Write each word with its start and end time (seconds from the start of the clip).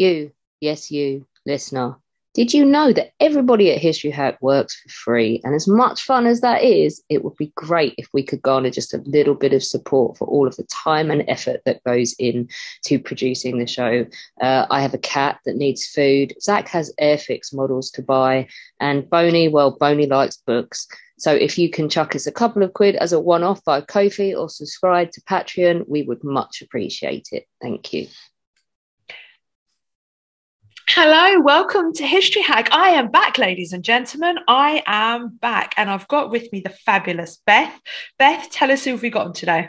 You, 0.00 0.32
yes, 0.62 0.90
you, 0.90 1.26
listener. 1.44 1.96
Did 2.32 2.54
you 2.54 2.64
know 2.64 2.90
that 2.90 3.10
everybody 3.20 3.70
at 3.70 3.82
History 3.82 4.10
Hack 4.10 4.38
works 4.40 4.80
for 4.80 4.88
free? 4.88 5.42
And 5.44 5.54
as 5.54 5.68
much 5.68 6.00
fun 6.00 6.24
as 6.24 6.40
that 6.40 6.62
is, 6.62 7.02
it 7.10 7.22
would 7.22 7.36
be 7.36 7.52
great 7.54 7.96
if 7.98 8.08
we 8.14 8.22
could 8.22 8.40
garner 8.40 8.70
just 8.70 8.94
a 8.94 9.02
little 9.04 9.34
bit 9.34 9.52
of 9.52 9.62
support 9.62 10.16
for 10.16 10.26
all 10.26 10.46
of 10.46 10.56
the 10.56 10.64
time 10.64 11.10
and 11.10 11.22
effort 11.28 11.60
that 11.66 11.84
goes 11.84 12.14
in 12.18 12.48
to 12.86 12.98
producing 12.98 13.58
the 13.58 13.66
show. 13.66 14.06
Uh, 14.40 14.64
I 14.70 14.80
have 14.80 14.94
a 14.94 14.98
cat 14.98 15.38
that 15.44 15.56
needs 15.56 15.84
food. 15.84 16.32
Zach 16.40 16.66
has 16.68 16.94
Airfix 16.98 17.52
models 17.52 17.90
to 17.90 18.02
buy. 18.02 18.48
And 18.80 19.10
Boney, 19.10 19.48
well, 19.48 19.72
Boney 19.72 20.06
likes 20.06 20.38
books. 20.38 20.88
So 21.18 21.34
if 21.34 21.58
you 21.58 21.68
can 21.68 21.90
chuck 21.90 22.16
us 22.16 22.26
a 22.26 22.32
couple 22.32 22.62
of 22.62 22.72
quid 22.72 22.96
as 22.96 23.12
a 23.12 23.20
one 23.20 23.42
off 23.42 23.60
via 23.66 23.82
Ko-fi 23.82 24.34
or 24.34 24.48
subscribe 24.48 25.10
to 25.10 25.20
Patreon, 25.20 25.86
we 25.86 26.04
would 26.04 26.24
much 26.24 26.62
appreciate 26.62 27.28
it. 27.32 27.44
Thank 27.60 27.92
you. 27.92 28.06
Hello, 30.92 31.40
welcome 31.40 31.92
to 31.92 32.04
History 32.04 32.42
Hack. 32.42 32.68
I 32.72 32.88
am 32.88 33.12
back, 33.12 33.38
ladies 33.38 33.72
and 33.72 33.84
gentlemen. 33.84 34.38
I 34.48 34.82
am 34.86 35.28
back, 35.28 35.72
and 35.76 35.88
I've 35.88 36.08
got 36.08 36.32
with 36.32 36.52
me 36.52 36.62
the 36.62 36.70
fabulous 36.70 37.40
Beth. 37.46 37.80
Beth, 38.18 38.50
tell 38.50 38.72
us 38.72 38.82
who 38.82 38.96
we've 38.96 39.12
got 39.12 39.28
on 39.28 39.32
today. 39.32 39.68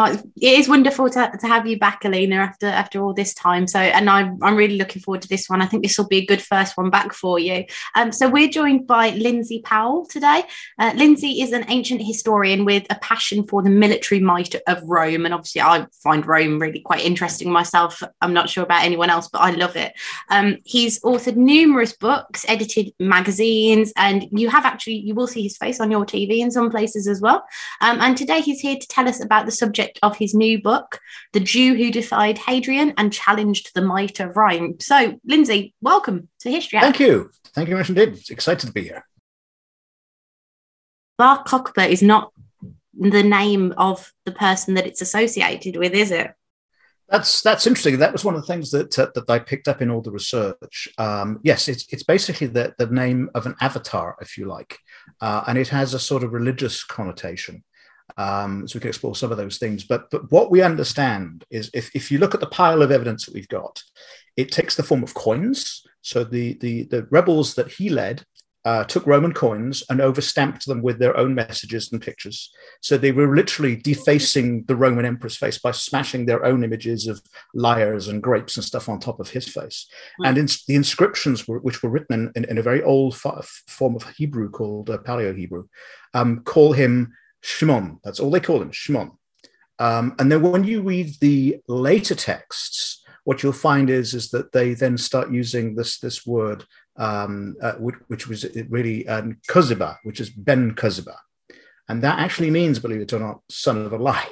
Oh, 0.00 0.12
it 0.12 0.22
is 0.36 0.68
wonderful 0.68 1.10
to, 1.10 1.32
to 1.40 1.46
have 1.48 1.66
you 1.66 1.76
back, 1.76 2.04
Alina, 2.04 2.36
after 2.36 2.66
after 2.66 3.02
all 3.02 3.12
this 3.12 3.34
time. 3.34 3.66
So, 3.66 3.80
and 3.80 4.08
I'm 4.08 4.38
I'm 4.44 4.54
really 4.54 4.76
looking 4.76 5.02
forward 5.02 5.22
to 5.22 5.28
this 5.28 5.48
one. 5.48 5.60
I 5.60 5.66
think 5.66 5.82
this 5.82 5.98
will 5.98 6.06
be 6.06 6.18
a 6.18 6.24
good 6.24 6.40
first 6.40 6.76
one 6.76 6.88
back 6.88 7.12
for 7.12 7.40
you. 7.40 7.64
Um, 7.96 8.12
so 8.12 8.28
we're 8.28 8.48
joined 8.48 8.86
by 8.86 9.10
Lindsay 9.10 9.60
Powell 9.64 10.06
today. 10.06 10.44
Uh, 10.78 10.92
Lindsay 10.94 11.42
is 11.42 11.50
an 11.50 11.64
ancient 11.66 12.00
historian 12.00 12.64
with 12.64 12.86
a 12.90 12.94
passion 13.00 13.44
for 13.44 13.60
the 13.60 13.70
military 13.70 14.20
might 14.20 14.54
of 14.68 14.80
Rome, 14.84 15.24
and 15.24 15.34
obviously 15.34 15.62
I 15.62 15.88
find 16.00 16.24
Rome 16.24 16.60
really 16.60 16.78
quite 16.78 17.04
interesting 17.04 17.50
myself. 17.50 18.00
I'm 18.20 18.32
not 18.32 18.48
sure 18.48 18.62
about 18.62 18.84
anyone 18.84 19.10
else, 19.10 19.26
but 19.26 19.40
I 19.40 19.50
love 19.50 19.74
it. 19.74 19.94
Um, 20.30 20.58
he's 20.64 21.00
authored 21.00 21.34
numerous 21.34 21.92
books, 21.92 22.44
edited 22.46 22.92
magazines, 23.00 23.92
and 23.96 24.28
you 24.30 24.48
have 24.48 24.64
actually 24.64 24.98
you 24.98 25.16
will 25.16 25.26
see 25.26 25.42
his 25.42 25.56
face 25.56 25.80
on 25.80 25.90
your 25.90 26.06
TV 26.06 26.38
in 26.38 26.52
some 26.52 26.70
places 26.70 27.08
as 27.08 27.20
well. 27.20 27.44
Um, 27.80 28.00
and 28.00 28.16
today 28.16 28.42
he's 28.42 28.60
here 28.60 28.76
to 28.76 28.86
tell 28.86 29.08
us 29.08 29.20
about 29.20 29.46
the 29.46 29.50
subject 29.50 29.87
of 30.02 30.16
his 30.16 30.34
new 30.34 30.60
book, 30.60 31.00
The 31.32 31.40
Jew 31.40 31.74
Who 31.74 31.90
Defied 31.90 32.38
Hadrian 32.38 32.94
and 32.96 33.12
Challenged 33.12 33.70
the 33.74 33.82
Might 33.82 34.20
of 34.20 34.36
Rome. 34.36 34.76
So, 34.80 35.20
Lindsay, 35.24 35.74
welcome 35.80 36.28
to 36.40 36.50
History. 36.50 36.80
Thank 36.80 37.00
you. 37.00 37.30
Thank 37.54 37.68
you 37.68 37.76
very 37.76 37.80
much 37.80 37.90
indeed. 37.90 38.30
Excited 38.30 38.66
to 38.66 38.72
be 38.72 38.82
here. 38.82 39.04
Bar 41.16 41.44
Kokhba 41.44 41.88
is 41.88 42.02
not 42.02 42.32
the 42.98 43.22
name 43.22 43.74
of 43.76 44.12
the 44.24 44.32
person 44.32 44.74
that 44.74 44.86
it's 44.86 45.00
associated 45.00 45.76
with, 45.76 45.92
is 45.92 46.10
it? 46.10 46.32
That's 47.08 47.40
that's 47.40 47.66
interesting. 47.66 47.98
That 47.98 48.12
was 48.12 48.24
one 48.24 48.34
of 48.34 48.42
the 48.42 48.46
things 48.46 48.70
that 48.72 48.98
uh, 48.98 49.08
that 49.14 49.30
I 49.30 49.38
picked 49.38 49.66
up 49.66 49.80
in 49.80 49.90
all 49.90 50.02
the 50.02 50.10
research. 50.10 50.88
Um, 50.98 51.40
yes, 51.42 51.66
it's 51.66 51.86
it's 51.90 52.02
basically 52.02 52.48
the 52.48 52.74
the 52.76 52.86
name 52.86 53.30
of 53.34 53.46
an 53.46 53.54
avatar, 53.62 54.16
if 54.20 54.36
you 54.36 54.44
like, 54.46 54.78
uh, 55.22 55.42
and 55.46 55.56
it 55.56 55.68
has 55.68 55.94
a 55.94 55.98
sort 55.98 56.22
of 56.22 56.34
religious 56.34 56.84
connotation. 56.84 57.64
Um, 58.16 58.66
so 58.66 58.76
we 58.76 58.80
can 58.80 58.88
explore 58.88 59.14
some 59.14 59.30
of 59.30 59.38
those 59.38 59.58
things. 59.58 59.84
But 59.84 60.10
but 60.10 60.30
what 60.32 60.50
we 60.50 60.62
understand 60.62 61.44
is 61.50 61.70
if, 61.74 61.94
if 61.94 62.10
you 62.10 62.18
look 62.18 62.34
at 62.34 62.40
the 62.40 62.46
pile 62.46 62.82
of 62.82 62.90
evidence 62.90 63.26
that 63.26 63.34
we've 63.34 63.48
got, 63.48 63.82
it 64.36 64.50
takes 64.50 64.76
the 64.76 64.82
form 64.82 65.02
of 65.02 65.14
coins. 65.14 65.84
So 66.02 66.24
the 66.24 66.54
the, 66.60 66.84
the 66.84 67.06
rebels 67.10 67.54
that 67.54 67.70
he 67.72 67.90
led 67.90 68.24
uh, 68.68 68.84
took 68.84 69.06
Roman 69.06 69.32
coins 69.32 69.82
and 69.88 70.00
overstamped 70.00 70.64
them 70.66 70.82
with 70.82 70.98
their 70.98 71.16
own 71.16 71.34
messages 71.34 71.90
and 71.90 72.02
pictures. 72.02 72.50
So 72.82 72.98
they 72.98 73.12
were 73.12 73.34
literally 73.34 73.76
defacing 73.76 74.64
the 74.64 74.76
Roman 74.76 75.06
emperor's 75.06 75.38
face 75.38 75.58
by 75.58 75.70
smashing 75.70 76.26
their 76.26 76.44
own 76.44 76.64
images 76.64 77.06
of 77.06 77.22
lyres 77.54 78.08
and 78.08 78.22
grapes 78.22 78.56
and 78.56 78.64
stuff 78.64 78.88
on 78.88 78.98
top 78.98 79.20
of 79.20 79.30
his 79.30 79.48
face. 79.48 79.86
Mm. 80.20 80.28
And 80.28 80.38
in, 80.38 80.48
the 80.66 80.74
inscriptions, 80.74 81.48
were, 81.48 81.60
which 81.60 81.82
were 81.82 81.88
written 81.88 82.30
in, 82.34 82.44
in, 82.44 82.58
a 82.58 82.62
very 82.62 82.82
old 82.82 83.16
form 83.16 83.96
of 83.96 84.02
Hebrew 84.16 84.50
called 84.50 84.90
uh, 84.90 84.98
Paleo 84.98 85.34
Hebrew, 85.34 85.66
um, 86.12 86.40
call 86.40 86.72
him 86.72 87.14
Shimon. 87.40 88.00
That's 88.04 88.20
all 88.20 88.30
they 88.30 88.40
call 88.40 88.62
him, 88.62 88.72
Shimon. 88.72 89.12
Um, 89.78 90.14
and 90.18 90.30
then 90.30 90.42
when 90.42 90.64
you 90.64 90.82
read 90.82 91.14
the 91.20 91.60
later 91.68 92.14
texts, 92.14 93.04
what 93.24 93.42
you'll 93.42 93.52
find 93.52 93.90
is, 93.90 94.14
is 94.14 94.30
that 94.30 94.52
they 94.52 94.74
then 94.74 94.96
start 94.96 95.30
using 95.30 95.74
this, 95.74 95.98
this 95.98 96.26
word, 96.26 96.64
um, 96.96 97.56
uh, 97.62 97.74
which, 97.74 97.96
which, 98.08 98.28
was 98.28 98.46
really 98.68 99.06
um, 99.06 99.36
Koziba, 99.48 99.98
which 100.02 100.20
is 100.20 100.30
Ben 100.30 100.74
Koziba. 100.74 101.16
And 101.88 102.02
that 102.02 102.18
actually 102.18 102.50
means, 102.50 102.78
believe 102.78 103.00
it 103.00 103.12
or 103.12 103.20
not, 103.20 103.42
son 103.48 103.84
of 103.84 103.92
a 103.92 103.98
lie. 103.98 104.28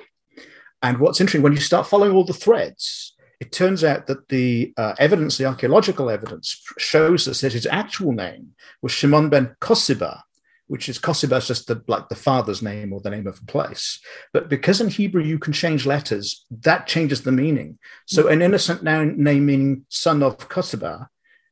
And 0.82 0.98
what's 0.98 1.20
interesting, 1.20 1.42
when 1.42 1.52
you 1.52 1.60
start 1.60 1.86
following 1.86 2.12
all 2.12 2.24
the 2.24 2.32
threads, 2.32 3.14
it 3.40 3.52
turns 3.52 3.84
out 3.84 4.06
that 4.06 4.28
the 4.28 4.72
uh, 4.76 4.94
evidence, 4.98 5.36
the 5.36 5.44
archaeological 5.44 6.10
evidence, 6.10 6.62
shows 6.78 7.28
us 7.28 7.40
that 7.42 7.52
his 7.52 7.66
actual 7.66 8.12
name 8.12 8.54
was 8.82 8.92
Shimon 8.92 9.28
ben 9.28 9.56
Kosiba, 9.60 10.22
which 10.68 10.88
is 10.88 10.98
Kosiba 10.98 11.38
is 11.38 11.46
just 11.46 11.68
the, 11.68 11.82
like 11.86 12.08
the 12.08 12.16
father's 12.16 12.62
name 12.62 12.92
or 12.92 13.00
the 13.00 13.10
name 13.10 13.26
of 13.26 13.38
a 13.40 13.46
place. 13.46 14.00
But 14.32 14.48
because 14.48 14.80
in 14.80 14.88
Hebrew 14.88 15.22
you 15.22 15.38
can 15.38 15.52
change 15.52 15.86
letters, 15.86 16.44
that 16.62 16.86
changes 16.86 17.22
the 17.22 17.32
meaning. 17.32 17.78
So 18.06 18.28
an 18.28 18.42
innocent 18.42 18.82
noun 18.82 19.22
name 19.22 19.46
meaning 19.46 19.86
son 19.88 20.22
of 20.22 20.48
Kosiba, 20.48 21.08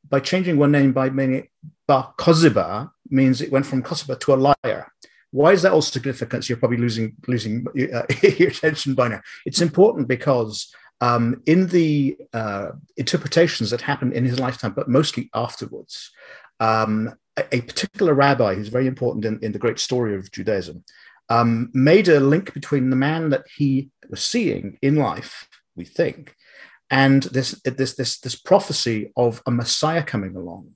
by 0.09 0.19
changing 0.19 0.57
one 0.57 0.71
name 0.71 0.91
by 0.91 1.09
meaning 1.09 1.47
Bar 1.87 2.13
Koziba 2.17 2.91
means 3.09 3.41
it 3.41 3.51
went 3.51 3.65
from 3.65 3.83
Kosiba 3.83 4.19
to 4.21 4.33
a 4.33 4.55
liar. 4.63 4.91
Why 5.31 5.51
is 5.51 5.61
that 5.63 5.71
all 5.71 5.81
significant? 5.81 6.47
You're 6.47 6.57
probably 6.57 6.77
losing 6.77 7.15
losing 7.27 7.65
uh, 7.93 8.03
your 8.37 8.49
attention 8.49 8.93
by 8.93 9.09
now. 9.09 9.21
It's 9.45 9.61
important 9.61 10.07
because 10.07 10.73
um, 11.01 11.41
in 11.45 11.67
the 11.67 12.17
uh, 12.33 12.69
interpretations 12.95 13.69
that 13.71 13.81
happened 13.81 14.13
in 14.13 14.25
his 14.25 14.39
lifetime, 14.39 14.73
but 14.73 14.87
mostly 14.87 15.29
afterwards, 15.33 16.11
um, 16.59 17.13
a, 17.37 17.61
particular 17.61 18.13
rabbi 18.13 18.55
who's 18.55 18.69
very 18.69 18.87
important 18.87 19.25
in, 19.25 19.39
in 19.41 19.51
the 19.51 19.59
great 19.59 19.79
story 19.79 20.15
of 20.15 20.31
Judaism 20.31 20.83
um, 21.29 21.69
made 21.73 22.07
a 22.07 22.19
link 22.19 22.53
between 22.53 22.89
the 22.89 22.95
man 22.95 23.29
that 23.29 23.45
he 23.55 23.89
was 24.09 24.21
seeing 24.21 24.77
in 24.81 24.95
life, 24.95 25.47
we 25.75 25.85
think, 25.85 26.35
and 26.89 27.23
this, 27.23 27.59
this, 27.63 27.95
this, 27.95 28.19
this 28.19 28.35
prophecy 28.35 29.11
of 29.17 29.41
a 29.45 29.51
Messiah 29.51 30.03
coming 30.03 30.35
along. 30.35 30.73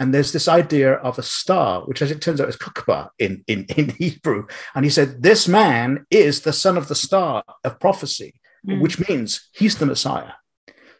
And 0.00 0.12
there's 0.12 0.32
this 0.32 0.48
idea 0.48 0.94
of 0.94 1.18
a 1.18 1.22
star, 1.22 1.82
which, 1.82 2.02
as 2.02 2.10
it 2.10 2.20
turns 2.20 2.40
out, 2.40 2.48
is 2.48 2.56
Kukba 2.56 3.10
in, 3.18 3.44
in, 3.46 3.66
in 3.76 3.90
Hebrew. 3.90 4.46
And 4.74 4.84
he 4.84 4.90
said, 4.90 5.22
This 5.22 5.46
man 5.46 6.06
is 6.10 6.40
the 6.40 6.52
son 6.52 6.76
of 6.76 6.88
the 6.88 6.94
star 6.94 7.44
of 7.62 7.78
prophecy, 7.78 8.34
mm. 8.66 8.80
which 8.80 9.06
means 9.08 9.48
he's 9.52 9.76
the 9.76 9.86
Messiah. 9.86 10.32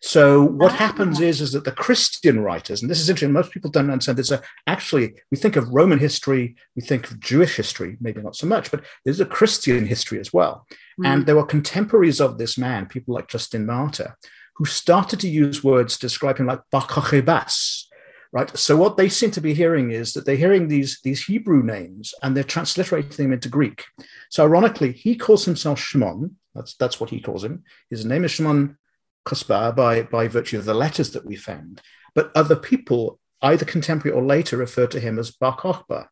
So 0.05 0.43
what 0.43 0.73
happens 0.73 1.21
is, 1.21 1.41
is 1.41 1.53
that 1.53 1.63
the 1.63 1.71
Christian 1.71 2.41
writers, 2.41 2.83
and 2.83 2.91
this 2.91 2.99
is 2.99 3.09
interesting, 3.09 3.33
most 3.33 3.53
people 3.53 3.71
don't 3.71 3.89
understand 3.89 4.19
this. 4.19 4.33
Actually, 4.67 5.15
we 5.31 5.39
think 5.39 5.55
of 5.55 5.69
Roman 5.69 6.01
history, 6.01 6.57
we 6.75 6.83
think 6.83 7.09
of 7.09 7.21
Jewish 7.21 7.55
history, 7.55 7.97
maybe 8.01 8.21
not 8.21 8.35
so 8.35 8.49
much, 8.49 8.73
but 8.73 8.83
there's 9.05 9.21
a 9.21 9.27
Christian 9.27 9.87
history 9.87 10.19
as 10.19 10.33
well. 10.33 10.67
Mm. 11.01 11.07
And 11.07 11.27
there 11.27 11.37
were 11.37 11.47
contemporaries 11.47 12.21
of 12.21 12.37
this 12.37 12.59
man, 12.59 12.87
people 12.87 13.15
like 13.15 13.29
Justin 13.29 13.65
Martyr, 13.65 14.17
who 14.57 14.65
started 14.65 15.21
to 15.21 15.29
use 15.29 15.63
words 15.63 15.95
to 15.95 16.01
describe 16.01 16.39
him 16.39 16.47
like 16.47 16.63
Bakochebas, 16.73 17.85
right? 18.33 18.57
So 18.59 18.77
what 18.77 18.97
they 18.97 19.09
seem 19.09 19.31
to 19.31 19.41
be 19.41 19.55
hearing 19.55 19.93
is 19.93 20.15
that 20.15 20.27
they're 20.27 20.35
hearing 20.35 20.67
these, 20.67 20.99
these 21.05 21.23
Hebrew 21.23 21.63
names 21.63 22.13
and 22.25 22.37
they're 22.37 22.43
transliterating 22.43 23.27
them 23.27 23.33
into 23.33 23.49
Greek. 23.49 23.85
So 24.31 24.43
ironically, 24.43 24.91
he 24.91 25.15
calls 25.15 25.45
himself 25.45 25.79
Shimon. 25.79 26.39
That's, 26.57 26.75
that's 26.75 26.99
what 26.99 27.11
he 27.11 27.21
calls 27.21 27.45
him. 27.45 27.63
His 27.89 28.05
name 28.05 28.25
is 28.25 28.33
Shimon 28.33 28.77
Cuthbert 29.25 29.77
by, 29.77 30.03
by 30.03 30.29
virtue 30.29 30.59
of 30.59 30.65
the 30.65 30.75
letters 30.75 31.13
that 31.13 31.25
we 31.25 31.37
found, 31.37 31.81
but 32.15 32.31
other 32.35 32.57
people, 32.57 33.19
either 33.41 33.65
contemporary 33.65 34.17
or 34.17 34.23
later, 34.25 34.57
refer 34.57 34.87
to 34.89 35.01
him 35.01 35.19
as 35.19 35.31
Bar 35.31 35.57
Kokhba, 35.57 36.07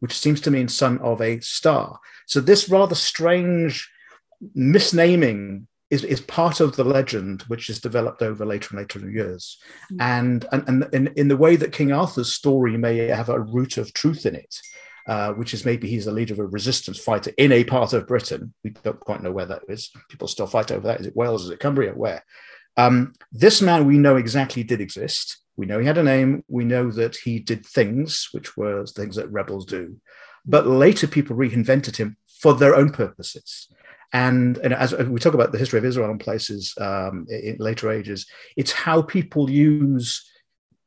which 0.00 0.18
seems 0.18 0.40
to 0.42 0.50
mean 0.50 0.68
son 0.68 0.98
of 0.98 1.20
a 1.20 1.40
star. 1.40 1.98
So 2.26 2.40
this 2.40 2.68
rather 2.68 2.94
strange 2.94 3.90
misnaming 4.56 5.66
is, 5.90 6.04
is 6.04 6.20
part 6.20 6.60
of 6.60 6.76
the 6.76 6.84
legend 6.84 7.42
which 7.42 7.70
is 7.70 7.80
developed 7.80 8.22
over 8.22 8.44
later 8.44 8.68
and 8.70 8.78
later 8.80 9.10
years. 9.10 9.58
Mm. 9.92 9.96
And, 10.00 10.46
and, 10.52 10.68
and 10.68 10.94
in, 10.94 11.06
in 11.16 11.28
the 11.28 11.36
way 11.36 11.56
that 11.56 11.72
King 11.72 11.92
Arthur's 11.92 12.32
story 12.34 12.76
may 12.76 12.96
have 13.08 13.28
a 13.28 13.40
root 13.40 13.76
of 13.76 13.92
truth 13.92 14.26
in 14.26 14.34
it, 14.34 14.56
uh, 15.06 15.32
which 15.32 15.52
is 15.54 15.64
maybe 15.64 15.88
he's 15.88 16.06
a 16.06 16.12
leader 16.12 16.34
of 16.34 16.40
a 16.40 16.46
resistance 16.46 16.98
fighter 16.98 17.32
in 17.36 17.52
a 17.52 17.64
part 17.64 17.92
of 17.92 18.06
Britain. 18.06 18.54
We 18.62 18.70
don't 18.70 19.00
quite 19.00 19.22
know 19.22 19.32
where 19.32 19.46
that 19.46 19.62
is. 19.68 19.90
People 20.08 20.28
still 20.28 20.46
fight 20.46 20.70
over 20.72 20.86
that. 20.86 21.00
Is 21.00 21.06
it 21.06 21.16
Wales? 21.16 21.44
Is 21.44 21.50
it 21.50 21.60
Cumbria? 21.60 21.92
Where? 21.92 22.24
Um, 22.76 23.12
this 23.30 23.62
man 23.62 23.86
we 23.86 23.98
know 23.98 24.16
exactly 24.16 24.64
did 24.64 24.80
exist. 24.80 25.38
We 25.56 25.66
know 25.66 25.78
he 25.78 25.86
had 25.86 25.98
a 25.98 26.02
name. 26.02 26.42
We 26.48 26.64
know 26.64 26.90
that 26.90 27.16
he 27.16 27.38
did 27.38 27.64
things, 27.64 28.28
which 28.32 28.56
were 28.56 28.86
things 28.86 29.16
that 29.16 29.30
rebels 29.30 29.66
do. 29.66 30.00
But 30.44 30.66
later 30.66 31.06
people 31.06 31.36
reinvented 31.36 31.96
him 31.96 32.16
for 32.40 32.54
their 32.54 32.74
own 32.74 32.90
purposes. 32.90 33.68
And, 34.12 34.58
and 34.58 34.72
as 34.74 34.94
we 34.94 35.18
talk 35.18 35.34
about 35.34 35.52
the 35.52 35.58
history 35.58 35.78
of 35.78 35.84
Israel 35.84 36.10
in 36.10 36.18
places 36.18 36.74
um, 36.80 37.26
in 37.28 37.56
later 37.58 37.90
ages, 37.90 38.26
it's 38.56 38.72
how 38.72 39.02
people 39.02 39.50
use 39.50 40.30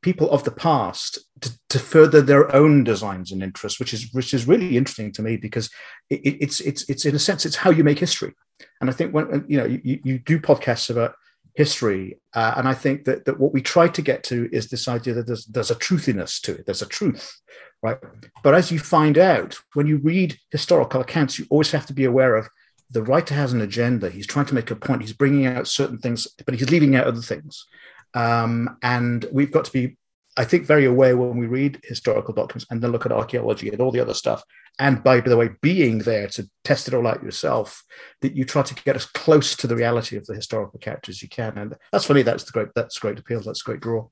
people 0.02 0.30
of 0.30 0.44
the 0.44 0.50
past 0.50 1.18
to, 1.40 1.50
to, 1.68 1.78
further 1.78 2.22
their 2.22 2.54
own 2.54 2.84
designs 2.84 3.32
and 3.32 3.42
interests, 3.42 3.78
which 3.78 3.92
is 3.92 4.12
which 4.12 4.32
is 4.34 4.46
really 4.46 4.76
interesting 4.76 5.12
to 5.12 5.22
me 5.22 5.36
because 5.36 5.70
it, 6.10 6.20
it's 6.24 6.60
it's 6.60 6.88
it's 6.88 7.04
in 7.04 7.14
a 7.14 7.18
sense 7.18 7.44
it's 7.44 7.56
how 7.56 7.70
you 7.70 7.84
make 7.84 7.98
history. 7.98 8.34
And 8.80 8.90
I 8.90 8.92
think 8.92 9.12
when 9.12 9.44
you 9.48 9.58
know 9.58 9.66
you, 9.66 10.00
you 10.04 10.18
do 10.18 10.38
podcasts 10.38 10.90
about 10.90 11.14
history, 11.54 12.18
uh, 12.34 12.54
and 12.56 12.68
I 12.68 12.74
think 12.74 13.04
that 13.04 13.24
that 13.24 13.38
what 13.38 13.52
we 13.52 13.62
try 13.62 13.88
to 13.88 14.02
get 14.02 14.22
to 14.24 14.48
is 14.52 14.68
this 14.68 14.88
idea 14.88 15.14
that 15.14 15.26
there's 15.26 15.46
there's 15.46 15.70
a 15.70 15.76
truthiness 15.76 16.40
to 16.42 16.54
it. 16.56 16.66
There's 16.66 16.82
a 16.82 16.86
truth, 16.86 17.40
right? 17.82 17.98
But 18.42 18.54
as 18.54 18.70
you 18.70 18.78
find 18.78 19.18
out 19.18 19.58
when 19.74 19.86
you 19.86 19.98
read 19.98 20.38
historical 20.50 21.00
accounts, 21.00 21.38
you 21.38 21.46
always 21.50 21.72
have 21.72 21.86
to 21.86 21.92
be 21.92 22.04
aware 22.04 22.36
of 22.36 22.48
the 22.90 23.02
writer 23.02 23.34
has 23.34 23.52
an 23.52 23.60
agenda. 23.60 24.10
He's 24.10 24.26
trying 24.26 24.46
to 24.46 24.54
make 24.54 24.70
a 24.70 24.76
point. 24.76 25.02
He's 25.02 25.12
bringing 25.12 25.46
out 25.46 25.68
certain 25.68 25.98
things, 25.98 26.26
but 26.44 26.54
he's 26.54 26.70
leaving 26.70 26.96
out 26.96 27.06
other 27.06 27.20
things. 27.20 27.66
Um, 28.14 28.78
and 28.82 29.24
we've 29.32 29.52
got 29.52 29.64
to 29.66 29.72
be, 29.72 29.96
I 30.36 30.44
think, 30.44 30.64
very 30.64 30.84
aware 30.84 31.16
when 31.16 31.38
we 31.38 31.46
read 31.46 31.80
historical 31.84 32.34
documents 32.34 32.66
and 32.70 32.80
then 32.82 32.92
look 32.92 33.06
at 33.06 33.12
archaeology 33.12 33.70
and 33.70 33.80
all 33.80 33.90
the 33.90 34.00
other 34.00 34.14
stuff. 34.14 34.42
And 34.78 35.02
by 35.02 35.20
the 35.20 35.36
way, 35.36 35.50
being 35.60 35.98
there 35.98 36.28
to 36.28 36.48
test 36.62 36.88
it 36.88 36.94
all 36.94 37.06
out 37.06 37.22
yourself, 37.22 37.82
that 38.20 38.36
you 38.36 38.44
try 38.44 38.62
to 38.62 38.74
get 38.74 38.96
as 38.96 39.06
close 39.06 39.56
to 39.56 39.66
the 39.66 39.76
reality 39.76 40.16
of 40.16 40.26
the 40.26 40.34
historical 40.34 40.78
characters 40.78 41.22
you 41.22 41.28
can. 41.28 41.58
And 41.58 41.76
that's 41.90 42.04
for 42.04 42.14
me, 42.14 42.22
that's 42.22 42.44
the 42.44 42.52
great, 42.52 42.68
that's 42.74 42.98
great 42.98 43.18
appeal. 43.18 43.40
That's 43.40 43.62
great 43.62 43.80
draw. 43.80 44.08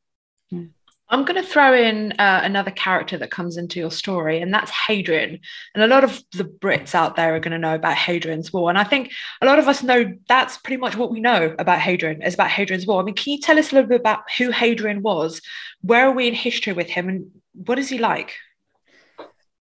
I'm 1.08 1.24
going 1.24 1.40
to 1.40 1.48
throw 1.48 1.72
in 1.72 2.12
uh, 2.18 2.40
another 2.42 2.72
character 2.72 3.16
that 3.18 3.30
comes 3.30 3.56
into 3.56 3.78
your 3.78 3.92
story, 3.92 4.40
and 4.40 4.52
that's 4.52 4.72
Hadrian. 4.72 5.38
And 5.74 5.84
a 5.84 5.86
lot 5.86 6.02
of 6.02 6.20
the 6.32 6.44
Brits 6.44 6.96
out 6.96 7.14
there 7.14 7.34
are 7.34 7.40
going 7.40 7.52
to 7.52 7.58
know 7.58 7.76
about 7.76 7.96
Hadrian's 7.96 8.52
Wall. 8.52 8.68
And 8.68 8.78
I 8.78 8.82
think 8.82 9.12
a 9.40 9.46
lot 9.46 9.60
of 9.60 9.68
us 9.68 9.84
know 9.84 10.12
that's 10.28 10.58
pretty 10.58 10.78
much 10.78 10.96
what 10.96 11.12
we 11.12 11.20
know 11.20 11.54
about 11.60 11.78
Hadrian 11.78 12.22
is 12.22 12.34
about 12.34 12.50
Hadrian's 12.50 12.86
Wall. 12.86 12.98
I 12.98 13.04
mean, 13.04 13.14
can 13.14 13.34
you 13.34 13.40
tell 13.40 13.58
us 13.58 13.70
a 13.70 13.76
little 13.76 13.88
bit 13.88 14.00
about 14.00 14.28
who 14.36 14.50
Hadrian 14.50 15.02
was? 15.02 15.40
Where 15.80 16.08
are 16.08 16.12
we 16.12 16.26
in 16.26 16.34
history 16.34 16.72
with 16.72 16.88
him, 16.88 17.08
and 17.08 17.30
what 17.52 17.78
is 17.78 17.88
he 17.88 17.98
like? 17.98 18.34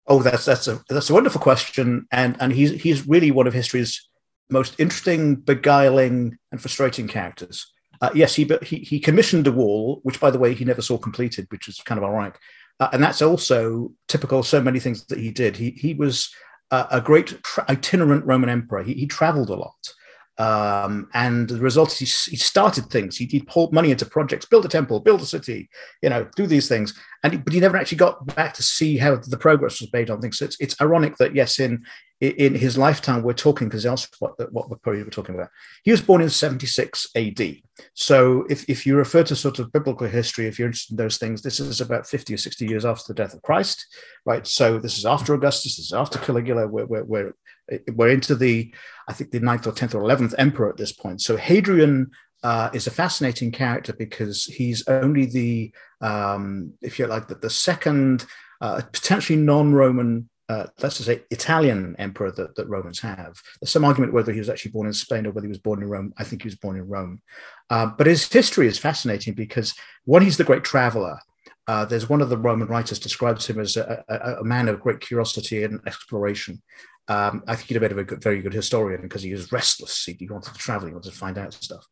Oh, 0.07 0.23
that's 0.23 0.47
that's 0.47 0.67
a 0.67 0.83
that's 0.89 1.11
a 1.11 1.15
wonderful 1.15 1.43
question, 1.43 2.07
and 2.11 2.37
and 2.41 2.53
he's 2.53 2.71
he's 2.83 3.07
really 3.07 3.31
one 3.31 3.47
of 3.47 3.53
history's 3.53 4.09
most 4.51 4.79
interesting, 4.79 5.37
beguiling, 5.37 6.39
and 6.51 6.61
frustrating 6.61 7.09
characters. 7.09 7.74
Uh, 8.05 8.11
yes, 8.15 8.35
he, 8.35 8.47
he, 8.63 8.81
he 8.81 9.01
commissioned 9.01 9.47
a 9.47 9.53
wall, 9.53 10.01
which, 10.03 10.21
by 10.21 10.31
the 10.31 10.39
way, 10.39 10.53
he 10.53 10.63
never 10.63 10.83
saw 10.83 10.99
completed, 10.99 11.47
which 11.49 11.69
is 11.69 11.81
kind 11.87 11.97
of 11.99 12.05
ironic. 12.05 12.39
Uh, 12.79 12.91
and 12.93 13.03
that's 13.03 13.23
also 13.23 13.91
typical 14.09 14.41
of 14.41 14.47
so 14.47 14.61
many 14.61 14.79
things 14.79 15.07
that 15.07 15.19
he 15.19 15.31
did. 15.31 15.57
He, 15.57 15.71
he 15.71 15.95
was 15.95 16.31
uh, 16.71 16.87
a 16.91 17.01
great 17.01 17.43
tra- 17.43 17.65
itinerant 17.71 18.27
Roman 18.27 18.51
emperor. 18.51 18.83
He, 18.83 18.93
he 18.93 19.07
traveled 19.07 19.49
a 19.49 19.55
lot. 19.55 19.95
Um, 20.37 21.09
and 21.15 21.49
the 21.49 21.61
result 21.61 21.93
is 21.93 21.99
he, 21.99 22.33
he 22.33 22.37
started 22.37 22.91
things. 22.91 23.17
He, 23.17 23.25
he 23.25 23.41
poured 23.41 23.73
money 23.73 23.91
into 23.91 24.05
projects, 24.05 24.45
build 24.45 24.67
a 24.67 24.69
temple, 24.69 25.01
build 25.01 25.23
a 25.23 25.27
city, 25.27 25.71
you 26.03 26.11
know, 26.11 26.29
do 26.37 26.47
these 26.47 26.69
things. 26.69 26.93
And 27.23 27.43
but 27.43 27.55
he 27.55 27.61
never 27.61 27.79
actually 27.79 27.99
got 27.99 28.27
back 28.37 28.53
to 28.55 28.63
see 28.63 28.99
how 28.99 29.17
the 29.17 29.39
progress 29.39 29.81
was 29.81 29.93
made 29.95 30.11
on 30.11 30.21
things. 30.21 30.37
So 30.39 30.45
it's, 30.45 30.59
it's 30.61 30.79
ironic 30.79 31.17
that 31.17 31.35
yes, 31.35 31.59
in 31.59 31.85
in 32.21 32.55
his 32.55 32.79
lifetime, 32.79 33.23
we're 33.23 33.33
talking 33.33 33.69
because 33.69 33.83
that's 33.83 34.09
what 34.21 34.53
what 34.53 34.71
we're 34.71 34.77
probably 34.79 35.05
talking 35.05 35.35
about. 35.35 35.51
He 35.83 35.91
was 35.91 36.01
born 36.01 36.23
in 36.23 36.31
76 36.31 37.09
AD. 37.17 37.57
So 37.95 38.47
if, 38.49 38.69
if 38.69 38.87
you 38.87 38.97
refer 38.97 39.25
to 39.25 39.35
sort 39.35 39.59
of 39.59 39.73
biblical 39.73 40.07
history, 40.07 40.47
if 40.47 40.59
you're 40.59 40.67
interested 40.67 40.93
in 40.93 40.97
those 40.97 41.19
things, 41.19 41.43
this 41.43 41.59
is 41.59 41.81
about 41.81 42.07
50 42.07 42.35
or 42.35 42.37
60 42.37 42.67
years 42.67 42.85
after 42.85 43.05
the 43.09 43.15
death 43.15 43.35
of 43.35 43.43
Christ, 43.43 43.87
right? 44.25 44.47
So 44.47 44.79
this 44.79 44.97
is 44.97 45.05
after 45.05 45.35
Augustus, 45.35 45.77
this 45.77 45.87
is 45.87 45.93
after 45.93 46.19
Caligula. 46.19 46.69
We're, 46.69 46.87
we're, 46.87 47.05
we're, 47.05 47.35
we're 47.93 48.11
into 48.11 48.37
the, 48.37 48.73
I 49.09 49.13
think, 49.13 49.33
the 49.33 49.41
ninth 49.41 49.67
or 49.67 49.73
10th 49.73 49.95
or 49.95 50.03
11th 50.03 50.35
emperor 50.39 50.71
at 50.71 50.77
this 50.77 50.93
point. 50.93 51.21
So 51.21 51.37
Hadrian 51.37 52.13
uh, 52.45 52.71
is 52.73 52.87
a 52.87 52.93
fascinating 52.93 53.51
character 53.51 53.93
because 53.93 54.45
he's 54.45 54.87
only 54.87 55.27
the, 55.27 55.73
um, 56.01 56.75
if 56.81 56.99
you 56.99 57.07
like, 57.07 57.27
the, 57.27 57.35
the 57.35 57.51
second 57.51 58.25
uh, 58.61 58.83
potentially 58.93 59.39
non-Roman 59.39 60.29
uh, 60.49 60.67
let's 60.83 60.97
just 60.97 61.07
say 61.07 61.23
Italian 61.31 61.97
emperor 61.99 62.31
that, 62.31 62.55
that 62.57 62.69
Romans 62.69 63.01
have. 63.01 63.41
There's 63.61 63.71
some 63.71 63.85
argument 63.85 64.13
whether 64.13 64.33
he 64.33 64.39
was 64.39 64.51
actually 64.51 64.73
born 64.73 64.87
in 64.87 64.93
Spain 64.93 65.27
or 65.27 65.31
whether 65.31 65.47
he 65.47 65.51
was 65.51 65.59
born 65.59 65.83
in 65.83 65.89
Rome. 65.89 66.13
I 66.19 66.25
think 66.25 66.43
he 66.43 66.49
was 66.49 66.57
born 66.57 66.77
in 66.77 66.87
Rome. 66.87 67.23
Uh, 67.71 67.87
but 67.87 68.07
his 68.07 68.31
history 68.31 68.67
is 68.67 68.79
fascinating 68.79 69.35
because 69.35 69.75
one, 70.05 70.23
he's 70.23 70.37
the 70.37 70.45
great 70.45 70.65
traveler. 70.65 71.19
Uh, 71.67 71.87
there's 71.87 72.11
one 72.11 72.21
of 72.21 72.29
the 72.29 72.37
Roman 72.37 72.69
writers 72.69 72.99
describes 72.99 73.47
him 73.47 73.59
as 73.59 73.77
a, 73.79 74.05
a, 74.09 74.41
a 74.41 74.45
man 74.45 74.69
of 74.69 74.81
great 74.81 75.01
curiosity 75.01 75.65
and 75.65 75.81
exploration. 75.87 76.63
Um, 77.09 77.43
I 77.47 77.55
think 77.55 77.69
he'd 77.69 77.75
have 77.75 77.89
been 77.89 77.99
a 77.99 78.05
good, 78.05 78.23
very 78.23 78.41
good 78.41 78.53
historian 78.53 79.03
because 79.03 79.23
he 79.23 79.33
was 79.33 79.53
restless. 79.53 80.05
He, 80.05 80.15
he, 80.19 80.27
wanted 80.27 80.53
to 80.53 80.59
travel. 80.59 80.89
He 80.89 80.95
wanted 80.95 81.11
to 81.11 81.17
find 81.17 81.37
out 81.37 81.53
stuff. 81.53 81.87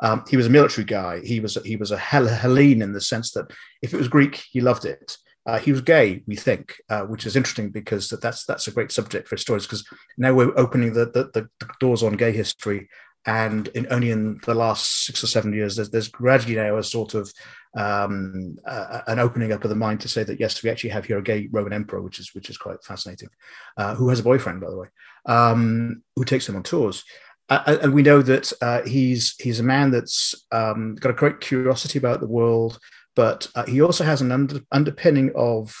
Um, 0.00 0.24
he 0.28 0.36
was 0.36 0.46
a 0.46 0.50
military 0.50 0.84
guy. 0.84 1.20
He 1.20 1.40
was 1.40 1.56
he 1.64 1.76
was 1.76 1.90
a 1.90 1.96
Hellene 1.96 2.82
in 2.82 2.92
the 2.92 3.00
sense 3.00 3.32
that 3.32 3.50
if 3.80 3.94
it 3.94 3.96
was 3.96 4.08
Greek, 4.08 4.42
he 4.50 4.60
loved 4.60 4.84
it. 4.84 5.16
Uh, 5.48 5.58
he 5.58 5.72
was 5.72 5.80
gay, 5.80 6.22
we 6.26 6.36
think, 6.36 6.76
uh, 6.90 7.00
which 7.04 7.24
is 7.24 7.34
interesting 7.34 7.70
because 7.70 8.10
that, 8.10 8.20
that's 8.20 8.44
that's 8.44 8.68
a 8.68 8.70
great 8.70 8.92
subject 8.92 9.26
for 9.26 9.38
stories 9.38 9.64
because 9.64 9.82
now 10.18 10.34
we're 10.34 10.52
opening 10.58 10.92
the, 10.92 11.06
the, 11.06 11.24
the, 11.32 11.48
doors 11.80 12.02
on 12.02 12.12
gay 12.12 12.32
history, 12.32 12.86
and 13.24 13.68
in, 13.68 13.86
only 13.90 14.10
in 14.10 14.38
the 14.44 14.54
last 14.54 15.06
six 15.06 15.24
or 15.24 15.26
seven 15.26 15.54
years, 15.54 15.74
there's, 15.74 15.88
there's 15.88 16.08
gradually 16.08 16.56
now 16.56 16.76
a 16.76 16.84
sort 16.84 17.14
of 17.14 17.32
um, 17.74 18.56
uh, 18.66 19.00
an 19.06 19.18
opening 19.18 19.52
up 19.52 19.64
of 19.64 19.70
the 19.70 19.74
mind 19.74 20.02
to 20.02 20.08
say 20.08 20.22
that 20.22 20.38
yes, 20.38 20.62
we 20.62 20.68
actually 20.68 20.90
have 20.90 21.06
here 21.06 21.16
a 21.16 21.22
gay 21.22 21.48
Roman 21.50 21.72
emperor, 21.72 22.02
which 22.02 22.18
is 22.18 22.34
which 22.34 22.50
is 22.50 22.58
quite 22.58 22.84
fascinating, 22.84 23.30
uh, 23.78 23.94
who 23.94 24.10
has 24.10 24.20
a 24.20 24.24
boyfriend, 24.24 24.60
by 24.60 24.68
the 24.68 24.76
way, 24.76 24.88
um, 25.24 26.02
who 26.14 26.24
takes 26.24 26.46
him 26.46 26.56
on 26.56 26.62
tours. 26.62 27.04
Uh, 27.48 27.78
and 27.82 27.94
we 27.94 28.02
know 28.02 28.20
that 28.20 28.52
uh, 28.60 28.82
he's 28.82 29.34
he's 29.38 29.60
a 29.60 29.64
man 29.64 29.90
that's 29.90 30.34
um, 30.52 30.94
got 30.96 31.10
a 31.10 31.14
great 31.14 31.40
curiosity 31.40 31.98
about 31.98 32.20
the 32.20 32.26
world, 32.26 32.78
but 33.18 33.48
uh, 33.56 33.66
he 33.66 33.82
also 33.82 34.04
has 34.04 34.20
an 34.20 34.30
under, 34.30 34.60
underpinning 34.70 35.32
of 35.34 35.74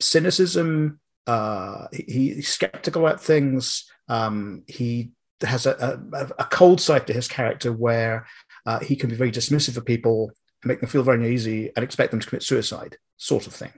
cynicism. 0.00 0.98
Uh, 1.26 1.86
he, 1.92 2.32
he's 2.32 2.48
skeptical 2.48 3.06
about 3.06 3.20
things. 3.20 3.84
Um, 4.08 4.62
he 4.66 5.10
has 5.42 5.66
a, 5.66 6.00
a, 6.14 6.28
a, 6.38 6.44
cold 6.46 6.80
side 6.80 7.06
to 7.08 7.12
his 7.12 7.28
character 7.28 7.74
where 7.74 8.26
uh, 8.64 8.78
he 8.78 8.96
can 8.96 9.10
be 9.10 9.16
very 9.16 9.30
dismissive 9.30 9.76
of 9.76 9.84
people 9.84 10.32
make 10.64 10.80
them 10.80 10.88
feel 10.88 11.02
very 11.02 11.18
uneasy 11.18 11.70
and 11.76 11.82
expect 11.84 12.10
them 12.10 12.20
to 12.20 12.26
commit 12.26 12.42
suicide, 12.42 12.96
sort 13.18 13.46
of 13.46 13.52
thing. 13.52 13.72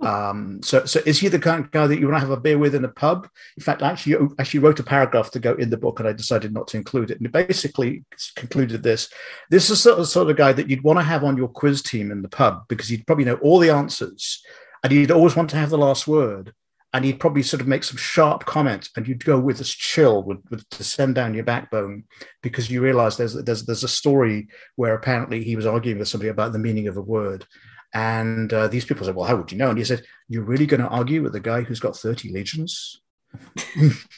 Um, 0.00 0.60
so, 0.62 0.86
so 0.86 1.00
is 1.04 1.20
he 1.20 1.28
the 1.28 1.38
kind 1.38 1.64
of 1.64 1.70
guy 1.70 1.86
that 1.86 1.98
you 1.98 2.08
want 2.08 2.16
to 2.16 2.26
have 2.26 2.30
a 2.30 2.40
beer 2.40 2.56
with 2.56 2.74
in 2.74 2.84
a 2.84 2.88
pub? 2.88 3.28
In 3.56 3.62
fact, 3.62 3.82
I 3.82 3.90
actually, 3.90 4.16
actually 4.38 4.60
wrote 4.60 4.80
a 4.80 4.82
paragraph 4.82 5.30
to 5.32 5.38
go 5.38 5.54
in 5.54 5.68
the 5.68 5.76
book, 5.76 6.00
and 6.00 6.08
I 6.08 6.12
decided 6.12 6.54
not 6.54 6.68
to 6.68 6.78
include 6.78 7.10
it. 7.10 7.18
And 7.18 7.26
it 7.26 7.32
basically 7.32 8.04
concluded 8.36 8.82
this: 8.82 9.10
this 9.50 9.68
is 9.68 9.84
of, 9.86 10.08
sort 10.08 10.30
of 10.30 10.36
guy 10.36 10.52
that 10.52 10.70
you'd 10.70 10.84
want 10.84 10.98
to 10.98 11.04
have 11.04 11.22
on 11.22 11.36
your 11.36 11.48
quiz 11.48 11.82
team 11.82 12.10
in 12.10 12.22
the 12.22 12.28
pub 12.28 12.62
because 12.68 12.90
you'd 12.90 13.06
probably 13.06 13.26
know 13.26 13.36
all 13.36 13.58
the 13.58 13.70
answers, 13.70 14.42
and 14.82 14.92
you'd 14.92 15.10
always 15.10 15.36
want 15.36 15.50
to 15.50 15.56
have 15.56 15.70
the 15.70 15.78
last 15.78 16.08
word. 16.08 16.54
And 16.92 17.04
he'd 17.04 17.20
probably 17.20 17.44
sort 17.44 17.60
of 17.60 17.68
make 17.68 17.84
some 17.84 17.98
sharp 17.98 18.46
comments, 18.46 18.90
and 18.96 19.06
you'd 19.06 19.24
go 19.24 19.38
with 19.38 19.58
this 19.58 19.70
chill, 19.70 20.24
with, 20.24 20.38
with 20.50 20.68
descend 20.70 21.14
down 21.14 21.34
your 21.34 21.44
backbone, 21.44 22.02
because 22.42 22.68
you 22.68 22.80
realise 22.80 23.14
there's 23.14 23.34
there's 23.34 23.64
there's 23.64 23.84
a 23.84 23.88
story 23.88 24.48
where 24.74 24.94
apparently 24.94 25.44
he 25.44 25.54
was 25.54 25.66
arguing 25.66 25.98
with 26.00 26.08
somebody 26.08 26.30
about 26.30 26.52
the 26.52 26.58
meaning 26.58 26.88
of 26.88 26.96
a 26.96 27.02
word, 27.02 27.46
and 27.92 28.52
uh, 28.52 28.68
these 28.68 28.84
people 28.84 29.04
said, 29.04 29.14
Well, 29.14 29.26
how 29.26 29.36
would 29.36 29.50
you 29.50 29.58
know? 29.58 29.70
And 29.70 29.78
he 29.78 29.84
said, 29.84 30.02
You're 30.28 30.44
really 30.44 30.66
going 30.66 30.80
to 30.80 30.88
argue 30.88 31.22
with 31.22 31.32
the 31.32 31.40
guy 31.40 31.62
who's 31.62 31.80
got 31.80 31.96
30 31.96 32.32
legions? 32.32 33.00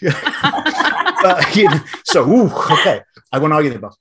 uh, 0.04 1.42
so, 2.04 2.28
ooh, 2.28 2.50
okay, 2.50 3.02
I 3.30 3.38
won't 3.38 3.52
argue 3.52 3.74
about. 3.74 3.96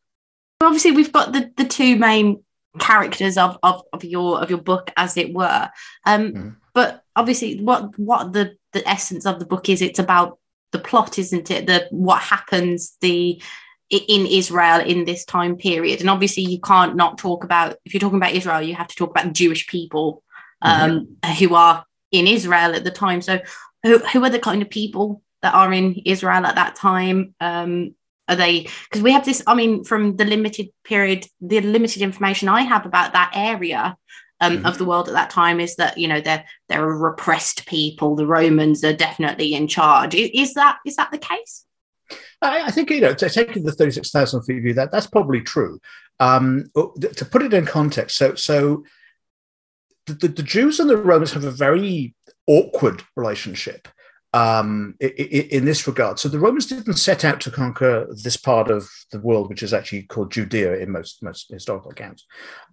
Obviously, 0.61 0.91
we've 0.91 1.11
got 1.11 1.33
the, 1.33 1.51
the 1.57 1.65
two 1.65 1.95
main 1.95 2.43
characters 2.79 3.37
of, 3.37 3.57
of, 3.63 3.81
of 3.93 4.03
your 4.03 4.41
of 4.41 4.49
your 4.49 4.61
book, 4.61 4.91
as 4.95 5.17
it 5.17 5.33
were. 5.33 5.69
Um, 6.05 6.33
mm. 6.33 6.55
But 6.73 7.03
obviously, 7.15 7.61
what 7.61 7.97
what 7.97 8.33
the 8.33 8.55
the 8.73 8.87
essence 8.87 9.25
of 9.25 9.39
the 9.39 9.45
book 9.45 9.69
is, 9.69 9.81
it's 9.81 9.99
about 9.99 10.39
the 10.71 10.79
plot, 10.79 11.19
isn't 11.19 11.51
it? 11.51 11.67
The 11.67 11.87
what 11.91 12.21
happens, 12.21 12.97
the 13.01 13.41
in 13.91 14.25
Israel 14.25 14.79
in 14.79 15.05
this 15.05 15.25
time 15.25 15.57
period. 15.57 16.00
And 16.00 16.10
obviously, 16.10 16.43
you 16.43 16.60
can't 16.60 16.95
not 16.95 17.17
talk 17.17 17.43
about, 17.43 17.75
if 17.86 17.93
you're 17.93 18.00
talking 18.00 18.17
about 18.17 18.33
Israel, 18.33 18.62
you 18.62 18.75
have 18.75 18.88
to 18.88 18.95
talk 18.95 19.10
about 19.12 19.25
the 19.25 19.31
Jewish 19.31 19.67
people 19.67 20.24
um, 20.62 21.17
mm-hmm. 21.21 21.31
who 21.33 21.55
are 21.55 21.86
in 22.12 22.27
Israel 22.27 22.74
at 22.74 22.83
the 22.83 22.91
time. 22.91 23.21
So, 23.21 23.39
who, 23.83 23.98
who 24.00 24.24
are 24.24 24.29
the 24.29 24.39
kind 24.39 24.62
of 24.62 24.69
people 24.69 25.21
that 25.41 25.53
are 25.53 25.74
in 25.74 25.95
Israel 26.05 26.45
at 26.45 26.55
that 26.55 26.75
time? 26.75 27.36
Um, 27.41 27.95
are 28.29 28.36
they, 28.36 28.69
because 28.89 29.01
we 29.01 29.12
have 29.12 29.25
this, 29.25 29.43
I 29.45 29.55
mean, 29.55 29.83
from 29.83 30.15
the 30.15 30.25
limited 30.25 30.69
period, 30.86 31.27
the 31.41 31.60
limited 31.60 32.01
information 32.01 32.48
I 32.48 32.62
have 32.62 32.86
about 32.86 33.13
that 33.13 33.31
area. 33.36 33.98
Um, 34.43 34.57
mm-hmm. 34.57 34.65
Of 34.65 34.79
the 34.79 34.86
world 34.86 35.07
at 35.07 35.13
that 35.13 35.29
time 35.29 35.60
is 35.60 35.75
that 35.75 36.00
you 36.00 36.07
know 36.07 36.19
they're 36.19 36.43
they're 36.67 36.83
a 36.83 36.98
repressed 36.98 37.67
people. 37.67 38.15
The 38.15 38.25
Romans 38.25 38.83
are 38.83 38.91
definitely 38.91 39.53
in 39.53 39.67
charge. 39.67 40.15
Is, 40.15 40.31
is 40.33 40.53
that 40.55 40.79
is 40.83 40.95
that 40.95 41.12
the 41.12 41.19
case? 41.19 41.63
I, 42.41 42.63
I 42.67 42.71
think 42.71 42.89
you 42.89 43.01
know, 43.01 43.13
taking 43.13 43.63
the 43.63 43.71
thirty-six 43.71 44.12
thousand 44.12 44.43
feet 44.43 44.62
view, 44.62 44.74
that 44.74 44.91
that's 44.91 45.07
probably 45.07 45.41
true. 45.41 45.79
Um, 46.19 46.65
to 46.75 47.25
put 47.25 47.41
it 47.41 47.53
in 47.53 47.65
context, 47.65 48.17
so 48.17 48.36
so 48.36 48.83
the, 50.05 50.27
the, 50.27 50.43
Jews 50.43 50.79
and 50.79 50.89
the 50.89 50.98
Romans 50.98 51.33
have 51.33 51.43
a 51.43 51.51
very 51.51 52.15
awkward 52.48 53.03
relationship 53.15 53.88
um, 54.33 54.95
in, 55.00 55.10
in, 55.10 55.65
this 55.65 55.86
regard. 55.88 56.19
So 56.19 56.29
the 56.29 56.39
Romans 56.39 56.65
didn't 56.65 56.93
set 56.95 57.25
out 57.25 57.41
to 57.41 57.51
conquer 57.51 58.07
this 58.24 58.38
part 58.38 58.71
of 58.71 58.89
the 59.12 59.19
world, 59.19 59.50
which 59.50 59.63
is 59.63 59.74
actually 59.74 60.03
called 60.03 60.31
Judea 60.31 60.77
in 60.77 60.91
most 60.91 61.21
most 61.21 61.51
historical 61.51 61.91
accounts. 61.91 62.25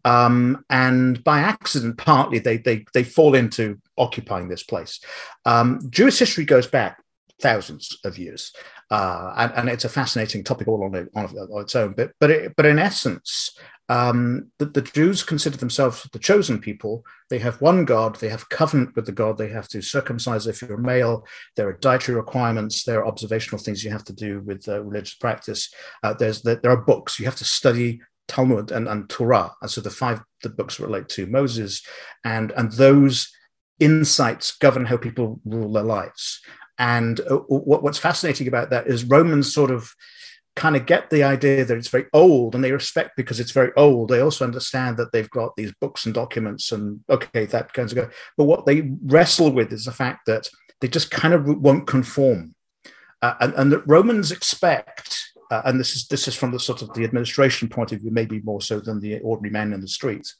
Um, 0.04 0.64
and 0.70 1.22
by 1.24 1.40
accident, 1.40 1.98
partly 1.98 2.38
they 2.38 2.58
they 2.58 2.84
they 2.94 3.04
fall 3.04 3.34
into 3.34 3.78
occupying 3.96 4.48
this 4.48 4.62
place. 4.62 5.00
Um, 5.44 5.80
Jewish 5.90 6.18
history 6.18 6.44
goes 6.44 6.66
back 6.66 7.02
thousands 7.40 7.98
of 8.04 8.18
years. 8.18 8.52
Uh, 8.90 9.34
and, 9.36 9.52
and, 9.54 9.68
it's 9.68 9.84
a 9.84 9.88
fascinating 9.88 10.42
topic 10.42 10.66
all 10.66 10.82
on, 10.82 10.94
it, 10.94 11.08
on, 11.14 11.28
its 11.60 11.76
own. 11.76 11.92
But 11.92 12.12
but 12.20 12.30
it, 12.30 12.54
but 12.56 12.64
in 12.64 12.78
essence, 12.78 13.54
um, 13.90 14.50
the, 14.58 14.64
the, 14.64 14.80
Jews 14.80 15.22
consider 15.22 15.58
themselves 15.58 16.08
the 16.12 16.18
chosen 16.18 16.58
people. 16.58 17.04
They 17.28 17.38
have 17.38 17.60
one 17.60 17.84
God. 17.84 18.16
They 18.16 18.30
have 18.30 18.48
covenant 18.48 18.96
with 18.96 19.04
the 19.04 19.12
God. 19.12 19.36
They 19.36 19.48
have 19.48 19.68
to 19.68 19.82
circumcise 19.82 20.46
if 20.46 20.62
you're 20.62 20.78
male. 20.78 21.26
There 21.56 21.68
are 21.68 21.74
dietary 21.74 22.16
requirements. 22.16 22.84
There 22.84 23.00
are 23.00 23.06
observational 23.06 23.62
things 23.62 23.84
you 23.84 23.90
have 23.90 24.04
to 24.04 24.14
do 24.14 24.40
with 24.40 24.66
uh, 24.68 24.82
religious 24.82 25.14
practice. 25.14 25.72
Uh, 26.02 26.14
there's 26.14 26.40
the, 26.40 26.58
there 26.62 26.72
are 26.72 26.84
books 26.84 27.18
you 27.18 27.26
have 27.26 27.36
to 27.36 27.44
study 27.44 28.00
Talmud 28.28 28.70
and, 28.70 28.88
and 28.88 29.08
Torah. 29.08 29.52
And 29.60 29.70
so 29.70 29.80
the 29.80 29.90
five 29.90 30.20
the 30.42 30.50
books 30.50 30.78
relate 30.78 31.08
to 31.10 31.26
Moses, 31.26 31.84
and 32.24 32.52
and 32.52 32.70
those 32.72 33.30
insights 33.80 34.56
govern 34.58 34.84
how 34.84 34.96
people 34.96 35.40
rule 35.44 35.72
their 35.72 35.82
lives. 35.82 36.40
And 36.78 37.20
uh, 37.20 37.38
what, 37.48 37.82
what's 37.82 37.98
fascinating 37.98 38.48
about 38.48 38.70
that 38.70 38.86
is 38.86 39.04
Romans 39.04 39.52
sort 39.52 39.70
of 39.70 39.92
kind 40.58 40.76
of 40.76 40.86
get 40.86 41.08
the 41.10 41.22
idea 41.22 41.64
that 41.64 41.76
it's 41.76 41.88
very 41.88 42.06
old 42.12 42.54
and 42.54 42.64
they 42.64 42.72
respect 42.72 43.10
because 43.16 43.38
it's 43.38 43.52
very 43.52 43.70
old. 43.76 44.08
They 44.08 44.20
also 44.20 44.44
understand 44.44 44.96
that 44.96 45.12
they've 45.12 45.30
got 45.30 45.54
these 45.56 45.72
books 45.80 46.04
and 46.04 46.14
documents 46.14 46.72
and 46.72 47.00
okay, 47.08 47.46
that 47.46 47.72
kind 47.72 47.88
of 47.88 47.94
go. 47.94 48.10
But 48.36 48.44
what 48.44 48.66
they 48.66 48.90
wrestle 49.04 49.52
with 49.52 49.72
is 49.72 49.84
the 49.84 49.92
fact 49.92 50.26
that 50.26 50.48
they 50.80 50.88
just 50.88 51.10
kind 51.10 51.32
of 51.32 51.46
won't 51.46 51.86
conform. 51.86 52.54
Uh, 53.22 53.34
and, 53.40 53.54
and 53.54 53.72
that 53.72 53.86
Romans 53.86 54.30
expect, 54.30 55.18
uh, 55.50 55.62
and 55.64 55.80
this 55.80 55.96
is 55.96 56.06
this 56.06 56.28
is 56.28 56.36
from 56.36 56.52
the 56.52 56.60
sort 56.60 56.82
of 56.82 56.92
the 56.94 57.04
administration 57.04 57.68
point 57.68 57.90
of 57.90 58.00
view, 58.00 58.10
maybe 58.12 58.40
more 58.40 58.60
so 58.60 58.78
than 58.78 59.00
the 59.00 59.18
ordinary 59.20 59.50
man 59.50 59.72
in 59.72 59.80
the 59.80 59.88
streets, 59.88 60.36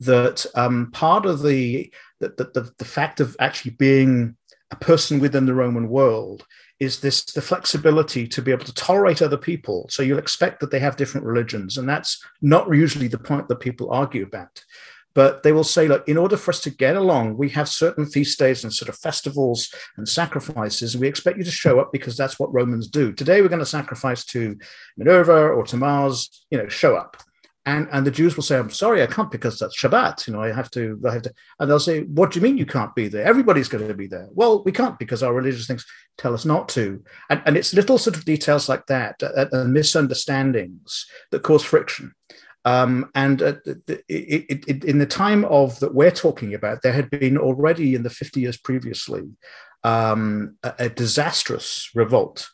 that 0.00 0.44
um, 0.54 0.90
part 0.92 1.26
of 1.26 1.42
the 1.42 1.92
the, 2.18 2.28
the 2.28 2.72
the 2.78 2.84
fact 2.84 3.20
of 3.20 3.36
actually 3.38 3.72
being 3.72 4.36
a 4.70 4.76
person 4.76 5.20
within 5.20 5.46
the 5.46 5.54
Roman 5.54 5.88
world 5.88 6.44
is 6.78 7.00
this 7.00 7.24
the 7.24 7.40
flexibility 7.40 8.26
to 8.28 8.42
be 8.42 8.50
able 8.50 8.64
to 8.64 8.74
tolerate 8.74 9.22
other 9.22 9.36
people. 9.36 9.86
So 9.90 10.02
you'll 10.02 10.18
expect 10.18 10.60
that 10.60 10.70
they 10.70 10.80
have 10.80 10.96
different 10.96 11.26
religions, 11.26 11.78
and 11.78 11.88
that's 11.88 12.22
not 12.42 12.72
usually 12.74 13.08
the 13.08 13.18
point 13.18 13.48
that 13.48 13.60
people 13.60 13.92
argue 13.92 14.24
about. 14.24 14.62
But 15.14 15.42
they 15.42 15.52
will 15.52 15.64
say, 15.64 15.88
look, 15.88 16.06
in 16.06 16.18
order 16.18 16.36
for 16.36 16.50
us 16.50 16.60
to 16.60 16.70
get 16.70 16.94
along, 16.94 17.38
we 17.38 17.48
have 17.50 17.70
certain 17.70 18.04
feast 18.04 18.38
days 18.38 18.64
and 18.64 18.72
sort 18.72 18.90
of 18.90 18.98
festivals 18.98 19.72
and 19.96 20.06
sacrifices, 20.06 20.94
and 20.94 21.00
we 21.00 21.08
expect 21.08 21.38
you 21.38 21.44
to 21.44 21.50
show 21.50 21.80
up 21.80 21.90
because 21.90 22.16
that's 22.16 22.38
what 22.38 22.52
Romans 22.52 22.88
do. 22.88 23.12
Today 23.12 23.40
we're 23.40 23.48
going 23.48 23.60
to 23.60 23.66
sacrifice 23.66 24.26
to 24.26 24.58
Minerva 24.98 25.48
or 25.48 25.64
to 25.64 25.76
Mars, 25.78 26.44
you 26.50 26.58
know, 26.58 26.68
show 26.68 26.96
up 26.96 27.16
and 27.66 27.88
and 27.90 28.06
the 28.06 28.12
Jews 28.12 28.36
will 28.36 28.44
say, 28.44 28.56
"I'm 28.56 28.70
sorry, 28.70 29.02
I 29.02 29.06
can't 29.06 29.30
because 29.30 29.58
that's 29.58 29.76
Shabbat. 29.76 30.26
You 30.26 30.32
know, 30.32 30.42
I 30.42 30.52
have 30.52 30.70
to, 30.70 31.00
I 31.06 31.12
have 31.12 31.22
to." 31.22 31.32
And 31.58 31.68
they'll 31.68 31.80
say, 31.80 32.02
"What 32.04 32.30
do 32.30 32.38
you 32.38 32.42
mean 32.42 32.56
you 32.56 32.64
can't 32.64 32.94
be 32.94 33.08
there? 33.08 33.24
Everybody's 33.24 33.68
going 33.68 33.86
to 33.86 33.94
be 33.94 34.06
there." 34.06 34.28
Well, 34.32 34.62
we 34.62 34.70
can't 34.70 34.98
because 34.98 35.22
our 35.22 35.34
religious 35.34 35.66
things 35.66 35.84
tell 36.16 36.32
us 36.32 36.44
not 36.44 36.68
to. 36.70 37.02
And, 37.28 37.42
and 37.44 37.56
it's 37.56 37.74
little 37.74 37.98
sort 37.98 38.16
of 38.16 38.24
details 38.24 38.68
like 38.68 38.86
that 38.86 39.20
uh, 39.22 39.46
and 39.50 39.72
misunderstandings 39.72 41.06
that 41.32 41.42
cause 41.42 41.64
friction. 41.64 42.14
Um, 42.64 43.10
and 43.14 43.42
uh, 43.42 43.54
it, 43.86 44.04
it, 44.08 44.64
it, 44.66 44.84
in 44.84 44.98
the 44.98 45.06
time 45.06 45.44
of 45.44 45.78
that 45.80 45.94
we're 45.94 46.10
talking 46.10 46.54
about, 46.54 46.82
there 46.82 46.92
had 46.92 47.10
been 47.10 47.36
already 47.36 47.94
in 47.94 48.02
the 48.02 48.10
50 48.10 48.40
years 48.40 48.56
previously 48.56 49.22
um, 49.84 50.56
a, 50.62 50.74
a 50.80 50.88
disastrous 50.88 51.90
revolt 51.94 52.48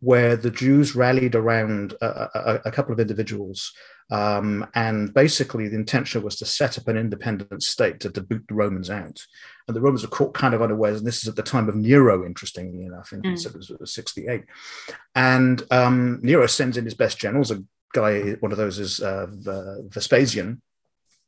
where 0.00 0.36
the 0.36 0.50
Jews 0.50 0.94
rallied 0.94 1.34
around 1.34 1.94
a, 2.00 2.06
a, 2.06 2.60
a 2.66 2.70
couple 2.70 2.92
of 2.92 3.00
individuals 3.00 3.72
um, 4.10 4.66
and 4.74 5.12
basically, 5.12 5.68
the 5.68 5.76
intention 5.76 6.22
was 6.22 6.36
to 6.36 6.46
set 6.46 6.78
up 6.78 6.86
an 6.86 6.96
independent 6.96 7.62
state 7.62 8.00
to, 8.00 8.10
to, 8.10 8.20
boot 8.20 8.44
the 8.48 8.54
Romans 8.54 8.88
out. 8.88 9.20
And 9.66 9.76
the 9.76 9.80
Romans 9.80 10.02
were 10.02 10.08
caught 10.08 10.32
kind 10.32 10.54
of 10.54 10.62
unawares. 10.62 10.98
And 10.98 11.06
this 11.06 11.22
is 11.22 11.28
at 11.28 11.34
the 11.34 11.42
time 11.42 11.68
of 11.68 11.74
Nero, 11.74 12.24
interestingly 12.24 12.84
enough, 12.84 13.12
in 13.12 13.22
mm. 13.22 13.46
it 13.46 13.80
was 13.80 13.92
68. 13.92 14.44
And 15.16 15.62
um, 15.72 16.20
Nero 16.22 16.46
sends 16.46 16.76
in 16.76 16.84
his 16.84 16.94
best 16.94 17.18
generals. 17.18 17.50
A 17.50 17.64
guy, 17.92 18.32
one 18.40 18.52
of 18.52 18.58
those 18.58 18.78
is 18.78 19.00
uh, 19.00 19.26
Vespasian, 19.88 20.62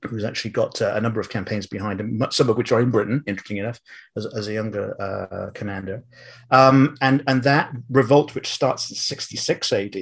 who's 0.03 0.25
actually 0.25 0.53
got 0.53 0.81
uh, 0.81 0.95
a 0.95 1.01
number 1.01 1.21
of 1.21 1.29
campaigns 1.29 1.67
behind 1.67 2.01
him, 2.01 2.25
some 2.31 2.49
of 2.49 2.57
which 2.57 2.71
are 2.71 2.81
in 2.81 2.91
Britain, 2.91 3.23
interesting 3.27 3.57
enough, 3.57 3.81
as, 4.17 4.27
as 4.27 4.49
a 4.49 4.53
younger 4.53 5.01
uh, 5.01 5.51
commander. 5.51 6.05
Um, 6.51 6.97
and, 7.01 7.25
and 7.27 7.43
that 7.43 7.73
revolt, 7.91 8.35
which 8.35 8.49
starts 8.49 8.91
in 8.91 8.97
66 8.97 9.73
AD, 9.73 9.97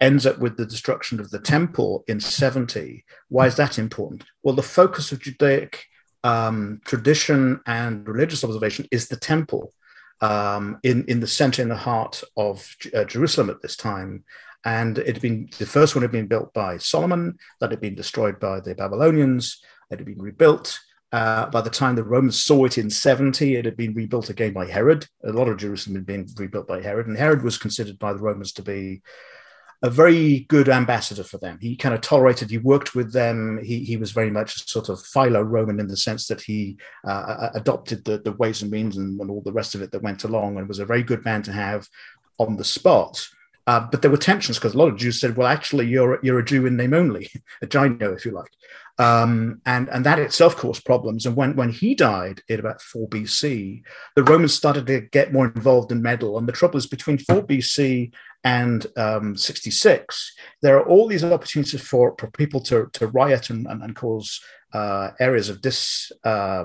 ends 0.00 0.26
up 0.26 0.38
with 0.38 0.56
the 0.56 0.66
destruction 0.66 1.18
of 1.18 1.30
the 1.30 1.40
temple 1.40 2.04
in 2.06 2.20
70. 2.20 3.04
Why 3.28 3.46
is 3.46 3.56
that 3.56 3.78
important? 3.78 4.24
Well, 4.42 4.54
the 4.54 4.62
focus 4.62 5.10
of 5.10 5.20
Judaic 5.20 5.86
um, 6.24 6.80
tradition 6.84 7.60
and 7.66 8.06
religious 8.06 8.44
observation 8.44 8.86
is 8.90 9.08
the 9.08 9.16
temple. 9.16 9.72
Um, 10.20 10.78
in, 10.84 11.04
in 11.06 11.18
the 11.18 11.26
center, 11.26 11.62
in 11.62 11.68
the 11.68 11.74
heart 11.74 12.22
of 12.36 12.76
uh, 12.94 13.02
Jerusalem 13.02 13.50
at 13.50 13.60
this 13.60 13.76
time 13.76 14.22
and 14.64 14.98
it 14.98 15.06
had 15.06 15.20
been 15.20 15.48
the 15.58 15.66
first 15.66 15.94
one 15.94 16.02
had 16.02 16.12
been 16.12 16.26
built 16.26 16.52
by 16.52 16.78
Solomon, 16.78 17.38
that 17.60 17.70
had 17.70 17.80
been 17.80 17.94
destroyed 17.94 18.38
by 18.38 18.60
the 18.60 18.74
Babylonians, 18.74 19.62
it 19.90 19.98
had 19.98 20.06
been 20.06 20.22
rebuilt. 20.22 20.78
Uh, 21.12 21.46
by 21.50 21.60
the 21.60 21.68
time 21.68 21.94
the 21.94 22.02
Romans 22.02 22.42
saw 22.42 22.64
it 22.64 22.78
in 22.78 22.88
70, 22.88 23.56
it 23.56 23.66
had 23.66 23.76
been 23.76 23.92
rebuilt 23.92 24.30
again 24.30 24.54
by 24.54 24.64
Herod. 24.64 25.06
A 25.24 25.30
lot 25.30 25.48
of 25.48 25.58
Jerusalem 25.58 25.96
had 25.96 26.06
been 26.06 26.26
rebuilt 26.38 26.66
by 26.66 26.80
Herod, 26.80 27.06
and 27.06 27.18
Herod 27.18 27.42
was 27.42 27.58
considered 27.58 27.98
by 27.98 28.14
the 28.14 28.18
Romans 28.18 28.52
to 28.54 28.62
be 28.62 29.02
a 29.82 29.90
very 29.90 30.40
good 30.48 30.68
ambassador 30.68 31.24
for 31.24 31.38
them. 31.38 31.58
He 31.60 31.76
kind 31.76 31.94
of 31.94 32.00
tolerated, 32.00 32.50
he 32.50 32.58
worked 32.58 32.94
with 32.94 33.12
them. 33.12 33.60
He, 33.62 33.80
he 33.80 33.96
was 33.96 34.12
very 34.12 34.30
much 34.30 34.68
sort 34.70 34.88
of 34.88 35.02
philo 35.04 35.42
Roman 35.42 35.80
in 35.80 35.88
the 35.88 35.96
sense 35.96 36.28
that 36.28 36.40
he 36.40 36.78
uh, 37.04 37.50
adopted 37.54 38.04
the, 38.04 38.18
the 38.18 38.32
ways 38.32 38.62
and 38.62 38.70
means 38.70 38.96
and, 38.96 39.20
and 39.20 39.28
all 39.28 39.42
the 39.42 39.52
rest 39.52 39.74
of 39.74 39.82
it 39.82 39.90
that 39.90 40.02
went 40.02 40.22
along 40.22 40.56
and 40.56 40.68
was 40.68 40.78
a 40.78 40.86
very 40.86 41.02
good 41.02 41.24
man 41.24 41.42
to 41.42 41.52
have 41.52 41.88
on 42.38 42.56
the 42.56 42.64
spot. 42.64 43.26
Uh, 43.66 43.86
but 43.90 44.02
there 44.02 44.10
were 44.10 44.16
tensions 44.16 44.58
because 44.58 44.74
a 44.74 44.78
lot 44.78 44.88
of 44.88 44.96
Jews 44.96 45.20
said, 45.20 45.36
"Well, 45.36 45.46
actually, 45.46 45.86
you're 45.86 46.18
you're 46.22 46.40
a 46.40 46.44
Jew 46.44 46.66
in 46.66 46.76
name 46.76 46.94
only, 46.94 47.30
a 47.62 47.66
JINO, 47.66 48.16
if 48.16 48.24
you 48.24 48.32
like," 48.32 48.50
um, 48.98 49.60
and 49.66 49.88
and 49.88 50.04
that 50.04 50.18
itself 50.18 50.56
caused 50.56 50.84
problems. 50.84 51.26
And 51.26 51.36
when 51.36 51.54
when 51.54 51.70
he 51.70 51.94
died 51.94 52.42
in 52.48 52.58
about 52.58 52.82
four 52.82 53.08
BC, 53.08 53.82
the 54.16 54.24
Romans 54.24 54.54
started 54.54 54.86
to 54.88 55.02
get 55.02 55.32
more 55.32 55.46
involved 55.46 55.92
and 55.92 56.02
meddle. 56.02 56.38
And 56.38 56.48
the 56.48 56.52
trouble 56.52 56.78
is 56.78 56.86
between 56.86 57.18
four 57.18 57.42
BC 57.42 58.12
and 58.44 58.86
um, 58.96 59.36
66, 59.36 60.32
there 60.62 60.76
are 60.76 60.88
all 60.88 61.06
these 61.06 61.24
opportunities 61.24 61.80
for, 61.80 62.14
for 62.18 62.30
people 62.32 62.60
to, 62.62 62.88
to 62.92 63.06
riot 63.08 63.50
and, 63.50 63.66
and, 63.66 63.82
and 63.82 63.94
cause 63.94 64.40
uh, 64.72 65.10
areas 65.20 65.48
of 65.48 65.60
dis, 65.60 66.10
uh, 66.24 66.64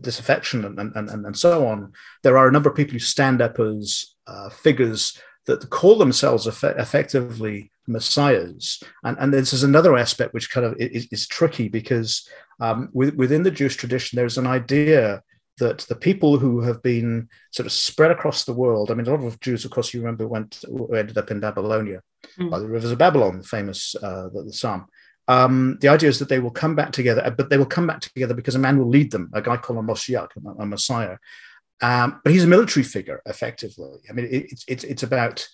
disaffection 0.00 0.64
and, 0.64 0.78
and, 0.78 0.94
and, 0.94 1.26
and 1.26 1.36
so 1.36 1.66
on. 1.66 1.92
There 2.22 2.38
are 2.38 2.48
a 2.48 2.52
number 2.52 2.70
of 2.70 2.76
people 2.76 2.92
who 2.92 3.00
stand 3.00 3.42
up 3.42 3.58
as 3.58 4.14
uh, 4.26 4.50
figures 4.50 5.18
that 5.46 5.68
call 5.70 5.96
themselves 5.96 6.46
eff- 6.46 6.64
effectively 6.64 7.72
messiahs. 7.86 8.82
And, 9.04 9.16
and 9.18 9.32
this 9.32 9.52
is 9.52 9.62
another 9.62 9.96
aspect 9.96 10.34
which 10.34 10.50
kind 10.50 10.66
of 10.66 10.76
is, 10.78 11.06
is 11.10 11.26
tricky 11.26 11.68
because 11.68 12.28
um, 12.60 12.88
with, 12.92 13.14
within 13.14 13.42
the 13.42 13.50
Jewish 13.50 13.76
tradition, 13.76 14.16
there's 14.16 14.38
an 14.38 14.46
idea 14.46 15.22
that 15.58 15.80
the 15.80 15.96
people 15.96 16.38
who 16.38 16.60
have 16.60 16.82
been 16.82 17.28
sort 17.52 17.66
of 17.66 17.72
spread 17.72 18.10
across 18.10 18.44
the 18.44 18.52
world, 18.52 18.90
I 18.90 18.94
mean, 18.94 19.06
a 19.06 19.10
lot 19.10 19.24
of 19.24 19.38
Jews, 19.40 19.64
of 19.64 19.70
course, 19.70 19.92
you 19.92 20.00
remember, 20.00 20.26
went 20.26 20.64
ended 20.94 21.18
up 21.18 21.30
in 21.30 21.40
Babylonia 21.40 22.00
mm. 22.38 22.50
by 22.50 22.58
the 22.58 22.68
rivers 22.68 22.90
of 22.90 22.98
Babylon, 22.98 23.38
the 23.38 23.44
famous 23.44 23.94
uh, 24.02 24.28
the, 24.32 24.44
the 24.46 24.52
Psalm. 24.52 24.86
Um, 25.28 25.78
the 25.80 25.88
idea 25.88 26.08
is 26.08 26.18
that 26.18 26.28
they 26.28 26.40
will 26.40 26.50
come 26.50 26.74
back 26.74 26.92
together, 26.92 27.32
but 27.36 27.50
they 27.50 27.58
will 27.58 27.66
come 27.66 27.86
back 27.86 28.00
together 28.00 28.34
because 28.34 28.56
a 28.56 28.58
man 28.58 28.78
will 28.78 28.88
lead 28.88 29.12
them, 29.12 29.30
a 29.32 29.42
guy 29.42 29.56
called 29.58 29.78
a 29.78 29.82
Moshiach, 29.82 30.30
a 30.58 30.66
Messiah, 30.66 31.18
um, 31.82 32.20
but 32.22 32.32
he's 32.32 32.44
a 32.44 32.48
military 32.48 32.84
figure, 32.84 33.22
effectively. 33.26 34.00
I 34.08 34.12
mean, 34.12 34.26
it, 34.26 34.52
it's 34.52 34.64
it's 34.68 34.84
it's 34.84 35.02
about 35.02 35.46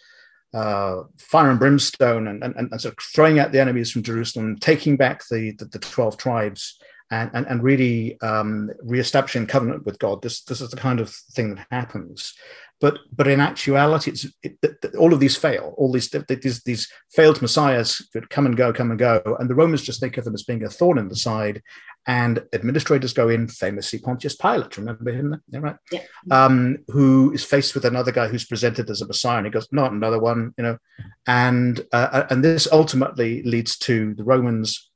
uh, 0.54 1.02
fire 1.18 1.50
and 1.50 1.59
brimstone 1.59 2.28
and, 2.28 2.42
and, 2.42 2.54
and 2.56 2.80
sort 2.80 2.95
of 2.95 3.04
throwing 3.14 3.38
out 3.38 3.52
the 3.52 3.61
enemies 3.61 3.90
from 3.90 4.02
Jerusalem, 4.02 4.56
taking 4.56 4.97
back 4.97 5.23
the, 5.28 5.52
the, 5.59 5.66
the 5.66 5.78
12 5.78 6.16
tribes 6.16 6.78
and, 7.10 7.30
and, 7.34 7.46
and 7.46 7.62
really 7.62 8.20
um, 8.20 8.70
reestablishing 8.82 9.46
covenant 9.46 9.84
with 9.86 9.98
God. 9.98 10.22
This, 10.22 10.42
this 10.42 10.60
is 10.60 10.70
the 10.70 10.76
kind 10.76 11.00
of 11.00 11.10
thing 11.10 11.54
that 11.54 11.66
happens. 11.70 12.34
But, 12.78 12.98
but 13.10 13.26
in 13.26 13.40
actuality, 13.40 14.10
it's, 14.10 14.26
it, 14.42 14.58
it, 14.62 14.94
all 14.96 15.14
of 15.14 15.20
these 15.20 15.36
fail. 15.36 15.75
All 15.78 15.90
these, 15.90 16.10
these, 16.10 16.62
these 16.62 16.88
failed 17.10 17.40
messiahs 17.40 18.06
that 18.12 18.28
come 18.28 18.44
and 18.44 18.56
go, 18.56 18.72
come 18.72 18.90
and 18.90 18.98
go. 18.98 19.22
And 19.38 19.48
the 19.48 19.54
Romans 19.54 19.82
just 19.82 20.00
think 20.00 20.18
of 20.18 20.25
them 20.25 20.34
as 20.34 20.42
being 20.42 20.62
a 20.62 20.68
thorn 20.68 20.98
in 20.98 21.08
the 21.08 21.16
side 21.16 21.62
and 22.06 22.44
administrators 22.52 23.12
go 23.12 23.28
in, 23.28 23.48
famously 23.48 23.98
Pontius 23.98 24.36
Pilate, 24.36 24.76
remember 24.76 25.10
him? 25.10 25.42
Yeah, 25.48 25.58
right. 25.58 25.76
Yeah. 25.90 26.02
Um, 26.30 26.78
who 26.88 27.32
is 27.32 27.44
faced 27.44 27.75
with 27.75 27.84
another 27.84 28.12
guy 28.12 28.28
who's 28.28 28.46
presented 28.46 28.88
as 28.90 29.02
a 29.02 29.06
Messiah, 29.06 29.38
and 29.38 29.46
he 29.46 29.50
goes, 29.50 29.66
"Not 29.72 29.92
another 29.92 30.20
one," 30.20 30.54
you 30.56 30.62
know, 30.62 30.78
and 31.26 31.80
uh, 31.92 32.08
uh, 32.12 32.26
and 32.30 32.44
this 32.44 32.68
ultimately 32.70 33.42
leads 33.42 33.76
to 33.78 34.14
the 34.14 34.25
Romans 34.25 34.88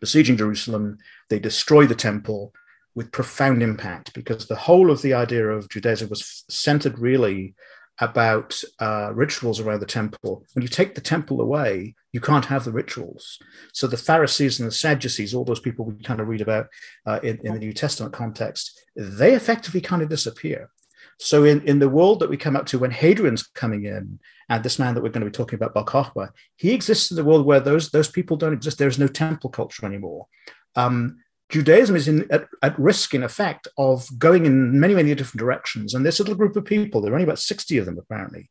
besieging 0.00 0.36
Jerusalem. 0.36 0.98
They 1.28 1.38
destroy 1.38 1.86
the 1.86 1.94
temple 1.94 2.52
with 2.94 3.12
profound 3.12 3.62
impact 3.62 4.12
because 4.12 4.46
the 4.46 4.56
whole 4.56 4.90
of 4.90 5.02
the 5.02 5.14
idea 5.14 5.48
of 5.48 5.68
Judaism 5.68 6.08
was 6.08 6.44
centered 6.48 6.98
really 6.98 7.54
about 8.00 8.60
uh, 8.80 9.12
rituals 9.14 9.60
around 9.60 9.80
the 9.80 9.86
temple. 9.86 10.44
When 10.54 10.62
you 10.62 10.68
take 10.68 10.94
the 10.94 11.00
temple 11.00 11.40
away, 11.40 11.94
you 12.12 12.20
can't 12.20 12.46
have 12.46 12.64
the 12.64 12.72
rituals. 12.72 13.38
So 13.72 13.86
the 13.86 13.96
Pharisees 13.96 14.60
and 14.60 14.66
the 14.66 14.72
Sadducees, 14.74 15.34
all 15.34 15.44
those 15.44 15.60
people 15.60 15.84
we 15.84 16.02
kind 16.02 16.20
of 16.20 16.28
read 16.28 16.40
about 16.40 16.68
uh, 17.06 17.20
in, 17.22 17.38
in 17.44 17.52
the 17.52 17.58
New 17.58 17.72
Testament 17.72 18.12
context, 18.12 18.80
they 18.96 19.34
effectively 19.34 19.80
kind 19.80 20.02
of 20.02 20.08
disappear. 20.08 20.70
So 21.18 21.44
in, 21.44 21.62
in 21.62 21.78
the 21.78 21.88
world 21.88 22.20
that 22.20 22.30
we 22.30 22.36
come 22.36 22.56
up 22.56 22.66
to 22.66 22.78
when 22.78 22.90
Hadrian's 22.90 23.46
coming 23.46 23.84
in, 23.84 24.18
and 24.48 24.62
this 24.62 24.78
man 24.78 24.94
that 24.94 25.02
we're 25.02 25.10
going 25.10 25.24
to 25.24 25.30
be 25.30 25.36
talking 25.36 25.56
about, 25.56 25.74
Bar 25.74 25.84
Kokhba, 25.84 26.30
he 26.56 26.72
exists 26.72 27.10
in 27.10 27.16
the 27.16 27.24
world 27.24 27.46
where 27.46 27.60
those, 27.60 27.90
those 27.90 28.10
people 28.10 28.36
don't 28.36 28.52
exist. 28.52 28.78
There's 28.78 28.98
no 28.98 29.08
temple 29.08 29.50
culture 29.50 29.86
anymore. 29.86 30.26
Um, 30.74 31.18
Judaism 31.48 31.96
is 31.96 32.08
in, 32.08 32.26
at, 32.30 32.48
at, 32.62 32.78
risk, 32.78 33.14
in 33.14 33.22
effect, 33.22 33.68
of 33.76 34.08
going 34.18 34.46
in 34.46 34.80
many, 34.80 34.94
many 34.94 35.14
different 35.14 35.38
directions. 35.38 35.94
And 35.94 36.04
this 36.04 36.18
little 36.18 36.34
group 36.34 36.56
of 36.56 36.64
people, 36.64 37.00
there 37.00 37.12
are 37.12 37.14
only 37.14 37.24
about 37.24 37.38
60 37.38 37.76
of 37.78 37.86
them 37.86 37.98
apparently 37.98 38.50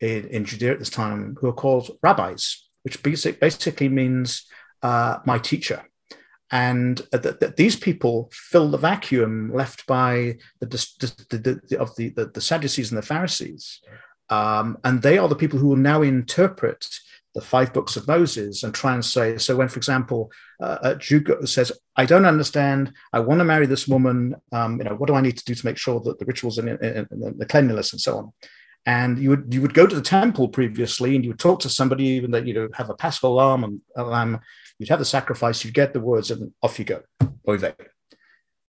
in, 0.00 0.28
in 0.28 0.44
Judea 0.44 0.72
at 0.72 0.78
this 0.78 0.90
time, 0.90 1.36
who 1.40 1.48
are 1.48 1.54
called 1.54 1.90
rabbis, 2.02 2.68
which 2.82 3.02
basic, 3.02 3.40
basically 3.40 3.88
means 3.88 4.46
uh, 4.82 5.18
my 5.24 5.38
teacher. 5.38 5.82
And 6.52 7.00
uh, 7.14 7.18
th- 7.18 7.40
th- 7.40 7.56
these 7.56 7.76
people 7.76 8.30
fill 8.30 8.70
the 8.70 8.78
vacuum 8.78 9.52
left 9.54 9.86
by 9.86 10.36
the, 10.60 10.66
the, 10.66 11.60
the, 11.68 11.80
of 11.80 11.96
the, 11.96 12.10
the, 12.10 12.26
the, 12.26 12.40
Sadducees 12.42 12.92
and 12.92 12.98
the 12.98 13.06
Pharisees. 13.06 13.80
Um, 14.28 14.76
and 14.84 15.00
they 15.00 15.16
are 15.16 15.28
the 15.28 15.34
people 15.34 15.58
who 15.58 15.68
will 15.68 15.76
now 15.76 16.02
interpret 16.02 16.86
the 17.34 17.40
five 17.40 17.72
books 17.72 17.96
of 17.96 18.06
Moses 18.06 18.62
and 18.62 18.74
try 18.74 18.92
and 18.92 19.04
say, 19.04 19.38
so 19.38 19.56
when, 19.56 19.68
for 19.68 19.78
example, 19.78 20.30
uh, 20.60 20.78
a 20.82 20.96
Jew 20.96 21.24
says, 21.46 21.72
I 21.96 22.04
don't 22.04 22.26
understand, 22.26 22.92
I 23.14 23.20
want 23.20 23.38
to 23.40 23.44
marry 23.44 23.64
this 23.66 23.88
woman, 23.88 24.36
um, 24.52 24.76
you 24.76 24.84
know, 24.84 24.94
what 24.94 25.06
do 25.06 25.14
I 25.14 25.22
need 25.22 25.38
to 25.38 25.44
do 25.44 25.54
to 25.54 25.66
make 25.66 25.78
sure 25.78 26.00
that 26.00 26.18
the 26.18 26.26
rituals 26.26 26.58
and, 26.58 26.68
the 26.68 27.46
cleanliness 27.48 27.92
and 27.92 28.00
so 28.00 28.18
on? 28.18 28.32
And 28.84 29.18
you 29.18 29.30
would 29.30 29.54
you 29.54 29.62
would 29.62 29.74
go 29.74 29.86
to 29.86 29.94
the 29.94 30.02
temple 30.02 30.48
previously 30.48 31.14
and 31.14 31.24
you 31.24 31.30
would 31.30 31.38
talk 31.38 31.60
to 31.60 31.68
somebody, 31.68 32.04
even 32.04 32.32
that 32.32 32.46
you 32.48 32.52
know 32.52 32.68
have 32.74 32.90
a 32.90 32.94
paschal 32.94 33.34
lamb 33.34 33.62
and 33.62 33.80
a 33.96 34.02
lamb, 34.02 34.40
you'd 34.82 34.90
have 34.90 34.98
the 34.98 35.04
sacrifice, 35.04 35.64
you'd 35.64 35.74
get 35.74 35.92
the 35.92 36.00
words, 36.00 36.30
and 36.30 36.52
off 36.62 36.78
you 36.78 36.84
go. 36.84 37.02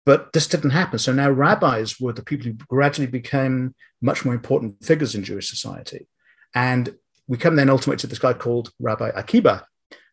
But 0.06 0.34
this 0.34 0.48
didn't 0.48 0.70
happen. 0.70 1.00
So 1.00 1.12
now 1.12 1.32
rabbis 1.32 2.00
were 2.00 2.14
the 2.14 2.24
people 2.24 2.46
who 2.46 2.54
gradually 2.54 3.08
became 3.08 3.74
much 4.02 4.24
more 4.24 4.36
important 4.36 4.86
figures 4.86 5.16
in 5.16 5.24
Jewish 5.24 5.50
society. 5.50 6.08
And 6.54 6.96
we 7.28 7.38
come 7.38 7.56
then 7.56 7.72
ultimately 7.72 7.98
to 8.02 8.08
this 8.08 8.20
guy 8.20 8.34
called 8.34 8.70
Rabbi 8.80 9.10
Akiba, 9.16 9.66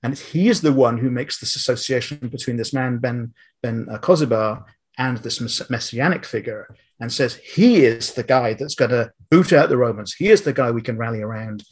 and 0.02 0.18
he 0.18 0.48
is 0.48 0.62
the 0.62 0.72
one 0.72 0.96
who 0.98 1.10
makes 1.10 1.38
this 1.38 1.56
association 1.56 2.16
between 2.28 2.56
this 2.56 2.72
man 2.72 2.98
Ben 2.98 3.34
Ben 3.62 3.86
Koziba 4.00 4.64
and 4.98 5.18
this 5.18 5.40
messianic 5.70 6.24
figure, 6.24 6.74
and 7.00 7.12
says 7.12 7.36
he 7.36 7.84
is 7.84 8.14
the 8.14 8.22
guy 8.22 8.54
that's 8.54 8.74
going 8.74 8.90
to 8.90 9.12
boot 9.30 9.52
out 9.52 9.68
the 9.68 9.76
Romans. 9.76 10.14
He 10.14 10.28
is 10.28 10.42
the 10.42 10.52
guy 10.52 10.70
we 10.70 10.82
can 10.82 10.96
rally 10.96 11.20
around, 11.20 11.64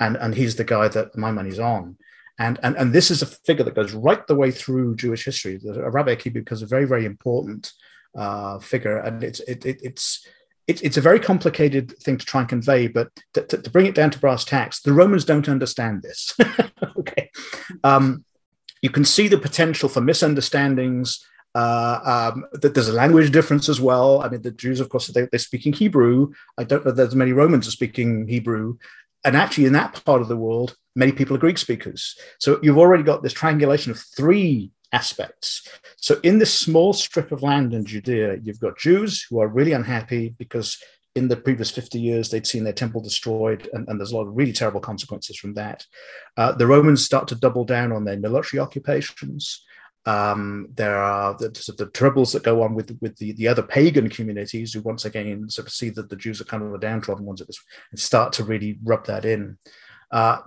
and 0.00 0.16
and 0.16 0.34
he's 0.34 0.56
the 0.56 0.64
guy 0.64 0.88
that 0.88 1.16
my 1.16 1.30
money's 1.30 1.58
on. 1.58 1.96
And, 2.38 2.58
and, 2.62 2.76
and 2.76 2.92
this 2.92 3.10
is 3.10 3.22
a 3.22 3.26
figure 3.26 3.64
that 3.64 3.74
goes 3.74 3.92
right 3.92 4.26
the 4.26 4.34
way 4.34 4.50
through 4.50 4.96
Jewish 4.96 5.24
history. 5.24 5.56
The, 5.56 5.90
Rabbi 5.90 6.12
Akiba 6.12 6.40
becomes 6.40 6.62
a 6.62 6.66
very, 6.66 6.84
very 6.84 7.06
important 7.06 7.72
uh, 8.16 8.58
figure. 8.58 8.98
And 8.98 9.24
it's, 9.24 9.40
it, 9.40 9.64
it, 9.64 9.80
it's, 9.82 10.26
it, 10.66 10.82
it's 10.82 10.96
a 10.96 11.02
very 11.02 11.20
complicated 11.20 11.96
thing 11.98 12.18
to 12.18 12.26
try 12.26 12.40
and 12.40 12.48
convey, 12.48 12.88
but 12.88 13.10
to, 13.34 13.42
to, 13.42 13.58
to, 13.58 13.70
bring 13.70 13.86
it 13.86 13.94
down 13.94 14.10
to 14.10 14.18
brass 14.18 14.44
tacks, 14.44 14.80
the 14.80 14.92
Romans 14.92 15.24
don't 15.24 15.48
understand 15.48 16.02
this. 16.02 16.36
okay, 16.98 17.30
um, 17.84 18.24
you 18.82 18.90
can 18.90 19.04
see 19.04 19.28
the 19.28 19.38
potential 19.38 19.88
for 19.88 20.00
misunderstandings. 20.00 21.24
Uh, 21.54 22.32
um, 22.34 22.44
that 22.52 22.74
there's 22.74 22.90
a 22.90 22.92
language 22.92 23.30
difference 23.30 23.70
as 23.70 23.80
well. 23.80 24.20
I 24.20 24.28
mean, 24.28 24.42
the 24.42 24.50
Jews, 24.50 24.78
of 24.78 24.90
course, 24.90 25.06
they, 25.06 25.26
they're 25.32 25.38
speaking 25.38 25.72
Hebrew. 25.72 26.34
I 26.58 26.64
don't 26.64 26.84
know 26.84 26.92
that 26.92 27.14
many 27.14 27.32
Romans 27.32 27.66
are 27.66 27.70
speaking 27.70 28.28
Hebrew, 28.28 28.76
and 29.24 29.36
actually, 29.36 29.66
in 29.66 29.72
that 29.72 30.04
part 30.04 30.22
of 30.22 30.28
the 30.28 30.36
world, 30.36 30.76
many 30.94 31.12
people 31.12 31.36
are 31.36 31.40
Greek 31.40 31.58
speakers. 31.58 32.16
So 32.38 32.58
you've 32.62 32.78
already 32.78 33.02
got 33.02 33.22
this 33.22 33.32
triangulation 33.32 33.90
of 33.92 33.98
three 33.98 34.70
aspects. 34.92 35.68
So, 35.96 36.20
in 36.22 36.38
this 36.38 36.52
small 36.52 36.92
strip 36.92 37.32
of 37.32 37.42
land 37.42 37.74
in 37.74 37.84
Judea, 37.84 38.38
you've 38.42 38.60
got 38.60 38.78
Jews 38.78 39.26
who 39.28 39.40
are 39.40 39.48
really 39.48 39.72
unhappy 39.72 40.34
because 40.38 40.78
in 41.14 41.28
the 41.28 41.36
previous 41.36 41.70
50 41.70 41.98
years 41.98 42.30
they'd 42.30 42.46
seen 42.46 42.64
their 42.64 42.72
temple 42.72 43.00
destroyed, 43.00 43.68
and, 43.72 43.88
and 43.88 43.98
there's 43.98 44.12
a 44.12 44.16
lot 44.16 44.26
of 44.26 44.36
really 44.36 44.52
terrible 44.52 44.80
consequences 44.80 45.36
from 45.36 45.54
that. 45.54 45.84
Uh, 46.36 46.52
the 46.52 46.66
Romans 46.66 47.04
start 47.04 47.26
to 47.28 47.34
double 47.34 47.64
down 47.64 47.90
on 47.90 48.04
their 48.04 48.18
military 48.18 48.60
occupations. 48.60 49.64
Um, 50.06 50.68
there 50.74 50.96
are 50.96 51.34
the, 51.34 51.48
the, 51.76 51.86
troubles 51.86 52.32
that 52.32 52.44
go 52.44 52.62
on 52.62 52.74
with 52.74 52.96
with 53.00 53.16
the, 53.16 53.32
the 53.32 53.48
other 53.48 53.62
pagan 53.62 54.08
communities 54.08 54.72
who 54.72 54.80
once 54.80 55.04
again 55.04 55.50
sort 55.50 55.66
of 55.66 55.72
see 55.72 55.90
that 55.90 56.08
the 56.08 56.14
Jews 56.14 56.40
are 56.40 56.44
kind 56.44 56.62
of 56.62 56.70
the 56.70 56.78
downtrodden 56.78 57.26
ones 57.26 57.40
at 57.40 57.48
this 57.48 57.60
and 57.90 57.98
start 57.98 58.32
to 58.34 58.44
really 58.44 58.78
rub 58.84 59.04
that 59.06 59.24
in. 59.24 59.58
Uh, 60.12 60.38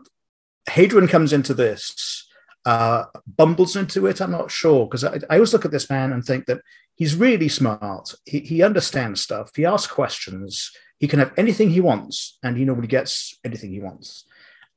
Hadrian 0.69 1.09
comes 1.09 1.33
into 1.33 1.53
this 1.53 2.29
uh, 2.65 3.05
bumbles 3.25 3.75
into 3.75 4.05
it. 4.07 4.21
I'm 4.21 4.31
not 4.31 4.51
sure 4.51 4.85
because 4.85 5.03
I, 5.03 5.19
I, 5.29 5.35
always 5.35 5.53
look 5.53 5.65
at 5.65 5.71
this 5.71 5.89
man 5.89 6.11
and 6.11 6.23
think 6.23 6.45
that 6.45 6.61
he's 6.95 7.15
really 7.15 7.47
smart. 7.47 8.13
He, 8.25 8.39
he 8.41 8.63
understands 8.63 9.21
stuff. 9.21 9.51
He 9.55 9.65
asks 9.65 9.91
questions. 9.91 10.71
He 10.99 11.07
can 11.07 11.19
have 11.19 11.33
anything 11.37 11.69
he 11.69 11.79
wants, 11.79 12.37
and 12.43 12.57
he 12.57 12.65
normally 12.65 12.87
gets 12.87 13.37
anything 13.45 13.71
he 13.71 13.79
wants. 13.79 14.25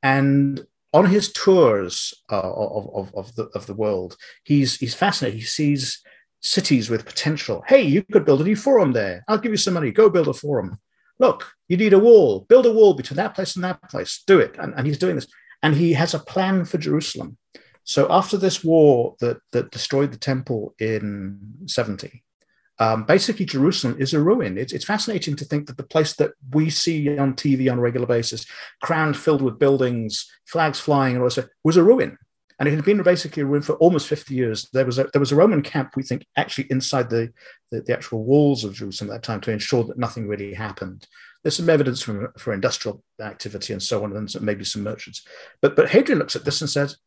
And 0.01 0.65
on 0.93 1.05
his 1.05 1.31
tours 1.33 2.13
uh, 2.31 2.39
of, 2.39 2.89
of, 2.93 3.15
of, 3.15 3.35
the, 3.35 3.43
of 3.55 3.65
the 3.65 3.73
world, 3.73 4.15
he's, 4.43 4.77
he's 4.77 4.93
fascinated. 4.93 5.39
He 5.39 5.45
sees 5.45 6.01
cities 6.41 6.89
with 6.89 7.05
potential. 7.05 7.63
Hey, 7.67 7.81
you 7.81 8.03
could 8.03 8.25
build 8.25 8.41
a 8.41 8.43
new 8.43 8.55
forum 8.55 8.91
there. 8.91 9.23
I'll 9.27 9.39
give 9.39 9.51
you 9.51 9.57
some 9.57 9.73
money. 9.73 9.91
Go 9.91 10.09
build 10.09 10.27
a 10.27 10.33
forum. 10.33 10.77
Look, 11.19 11.51
you 11.67 11.77
need 11.77 11.93
a 11.93 11.99
wall. 11.99 12.45
Build 12.49 12.65
a 12.65 12.71
wall 12.71 12.93
between 12.93 13.17
that 13.17 13.33
place 13.33 13.55
and 13.55 13.63
that 13.63 13.81
place. 13.89 14.23
Do 14.27 14.39
it. 14.39 14.55
And, 14.59 14.73
and 14.75 14.85
he's 14.85 14.97
doing 14.97 15.15
this. 15.15 15.27
And 15.61 15.75
he 15.75 15.93
has 15.93 16.13
a 16.13 16.19
plan 16.19 16.65
for 16.65 16.77
Jerusalem. 16.77 17.37
So 17.85 18.07
after 18.09 18.37
this 18.37 18.63
war 18.63 19.15
that, 19.19 19.37
that 19.51 19.71
destroyed 19.71 20.11
the 20.11 20.17
temple 20.17 20.75
in 20.79 21.39
70, 21.65 22.23
um, 22.79 23.03
basically 23.03 23.45
Jerusalem 23.45 23.97
is 23.99 24.13
a 24.13 24.21
ruin. 24.21 24.57
It's, 24.57 24.73
it's 24.73 24.85
fascinating 24.85 25.35
to 25.37 25.45
think 25.45 25.67
that 25.67 25.77
the 25.77 25.83
place 25.83 26.15
that 26.15 26.31
we 26.51 26.69
see 26.69 27.17
on 27.17 27.33
TV 27.33 27.71
on 27.71 27.77
a 27.77 27.81
regular 27.81 28.07
basis, 28.07 28.45
crowned 28.81 29.17
filled 29.17 29.41
with 29.41 29.59
buildings, 29.59 30.29
flags 30.45 30.79
flying, 30.79 31.15
and 31.15 31.23
all 31.23 31.29
this, 31.29 31.47
was 31.63 31.77
a 31.77 31.83
ruin. 31.83 32.17
And 32.59 32.67
it 32.67 32.75
had 32.75 32.85
been 32.85 33.01
basically 33.03 33.43
a 33.43 33.45
ruin 33.45 33.61
for 33.61 33.73
almost 33.75 34.07
50 34.07 34.33
years. 34.33 34.69
There 34.73 34.85
was 34.85 34.97
a, 34.99 35.05
there 35.11 35.19
was 35.19 35.31
a 35.31 35.35
Roman 35.35 35.61
camp, 35.61 35.95
we 35.95 36.03
think, 36.03 36.25
actually 36.37 36.67
inside 36.69 37.09
the, 37.09 37.31
the, 37.71 37.81
the 37.81 37.93
actual 37.93 38.23
walls 38.23 38.63
of 38.63 38.73
Jerusalem 38.73 39.11
at 39.11 39.15
that 39.15 39.23
time 39.23 39.41
to 39.41 39.51
ensure 39.51 39.83
that 39.85 39.97
nothing 39.97 40.27
really 40.27 40.53
happened. 40.53 41.07
There's 41.43 41.57
some 41.57 41.69
evidence 41.69 42.01
for, 42.01 42.33
for 42.37 42.53
industrial 42.53 43.03
activity 43.21 43.73
and 43.73 43.83
so 43.83 44.03
on, 44.03 44.15
and 44.15 44.41
maybe 44.41 44.63
some 44.63 44.83
merchants. 44.83 45.25
But, 45.61 45.75
but 45.75 45.89
Hadrian 45.89 46.19
looks 46.19 46.35
at 46.35 46.45
this 46.45 46.61
and 46.61 46.69
says, 46.69 46.97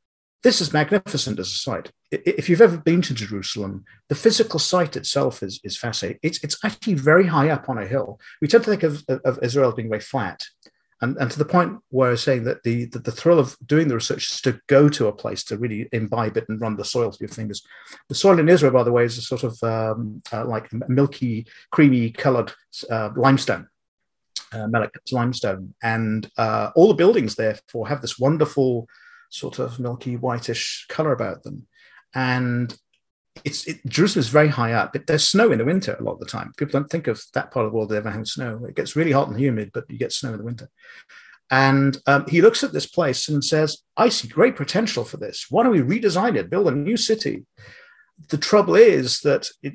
this 0.42 0.60
is 0.60 0.72
magnificent 0.72 1.38
as 1.38 1.48
a 1.48 1.56
site. 1.56 1.90
If 2.10 2.48
you've 2.48 2.60
ever 2.60 2.76
been 2.76 3.02
to 3.02 3.14
Jerusalem, 3.14 3.84
the 4.08 4.14
physical 4.14 4.60
site 4.60 4.96
itself 4.96 5.42
is, 5.42 5.60
is 5.64 5.76
fascinating. 5.76 6.20
It's, 6.22 6.42
it's 6.44 6.58
actually 6.64 6.94
very 6.94 7.26
high 7.26 7.50
up 7.50 7.68
on 7.68 7.78
a 7.78 7.86
hill. 7.86 8.20
We 8.40 8.48
tend 8.48 8.64
to 8.64 8.70
think 8.70 8.84
of, 8.84 9.04
of 9.24 9.38
Israel 9.42 9.70
as 9.70 9.74
being 9.74 9.88
very 9.88 10.00
flat. 10.00 10.44
And, 11.02 11.16
and 11.18 11.30
to 11.30 11.38
the 11.38 11.44
point 11.44 11.78
where 11.90 12.08
I 12.08 12.12
was 12.12 12.22
saying 12.22 12.44
that 12.44 12.62
the, 12.62 12.86
the, 12.86 13.00
the 13.00 13.12
thrill 13.12 13.38
of 13.38 13.56
doing 13.66 13.88
the 13.88 13.96
research 13.96 14.30
is 14.30 14.40
to 14.42 14.60
go 14.66 14.88
to 14.88 15.08
a 15.08 15.12
place 15.12 15.44
to 15.44 15.58
really 15.58 15.88
imbibe 15.92 16.36
it 16.36 16.46
and 16.48 16.60
run 16.60 16.76
the 16.76 16.84
soil 16.84 17.10
through 17.10 17.26
your 17.26 17.34
fingers. 17.34 17.62
The 18.08 18.14
soil 18.14 18.38
in 18.38 18.48
Israel, 18.48 18.72
by 18.72 18.82
the 18.82 18.92
way, 18.92 19.04
is 19.04 19.18
a 19.18 19.22
sort 19.22 19.42
of 19.42 19.62
um, 19.62 20.22
uh, 20.32 20.46
like 20.46 20.70
milky, 20.88 21.46
creamy 21.70 22.10
colored 22.12 22.52
uh, 22.88 23.10
limestone. 23.16 23.68
Uh, 24.52 24.68
limestone, 25.10 25.74
and 25.82 26.30
uh, 26.38 26.70
all 26.76 26.86
the 26.86 26.94
buildings 26.94 27.34
therefore 27.34 27.88
have 27.88 28.00
this 28.00 28.16
wonderful 28.16 28.88
sort 29.28 29.58
of 29.58 29.80
milky 29.80 30.14
whitish 30.14 30.86
color 30.88 31.12
about 31.12 31.42
them. 31.42 31.66
And 32.16 32.76
it's 33.44 33.66
it, 33.66 33.84
Jerusalem 33.86 34.20
is 34.20 34.28
very 34.30 34.48
high 34.48 34.72
up. 34.72 34.92
But 34.92 35.06
there's 35.06 35.24
snow 35.24 35.52
in 35.52 35.58
the 35.58 35.64
winter 35.64 35.94
a 35.94 36.02
lot 36.02 36.14
of 36.14 36.20
the 36.20 36.26
time. 36.26 36.52
People 36.56 36.72
don't 36.72 36.90
think 36.90 37.06
of 37.06 37.22
that 37.34 37.52
part 37.52 37.66
of 37.66 37.72
the 37.72 37.76
world 37.76 37.90
that 37.90 37.96
ever 37.96 38.10
having 38.10 38.24
snow. 38.24 38.64
It 38.66 38.74
gets 38.74 38.96
really 38.96 39.12
hot 39.12 39.28
and 39.28 39.38
humid, 39.38 39.70
but 39.72 39.84
you 39.88 39.98
get 39.98 40.12
snow 40.12 40.32
in 40.32 40.38
the 40.38 40.44
winter. 40.44 40.68
And 41.50 41.96
um, 42.06 42.26
he 42.26 42.42
looks 42.42 42.64
at 42.64 42.72
this 42.72 42.86
place 42.86 43.28
and 43.28 43.44
says, 43.44 43.82
I 43.96 44.08
see 44.08 44.26
great 44.26 44.56
potential 44.56 45.04
for 45.04 45.18
this. 45.18 45.46
Why 45.48 45.62
don't 45.62 45.72
we 45.72 45.80
redesign 45.80 46.36
it, 46.36 46.50
build 46.50 46.66
a 46.66 46.72
new 46.72 46.96
city? 46.96 47.44
The 48.30 48.38
trouble 48.38 48.74
is 48.74 49.20
that, 49.20 49.48
it, 49.62 49.74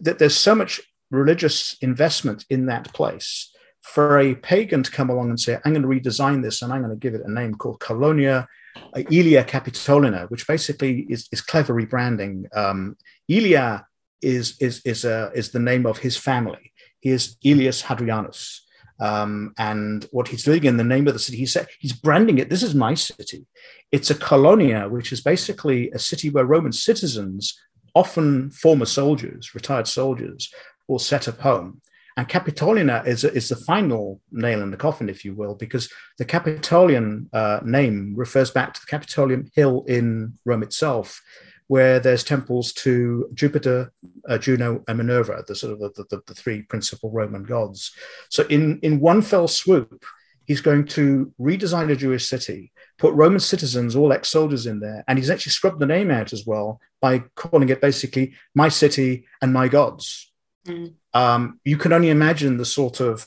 that 0.00 0.18
there's 0.18 0.36
so 0.36 0.54
much 0.54 0.80
religious 1.10 1.76
investment 1.82 2.44
in 2.50 2.66
that 2.66 2.92
place. 2.92 3.50
For 3.82 4.18
a 4.18 4.34
pagan 4.34 4.82
to 4.82 4.90
come 4.90 5.10
along 5.10 5.28
and 5.28 5.38
say, 5.38 5.58
I'm 5.62 5.74
going 5.74 5.82
to 5.82 5.88
redesign 5.88 6.42
this 6.42 6.62
and 6.62 6.72
I'm 6.72 6.80
going 6.80 6.90
to 6.90 6.98
give 6.98 7.14
it 7.14 7.26
a 7.26 7.30
name 7.30 7.54
called 7.54 7.80
Colonia 7.80 8.48
Aelia 8.96 9.44
Capitolina, 9.44 10.30
which 10.30 10.46
basically 10.46 11.06
is, 11.08 11.28
is 11.32 11.40
clever 11.40 11.74
rebranding. 11.74 12.44
Um, 12.56 12.96
Aelia 13.30 13.84
is, 14.22 14.56
is, 14.60 14.80
is, 14.84 15.04
a, 15.04 15.30
is 15.34 15.50
the 15.50 15.58
name 15.58 15.86
of 15.86 15.98
his 15.98 16.16
family. 16.16 16.72
He 17.00 17.10
is 17.10 17.36
Aelius 17.44 17.82
Hadrianus. 17.82 18.60
Um, 19.00 19.54
and 19.58 20.06
what 20.12 20.28
he's 20.28 20.44
doing 20.44 20.64
in 20.64 20.76
the 20.76 20.84
name 20.84 21.08
of 21.08 21.14
the 21.14 21.18
city, 21.18 21.36
he 21.36 21.46
said 21.46 21.66
he's 21.80 21.92
branding 21.92 22.38
it. 22.38 22.48
This 22.48 22.62
is 22.62 22.74
my 22.74 22.94
city. 22.94 23.46
It's 23.90 24.10
a 24.10 24.14
colonia, 24.14 24.88
which 24.88 25.12
is 25.12 25.20
basically 25.20 25.90
a 25.90 25.98
city 25.98 26.30
where 26.30 26.44
Roman 26.44 26.72
citizens, 26.72 27.58
often 27.94 28.50
former 28.50 28.86
soldiers, 28.86 29.54
retired 29.54 29.88
soldiers, 29.88 30.52
will 30.88 30.98
set 30.98 31.28
up 31.28 31.40
home. 31.40 31.80
And 32.16 32.28
Capitolina 32.28 33.04
is, 33.06 33.24
is 33.24 33.48
the 33.48 33.56
final 33.56 34.20
nail 34.30 34.62
in 34.62 34.70
the 34.70 34.76
coffin, 34.76 35.08
if 35.08 35.24
you 35.24 35.34
will, 35.34 35.54
because 35.54 35.92
the 36.18 36.24
Capitolian 36.24 37.28
uh, 37.32 37.60
name 37.64 38.14
refers 38.16 38.50
back 38.50 38.74
to 38.74 38.80
the 38.80 38.86
Capitolium 38.86 39.50
Hill 39.54 39.84
in 39.88 40.38
Rome 40.44 40.62
itself, 40.62 41.20
where 41.66 41.98
there's 41.98 42.22
temples 42.22 42.72
to 42.74 43.28
Jupiter, 43.34 43.92
uh, 44.28 44.38
Juno, 44.38 44.84
and 44.86 44.98
Minerva, 44.98 45.42
the 45.46 45.56
sort 45.56 45.72
of 45.72 45.80
the, 45.80 46.04
the, 46.10 46.22
the, 46.26 46.34
three 46.34 46.62
principal 46.62 47.10
Roman 47.10 47.42
gods. 47.42 47.92
So 48.28 48.44
in, 48.44 48.78
in 48.82 49.00
one 49.00 49.22
fell 49.22 49.48
swoop, 49.48 50.04
he's 50.44 50.60
going 50.60 50.86
to 50.88 51.32
redesign 51.40 51.90
a 51.90 51.96
Jewish 51.96 52.28
city, 52.28 52.72
put 52.98 53.14
Roman 53.14 53.40
citizens, 53.40 53.96
all 53.96 54.12
ex-soldiers 54.12 54.66
in 54.66 54.78
there, 54.78 55.02
and 55.08 55.18
he's 55.18 55.30
actually 55.30 55.50
scrubbed 55.50 55.80
the 55.80 55.86
name 55.86 56.10
out 56.10 56.32
as 56.32 56.46
well 56.46 56.80
by 57.00 57.20
calling 57.34 57.70
it 57.70 57.80
basically 57.80 58.34
my 58.54 58.68
city 58.68 59.26
and 59.42 59.52
my 59.52 59.66
gods. 59.66 60.30
Mm. 60.66 60.94
Um, 61.14 61.60
you 61.64 61.76
can 61.76 61.92
only 61.92 62.10
imagine 62.10 62.56
the 62.56 62.64
sort 62.64 63.00
of 63.00 63.26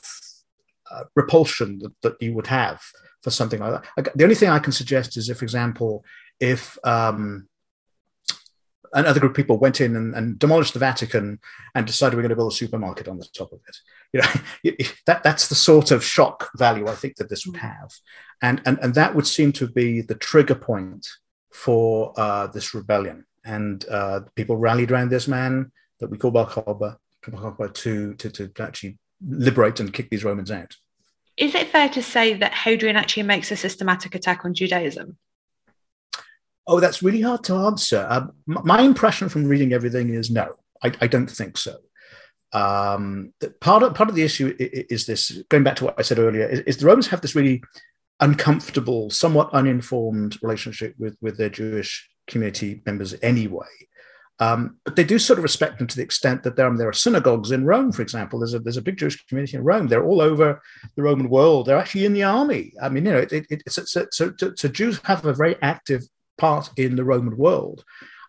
uh, 0.90 1.04
repulsion 1.16 1.78
that, 1.78 1.92
that, 2.02 2.22
you 2.22 2.34
would 2.34 2.46
have 2.46 2.82
for 3.22 3.30
something 3.30 3.60
like 3.60 3.82
that. 3.96 4.16
The 4.16 4.24
only 4.24 4.34
thing 4.34 4.50
I 4.50 4.58
can 4.58 4.72
suggest 4.72 5.16
is 5.16 5.28
if, 5.28 5.38
for 5.38 5.44
example, 5.44 6.04
if 6.38 6.78
um, 6.84 7.48
another 8.92 9.20
group 9.20 9.32
of 9.32 9.36
people 9.36 9.58
went 9.58 9.80
in 9.80 9.96
and, 9.96 10.14
and, 10.14 10.38
demolished 10.38 10.72
the 10.72 10.78
Vatican 10.78 11.38
and 11.74 11.86
decided 11.86 12.16
we're 12.16 12.22
going 12.22 12.30
to 12.30 12.36
build 12.36 12.52
a 12.52 12.54
supermarket 12.54 13.08
on 13.08 13.18
the 13.18 13.26
top 13.36 13.52
of 13.52 13.60
it. 13.68 13.76
You 14.12 14.20
know, 14.20 14.84
that 15.06 15.22
that's 15.22 15.48
the 15.48 15.54
sort 15.54 15.90
of 15.90 16.04
shock 16.04 16.50
value 16.56 16.86
I 16.88 16.94
think 16.94 17.16
that 17.16 17.28
this 17.28 17.46
would 17.46 17.56
mm. 17.56 17.60
have, 17.60 17.92
and 18.42 18.62
and 18.66 18.78
and 18.80 18.94
that 18.94 19.14
would 19.14 19.26
seem 19.26 19.52
to 19.52 19.66
be 19.66 20.00
the 20.00 20.14
trigger 20.14 20.54
point 20.54 21.06
for 21.52 22.12
uh, 22.16 22.46
this 22.48 22.74
rebellion. 22.74 23.26
And 23.44 23.84
uh, 23.88 24.20
people 24.34 24.56
rallied 24.56 24.90
around 24.90 25.10
this 25.10 25.28
man 25.28 25.72
that 26.00 26.10
we 26.10 26.18
call 26.18 26.30
Bar 26.30 26.46
To, 27.32 28.14
to, 28.14 28.30
to 28.30 28.62
actually 28.62 28.98
liberate 29.26 29.80
and 29.80 29.92
kick 29.92 30.10
these 30.10 30.24
Romans 30.24 30.50
out. 30.50 30.76
Is 31.36 31.54
it 31.54 31.68
fair 31.68 31.88
to 31.90 32.02
say 32.02 32.34
that 32.34 32.52
Hadrian 32.52 32.96
actually 32.96 33.22
makes 33.22 33.50
a 33.52 33.56
systematic 33.56 34.14
attack 34.14 34.44
on 34.44 34.54
Judaism? 34.54 35.16
Oh, 36.66 36.80
that's 36.80 37.02
really 37.02 37.22
hard 37.22 37.44
to 37.44 37.54
answer. 37.54 38.06
Um, 38.10 38.32
my 38.46 38.82
impression 38.82 39.28
from 39.28 39.44
reading 39.44 39.72
everything 39.72 40.12
is 40.12 40.30
no, 40.30 40.54
I, 40.82 40.92
I 41.00 41.06
don't 41.06 41.30
think 41.30 41.56
so. 41.56 41.76
Um, 42.52 43.32
part 43.60 43.82
of 43.82 43.94
part 43.94 44.08
of 44.08 44.14
the 44.14 44.22
issue 44.22 44.54
is, 44.58 45.06
this. 45.06 45.42
Going 45.48 45.64
back 45.64 45.76
to 45.76 45.84
what 45.84 45.94
I 45.98 46.02
said 46.02 46.18
earlier, 46.18 46.48
is, 46.48 46.60
is 46.60 46.76
the 46.78 46.86
Romans 46.86 47.06
have 47.08 47.20
this 47.20 47.34
really 47.34 47.62
uncomfortable, 48.20 49.10
somewhat 49.10 49.52
uninformed 49.52 50.38
relationship 50.42 50.94
with 50.98 51.16
with 51.20 51.36
their 51.36 51.50
Jewish 51.50 52.08
community 52.26 52.82
members 52.84 53.14
anyway. 53.22 53.66
Um, 54.40 54.76
but 54.84 54.94
they 54.94 55.04
do 55.04 55.18
sort 55.18 55.38
of 55.38 55.42
respect 55.42 55.78
them 55.78 55.88
to 55.88 55.96
the 55.96 56.02
extent 56.02 56.44
that 56.44 56.54
there, 56.54 56.72
there 56.76 56.88
are 56.88 56.92
synagogues 56.92 57.50
in 57.50 57.64
Rome, 57.64 57.90
for 57.90 58.02
example. 58.02 58.38
There's 58.38 58.54
a, 58.54 58.60
there's 58.60 58.76
a 58.76 58.82
big 58.82 58.96
Jewish 58.96 59.24
community 59.26 59.56
in 59.56 59.64
Rome. 59.64 59.88
They're 59.88 60.04
all 60.04 60.20
over 60.20 60.62
the 60.94 61.02
Roman 61.02 61.28
world. 61.28 61.66
They're 61.66 61.78
actually 61.78 62.04
in 62.04 62.12
the 62.12 62.22
army. 62.22 62.72
I 62.80 62.88
mean, 62.88 63.04
you 63.04 63.12
know, 63.12 63.18
it, 63.18 63.32
it, 63.32 63.46
it's, 63.50 63.78
it's, 63.78 63.92
so, 63.92 64.32
so 64.36 64.68
Jews 64.68 65.00
have 65.04 65.26
a 65.26 65.32
very 65.32 65.56
active 65.60 66.02
part 66.36 66.70
in 66.76 66.94
the 66.94 67.04
Roman 67.04 67.36
world. 67.36 67.84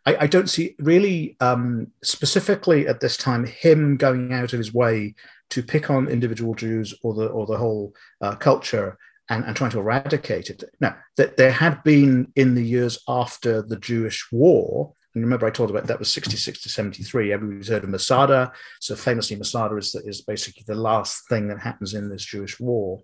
I, 0.06 0.18
I 0.22 0.28
don't 0.28 0.50
see 0.50 0.76
really 0.80 1.38
um, 1.40 1.88
specifically 2.04 2.88
at 2.88 3.00
this 3.00 3.16
time 3.16 3.46
him 3.46 3.98
going 3.98 4.34
out 4.34 4.54
of 4.54 4.58
his 4.58 4.74
way 4.74 5.14
to 5.52 5.64
pick 5.64 5.90
on 5.90 6.08
individual 6.08 6.56
Jews 6.56 6.94
or 7.04 7.14
the 7.14 7.28
or 7.28 7.46
the 7.46 7.58
whole 7.58 7.94
uh, 8.22 8.36
culture 8.36 8.98
and, 9.30 9.46
and, 9.46 9.56
trying 9.56 9.72
to 9.72 9.80
eradicate 9.80 10.50
it. 10.50 10.64
Now, 10.80 10.98
that 11.18 11.38
there 11.38 11.52
had 11.52 11.84
been 11.84 12.32
in 12.36 12.56
the 12.56 12.64
years 12.64 13.00
after 13.08 13.62
the 13.62 13.78
Jewish 13.78 14.28
War 14.32 14.94
remember, 15.22 15.46
I 15.46 15.52
told 15.52 15.70
about 15.70 15.88
that 15.88 16.00
was 16.00 16.12
66 16.12 16.62
to 16.64 16.70
73. 16.70 17.34
Everybody's 17.34 17.70
heard 17.70 17.84
of 17.84 17.90
Masada. 17.90 18.52
So 18.80 18.96
famously, 18.96 19.36
Masada 19.36 19.76
is, 19.78 19.96
is 20.06 20.22
basically 20.22 20.64
the 20.68 20.76
last 20.76 21.28
thing 21.30 21.48
that 21.48 21.60
happens 21.60 21.94
in 21.94 22.10
this 22.10 22.26
Jewish 22.26 22.60
war. 22.60 23.02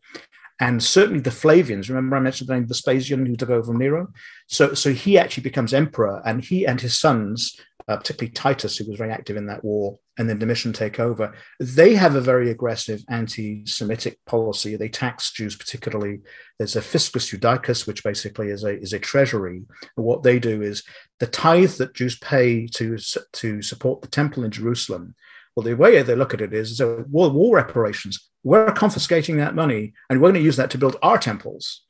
And 0.59 0.81
certainly 0.81 1.19
the 1.19 1.31
Flavians, 1.31 1.89
remember 1.89 2.15
I 2.15 2.19
mentioned 2.19 2.47
the 2.47 2.53
name 2.53 2.67
Vespasian 2.67 3.25
who 3.25 3.35
took 3.35 3.49
over 3.49 3.65
from 3.65 3.77
Nero? 3.77 4.07
So, 4.47 4.73
so 4.73 4.93
he 4.93 5.17
actually 5.17 5.43
becomes 5.43 5.73
emperor 5.73 6.21
and 6.25 6.43
he 6.43 6.65
and 6.65 6.79
his 6.79 6.97
sons 6.97 7.59
uh, 7.87 7.97
particularly 7.97 8.31
Titus, 8.31 8.77
who 8.77 8.85
was 8.89 8.97
very 8.97 9.11
active 9.11 9.37
in 9.37 9.45
that 9.47 9.63
war, 9.63 9.99
and 10.17 10.27
then 10.27 10.39
Domitian 10.39 10.73
take 10.73 10.99
over. 10.99 11.33
They 11.59 11.93
have 11.95 12.15
a 12.15 12.21
very 12.21 12.49
aggressive 12.49 13.03
anti-Semitic 13.09 14.17
policy. 14.25 14.75
They 14.75 14.89
tax 14.89 15.31
Jews 15.31 15.55
particularly. 15.55 16.21
There's 16.57 16.75
a 16.75 16.81
fiscus 16.81 17.29
judaicus, 17.29 17.85
which 17.85 18.03
basically 18.03 18.49
is 18.49 18.63
a 18.63 18.79
is 18.79 18.93
a 18.93 18.99
treasury. 18.99 19.61
And 19.97 20.05
what 20.05 20.23
they 20.23 20.39
do 20.39 20.61
is 20.61 20.83
the 21.19 21.27
tithe 21.27 21.73
that 21.73 21.93
Jews 21.93 22.17
pay 22.17 22.67
to 22.67 22.97
to 23.33 23.61
support 23.61 24.01
the 24.01 24.07
temple 24.07 24.43
in 24.43 24.51
Jerusalem. 24.51 25.15
Well, 25.55 25.63
the 25.63 25.75
way 25.75 26.01
they 26.01 26.15
look 26.15 26.33
at 26.33 26.41
it 26.41 26.53
is, 26.53 26.77
so 26.77 27.05
war, 27.09 27.29
war 27.29 27.55
reparations. 27.55 28.29
We're 28.43 28.71
confiscating 28.71 29.37
that 29.37 29.55
money, 29.55 29.93
and 30.09 30.19
we're 30.19 30.31
going 30.31 30.41
to 30.41 30.45
use 30.45 30.57
that 30.57 30.71
to 30.71 30.77
build 30.77 30.97
our 31.01 31.17
temples. 31.17 31.83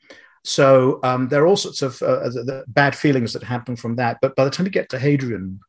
So 0.43 0.99
um, 1.03 1.27
there 1.29 1.43
are 1.43 1.47
all 1.47 1.57
sorts 1.57 1.81
of 1.81 1.99
uh, 2.03 2.29
bad 2.67 2.95
feelings 2.95 3.33
that 3.33 3.41
happen 3.41 3.75
from 3.75 3.95
that. 3.95 4.19
But 4.21 4.35
by 4.35 4.45
the 4.45 4.51
time 4.51 4.67
you 4.67 4.71
get 4.71 4.89
to 4.89 4.99
Hadrian, 4.99 5.59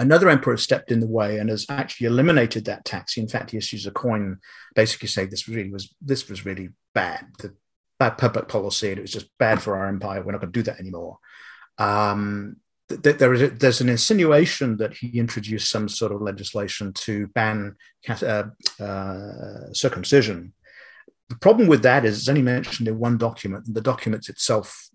Another 0.00 0.30
emperor 0.30 0.56
stepped 0.56 0.90
in 0.90 1.00
the 1.00 1.06
way 1.06 1.38
and 1.38 1.50
has 1.50 1.66
actually 1.68 2.06
eliminated 2.06 2.64
that 2.64 2.86
tax. 2.86 3.18
In 3.18 3.28
fact, 3.28 3.50
he 3.50 3.58
issues 3.58 3.86
a 3.86 3.90
coin, 3.90 4.38
basically 4.74 5.08
saying 5.08 5.28
this 5.28 5.46
really 5.46 5.70
was 5.70 5.94
this 6.00 6.26
was 6.28 6.46
really 6.46 6.70
bad, 6.94 7.26
the 7.38 7.54
bad 7.98 8.16
public 8.16 8.48
policy, 8.48 8.88
and 8.88 8.98
it 8.98 9.02
was 9.02 9.12
just 9.12 9.28
bad 9.38 9.62
for 9.62 9.76
our 9.76 9.88
empire. 9.88 10.22
We're 10.22 10.32
not 10.32 10.40
going 10.40 10.52
to 10.52 10.58
do 10.58 10.62
that 10.64 10.80
anymore. 10.80 11.18
Um, 11.76 12.56
th- 12.88 13.18
there 13.18 13.34
is 13.34 13.42
a, 13.42 13.48
there's 13.48 13.82
an 13.82 13.90
insinuation 13.90 14.78
that 14.78 14.94
he 14.94 15.18
introduced 15.18 15.70
some 15.70 15.86
sort 15.86 16.12
of 16.12 16.22
legislation 16.22 16.94
to 16.94 17.26
ban 17.28 17.76
uh, 18.08 18.44
uh, 18.80 19.72
circumcision. 19.72 20.54
The 21.28 21.36
problem 21.36 21.68
with 21.68 21.82
that 21.82 22.06
is 22.06 22.18
it's 22.18 22.28
only 22.28 22.42
mentioned 22.42 22.88
in 22.88 22.98
one 22.98 23.18
document, 23.18 23.66
and 23.66 23.76
the 23.76 23.82
document 23.82 24.30
itself 24.30 24.88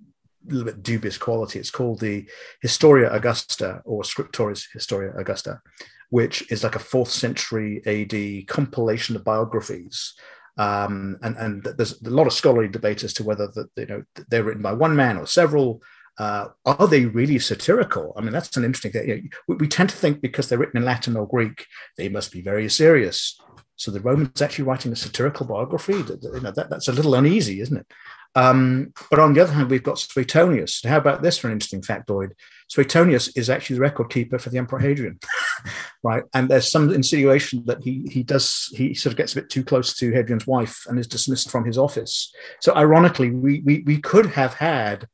little 0.47 0.65
bit 0.65 0.83
dubious 0.83 1.17
quality. 1.17 1.59
It's 1.59 1.71
called 1.71 1.99
the 1.99 2.27
Historia 2.61 3.11
Augusta 3.11 3.81
or 3.85 4.03
Scriptores 4.03 4.65
Historia 4.73 5.13
Augusta, 5.17 5.61
which 6.09 6.49
is 6.51 6.63
like 6.63 6.75
a 6.75 6.79
fourth 6.79 7.11
century 7.11 7.81
AD 7.85 8.47
compilation 8.47 9.15
of 9.15 9.23
biographies. 9.23 10.13
Um, 10.57 11.17
and, 11.21 11.35
and 11.37 11.63
there's 11.63 12.01
a 12.01 12.09
lot 12.09 12.27
of 12.27 12.33
scholarly 12.33 12.69
debate 12.69 13.03
as 13.03 13.13
to 13.15 13.23
whether 13.23 13.47
that 13.47 13.69
you 13.75 13.85
know 13.87 14.03
they're 14.29 14.43
written 14.43 14.63
by 14.63 14.73
one 14.73 14.95
man 14.95 15.17
or 15.17 15.27
several. 15.27 15.81
Uh, 16.17 16.47
are 16.65 16.87
they 16.87 17.05
really 17.05 17.37
satirical? 17.39 18.13
I 18.15 18.21
mean, 18.21 18.31
that's 18.31 18.55
an 18.55 18.63
interesting 18.63 18.93
thing. 18.93 19.09
You 19.09 19.15
know, 19.15 19.21
we, 19.49 19.55
we, 19.55 19.67
tend 19.67 19.89
to 19.89 19.97
think 19.97 20.21
because 20.21 20.47
they're 20.47 20.57
written 20.57 20.77
in 20.77 20.85
Latin 20.85 21.17
or 21.17 21.27
Greek, 21.27 21.65
they 21.97 22.07
must 22.07 22.31
be 22.31 22.41
very 22.41 22.69
serious. 22.69 23.37
So 23.75 23.91
the 23.91 23.99
Romans 23.99 24.41
actually 24.41 24.63
writing 24.63 24.93
a 24.93 24.95
satirical 24.95 25.45
biography. 25.45 25.93
You 25.93 26.39
know, 26.41 26.51
that, 26.51 26.69
that's 26.69 26.87
a 26.87 26.93
little 26.93 27.15
uneasy, 27.15 27.59
isn't 27.59 27.75
it? 27.75 27.87
Um, 28.35 28.93
but 29.09 29.19
on 29.19 29.33
the 29.33 29.41
other 29.41 29.53
hand, 29.53 29.69
we've 29.69 29.83
got 29.83 29.97
Suetonius. 29.99 30.81
How 30.83 30.97
about 30.97 31.21
this 31.21 31.37
for 31.37 31.47
an 31.47 31.53
interesting 31.53 31.81
factoid? 31.81 32.31
Suetonius 32.67 33.29
is 33.29 33.49
actually 33.49 33.75
the 33.75 33.83
record 33.83 34.09
keeper 34.09 34.39
for 34.39 34.49
the 34.49 34.57
Emperor 34.57 34.79
Hadrian, 34.79 35.19
right? 36.03 36.23
And 36.33 36.49
there's 36.49 36.69
some 36.69 36.93
insinuation 36.93 37.63
that 37.65 37.83
he 37.83 38.07
he 38.11 38.23
does 38.23 38.73
he 38.75 38.93
sort 38.93 39.13
of 39.13 39.17
gets 39.17 39.33
a 39.33 39.41
bit 39.41 39.49
too 39.49 39.63
close 39.63 39.95
to 39.97 40.11
Hadrian's 40.11 40.47
wife 40.47 40.85
and 40.87 40.99
is 40.99 41.07
dismissed 41.07 41.49
from 41.49 41.65
his 41.65 41.77
office. 41.77 42.33
So 42.61 42.75
ironically, 42.75 43.31
we 43.31 43.61
we, 43.61 43.83
we 43.85 43.99
could 43.99 44.25
have 44.27 44.55
had 44.55 45.07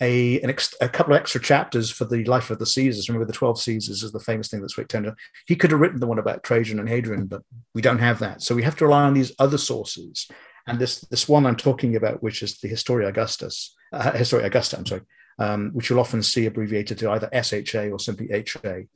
a, 0.00 0.40
ex, 0.40 0.74
a 0.80 0.88
couple 0.88 1.14
of 1.14 1.20
extra 1.20 1.40
chapters 1.40 1.88
for 1.88 2.04
the 2.04 2.24
life 2.24 2.50
of 2.50 2.58
the 2.58 2.66
Caesars. 2.66 3.08
Remember, 3.08 3.24
the 3.24 3.32
12 3.32 3.60
Caesars 3.60 4.02
is 4.02 4.10
the 4.10 4.18
famous 4.18 4.48
thing 4.48 4.60
that's 4.60 4.74
Suetonius. 4.74 5.14
He 5.46 5.54
could 5.54 5.70
have 5.70 5.78
written 5.78 6.00
the 6.00 6.08
one 6.08 6.18
about 6.18 6.42
Trajan 6.42 6.80
and 6.80 6.88
Hadrian, 6.88 7.26
but 7.26 7.42
we 7.72 7.82
don't 7.82 8.00
have 8.00 8.18
that. 8.18 8.42
So 8.42 8.56
we 8.56 8.64
have 8.64 8.74
to 8.76 8.86
rely 8.86 9.04
on 9.04 9.14
these 9.14 9.32
other 9.38 9.58
sources. 9.58 10.28
And 10.66 10.78
this 10.78 11.00
this 11.02 11.28
one 11.28 11.46
I'm 11.46 11.56
talking 11.56 11.96
about, 11.96 12.22
which 12.22 12.42
is 12.42 12.58
the 12.58 12.68
Historia 12.68 13.08
Augustus, 13.08 13.74
uh, 13.92 14.12
Historia 14.12 14.46
Augusta, 14.46 14.78
I'm 14.78 14.86
sorry, 14.86 15.02
um, 15.38 15.70
which 15.72 15.90
you'll 15.90 16.00
often 16.00 16.22
see 16.22 16.46
abbreviated 16.46 16.98
to 16.98 17.10
either 17.10 17.28
SHA 17.32 17.90
or 17.90 17.98
simply 17.98 18.30
HA, 18.30 18.86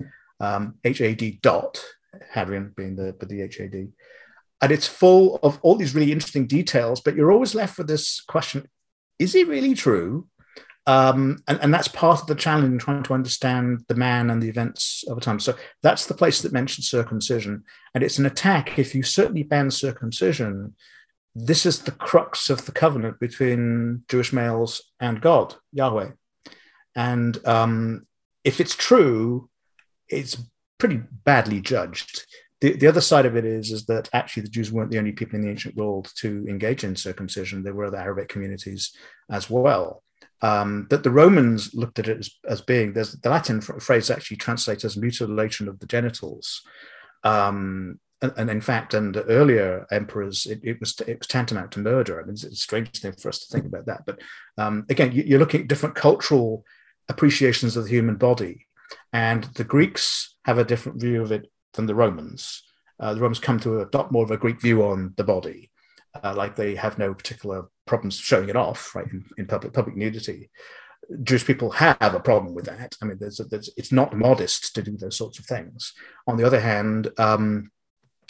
um, 0.40 0.74
HAD 0.84 1.40
dot, 1.42 1.84
Hadrian 2.32 2.72
being 2.76 2.96
the, 2.96 3.14
but 3.18 3.28
the 3.28 3.40
HAD. 3.40 3.88
and 4.62 4.72
it's 4.72 4.86
full 4.86 5.38
of 5.42 5.58
all 5.62 5.76
these 5.76 5.94
really 5.94 6.12
interesting 6.12 6.46
details, 6.46 7.00
but 7.00 7.16
you're 7.16 7.32
always 7.32 7.54
left 7.54 7.78
with 7.78 7.88
this 7.88 8.20
question 8.20 8.68
is 9.18 9.34
it 9.34 9.48
really 9.48 9.74
true? 9.74 10.28
Um, 10.86 11.38
and, 11.48 11.58
and 11.62 11.74
that's 11.74 11.88
part 11.88 12.20
of 12.20 12.26
the 12.26 12.34
challenge 12.34 12.72
in 12.72 12.78
trying 12.78 13.02
to 13.02 13.14
understand 13.14 13.84
the 13.88 13.94
man 13.94 14.30
and 14.30 14.40
the 14.40 14.48
events 14.48 15.02
of 15.08 15.12
over 15.12 15.20
time. 15.20 15.40
So 15.40 15.54
that's 15.82 16.06
the 16.06 16.14
place 16.14 16.42
that 16.42 16.52
mentions 16.52 16.88
circumcision. 16.88 17.64
And 17.94 18.04
it's 18.04 18.18
an 18.18 18.26
attack. 18.26 18.78
If 18.78 18.94
you 18.94 19.02
certainly 19.02 19.42
ban 19.42 19.70
circumcision, 19.70 20.74
this 21.38 21.66
is 21.66 21.80
the 21.80 21.92
crux 21.92 22.48
of 22.48 22.64
the 22.64 22.72
covenant 22.72 23.20
between 23.20 24.04
Jewish 24.08 24.32
males 24.32 24.82
and 25.00 25.20
God, 25.20 25.54
Yahweh. 25.70 26.12
And 26.94 27.46
um, 27.46 28.06
if 28.42 28.58
it's 28.58 28.74
true, 28.74 29.50
it's 30.08 30.38
pretty 30.78 31.02
badly 31.24 31.60
judged. 31.60 32.24
The, 32.62 32.72
the 32.72 32.86
other 32.86 33.02
side 33.02 33.26
of 33.26 33.36
it 33.36 33.44
is, 33.44 33.70
is 33.70 33.84
that 33.84 34.08
actually 34.14 34.44
the 34.44 34.48
Jews 34.48 34.72
weren't 34.72 34.90
the 34.90 34.98
only 34.98 35.12
people 35.12 35.36
in 35.36 35.42
the 35.42 35.50
ancient 35.50 35.76
world 35.76 36.10
to 36.20 36.46
engage 36.48 36.84
in 36.84 36.96
circumcision. 36.96 37.62
There 37.62 37.74
were 37.74 37.84
other 37.84 37.98
Arabic 37.98 38.30
communities 38.30 38.96
as 39.30 39.50
well. 39.50 40.02
Um, 40.40 40.86
that 40.88 41.02
the 41.02 41.10
Romans 41.10 41.74
looked 41.74 41.98
at 41.98 42.08
it 42.08 42.18
as, 42.18 42.30
as 42.48 42.62
being, 42.62 42.94
there's 42.94 43.12
the 43.12 43.28
Latin 43.28 43.60
phrase 43.60 44.10
actually 44.10 44.38
translates 44.38 44.86
as 44.86 44.96
mutilation 44.96 45.68
of 45.68 45.78
the 45.80 45.86
genitals. 45.86 46.62
Um, 47.24 48.00
and, 48.22 48.48
in 48.48 48.60
fact, 48.60 48.94
under 48.94 49.22
earlier 49.22 49.86
emperors, 49.90 50.46
it, 50.46 50.60
it, 50.62 50.80
was 50.80 50.98
it 51.06 51.18
was 51.18 51.26
tantamount 51.26 51.72
to 51.72 51.80
murder. 51.80 52.18
I 52.18 52.24
mean, 52.24 52.32
it's 52.32 52.44
a 52.44 52.54
strange 52.56 53.00
thing 53.00 53.12
for 53.12 53.28
us 53.28 53.40
to 53.40 53.52
think 53.52 53.66
about 53.66 53.86
that. 53.86 54.06
But 54.06 54.20
um, 54.56 54.86
again, 54.88 55.12
you, 55.12 55.36
are 55.36 55.38
looking 55.38 55.62
at 55.62 55.68
different 55.68 55.94
cultural 55.94 56.64
appreciations 57.08 57.76
of 57.76 57.84
the 57.84 57.90
human 57.90 58.16
body, 58.16 58.66
and 59.12 59.44
the 59.44 59.64
Greeks 59.64 60.36
have 60.44 60.58
a 60.58 60.64
different 60.64 61.00
view 61.00 61.22
of 61.22 61.30
it 61.30 61.50
than 61.74 61.86
the 61.86 61.94
Romans. 61.94 62.62
Uh, 62.98 63.12
the 63.12 63.20
Romans 63.20 63.38
come 63.38 63.60
to 63.60 63.80
adopt 63.80 64.12
more 64.12 64.24
of 64.24 64.30
a 64.30 64.38
Greek 64.38 64.60
view 64.62 64.82
on 64.82 65.12
the 65.16 65.24
body, 65.24 65.70
uh, 66.24 66.34
like 66.34 66.56
they 66.56 66.74
have 66.74 66.98
no 66.98 67.12
particular 67.12 67.68
problems 67.86 68.16
showing 68.16 68.48
it 68.48 68.56
off, 68.56 68.94
right, 68.94 69.06
in, 69.12 69.24
in 69.36 69.46
public 69.46 69.74
public 69.74 69.94
nudity. 69.94 70.48
Jewish 71.22 71.44
people 71.44 71.70
have 71.70 72.14
a 72.14 72.18
problem 72.18 72.54
with 72.54 72.64
that. 72.64 72.96
I 73.00 73.04
mean, 73.04 73.18
there's, 73.20 73.40
there's, 73.50 73.70
it's 73.76 73.92
not 73.92 74.16
modest 74.16 74.74
to 74.74 74.82
do 74.82 74.96
those 74.96 75.16
sorts 75.16 75.38
of 75.38 75.44
things. 75.44 75.92
On 76.26 76.36
the 76.36 76.44
other 76.44 76.58
hand, 76.58 77.08
um, 77.18 77.70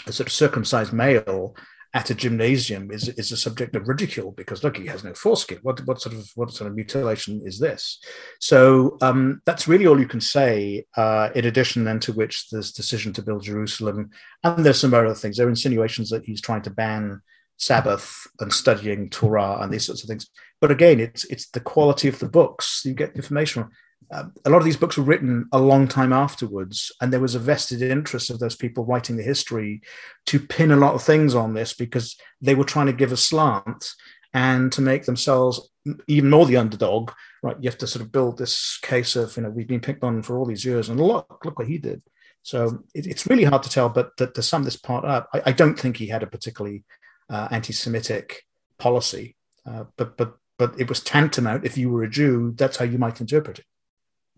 a 0.07 0.13
sort 0.13 0.29
of 0.29 0.33
circumcised 0.33 0.93
male 0.93 1.57
at 1.95 2.11
a 2.11 2.15
gymnasium 2.15 2.91
is, 2.91 3.09
is 3.09 3.33
a 3.33 3.37
subject 3.37 3.75
of 3.75 3.89
ridicule 3.89 4.31
because 4.33 4.63
look, 4.63 4.77
he 4.77 4.87
has 4.87 5.03
no 5.03 5.15
foreskin. 5.15 5.59
What, 5.63 5.81
what 5.87 6.01
sort 6.01 6.15
of 6.15 6.29
what 6.35 6.53
sort 6.53 6.69
of 6.69 6.77
mutilation 6.77 7.41
is 7.45 7.59
this? 7.59 7.99
So 8.39 8.99
um, 9.01 9.41
that's 9.47 9.67
really 9.67 9.87
all 9.87 9.99
you 9.99 10.07
can 10.07 10.21
say. 10.21 10.85
Uh, 10.95 11.31
in 11.35 11.47
addition, 11.47 11.85
then 11.85 12.01
to 12.01 12.13
which 12.13 12.51
this 12.51 12.73
decision 12.73 13.15
to 13.15 13.23
build 13.23 13.45
Jerusalem, 13.45 14.11
and 14.45 14.65
there's 14.65 14.81
some 14.81 14.93
other 14.93 15.15
things. 15.15 15.39
There 15.39 15.47
are 15.47 15.51
insinuations 15.51 16.11
that 16.11 16.25
he's 16.25 16.43
trying 16.43 16.63
to 16.63 16.71
ban 16.71 17.23
Sabbath 17.57 18.27
and 18.41 18.53
studying 18.53 19.09
Torah 19.09 19.59
and 19.61 19.73
these 19.73 19.87
sorts 19.87 20.03
of 20.03 20.09
things. 20.09 20.29
But 20.61 20.71
again, 20.71 21.01
it's 21.01 21.25
it's 21.25 21.49
the 21.49 21.61
quality 21.61 22.09
of 22.09 22.19
the 22.19 22.29
books 22.29 22.83
you 22.85 22.93
get 22.93 23.17
information 23.17 23.71
uh, 24.11 24.25
a 24.45 24.51
lot 24.51 24.59
of 24.59 24.65
these 24.65 24.77
books 24.77 24.97
were 24.97 25.05
written 25.05 25.49
a 25.53 25.59
long 25.59 25.89
time 25.89 26.13
afterwards, 26.13 26.93
and 27.01 27.13
there 27.13 27.21
was 27.21 27.35
a 27.35 27.41
vested 27.41 27.83
interest 27.83 28.31
of 28.31 28.39
those 28.39 28.57
people 28.57 28.85
writing 28.85 29.17
the 29.17 29.23
history 29.23 29.83
to 30.27 30.39
pin 30.39 30.71
a 30.71 30.77
lot 30.77 30.95
of 30.95 31.03
things 31.03 31.35
on 31.35 31.55
this 31.55 31.75
because 31.75 32.17
they 32.41 32.55
were 32.55 32.65
trying 32.65 32.87
to 32.87 32.93
give 32.93 33.13
a 33.13 33.17
slant 33.17 33.91
and 34.33 34.71
to 34.73 34.81
make 34.81 35.05
themselves 35.05 35.71
even 36.07 36.31
more 36.31 36.47
the 36.47 36.57
underdog. 36.57 37.11
Right, 37.43 37.57
you 37.61 37.69
have 37.69 37.79
to 37.79 37.87
sort 37.87 38.05
of 38.05 38.13
build 38.13 38.39
this 38.39 38.79
case 38.83 39.17
of 39.17 39.37
you 39.37 39.43
know 39.43 39.51
we've 39.51 39.69
been 39.69 39.81
picked 39.81 40.05
on 40.05 40.23
for 40.23 40.39
all 40.39 40.47
these 40.47 40.65
years, 40.65 40.89
and 40.89 41.01
look 41.01 41.45
look 41.45 41.59
what 41.59 41.69
he 41.69 41.79
did. 41.79 42.03
So 42.43 42.85
it, 42.95 43.07
it's 43.07 43.27
really 43.27 43.43
hard 43.45 43.65
to 43.65 43.69
tell, 43.69 43.89
but 43.89 44.17
to, 44.19 44.29
to 44.29 44.43
sum 44.43 44.63
this 44.63 44.77
part 44.77 45.05
up, 45.05 45.29
I, 45.35 45.43
I, 45.47 45.53
don't 45.53 45.77
think 45.77 45.97
he 45.97 46.07
had 46.07 46.23
a 46.23 46.29
particularly 46.29 46.85
uh, 47.29 47.49
anti-Semitic 47.51 48.45
policy, 48.79 49.35
uh, 49.69 49.85
but 49.97 50.17
but 50.17 50.35
but 50.57 50.79
it 50.81 50.89
was 50.89 51.01
tantamount. 51.01 51.65
If 51.65 51.77
you 51.77 51.91
were 51.91 52.05
a 52.05 52.11
Jew, 52.11 52.55
that's 52.57 52.77
how 52.77 52.85
you 52.85 52.99
might 52.99 53.21
interpret 53.21 53.59
it. 53.59 53.65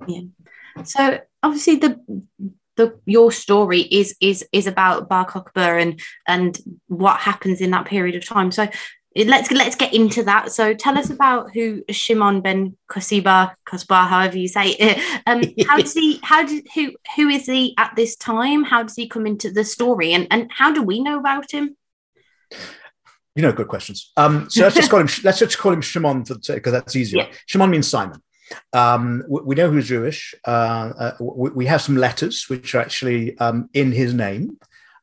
Yeah. 0.07 0.23
So 0.85 1.21
obviously 1.43 1.77
the 1.77 2.01
the 2.77 2.99
your 3.05 3.33
story 3.33 3.81
is 3.81 4.17
is 4.21 4.47
is 4.53 4.67
about 4.67 5.09
Bar 5.09 5.27
Kokhba 5.27 5.83
and 5.83 6.01
and 6.27 6.59
what 6.87 7.19
happens 7.21 7.61
in 7.61 7.71
that 7.73 7.87
period 7.87 8.15
of 8.15 8.25
time. 8.25 8.53
So 8.53 8.69
let's 9.17 9.51
let's 9.51 9.77
get 9.77 9.93
into 9.93 10.23
that. 10.25 10.53
So 10.53 10.75
tell 10.75 10.97
us 10.97 11.11
about 11.11 11.53
who 11.53 11.83
Shimon 11.91 12.41
ben 12.41 12.77
Kosiba, 12.89 13.55
Kosba, 13.67 14.09
however 14.09 14.39
you 14.39 14.49
say 14.49 14.71
it. 14.71 14.99
Um, 15.27 15.43
how 15.67 15.77
does 15.77 15.93
he? 15.93 16.21
How 16.23 16.47
did 16.47 16.67
who 16.75 16.93
who 17.17 17.29
is 17.29 17.45
he 17.45 17.75
at 17.77 17.95
this 17.97 18.17
time? 18.17 18.65
How 18.65 18.83
does 18.83 18.97
he 18.97 19.09
come 19.09 19.27
into 19.27 19.51
the 19.51 19.65
story, 19.65 20.13
and 20.15 20.27
and 20.31 20.51
how 20.51 20.73
do 20.73 20.83
we 20.83 21.03
know 21.03 21.19
about 21.19 21.51
him? 21.51 21.77
You 23.35 23.43
know, 23.43 23.53
good 23.53 23.69
questions. 23.69 24.11
Um, 24.17 24.49
so 24.49 24.63
let's 24.63 24.75
just 24.75 24.91
call 24.91 25.01
him. 25.01 25.09
let's 25.25 25.39
just 25.41 25.59
call 25.59 25.73
him 25.73 25.83
Shimon 25.83 26.25
for 26.25 26.35
the 26.35 26.43
sake 26.43 26.57
because 26.57 26.73
that's 26.73 26.97
easier. 26.97 27.25
Yeah. 27.25 27.33
Shimon 27.47 27.71
means 27.71 27.89
Simon. 27.89 28.23
Um, 28.73 29.25
we, 29.29 29.41
we, 29.43 29.55
know 29.55 29.71
who's 29.71 29.89
Jewish. 29.89 30.35
Uh, 30.47 30.93
uh, 30.99 31.17
we, 31.21 31.51
we, 31.51 31.67
have 31.67 31.83
some 31.83 31.97
letters 31.97 32.45
which 32.49 32.75
are 32.75 32.81
actually 32.81 33.37
um, 33.39 33.69
in 33.75 33.93
his 33.93 34.15
name. 34.15 34.59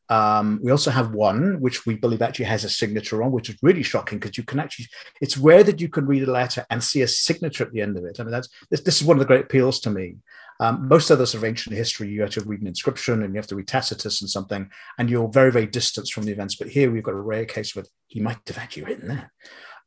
Um, 0.09 0.59
we 0.61 0.71
also 0.71 0.91
have 0.91 1.15
one 1.15 1.59
which 1.59 1.85
we 1.85 1.95
believe 1.95 2.21
actually 2.21 2.45
has 2.45 2.63
a 2.63 2.69
signature 2.69 3.23
on, 3.23 3.31
which 3.31 3.49
is 3.49 3.57
really 3.61 3.83
shocking 3.83 4.19
because 4.19 4.37
you 4.37 4.43
can 4.43 4.59
actually, 4.59 4.87
it's 5.19 5.37
rare 5.37 5.63
that 5.63 5.81
you 5.81 5.89
can 5.89 6.05
read 6.05 6.23
a 6.23 6.31
letter 6.31 6.65
and 6.69 6.83
see 6.83 7.01
a 7.01 7.07
signature 7.07 7.63
at 7.63 7.71
the 7.71 7.81
end 7.81 7.97
of 7.97 8.05
it. 8.05 8.19
I 8.19 8.23
mean, 8.23 8.31
that's 8.31 8.49
this, 8.69 8.81
this 8.81 9.01
is 9.01 9.07
one 9.07 9.17
of 9.17 9.19
the 9.19 9.25
great 9.25 9.45
appeals 9.45 9.79
to 9.81 9.89
me. 9.89 10.17
Um, 10.59 10.87
most 10.87 11.07
sort 11.07 11.19
of 11.19 11.43
ancient 11.43 11.75
history, 11.75 12.07
you 12.07 12.21
have 12.21 12.29
to 12.31 12.41
read 12.41 12.61
an 12.61 12.67
inscription 12.67 13.23
and 13.23 13.33
you 13.33 13.39
have 13.39 13.47
to 13.47 13.55
read 13.55 13.67
Tacitus 13.67 14.21
and 14.21 14.29
something, 14.29 14.69
and 14.97 15.09
you're 15.09 15.27
very, 15.27 15.51
very 15.51 15.65
distant 15.65 16.07
from 16.07 16.23
the 16.23 16.31
events. 16.31 16.55
But 16.55 16.69
here 16.69 16.91
we've 16.91 17.03
got 17.03 17.13
a 17.13 17.19
rare 17.19 17.45
case 17.45 17.75
where 17.75 17.85
he 18.07 18.21
might 18.21 18.37
have 18.47 18.57
actually 18.57 18.83
written 18.83 19.09
that. 19.09 19.29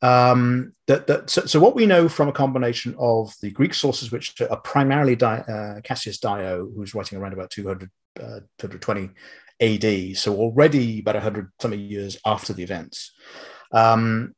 Um, 0.00 0.74
that, 0.86 1.06
that, 1.08 1.30
so, 1.30 1.44
so, 1.46 1.58
what 1.58 1.74
we 1.74 1.86
know 1.86 2.08
from 2.08 2.28
a 2.28 2.32
combination 2.32 2.94
of 2.98 3.34
the 3.42 3.50
Greek 3.50 3.74
sources, 3.74 4.12
which 4.12 4.40
are 4.40 4.60
primarily 4.60 5.16
Di, 5.16 5.38
uh, 5.38 5.80
Cassius 5.82 6.18
Dio, 6.18 6.68
who's 6.74 6.94
writing 6.94 7.18
around 7.18 7.32
about 7.32 7.50
200, 7.50 7.90
uh, 8.20 8.40
220 8.58 9.10
AD, 9.60 10.16
so 10.16 10.36
already 10.36 11.00
about 11.00 11.16
100 11.16 11.50
something 11.60 11.80
years 11.80 12.16
after 12.24 12.52
the 12.52 12.62
events. 12.62 13.12
Um, 13.72 14.34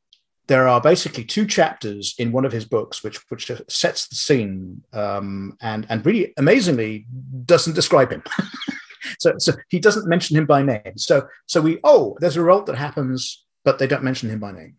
there 0.47 0.67
are 0.67 0.81
basically 0.81 1.23
two 1.23 1.45
chapters 1.45 2.15
in 2.17 2.31
one 2.31 2.43
of 2.43 2.51
his 2.51 2.65
books 2.65 3.03
which 3.03 3.17
which 3.29 3.49
sets 3.69 4.07
the 4.07 4.15
scene 4.15 4.83
um, 4.91 5.55
and 5.61 5.85
and 5.89 6.05
really 6.05 6.33
amazingly 6.37 7.05
doesn't 7.45 7.75
describe 7.75 8.11
him. 8.11 8.23
so, 9.19 9.33
so 9.37 9.53
he 9.69 9.79
doesn't 9.79 10.09
mention 10.09 10.35
him 10.35 10.45
by 10.45 10.61
name. 10.63 10.97
So 10.97 11.27
so 11.45 11.61
we 11.61 11.79
oh 11.85 12.17
there's 12.19 12.35
a 12.35 12.41
revolt 12.41 12.65
that 12.65 12.75
happens, 12.75 13.45
but 13.63 13.79
they 13.79 13.87
don't 13.87 14.03
mention 14.03 14.29
him 14.29 14.39
by 14.39 14.51
name 14.51 14.75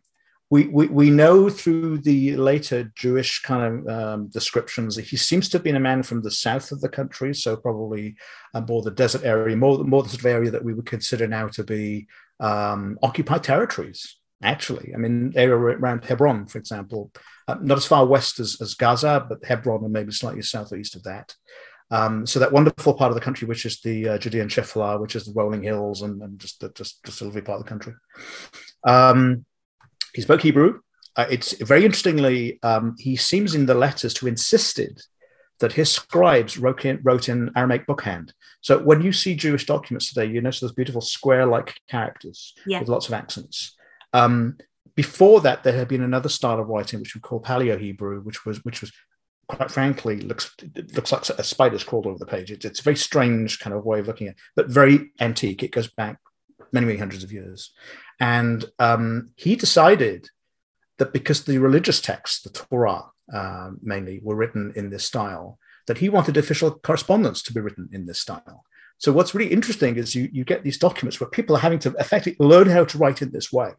we, 0.52 0.66
we, 0.66 0.86
we 0.88 1.08
know 1.08 1.48
through 1.48 1.96
the 1.96 2.36
later 2.36 2.92
Jewish 2.94 3.40
kind 3.40 3.88
of 3.88 3.88
um, 3.88 4.28
descriptions 4.28 4.96
that 4.96 5.06
he 5.06 5.16
seems 5.16 5.48
to 5.48 5.56
have 5.56 5.64
been 5.64 5.76
a 5.76 5.80
man 5.80 6.02
from 6.02 6.20
the 6.20 6.30
south 6.30 6.72
of 6.72 6.82
the 6.82 6.90
country, 6.90 7.32
so 7.32 7.56
probably 7.56 8.16
more 8.68 8.82
the 8.82 8.90
desert 8.90 9.24
area, 9.24 9.56
more, 9.56 9.82
more 9.82 10.02
the 10.02 10.10
sort 10.10 10.20
of 10.20 10.26
area 10.26 10.50
that 10.50 10.62
we 10.62 10.74
would 10.74 10.84
consider 10.84 11.26
now 11.26 11.48
to 11.48 11.64
be 11.64 12.06
um, 12.38 12.98
occupied 13.02 13.42
territories, 13.42 14.18
actually. 14.42 14.92
I 14.94 14.98
mean, 14.98 15.32
area 15.36 15.56
around 15.56 16.04
Hebron, 16.04 16.44
for 16.44 16.58
example, 16.58 17.10
uh, 17.48 17.56
not 17.62 17.78
as 17.78 17.86
far 17.86 18.04
west 18.04 18.38
as, 18.38 18.58
as 18.60 18.74
Gaza, 18.74 19.24
but 19.26 19.42
Hebron 19.42 19.84
and 19.84 19.92
maybe 19.94 20.12
slightly 20.12 20.42
south 20.42 20.70
or 20.70 20.76
east 20.76 20.96
of 20.96 21.04
that. 21.04 21.34
Um, 21.90 22.26
so 22.26 22.40
that 22.40 22.52
wonderful 22.52 22.92
part 22.92 23.10
of 23.10 23.14
the 23.14 23.24
country, 23.24 23.48
which 23.48 23.64
is 23.64 23.80
the 23.80 24.06
uh, 24.06 24.18
Judean 24.18 24.48
Shephelah, 24.48 25.00
which 25.00 25.16
is 25.16 25.24
the 25.24 25.32
rolling 25.34 25.62
hills 25.62 26.02
and, 26.02 26.20
and 26.20 26.38
just 26.38 26.60
the, 26.60 26.68
just, 26.74 27.02
just 27.06 27.22
a 27.22 27.24
lovely 27.24 27.40
part 27.40 27.58
of 27.58 27.64
the 27.64 27.70
country. 27.70 27.94
Um, 28.84 29.46
he 30.14 30.22
spoke 30.22 30.42
Hebrew. 30.42 30.81
Uh, 31.16 31.27
it's 31.31 31.53
very 31.62 31.85
interestingly, 31.85 32.59
um, 32.62 32.96
he 32.98 33.16
seems 33.16 33.55
in 33.55 33.66
the 33.66 33.75
letters 33.75 34.14
to 34.14 34.27
insisted 34.27 35.03
that 35.61 35.72
his 35.72 35.90
scribes 35.90 36.59
wrote 36.59 36.85
in, 36.85 37.01
wrote 37.03 37.29
in 37.29 37.51
Aramaic 37.55 37.87
bookhand. 37.87 38.33
So 38.62 38.79
when 38.79 39.03
you 39.03 39.12
see 39.12 39.35
Jewish 39.35 39.66
documents 39.66 40.09
today, 40.09 40.27
you 40.33 40.40
notice 40.40 40.61
those 40.61 40.72
beautiful 40.72 41.01
square-like 41.01 41.75
characters 41.88 42.55
yeah. 42.66 42.81
with 42.81 42.88
lots 42.88 43.09
of 43.09 43.14
accents. 43.14 43.77
Um, 44.12 44.57
before 44.94 45.40
that, 45.42 45.62
there 45.62 45.72
had 45.72 45.88
been 45.88 46.03
another 46.03 46.29
style 46.29 46.61
of 46.61 46.68
writing 46.68 47.01
which 47.01 47.14
we 47.14 47.20
call 47.20 47.40
Paleo 47.40 47.79
Hebrew, 47.79 48.20
which 48.20 48.44
was 48.44 48.62
which 48.64 48.81
was 48.81 48.92
quite 49.48 49.70
frankly 49.70 50.20
looks 50.20 50.55
looks 50.94 51.12
like 51.12 51.29
a 51.31 51.44
spider's 51.44 51.85
crawled 51.85 52.07
over 52.07 52.18
the 52.18 52.27
page. 52.27 52.51
It's, 52.51 52.64
it's 52.64 52.81
a 52.81 52.83
very 52.83 52.96
strange 52.96 53.59
kind 53.59 53.75
of 53.75 53.85
way 53.85 54.01
of 54.01 54.07
looking 54.07 54.29
at, 54.29 54.35
it, 54.35 54.40
but 54.55 54.68
very 54.68 55.12
antique. 55.20 55.62
It 55.62 55.72
goes 55.72 55.88
back 55.88 56.18
many 56.72 56.87
many 56.87 56.98
hundreds 56.98 57.24
of 57.24 57.32
years. 57.32 57.72
And 58.20 58.64
um, 58.78 59.30
he 59.37 59.56
decided 59.56 60.28
that 60.98 61.12
because 61.12 61.44
the 61.44 61.58
religious 61.58 62.00
texts, 62.00 62.42
the 62.42 62.50
Torah 62.50 63.04
uh, 63.32 63.70
mainly, 63.82 64.20
were 64.22 64.37
written 64.37 64.72
in 64.76 64.90
this 64.90 65.04
style, 65.04 65.58
that 65.87 65.98
he 65.98 66.08
wanted 66.08 66.37
official 66.37 66.70
correspondence 66.70 67.42
to 67.42 67.52
be 67.52 67.61
written 67.61 67.88
in 67.92 68.06
this 68.06 68.20
style. 68.20 68.64
So 68.98 69.12
what's 69.12 69.35
really 69.35 69.52
interesting 69.52 69.96
is 69.96 70.14
you, 70.14 70.28
you 70.32 70.44
get 70.44 70.62
these 70.62 70.78
documents 70.78 71.18
where 71.18 71.28
people 71.28 71.56
are 71.56 71.61
having 71.61 71.80
to 71.80 71.94
effectively 71.98 72.46
learn 72.46 72.68
how 72.68 72.85
to 72.85 72.98
write 72.98 73.20
in 73.20 73.32
this 73.32 73.52
way 73.52 73.72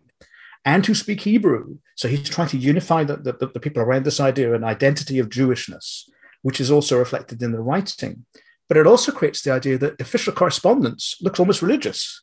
and 0.66 0.84
to 0.84 0.94
speak 0.94 1.22
Hebrew. 1.22 1.78
So 1.96 2.08
he's 2.08 2.30
trying 2.30 2.50
to 2.50 2.58
unify 2.58 3.04
the, 3.04 3.18
the, 3.18 3.48
the 3.54 3.60
people 3.60 3.82
around 3.82 4.04
this 4.04 4.20
idea 4.20 4.54
an 4.54 4.64
identity 4.64 5.20
of 5.20 5.30
Jewishness, 5.30 6.10
which 6.42 6.60
is 6.60 6.72
also 6.72 6.98
reflected 6.98 7.42
in 7.42 7.52
the 7.52 7.62
writing. 7.62 8.26
But 8.70 8.78
it 8.78 8.88
also 8.88 9.12
creates 9.12 9.42
the 9.42 9.52
idea 9.52 9.78
that 9.78 10.02
official 10.02 10.34
correspondence 10.34 11.16
looks 11.22 11.40
almost 11.40 11.62
religious, 11.62 12.23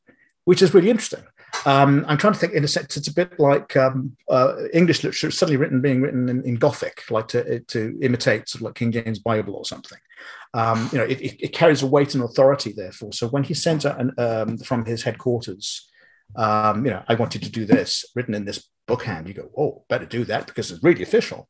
which 0.50 0.62
is 0.62 0.74
really 0.74 0.90
interesting. 0.90 1.22
Um, 1.64 2.04
I'm 2.08 2.18
trying 2.18 2.32
to 2.32 2.38
think. 2.40 2.54
In 2.54 2.64
a 2.64 2.68
sense, 2.68 2.96
it's 2.96 3.06
a 3.06 3.14
bit 3.14 3.38
like 3.38 3.76
um, 3.76 4.16
uh, 4.28 4.56
English 4.72 5.04
literature 5.04 5.30
suddenly 5.30 5.56
written, 5.56 5.80
being 5.80 6.02
written 6.02 6.28
in, 6.28 6.42
in 6.42 6.56
Gothic, 6.56 7.08
like 7.08 7.28
to 7.28 7.60
to 7.60 7.96
imitate 8.02 8.48
sort 8.48 8.62
of 8.62 8.64
like 8.66 8.74
King 8.74 8.90
James 8.90 9.20
Bible 9.20 9.54
or 9.54 9.64
something. 9.64 9.98
Um, 10.52 10.88
you 10.90 10.98
know, 10.98 11.04
it, 11.04 11.20
it, 11.20 11.52
carries 11.52 11.84
a 11.84 11.86
weight 11.86 12.16
and 12.16 12.24
authority, 12.24 12.72
therefore. 12.72 13.12
So 13.12 13.28
when 13.28 13.44
he 13.44 13.54
sends 13.54 13.86
out 13.86 14.00
an, 14.00 14.10
um, 14.18 14.58
from 14.58 14.84
his 14.84 15.04
headquarters, 15.04 15.88
um, 16.34 16.84
you 16.84 16.90
know, 16.90 17.04
I 17.06 17.14
wanted 17.14 17.44
to 17.44 17.50
do 17.50 17.64
this, 17.64 18.04
written 18.16 18.34
in 18.34 18.44
this 18.44 18.68
bookhand, 18.88 19.28
you 19.28 19.34
go, 19.34 19.50
oh, 19.56 19.84
better 19.88 20.06
do 20.06 20.24
that 20.24 20.48
because 20.48 20.72
it's 20.72 20.82
really 20.82 21.04
official. 21.04 21.48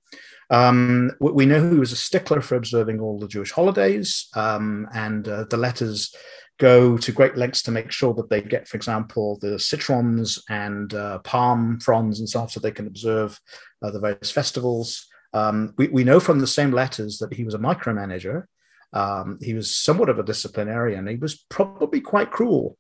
Um, 0.51 1.13
we 1.21 1.47
know 1.47 1.71
he 1.71 1.79
was 1.79 1.93
a 1.93 1.97
stickler 1.97 2.43
for 2.43 2.57
observing 2.57 3.01
all 3.01 3.19
the 3.19 3.29
Jewish 3.29 3.53
holidays, 3.53 4.29
and 4.35 5.27
uh, 5.27 5.45
the 5.49 5.57
letters 5.57 6.15
go 6.61 6.97
to 6.99 7.11
great 7.11 7.37
lengths 7.37 7.63
to 7.63 7.71
make 7.71 7.91
sure 7.91 8.15
that 8.15 8.29
they 8.29 8.43
get, 8.43 8.69
for 8.69 8.77
example, 8.77 9.39
the 9.41 9.59
citrons 9.59 10.39
and 10.49 10.95
uh, 10.95 11.19
palm 11.21 11.81
fronds 11.81 12.21
and 12.21 12.29
stuff 12.29 12.53
so 12.53 12.61
they 12.61 12.71
can 12.71 12.87
observe 12.87 13.41
uh, 13.83 13.91
the 13.91 13.99
various 13.99 14.31
festivals. 14.31 15.09
Um, 15.33 15.75
we, 15.79 15.89
we 15.89 16.05
know 16.05 16.21
from 16.21 16.39
the 16.39 16.47
same 16.47 16.71
letters 16.71 17.19
that 17.19 17.33
he 17.33 17.45
was 17.45 17.55
a 17.55 17.59
micromanager. 17.59 18.45
Um, 18.93 19.39
he 19.41 19.55
was 19.55 19.75
somewhat 19.75 20.11
of 20.11 20.19
a 20.19 20.23
disciplinarian. 20.23 21.07
He 21.07 21.17
was 21.17 21.45
probably 21.49 22.01
quite 22.01 22.31
cruel. 22.31 22.77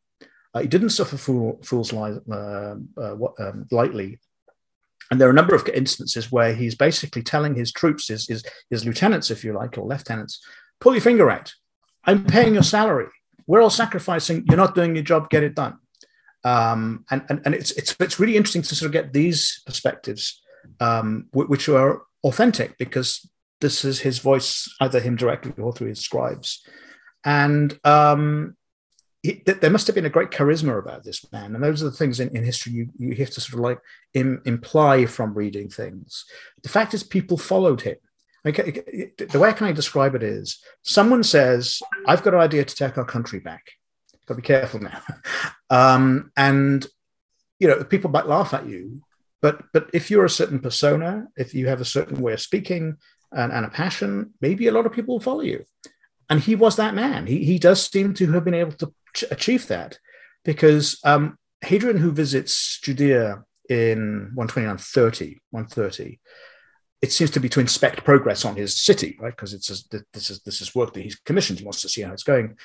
Uh, 0.52 0.60
he 0.60 0.68
didn't 0.68 0.90
suffer 0.90 1.16
fool, 1.16 1.58
fools 1.64 1.92
li- 1.92 2.20
uh, 2.30 2.74
uh, 2.98 3.16
um, 3.38 3.66
lightly. 3.70 4.18
And 5.10 5.20
there 5.20 5.28
are 5.28 5.32
a 5.32 5.40
number 5.40 5.54
of 5.54 5.66
instances 5.68 6.30
where 6.30 6.54
he's 6.54 6.74
basically 6.74 7.22
telling 7.22 7.54
his 7.54 7.72
troops, 7.72 8.08
his, 8.08 8.26
his, 8.28 8.44
his 8.68 8.84
lieutenants, 8.84 9.30
if 9.30 9.42
you 9.42 9.52
like, 9.54 9.78
or 9.78 9.86
lieutenants, 9.86 10.44
pull 10.80 10.92
your 10.92 11.00
finger 11.00 11.30
out. 11.30 11.52
I'm 12.04 12.24
paying 12.24 12.54
your 12.54 12.62
salary. 12.62 13.08
We're 13.50 13.62
all 13.62 13.70
sacrificing. 13.84 14.44
You're 14.46 14.56
not 14.64 14.76
doing 14.76 14.94
your 14.94 15.02
job. 15.02 15.28
Get 15.28 15.42
it 15.42 15.56
done. 15.56 15.76
Um, 16.44 17.04
and 17.10 17.22
and, 17.28 17.42
and 17.44 17.52
it's, 17.52 17.72
it's, 17.72 17.96
it's 17.98 18.20
really 18.20 18.36
interesting 18.36 18.62
to 18.62 18.74
sort 18.76 18.86
of 18.86 18.92
get 18.92 19.12
these 19.12 19.60
perspectives, 19.66 20.40
um, 20.78 21.26
which 21.32 21.68
are 21.68 22.02
authentic 22.22 22.78
because 22.78 23.28
this 23.60 23.84
is 23.84 23.98
his 23.98 24.20
voice, 24.20 24.72
either 24.80 25.00
him 25.00 25.16
directly 25.16 25.52
or 25.60 25.72
through 25.72 25.88
his 25.88 25.98
scribes. 25.98 26.64
And 27.24 27.76
um, 27.82 28.56
he, 29.24 29.42
there 29.44 29.68
must 29.68 29.88
have 29.88 29.96
been 29.96 30.06
a 30.06 30.16
great 30.16 30.30
charisma 30.30 30.78
about 30.78 31.02
this 31.02 31.20
man. 31.32 31.56
And 31.56 31.64
those 31.64 31.82
are 31.82 31.90
the 31.90 31.96
things 31.96 32.20
in, 32.20 32.28
in 32.36 32.44
history 32.44 32.72
you, 32.72 32.88
you 32.98 33.16
have 33.16 33.30
to 33.30 33.40
sort 33.40 33.54
of 33.54 33.60
like 33.60 33.80
Im, 34.14 34.42
imply 34.46 35.06
from 35.06 35.34
reading 35.34 35.68
things. 35.68 36.24
The 36.62 36.68
fact 36.68 36.94
is, 36.94 37.02
people 37.02 37.36
followed 37.36 37.80
him. 37.80 37.96
Okay, 38.46 39.12
the 39.18 39.38
way 39.38 39.50
I 39.50 39.52
can 39.52 39.66
I 39.66 39.72
describe 39.72 40.14
it 40.14 40.22
is 40.22 40.62
someone 40.82 41.22
says, 41.22 41.80
I've 42.06 42.22
got 42.22 42.34
an 42.34 42.40
idea 42.40 42.64
to 42.64 42.74
take 42.74 42.96
our 42.96 43.04
country 43.04 43.38
back. 43.38 43.72
Got 44.26 44.34
to 44.34 44.40
be 44.40 44.46
careful 44.46 44.80
now. 44.80 45.02
um, 45.70 46.32
and, 46.36 46.86
you 47.58 47.68
know, 47.68 47.84
people 47.84 48.10
might 48.10 48.26
laugh 48.26 48.54
at 48.54 48.66
you, 48.66 49.02
but 49.42 49.64
but 49.72 49.90
if 49.92 50.10
you're 50.10 50.24
a 50.24 50.30
certain 50.30 50.58
persona, 50.58 51.26
if 51.36 51.54
you 51.54 51.68
have 51.68 51.80
a 51.80 51.84
certain 51.84 52.20
way 52.20 52.32
of 52.32 52.40
speaking 52.40 52.96
and, 53.32 53.52
and 53.52 53.66
a 53.66 53.70
passion, 53.70 54.32
maybe 54.40 54.68
a 54.68 54.72
lot 54.72 54.86
of 54.86 54.92
people 54.92 55.14
will 55.14 55.20
follow 55.20 55.40
you. 55.40 55.64
And 56.28 56.40
he 56.40 56.54
was 56.54 56.76
that 56.76 56.94
man. 56.94 57.26
He, 57.26 57.44
he 57.44 57.58
does 57.58 57.84
seem 57.90 58.14
to 58.14 58.32
have 58.32 58.44
been 58.44 58.54
able 58.54 58.72
to 58.72 58.92
achieve 59.30 59.66
that 59.66 59.98
because 60.44 60.98
um, 61.04 61.38
Hadrian, 61.60 61.98
who 61.98 62.12
visits 62.12 62.78
Judea 62.80 63.42
in 63.68 64.30
129, 64.34 64.78
30, 64.78 65.38
130, 65.50 66.20
it 67.02 67.12
seems 67.12 67.30
to 67.30 67.40
be 67.40 67.48
to 67.48 67.60
inspect 67.60 68.04
progress 68.04 68.44
on 68.44 68.56
his 68.56 68.76
city, 68.76 69.16
right? 69.20 69.34
Because 69.34 69.54
it's 69.54 69.68
this 70.12 70.30
is 70.30 70.40
this 70.42 70.60
is 70.60 70.74
work 70.74 70.92
that 70.94 71.02
he's 71.02 71.16
commissioned. 71.16 71.58
He 71.58 71.64
wants 71.64 71.80
to 71.82 71.88
see 71.88 72.02
how 72.02 72.12
it's 72.12 72.22
going, 72.22 72.56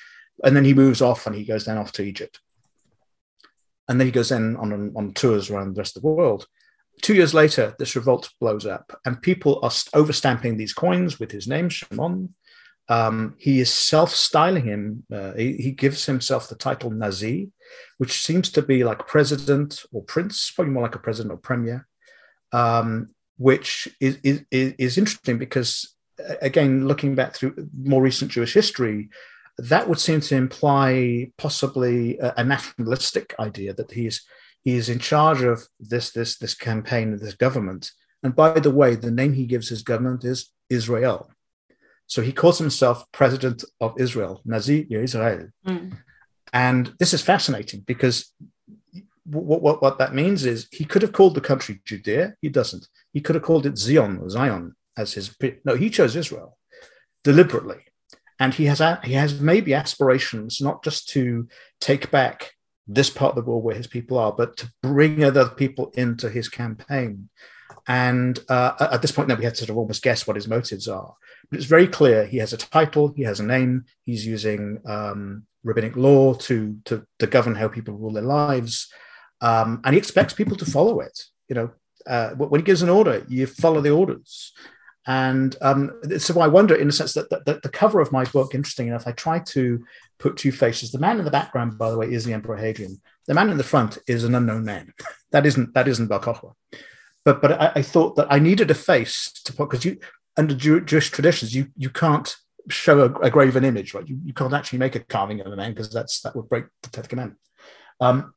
and 0.43 0.55
then 0.55 0.65
he 0.65 0.73
moves 0.73 1.01
off 1.01 1.25
and 1.25 1.35
he 1.35 1.45
goes 1.45 1.65
then 1.65 1.77
off 1.77 1.91
to 1.93 2.03
Egypt, 2.03 2.39
and 3.87 3.99
then 3.99 4.07
he 4.07 4.11
goes 4.11 4.29
then 4.29 4.55
on 4.57 4.93
on 4.95 5.13
tours 5.13 5.49
around 5.49 5.75
the 5.75 5.79
rest 5.79 5.95
of 5.95 6.03
the 6.03 6.09
world. 6.09 6.47
Two 7.01 7.13
years 7.13 7.33
later, 7.33 7.75
this 7.77 7.95
revolt 7.95 8.29
blows 8.39 8.65
up, 8.65 8.99
and 9.05 9.21
people 9.21 9.59
are 9.63 9.69
overstamping 9.69 10.57
these 10.57 10.73
coins 10.73 11.19
with 11.19 11.31
his 11.31 11.47
name, 11.47 11.67
Shimon, 11.67 12.33
um, 12.87 13.35
he 13.37 13.59
is 13.59 13.73
self-styling 13.73 14.65
him. 14.65 15.03
Uh, 15.11 15.33
he, 15.33 15.53
he, 15.53 15.71
gives 15.71 16.05
himself 16.05 16.47
the 16.47 16.55
title 16.55 16.91
Nasi, 16.91 17.49
which 17.97 18.23
seems 18.23 18.51
to 18.51 18.61
be 18.61 18.83
like 18.83 19.07
president 19.07 19.83
or 19.91 20.03
prince, 20.03 20.51
probably 20.51 20.73
more 20.73 20.83
like 20.83 20.95
a 20.95 20.99
president 20.99 21.33
or 21.33 21.37
premier, 21.37 21.87
um, 22.51 23.09
which 23.37 23.87
is, 23.99 24.17
is, 24.23 24.43
is 24.51 24.97
interesting 24.97 25.37
because, 25.37 25.95
again, 26.41 26.87
looking 26.87 27.15
back 27.15 27.33
through 27.33 27.69
more 27.77 28.01
recent 28.01 28.31
Jewish 28.31 28.53
history, 28.53 29.09
that 29.57 29.87
would 29.87 29.99
seem 29.99 30.21
to 30.21 30.35
imply 30.35 31.31
possibly 31.37 32.17
a, 32.19 32.33
a 32.37 32.43
nationalistic 32.43 33.33
idea 33.39 33.73
that 33.73 33.91
he's 33.91 34.25
he's 34.63 34.89
in 34.89 34.99
charge 34.99 35.41
of 35.43 35.65
this 35.79 36.11
this 36.11 36.37
this 36.37 36.55
campaign, 36.55 37.17
this 37.17 37.35
government. 37.35 37.91
And 38.23 38.35
by 38.35 38.59
the 38.59 38.71
way, 38.71 38.95
the 38.95 39.11
name 39.11 39.33
he 39.33 39.45
gives 39.45 39.69
his 39.69 39.83
government 39.83 40.25
is 40.25 40.49
Israel 40.69 41.29
so 42.07 42.21
he 42.21 42.31
calls 42.31 42.57
himself 42.57 43.05
president 43.11 43.63
of 43.81 43.99
Israel, 43.99 44.41
Nasi 44.45 44.87
Israel. 44.89 45.49
Mm. 45.67 45.97
And 46.53 46.93
this 46.99 47.13
is 47.13 47.21
fascinating 47.21 47.81
because 47.81 48.31
what, 49.25 49.61
what, 49.61 49.81
what 49.81 49.97
that 49.97 50.13
means 50.13 50.45
is 50.45 50.67
he 50.71 50.85
could 50.85 51.01
have 51.01 51.11
called 51.11 51.35
the 51.35 51.41
country 51.41 51.81
Judea. 51.83 52.35
He 52.41 52.49
doesn't. 52.49 52.87
He 53.15 53.21
could 53.21 53.35
have 53.35 53.45
called 53.45 53.65
it 53.65 53.77
Zion 53.77 54.29
Zion 54.29 54.75
as 54.97 55.13
his. 55.13 55.33
No, 55.63 55.75
he 55.75 55.89
chose 55.89 56.17
Israel 56.17 56.57
deliberately. 57.23 57.77
And 58.41 58.53
he 58.53 58.65
has, 58.65 58.81
he 59.05 59.13
has 59.13 59.39
maybe 59.39 59.73
aspirations 59.73 60.59
not 60.59 60.83
just 60.83 61.07
to 61.09 61.47
take 61.79 62.11
back 62.11 62.51
this 62.85 63.09
part 63.09 63.29
of 63.29 63.35
the 63.37 63.49
world 63.49 63.63
where 63.63 63.77
his 63.77 63.87
people 63.87 64.17
are, 64.19 64.33
but 64.33 64.57
to 64.57 64.69
bring 64.83 65.23
other 65.23 65.47
people 65.47 65.93
into 65.93 66.29
his 66.29 66.49
campaign. 66.49 67.29
And 67.87 68.37
uh, 68.49 68.73
at 68.91 69.01
this 69.01 69.13
point, 69.13 69.29
now 69.29 69.35
we 69.35 69.45
have 69.45 69.53
to 69.53 69.59
sort 69.59 69.69
of 69.69 69.77
almost 69.77 70.03
guess 70.03 70.27
what 70.27 70.35
his 70.35 70.49
motives 70.49 70.89
are. 70.89 71.15
But 71.49 71.59
it's 71.59 71.69
very 71.69 71.87
clear 71.87 72.25
he 72.25 72.39
has 72.39 72.51
a 72.51 72.57
title, 72.57 73.13
he 73.15 73.23
has 73.23 73.39
a 73.39 73.45
name, 73.45 73.85
he's 74.03 74.25
using 74.25 74.81
um, 74.85 75.45
rabbinic 75.63 75.95
law 75.95 76.33
to, 76.33 76.77
to, 76.83 77.07
to 77.19 77.27
govern 77.27 77.55
how 77.55 77.69
people 77.69 77.93
rule 77.93 78.11
their 78.11 78.23
lives, 78.23 78.91
um, 79.39 79.79
and 79.85 79.93
he 79.93 79.99
expects 79.99 80.33
people 80.33 80.57
to 80.57 80.65
follow 80.65 80.99
it. 80.99 81.17
You 81.47 81.55
know, 81.55 81.71
uh, 82.07 82.31
when 82.31 82.61
he 82.61 82.65
gives 82.65 82.81
an 82.81 82.89
order, 82.89 83.25
you 83.27 83.47
follow 83.47 83.81
the 83.81 83.91
orders. 83.91 84.53
And 85.07 85.55
um, 85.61 86.01
so 86.17 86.39
I 86.39 86.47
wonder, 86.47 86.75
in 86.75 86.89
a 86.89 86.91
sense, 86.91 87.13
that, 87.13 87.29
that, 87.29 87.45
that, 87.45 87.61
the 87.61 87.69
cover 87.69 88.01
of 88.01 88.11
my 88.11 88.25
book, 88.25 88.55
interesting 88.55 88.87
enough, 88.87 89.05
I 89.05 89.11
try 89.11 89.39
to 89.39 89.83
put 90.17 90.37
two 90.37 90.51
faces. 90.51 90.91
The 90.91 90.99
man 90.99 91.19
in 91.19 91.25
the 91.25 91.31
background, 91.31 91.77
by 91.77 91.91
the 91.91 91.97
way, 91.97 92.11
is 92.11 92.25
the 92.25 92.33
Emperor 92.33 92.57
Hadrian. 92.57 92.99
The 93.27 93.35
man 93.35 93.49
in 93.49 93.57
the 93.57 93.63
front 93.63 93.99
is 94.07 94.23
an 94.23 94.33
unknown 94.33 94.65
man. 94.65 94.93
that 95.31 95.45
isn't 95.45 95.73
that 95.73 95.87
isn't 95.87 96.07
Bar. 96.07 96.21
But 97.23 97.41
but 97.41 97.51
I, 97.51 97.71
I, 97.75 97.81
thought 97.81 98.15
that 98.15 98.27
I 98.29 98.39
needed 98.39 98.71
a 98.71 98.75
face 98.75 99.31
to 99.45 99.53
put 99.53 99.69
because 99.69 99.85
you 99.85 99.99
under 100.37 100.55
Jew, 100.55 100.81
Jewish 100.81 101.11
traditions, 101.11 101.53
you 101.53 101.67
you 101.75 101.89
can't 101.89 102.35
show 102.69 103.01
a, 103.01 103.13
a, 103.19 103.29
graven 103.29 103.63
image, 103.63 103.93
right? 103.93 104.07
You, 104.07 104.19
you 104.23 104.33
can't 104.33 104.53
actually 104.53 104.79
make 104.79 104.95
a 104.95 104.99
carving 104.99 105.41
of 105.41 105.51
a 105.51 105.55
man 105.55 105.71
because 105.71 105.91
that's 105.91 106.21
that 106.21 106.35
would 106.35 106.49
break 106.49 106.65
the 106.81 106.89
Tenth 106.89 107.09
Commandment. 107.09 107.39
Um, 107.99 108.33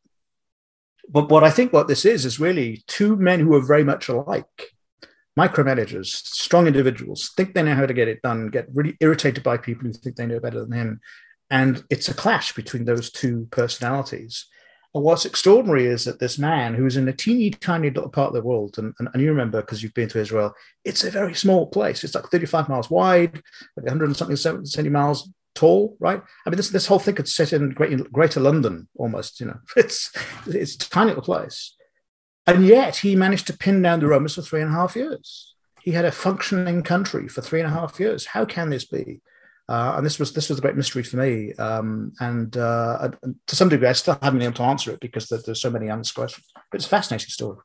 but 1.08 1.30
what 1.30 1.44
I 1.44 1.50
think 1.50 1.72
what 1.72 1.88
this 1.88 2.04
is 2.04 2.24
is 2.24 2.40
really 2.40 2.82
two 2.86 3.16
men 3.16 3.40
who 3.40 3.54
are 3.54 3.66
very 3.66 3.84
much 3.84 4.08
alike, 4.08 4.74
micromanagers, 5.38 6.06
strong 6.06 6.66
individuals, 6.66 7.32
think 7.36 7.54
they 7.54 7.62
know 7.62 7.74
how 7.74 7.86
to 7.86 7.94
get 7.94 8.08
it 8.08 8.22
done, 8.22 8.48
get 8.48 8.68
really 8.74 8.96
irritated 9.00 9.42
by 9.42 9.56
people 9.56 9.86
who 9.86 9.92
think 9.92 10.16
they 10.16 10.26
know 10.26 10.40
better 10.40 10.60
than 10.60 10.72
him, 10.72 11.00
and 11.50 11.82
it's 11.88 12.08
a 12.08 12.14
clash 12.14 12.52
between 12.52 12.84
those 12.84 13.10
two 13.10 13.48
personalities. 13.50 14.46
And 14.94 15.04
what's 15.04 15.26
extraordinary 15.26 15.86
is 15.86 16.04
that 16.04 16.18
this 16.18 16.38
man 16.38 16.74
who's 16.74 16.96
in 16.96 17.08
a 17.08 17.12
teeny 17.12 17.50
tiny 17.50 17.90
little 17.90 18.08
part 18.08 18.28
of 18.28 18.34
the 18.34 18.42
world, 18.42 18.78
and, 18.78 18.94
and, 18.98 19.08
and 19.12 19.22
you 19.22 19.28
remember 19.28 19.60
because 19.60 19.82
you've 19.82 19.94
been 19.94 20.08
to 20.10 20.20
Israel, 20.20 20.54
it's 20.84 21.04
a 21.04 21.10
very 21.10 21.34
small 21.34 21.66
place. 21.66 22.04
It's 22.04 22.14
like 22.14 22.26
35 22.26 22.68
miles 22.68 22.90
wide, 22.90 23.34
like 23.76 23.84
100 23.84 24.06
and 24.06 24.16
something 24.16 24.36
70 24.36 24.88
miles 24.90 25.28
tall, 25.58 25.96
right? 25.98 26.22
I 26.46 26.50
mean, 26.50 26.56
this, 26.56 26.70
this 26.70 26.86
whole 26.86 26.98
thing 26.98 27.16
could 27.16 27.28
sit 27.28 27.52
in 27.52 27.70
great, 27.70 28.12
greater 28.12 28.40
London 28.40 28.88
almost, 28.96 29.40
you 29.40 29.46
know, 29.46 29.58
it's, 29.76 30.12
it's 30.46 30.74
a 30.74 30.78
tiny 30.78 31.08
little 31.08 31.22
place. 31.22 31.74
And 32.46 32.66
yet 32.66 32.96
he 32.96 33.14
managed 33.14 33.46
to 33.48 33.58
pin 33.58 33.82
down 33.82 34.00
the 34.00 34.06
Romans 34.06 34.36
for 34.36 34.42
three 34.42 34.62
and 34.62 34.70
a 34.70 34.74
half 34.74 34.96
years. 34.96 35.54
He 35.82 35.90
had 35.90 36.04
a 36.04 36.12
functioning 36.12 36.82
country 36.82 37.28
for 37.28 37.42
three 37.42 37.60
and 37.60 37.68
a 37.68 37.72
half 37.72 38.00
years. 38.00 38.26
How 38.26 38.44
can 38.44 38.70
this 38.70 38.86
be? 38.86 39.20
Uh, 39.68 39.94
and 39.96 40.06
this 40.06 40.18
was 40.18 40.32
this 40.32 40.48
was 40.48 40.58
a 40.58 40.62
great 40.62 40.76
mystery 40.76 41.02
for 41.02 41.18
me. 41.18 41.52
Um, 41.54 42.12
and, 42.20 42.56
uh, 42.56 43.10
to 43.46 43.56
some 43.56 43.68
degree, 43.68 43.88
I 43.88 43.92
still 43.92 44.18
haven't 44.22 44.38
been 44.38 44.48
able 44.48 44.56
to 44.56 44.62
answer 44.62 44.92
it 44.92 45.00
because 45.00 45.26
there, 45.28 45.40
there's 45.44 45.60
so 45.60 45.70
many 45.70 45.90
unanswered 45.90 46.14
questions. 46.14 46.46
But 46.54 46.76
it's 46.76 46.86
a 46.86 46.88
fascinating 46.88 47.28
story. 47.28 47.58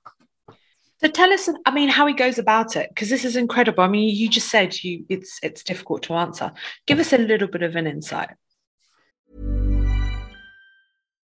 So 1.04 1.10
tell 1.10 1.34
us, 1.34 1.50
I 1.66 1.72
mean, 1.72 1.90
how 1.90 2.08
he 2.08 2.14
goes 2.14 2.38
about 2.38 2.78
it, 2.78 2.88
because 2.90 3.10
this 3.10 3.26
is 3.26 3.36
incredible. 3.36 3.84
I 3.84 3.90
mean, 3.90 4.16
you 4.16 4.30
just 4.30 4.48
said 4.48 4.82
you 4.84 5.06
it's 5.10 5.38
it's 5.44 5.62
difficult 5.62 6.02
to 6.04 6.14
answer. 6.14 6.54
Give 6.86 6.98
us 6.98 7.12
a 7.12 7.18
little 7.18 7.50
bit 7.50 7.62
of 7.62 7.76
an 7.76 7.88
insight. 7.88 8.30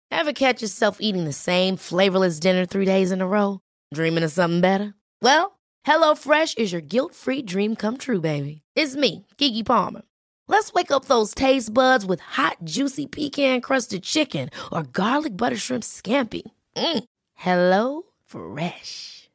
Ever 0.09 0.31
catch 0.31 0.61
yourself 0.61 0.99
eating 1.01 1.25
the 1.25 1.33
same 1.33 1.75
flavorless 1.75 2.39
dinner 2.39 2.65
three 2.65 2.85
days 2.85 3.11
in 3.11 3.19
a 3.19 3.27
row? 3.27 3.59
Dreaming 3.93 4.23
of 4.23 4.31
something 4.31 4.61
better? 4.61 4.93
Well, 5.21 5.59
HelloFresh 5.85 6.57
is 6.57 6.71
your 6.71 6.81
guilt-free 6.81 7.41
dream 7.41 7.75
come 7.75 7.97
true, 7.97 8.21
baby. 8.21 8.61
It's 8.73 8.95
me, 8.95 9.25
Gigi 9.37 9.63
Palmer. 9.63 10.03
Let's 10.47 10.71
wake 10.71 10.91
up 10.91 11.05
those 11.05 11.35
taste 11.35 11.73
buds 11.73 12.05
with 12.05 12.21
hot, 12.21 12.57
juicy 12.63 13.05
pecan 13.05 13.59
crusted 13.59 14.03
chicken 14.03 14.49
or 14.71 14.83
garlic 14.83 15.35
butter 15.35 15.57
shrimp 15.57 15.83
scampi. 15.83 16.43
Mm. 16.77 17.03
Hello 17.35 18.03
Fresh. 18.25 19.16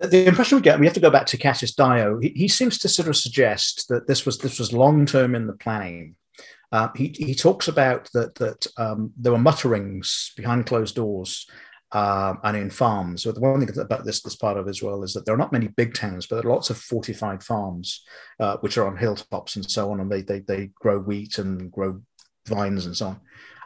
the 0.00 0.26
impression 0.26 0.56
we 0.56 0.62
get, 0.62 0.78
we 0.78 0.86
have 0.86 0.94
to 0.94 1.00
go 1.00 1.10
back 1.10 1.26
to 1.26 1.36
Cassius 1.36 1.74
Dio. 1.74 2.18
He, 2.20 2.30
he 2.30 2.48
seems 2.48 2.78
to 2.78 2.88
sort 2.88 3.08
of 3.08 3.16
suggest 3.16 3.88
that 3.88 4.06
this 4.06 4.26
was 4.26 4.38
this 4.38 4.58
was 4.58 4.72
long 4.72 5.06
term 5.06 5.34
in 5.34 5.46
the 5.46 5.52
planning. 5.54 6.16
Uh, 6.72 6.88
he, 6.96 7.14
he 7.16 7.34
talks 7.34 7.68
about 7.68 8.10
that 8.14 8.34
that 8.36 8.66
um, 8.76 9.12
there 9.16 9.32
were 9.32 9.38
mutterings 9.38 10.32
behind 10.36 10.66
closed 10.66 10.96
doors 10.96 11.46
uh, 11.92 12.34
and 12.42 12.56
in 12.56 12.70
farms. 12.70 13.22
So 13.22 13.30
the 13.30 13.40
one 13.40 13.64
thing 13.64 13.78
about 13.78 14.04
this 14.04 14.20
this 14.22 14.36
part 14.36 14.58
of 14.58 14.68
Israel 14.68 15.04
is 15.04 15.12
that 15.14 15.24
there 15.24 15.34
are 15.34 15.38
not 15.38 15.52
many 15.52 15.68
big 15.68 15.94
towns, 15.94 16.26
but 16.26 16.36
there 16.36 16.50
are 16.50 16.54
lots 16.54 16.70
of 16.70 16.76
fortified 16.76 17.42
farms 17.42 18.02
uh, 18.40 18.56
which 18.58 18.76
are 18.76 18.88
on 18.88 18.96
hilltops 18.96 19.54
and 19.56 19.70
so 19.70 19.92
on, 19.92 20.00
and 20.00 20.10
they 20.10 20.22
they 20.22 20.40
they 20.40 20.70
grow 20.74 20.98
wheat 20.98 21.38
and 21.38 21.70
grow 21.70 22.00
vines 22.46 22.86
and 22.86 22.96
so 22.96 23.06
on. 23.06 23.20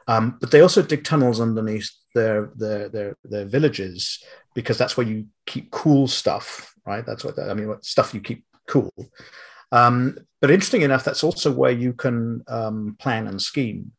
Um, 0.09 0.39
but 0.41 0.51
they 0.51 0.63
also 0.63 0.83
dig 0.83 1.05
tunnels 1.05 1.41
underneath 1.41 1.91
their, 2.15 2.51
their 2.57 2.89
their 2.89 3.17
their 3.25 3.45
villages 3.45 4.25
because 4.55 4.79
that's 4.79 4.97
where 4.97 5.07
you 5.07 5.27
keep 5.47 5.71
cool 5.71 6.09
stuff, 6.09 6.75
right? 6.87 7.05
That's 7.05 7.25
what 7.25 7.39
I 7.39 7.55
mean. 7.55 7.69
What 7.69 7.85
stuff 7.85 8.15
you 8.15 8.21
keep 8.21 8.45
cool. 8.67 8.93
Um, 9.71 10.17
but 10.41 10.51
interesting 10.51 10.83
enough, 10.83 11.05
that's 11.05 11.23
also 11.23 11.53
where 11.53 11.73
you 11.73 11.93
can 11.93 12.43
um, 12.49 12.97
plan 12.99 13.27
and 13.27 13.41
scheme. 13.41 13.93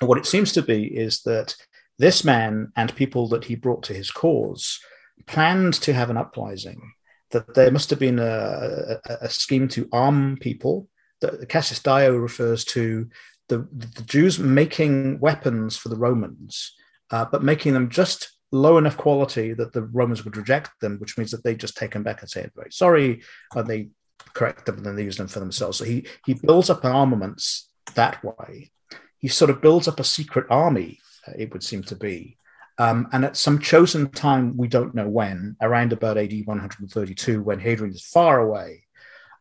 And 0.00 0.08
what 0.08 0.18
it 0.18 0.26
seems 0.26 0.52
to 0.52 0.62
be 0.62 0.84
is 0.84 1.22
that 1.22 1.54
this 1.98 2.24
man 2.24 2.72
and 2.76 2.94
people 2.96 3.28
that 3.28 3.44
he 3.44 3.54
brought 3.54 3.82
to 3.84 3.94
his 3.94 4.10
cause 4.10 4.80
planned 5.26 5.74
to 5.74 5.92
have 5.92 6.10
an 6.10 6.16
uprising. 6.16 6.92
That 7.30 7.54
there 7.54 7.70
must 7.70 7.90
have 7.90 8.00
been 8.00 8.18
a, 8.18 8.98
a, 9.04 9.18
a 9.22 9.28
scheme 9.30 9.68
to 9.68 9.88
arm 9.92 10.38
people. 10.40 10.88
That 11.20 11.48
Cassius 11.48 11.80
Dio 11.80 12.16
refers 12.16 12.64
to 12.66 13.08
the, 13.50 13.68
the 13.72 14.02
Jews 14.02 14.38
making 14.38 15.20
weapons 15.20 15.76
for 15.76 15.90
the 15.90 15.96
Romans, 15.96 16.72
uh, 17.10 17.26
but 17.30 17.42
making 17.42 17.74
them 17.74 17.90
just 17.90 18.30
low 18.52 18.78
enough 18.78 18.96
quality 18.96 19.52
that 19.52 19.72
the 19.72 19.82
Romans 19.82 20.24
would 20.24 20.36
reject 20.36 20.70
them, 20.80 20.98
which 20.98 21.18
means 21.18 21.30
that 21.32 21.44
they 21.44 21.54
just 21.54 21.76
take 21.76 21.92
them 21.92 22.02
back 22.02 22.20
and 22.20 22.30
say, 22.30 22.48
very 22.54 22.70
sorry, 22.70 23.22
and 23.54 23.66
they 23.66 23.88
correct 24.34 24.66
them 24.66 24.76
and 24.76 24.86
then 24.86 24.96
they 24.96 25.04
use 25.04 25.16
them 25.16 25.28
for 25.28 25.40
themselves. 25.40 25.78
So 25.78 25.84
he, 25.84 26.06
he 26.24 26.34
builds 26.34 26.70
up 26.70 26.84
armaments 26.84 27.68
that 27.94 28.22
way. 28.24 28.70
He 29.18 29.28
sort 29.28 29.50
of 29.50 29.60
builds 29.60 29.88
up 29.88 30.00
a 30.00 30.04
secret 30.04 30.46
army, 30.48 31.00
uh, 31.26 31.32
it 31.36 31.52
would 31.52 31.62
seem 31.62 31.82
to 31.84 31.96
be. 31.96 32.36
Um, 32.78 33.08
and 33.12 33.24
at 33.24 33.36
some 33.36 33.58
chosen 33.58 34.10
time, 34.10 34.56
we 34.56 34.68
don't 34.68 34.94
know 34.94 35.08
when, 35.08 35.56
around 35.60 35.92
about 35.92 36.16
AD 36.16 36.32
132, 36.44 37.42
when 37.42 37.60
Hadrian 37.60 37.94
is 37.94 38.02
far 38.02 38.40
away 38.40 38.84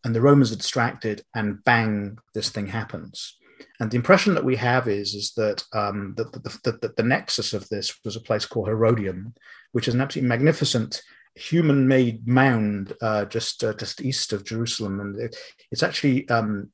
and 0.03 0.15
the 0.15 0.21
Romans 0.21 0.51
are 0.51 0.57
distracted, 0.57 1.23
and 1.35 1.63
bang, 1.63 2.17
this 2.33 2.49
thing 2.49 2.67
happens. 2.67 3.37
And 3.79 3.91
the 3.91 3.97
impression 3.97 4.33
that 4.35 4.45
we 4.45 4.55
have 4.55 4.87
is, 4.87 5.13
is 5.13 5.33
that, 5.35 5.63
um, 5.73 6.13
the, 6.15 6.25
the, 6.25 6.77
the, 6.81 6.93
the, 6.95 7.03
nexus 7.03 7.53
of 7.53 7.67
this 7.69 7.97
was 8.03 8.15
a 8.15 8.21
place 8.21 8.45
called 8.45 8.67
Herodium, 8.67 9.33
which 9.71 9.87
is 9.87 9.93
an 9.93 10.01
absolutely 10.01 10.29
magnificent 10.29 11.01
human-made 11.35 12.27
mound 12.27 12.93
uh, 13.01 13.25
just 13.25 13.63
uh, 13.63 13.73
just 13.73 14.01
east 14.01 14.33
of 14.33 14.43
Jerusalem, 14.43 14.99
and 14.99 15.19
it, 15.19 15.35
it's 15.71 15.83
actually 15.83 16.27
um, 16.29 16.69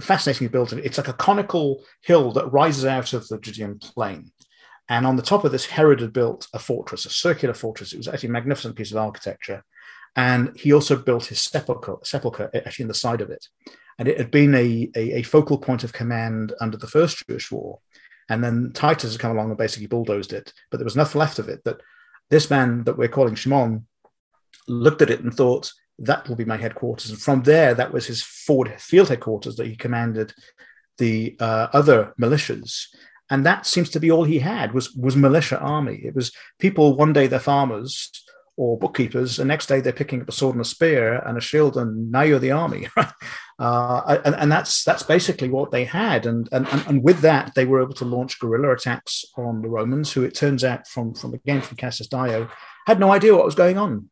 fascinatingly 0.00 0.50
built. 0.50 0.72
It's 0.72 0.98
like 0.98 1.08
a 1.08 1.14
conical 1.14 1.84
hill 2.02 2.32
that 2.32 2.52
rises 2.52 2.84
out 2.84 3.12
of 3.12 3.28
the 3.28 3.38
Judean 3.38 3.78
plain. 3.78 4.32
And 4.88 5.06
on 5.06 5.16
the 5.16 5.22
top 5.22 5.44
of 5.44 5.52
this, 5.52 5.66
Herod 5.66 6.00
had 6.00 6.12
built 6.12 6.48
a 6.52 6.58
fortress, 6.58 7.06
a 7.06 7.10
circular 7.10 7.54
fortress. 7.54 7.92
It 7.92 7.98
was 7.98 8.08
actually 8.08 8.30
a 8.30 8.32
magnificent 8.32 8.76
piece 8.76 8.90
of 8.90 8.96
architecture. 8.96 9.64
And 10.16 10.54
he 10.56 10.72
also 10.72 10.96
built 10.96 11.26
his 11.26 11.40
sepulchre, 11.40 11.96
sepulchre 12.02 12.50
actually 12.54 12.82
in 12.82 12.88
the 12.88 12.94
side 12.94 13.20
of 13.20 13.30
it. 13.30 13.46
And 14.02 14.08
it 14.08 14.18
had 14.18 14.32
been 14.32 14.52
a, 14.56 14.90
a, 14.96 15.18
a, 15.18 15.22
focal 15.22 15.56
point 15.58 15.84
of 15.84 15.92
command 15.92 16.52
under 16.60 16.76
the 16.76 16.88
First 16.88 17.24
Jewish 17.24 17.52
War. 17.52 17.78
And 18.28 18.42
then 18.42 18.72
Titus 18.74 19.12
had 19.12 19.20
come 19.20 19.30
along 19.30 19.50
and 19.50 19.56
basically 19.56 19.86
bulldozed 19.86 20.32
it. 20.32 20.52
But 20.72 20.78
there 20.78 20.84
was 20.84 20.96
nothing 20.96 21.20
left 21.20 21.38
of 21.38 21.48
it. 21.48 21.62
That 21.62 21.80
this 22.28 22.50
man 22.50 22.82
that 22.82 22.98
we're 22.98 23.06
calling 23.06 23.36
Shimon 23.36 23.86
looked 24.66 25.02
at 25.02 25.10
it 25.10 25.20
and 25.20 25.32
thought, 25.32 25.72
that 26.00 26.28
will 26.28 26.34
be 26.34 26.44
my 26.44 26.56
headquarters. 26.56 27.12
And 27.12 27.20
from 27.20 27.44
there, 27.44 27.74
that 27.74 27.92
was 27.92 28.08
his 28.08 28.24
forward 28.24 28.74
field 28.80 29.08
headquarters 29.08 29.54
that 29.54 29.68
he 29.68 29.76
commanded 29.76 30.34
the 30.98 31.36
uh, 31.38 31.68
other 31.72 32.12
militias. 32.20 32.86
And 33.30 33.46
that 33.46 33.66
seems 33.66 33.88
to 33.90 34.00
be 34.00 34.10
all 34.10 34.24
he 34.24 34.40
had 34.40 34.74
was, 34.74 34.92
was 34.94 35.14
militia 35.14 35.60
army. 35.60 36.00
It 36.02 36.16
was 36.16 36.32
people, 36.58 36.96
one 36.96 37.12
day 37.12 37.28
they're 37.28 37.38
farmers, 37.38 38.10
or 38.56 38.78
bookkeepers. 38.78 39.36
The 39.36 39.44
next 39.44 39.66
day 39.66 39.80
they're 39.80 39.92
picking 39.92 40.22
up 40.22 40.28
a 40.28 40.32
sword 40.32 40.54
and 40.54 40.62
a 40.62 40.68
spear 40.68 41.18
and 41.26 41.38
a 41.38 41.40
shield, 41.40 41.76
and 41.76 42.10
now 42.10 42.22
you're 42.22 42.38
the 42.38 42.50
army, 42.52 42.88
right? 42.96 43.12
Uh, 43.58 44.18
and, 44.24 44.34
and, 44.34 44.52
that's 44.52 44.84
that's 44.84 45.02
basically 45.02 45.48
what 45.48 45.70
they 45.70 45.84
had, 45.84 46.26
and, 46.26 46.48
and 46.52 46.66
and 46.88 47.02
with 47.02 47.20
that 47.20 47.54
they 47.54 47.64
were 47.64 47.82
able 47.82 47.94
to 47.94 48.04
launch 48.04 48.38
guerrilla 48.38 48.72
attacks 48.72 49.24
on 49.36 49.62
the 49.62 49.68
Romans, 49.68 50.12
who 50.12 50.22
it 50.22 50.34
turns 50.34 50.64
out 50.64 50.86
from 50.86 51.14
from 51.14 51.34
again 51.34 51.60
from 51.60 51.76
Cassius 51.76 52.08
Dio 52.08 52.48
had 52.86 53.00
no 53.00 53.12
idea 53.12 53.34
what 53.34 53.44
was 53.44 53.54
going 53.54 53.78
on. 53.78 54.08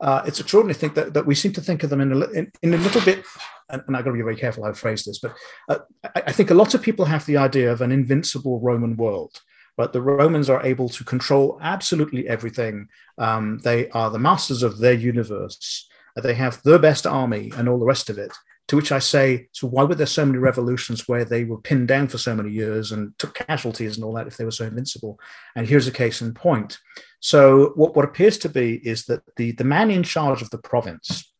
Uh, 0.00 0.22
it's 0.26 0.40
extraordinary 0.40 0.74
to 0.74 0.80
think 0.80 0.94
that, 0.94 1.14
that 1.14 1.26
we 1.26 1.34
seem 1.34 1.52
to 1.52 1.60
think 1.60 1.82
of 1.82 1.90
them 1.90 2.00
in 2.00 2.12
a, 2.12 2.30
in, 2.30 2.52
in 2.62 2.74
a 2.74 2.78
little 2.78 3.00
bit, 3.02 3.24
and, 3.70 3.82
and 3.86 3.96
I've 3.96 4.04
got 4.04 4.10
to 4.10 4.16
be 4.16 4.22
very 4.22 4.36
careful 4.36 4.64
how 4.64 4.70
I 4.70 4.72
phrase 4.72 5.04
this, 5.04 5.18
but 5.18 5.34
uh, 5.68 5.78
I, 6.04 6.22
I 6.26 6.32
think 6.32 6.50
a 6.50 6.54
lot 6.54 6.74
of 6.74 6.82
people 6.82 7.04
have 7.04 7.24
the 7.26 7.36
idea 7.36 7.72
of 7.72 7.80
an 7.80 7.92
invincible 7.92 8.60
Roman 8.60 8.96
world 8.96 9.40
but 9.76 9.92
the 9.92 10.02
Romans 10.02 10.48
are 10.48 10.64
able 10.64 10.88
to 10.90 11.04
control 11.04 11.58
absolutely 11.60 12.28
everything. 12.28 12.88
Um, 13.18 13.58
they 13.64 13.88
are 13.90 14.10
the 14.10 14.18
masters 14.18 14.62
of 14.62 14.78
their 14.78 14.94
universe. 14.94 15.88
They 16.16 16.34
have 16.34 16.62
the 16.62 16.78
best 16.78 17.06
army 17.06 17.52
and 17.56 17.68
all 17.68 17.78
the 17.78 17.84
rest 17.84 18.08
of 18.08 18.18
it. 18.18 18.32
To 18.68 18.76
which 18.76 18.92
I 18.92 18.98
say, 18.98 19.48
so 19.52 19.66
why 19.66 19.84
were 19.84 19.94
there 19.94 20.06
so 20.06 20.24
many 20.24 20.38
revolutions 20.38 21.06
where 21.06 21.24
they 21.24 21.44
were 21.44 21.60
pinned 21.60 21.88
down 21.88 22.08
for 22.08 22.16
so 22.16 22.34
many 22.34 22.50
years 22.50 22.92
and 22.92 23.12
took 23.18 23.34
casualties 23.34 23.96
and 23.96 24.04
all 24.04 24.14
that 24.14 24.26
if 24.26 24.36
they 24.36 24.44
were 24.44 24.50
so 24.50 24.64
invincible? 24.64 25.18
And 25.54 25.66
here's 25.66 25.86
a 25.86 25.92
case 25.92 26.22
in 26.22 26.32
point. 26.32 26.78
So 27.20 27.72
what, 27.74 27.94
what 27.94 28.06
appears 28.06 28.38
to 28.38 28.48
be 28.48 28.76
is 28.76 29.04
that 29.06 29.22
the, 29.36 29.52
the 29.52 29.64
man 29.64 29.90
in 29.90 30.02
charge 30.02 30.40
of 30.40 30.48
the 30.48 30.58
province, 30.58 31.30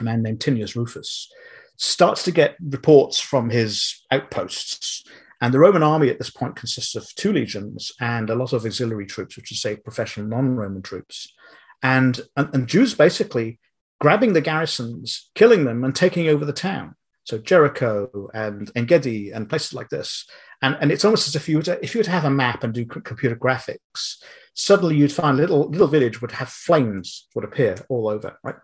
a 0.00 0.04
man 0.04 0.22
named 0.22 0.40
Tinius 0.40 0.74
Rufus, 0.74 1.30
starts 1.76 2.22
to 2.22 2.30
get 2.30 2.56
reports 2.62 3.20
from 3.20 3.50
his 3.50 4.02
outposts 4.10 5.04
and 5.44 5.52
the 5.52 5.58
Roman 5.58 5.82
army 5.82 6.08
at 6.08 6.16
this 6.16 6.30
point 6.30 6.56
consists 6.56 6.94
of 6.94 7.14
two 7.16 7.30
legions 7.30 7.92
and 8.00 8.30
a 8.30 8.34
lot 8.34 8.54
of 8.54 8.64
auxiliary 8.64 9.04
troops, 9.04 9.36
which 9.36 9.52
is, 9.52 9.60
say, 9.60 9.76
professional 9.76 10.26
non 10.26 10.56
Roman 10.56 10.80
troops. 10.80 11.30
And, 11.82 12.18
and, 12.34 12.48
and, 12.54 12.66
Jews 12.66 12.94
basically 12.94 13.60
grabbing 14.00 14.32
the 14.32 14.40
garrisons, 14.40 15.28
killing 15.34 15.66
them, 15.66 15.84
and 15.84 15.94
taking 15.94 16.28
over 16.28 16.46
the 16.46 16.54
town. 16.54 16.94
So 17.24 17.36
Jericho 17.36 18.30
and 18.32 18.70
Engedi 18.74 19.32
and 19.32 19.46
places 19.46 19.74
like 19.74 19.90
this. 19.90 20.26
And, 20.62 20.78
and 20.80 20.90
it's 20.90 21.04
almost 21.04 21.28
as 21.28 21.36
if 21.36 21.46
you, 21.46 21.58
were 21.58 21.62
to, 21.64 21.84
if 21.84 21.94
you 21.94 21.98
were 21.98 22.04
to 22.04 22.10
have 22.10 22.24
a 22.24 22.30
map 22.30 22.64
and 22.64 22.72
do 22.72 22.86
computer 22.86 23.36
graphics, 23.36 24.22
suddenly 24.54 24.96
you'd 24.96 25.12
find 25.12 25.36
little, 25.36 25.68
little 25.68 25.88
village 25.88 26.22
would 26.22 26.32
have 26.32 26.48
flames 26.48 27.28
would 27.34 27.44
appear 27.44 27.76
all 27.90 28.08
over, 28.08 28.38
right? 28.42 28.56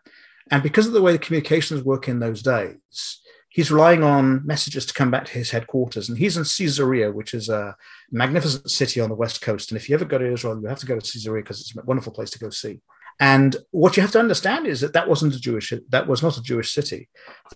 And 0.51 0.63
because 0.63 0.87
of 0.87 0.95
the 0.95 1.03
way 1.03 1.13
the 1.13 1.19
communications 1.19 1.85
work 1.85 2.09
in 2.09 2.21
those 2.21 2.41
days, 2.43 3.21
he's 3.51 3.71
relying 3.71 4.03
on 4.03 4.47
messages 4.47 4.87
to 4.87 4.95
come 4.95 5.11
back 5.11 5.27
to 5.27 5.33
his 5.33 5.51
headquarters. 5.51 6.09
And 6.09 6.17
he's 6.17 6.37
in 6.37 6.45
Caesarea, 6.45 7.11
which 7.11 7.35
is 7.35 7.49
a 7.49 7.77
magnificent 8.11 8.71
city 8.71 9.01
on 9.01 9.09
the 9.09 9.15
west 9.15 9.43
coast. 9.43 9.71
And 9.71 9.77
if 9.77 9.89
you 9.89 9.95
ever 9.97 10.05
go 10.05 10.19
to 10.19 10.33
Israel, 10.33 10.59
you 10.61 10.69
have 10.69 10.79
to 10.79 10.87
go 10.87 10.99
to 10.99 11.13
Caesarea 11.13 11.43
because 11.43 11.61
it's 11.61 11.77
a 11.77 11.83
wonderful 11.83 12.13
place 12.13 12.31
to 12.31 12.39
go 12.39 12.49
see. 12.49 12.81
And 13.19 13.57
what 13.73 13.97
you 13.97 14.03
have 14.03 14.13
to 14.13 14.21
understand 14.21 14.67
is 14.67 14.81
that 14.81 14.95
that 14.95 15.09
wasn't 15.09 15.35
a 15.35 15.41
Jewish, 15.41 15.75
that 15.91 16.07
was 16.07 16.23
not 16.23 16.39
a 16.39 16.43
Jewish 16.43 16.73
city. 16.73 17.09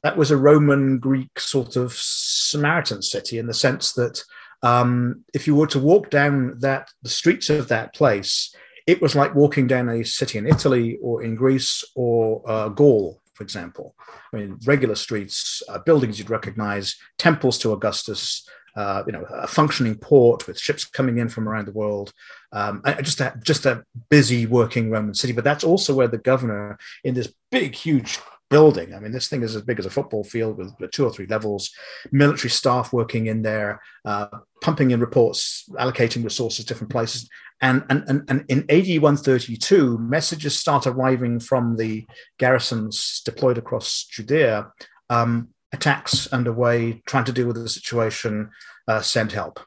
That 0.03 0.16
was 0.16 0.30
a 0.30 0.36
Roman 0.36 0.99
Greek 0.99 1.38
sort 1.38 1.76
of 1.76 1.95
Samaritan 1.95 3.01
city 3.01 3.38
in 3.38 3.47
the 3.47 3.55
sense 3.55 3.92
that 3.92 4.22
um, 4.62 5.24
if 5.32 5.47
you 5.47 5.55
were 5.55 5.66
to 5.68 5.78
walk 5.78 6.11
down 6.11 6.59
that 6.59 6.90
the 7.03 7.09
streets 7.09 7.51
of 7.51 7.68
that 7.68 7.95
place, 7.95 8.55
it 8.86 9.01
was 9.01 9.14
like 9.14 9.34
walking 9.34 9.66
down 9.66 9.88
a 9.88 10.05
city 10.05 10.38
in 10.38 10.47
Italy 10.47 10.99
or 11.01 11.22
in 11.22 11.34
Greece 11.34 11.84
or 11.95 12.42
uh, 12.51 12.68
Gaul 12.68 13.22
for 13.35 13.43
example. 13.43 13.95
I 14.32 14.37
mean, 14.37 14.59
regular 14.64 14.95
streets, 14.95 15.62
uh, 15.68 15.78
buildings 15.78 16.18
you'd 16.18 16.30
recognize, 16.30 16.97
temples 17.18 17.59
to 17.59 17.72
Augustus, 17.72 18.49
uh, 18.76 19.05
you 19.07 19.12
know, 19.12 19.24
a 19.30 19.47
functioning 19.47 19.95
port 19.95 20.47
with 20.47 20.59
ships 20.59 20.85
coming 20.85 21.18
in 21.18 21.28
from 21.28 21.49
around 21.49 21.66
the 21.66 21.72
world. 21.72 22.12
Um, 22.53 22.82
just 23.03 23.20
a, 23.20 23.39
just 23.43 23.66
a 23.66 23.85
busy 24.09 24.47
working 24.47 24.91
Roman 24.91 25.14
city. 25.14 25.32
But 25.32 25.45
that's 25.45 25.64
also 25.64 25.95
where 25.95 26.09
the 26.09 26.18
governor, 26.18 26.78
in 27.05 27.14
this 27.14 27.32
big, 27.51 27.74
huge 27.74 28.18
building. 28.51 28.95
I 28.95 29.01
mean, 29.01 29.12
this 29.12 29.28
thing 29.28 29.42
is 29.42 29.57
as 29.57 29.62
big 29.62 29.78
as 29.78 29.86
a 29.86 29.90
football 29.90 30.24
field 30.24 30.59
with 30.59 30.90
two 30.90 31.05
or 31.05 31.11
three 31.11 31.26
levels, 31.26 31.70
military 32.12 32.51
staff 32.51 32.92
working 32.92 33.26
in 33.26 33.42
there, 33.42 33.80
uh, 34.05 34.26
pumping 34.61 34.90
in 34.90 35.01
reports, 35.01 35.68
allocating 35.72 36.22
resources 36.22 36.64
different 36.64 36.90
places. 36.90 37.28
And, 37.61 37.84
and, 37.88 38.05
and, 38.09 38.24
and 38.28 38.45
in 38.49 38.59
AD 38.70 39.03
132, 39.03 39.99
messages 39.99 40.59
start 40.59 40.86
arriving 40.86 41.40
from 41.40 41.76
the 41.76 42.07
garrisons 42.38 43.22
deployed 43.24 43.59
across 43.59 44.05
Judea, 44.05 44.70
um, 45.09 45.49
attacks 45.72 46.26
underway, 46.32 47.03
trying 47.07 47.24
to 47.24 47.32
deal 47.32 47.47
with 47.47 47.57
the 47.57 47.68
situation, 47.68 48.51
uh, 48.88 49.01
send 49.01 49.32
help. 49.32 49.61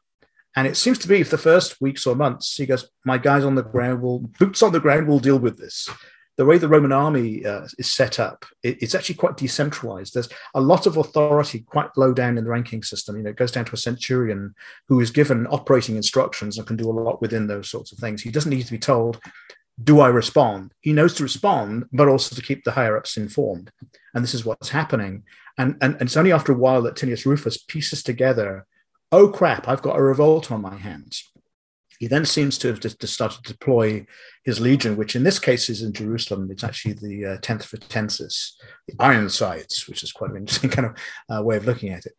And 0.55 0.67
it 0.67 0.77
seems 0.77 0.97
to 0.99 1.07
be 1.07 1.23
for 1.23 1.31
the 1.31 1.37
first 1.37 1.79
weeks 1.81 2.07
or 2.07 2.15
months, 2.15 2.55
he 2.55 2.65
goes, 2.65 2.89
My 3.05 3.17
guys 3.17 3.45
on 3.45 3.55
the 3.55 3.63
ground 3.63 4.01
will, 4.01 4.19
boots 4.19 4.63
on 4.63 4.71
the 4.71 4.79
ground 4.79 5.07
will 5.07 5.19
deal 5.19 5.37
with 5.37 5.57
this 5.57 5.89
the 6.37 6.45
way 6.45 6.57
the 6.57 6.67
Roman 6.67 6.91
army 6.91 7.45
uh, 7.45 7.67
is 7.77 7.91
set 7.91 8.19
up, 8.19 8.45
it, 8.63 8.81
it's 8.81 8.95
actually 8.95 9.15
quite 9.15 9.37
decentralized. 9.37 10.13
There's 10.13 10.29
a 10.53 10.61
lot 10.61 10.85
of 10.85 10.97
authority 10.97 11.61
quite 11.61 11.89
low 11.97 12.13
down 12.13 12.37
in 12.37 12.43
the 12.43 12.49
ranking 12.49 12.83
system. 12.83 13.17
You 13.17 13.23
know, 13.23 13.31
it 13.31 13.35
goes 13.35 13.51
down 13.51 13.65
to 13.65 13.73
a 13.73 13.77
centurion 13.77 14.53
who 14.87 14.99
is 14.99 15.11
given 15.11 15.47
operating 15.47 15.95
instructions 15.95 16.57
and 16.57 16.67
can 16.67 16.77
do 16.77 16.89
a 16.89 16.93
lot 16.93 17.21
within 17.21 17.47
those 17.47 17.69
sorts 17.69 17.91
of 17.91 17.97
things. 17.97 18.21
He 18.21 18.29
doesn't 18.29 18.51
need 18.51 18.65
to 18.65 18.71
be 18.71 18.79
told, 18.79 19.19
do 19.83 19.99
I 19.99 20.07
respond? 20.07 20.73
He 20.81 20.93
knows 20.93 21.15
to 21.15 21.23
respond, 21.23 21.85
but 21.91 22.07
also 22.07 22.35
to 22.35 22.41
keep 22.41 22.63
the 22.63 22.71
higher 22.71 22.97
ups 22.97 23.17
informed. 23.17 23.71
And 24.13 24.23
this 24.23 24.33
is 24.33 24.45
what's 24.45 24.69
happening. 24.69 25.23
And, 25.57 25.75
and, 25.81 25.93
and 25.93 26.03
it's 26.03 26.17
only 26.17 26.31
after 26.31 26.51
a 26.51 26.57
while 26.57 26.83
that 26.83 26.95
Tinius 26.95 27.25
Rufus 27.25 27.57
pieces 27.57 28.03
together, 28.03 28.65
oh 29.11 29.29
crap, 29.29 29.67
I've 29.67 29.81
got 29.81 29.97
a 29.97 30.01
revolt 30.01 30.51
on 30.51 30.61
my 30.61 30.75
hands. 30.75 31.31
He 31.99 32.07
then 32.07 32.25
seems 32.25 32.57
to 32.59 32.67
have 32.67 32.79
just 32.79 33.01
started 33.07 33.43
to 33.43 33.53
deploy 33.53 34.05
his 34.43 34.59
legion, 34.59 34.97
which 34.97 35.15
in 35.15 35.23
this 35.23 35.39
case 35.39 35.69
is 35.69 35.81
in 35.81 35.93
Jerusalem. 35.93 36.49
It's 36.51 36.63
actually 36.63 36.93
the 36.93 37.25
uh, 37.25 37.37
10th 37.37 37.63
Fretensis, 37.63 38.51
the 38.87 38.95
Ironsides, 38.99 39.87
which 39.87 40.03
is 40.03 40.11
quite 40.11 40.31
an 40.31 40.37
interesting 40.37 40.69
kind 40.77 40.87
of 40.87 40.97
uh, 41.29 41.43
way 41.43 41.57
of 41.57 41.65
looking 41.65 41.89
at 41.89 42.05
it. 42.05 42.13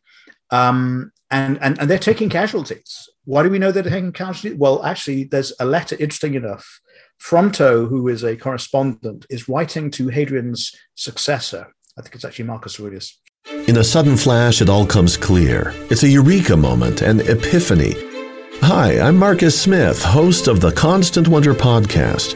Um, 0.50 1.12
and, 1.30 1.58
and, 1.60 1.78
and 1.78 1.90
they're 1.90 1.98
taking 1.98 2.30
casualties. 2.30 3.08
Why 3.24 3.42
do 3.42 3.50
we 3.50 3.58
know 3.58 3.70
they're 3.70 3.82
taking 3.82 4.12
casualties? 4.12 4.58
Well, 4.58 4.84
actually, 4.84 5.24
there's 5.24 5.52
a 5.60 5.64
letter, 5.64 5.96
interesting 6.00 6.34
enough. 6.34 6.80
Fronto, 7.18 7.86
who 7.86 8.08
is 8.08 8.24
a 8.24 8.36
correspondent, 8.36 9.26
is 9.28 9.48
writing 9.48 9.90
to 9.92 10.08
Hadrian's 10.08 10.74
successor. 10.94 11.72
I 11.98 12.02
think 12.02 12.14
it's 12.14 12.24
actually 12.24 12.46
Marcus 12.46 12.80
Aurelius. 12.80 13.20
In 13.66 13.76
a 13.76 13.84
sudden 13.84 14.16
flash, 14.16 14.62
it 14.62 14.68
all 14.68 14.86
comes 14.86 15.16
clear. 15.16 15.72
It's 15.90 16.02
a 16.02 16.08
eureka 16.08 16.56
moment, 16.56 17.02
an 17.02 17.20
epiphany 17.20 18.07
Hi, 18.60 18.98
I'm 18.98 19.16
Marcus 19.16 19.58
Smith, 19.58 20.02
host 20.02 20.48
of 20.48 20.60
the 20.60 20.72
Constant 20.72 21.28
Wonder 21.28 21.54
podcast. 21.54 22.34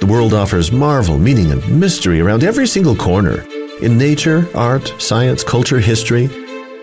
The 0.00 0.06
world 0.06 0.34
offers 0.34 0.70
marvel, 0.70 1.18
meaning, 1.18 1.50
and 1.50 1.80
mystery 1.80 2.20
around 2.20 2.44
every 2.44 2.66
single 2.66 2.94
corner. 2.94 3.44
In 3.80 3.96
nature, 3.96 4.46
art, 4.54 4.94
science, 4.98 5.42
culture, 5.42 5.80
history, 5.80 6.28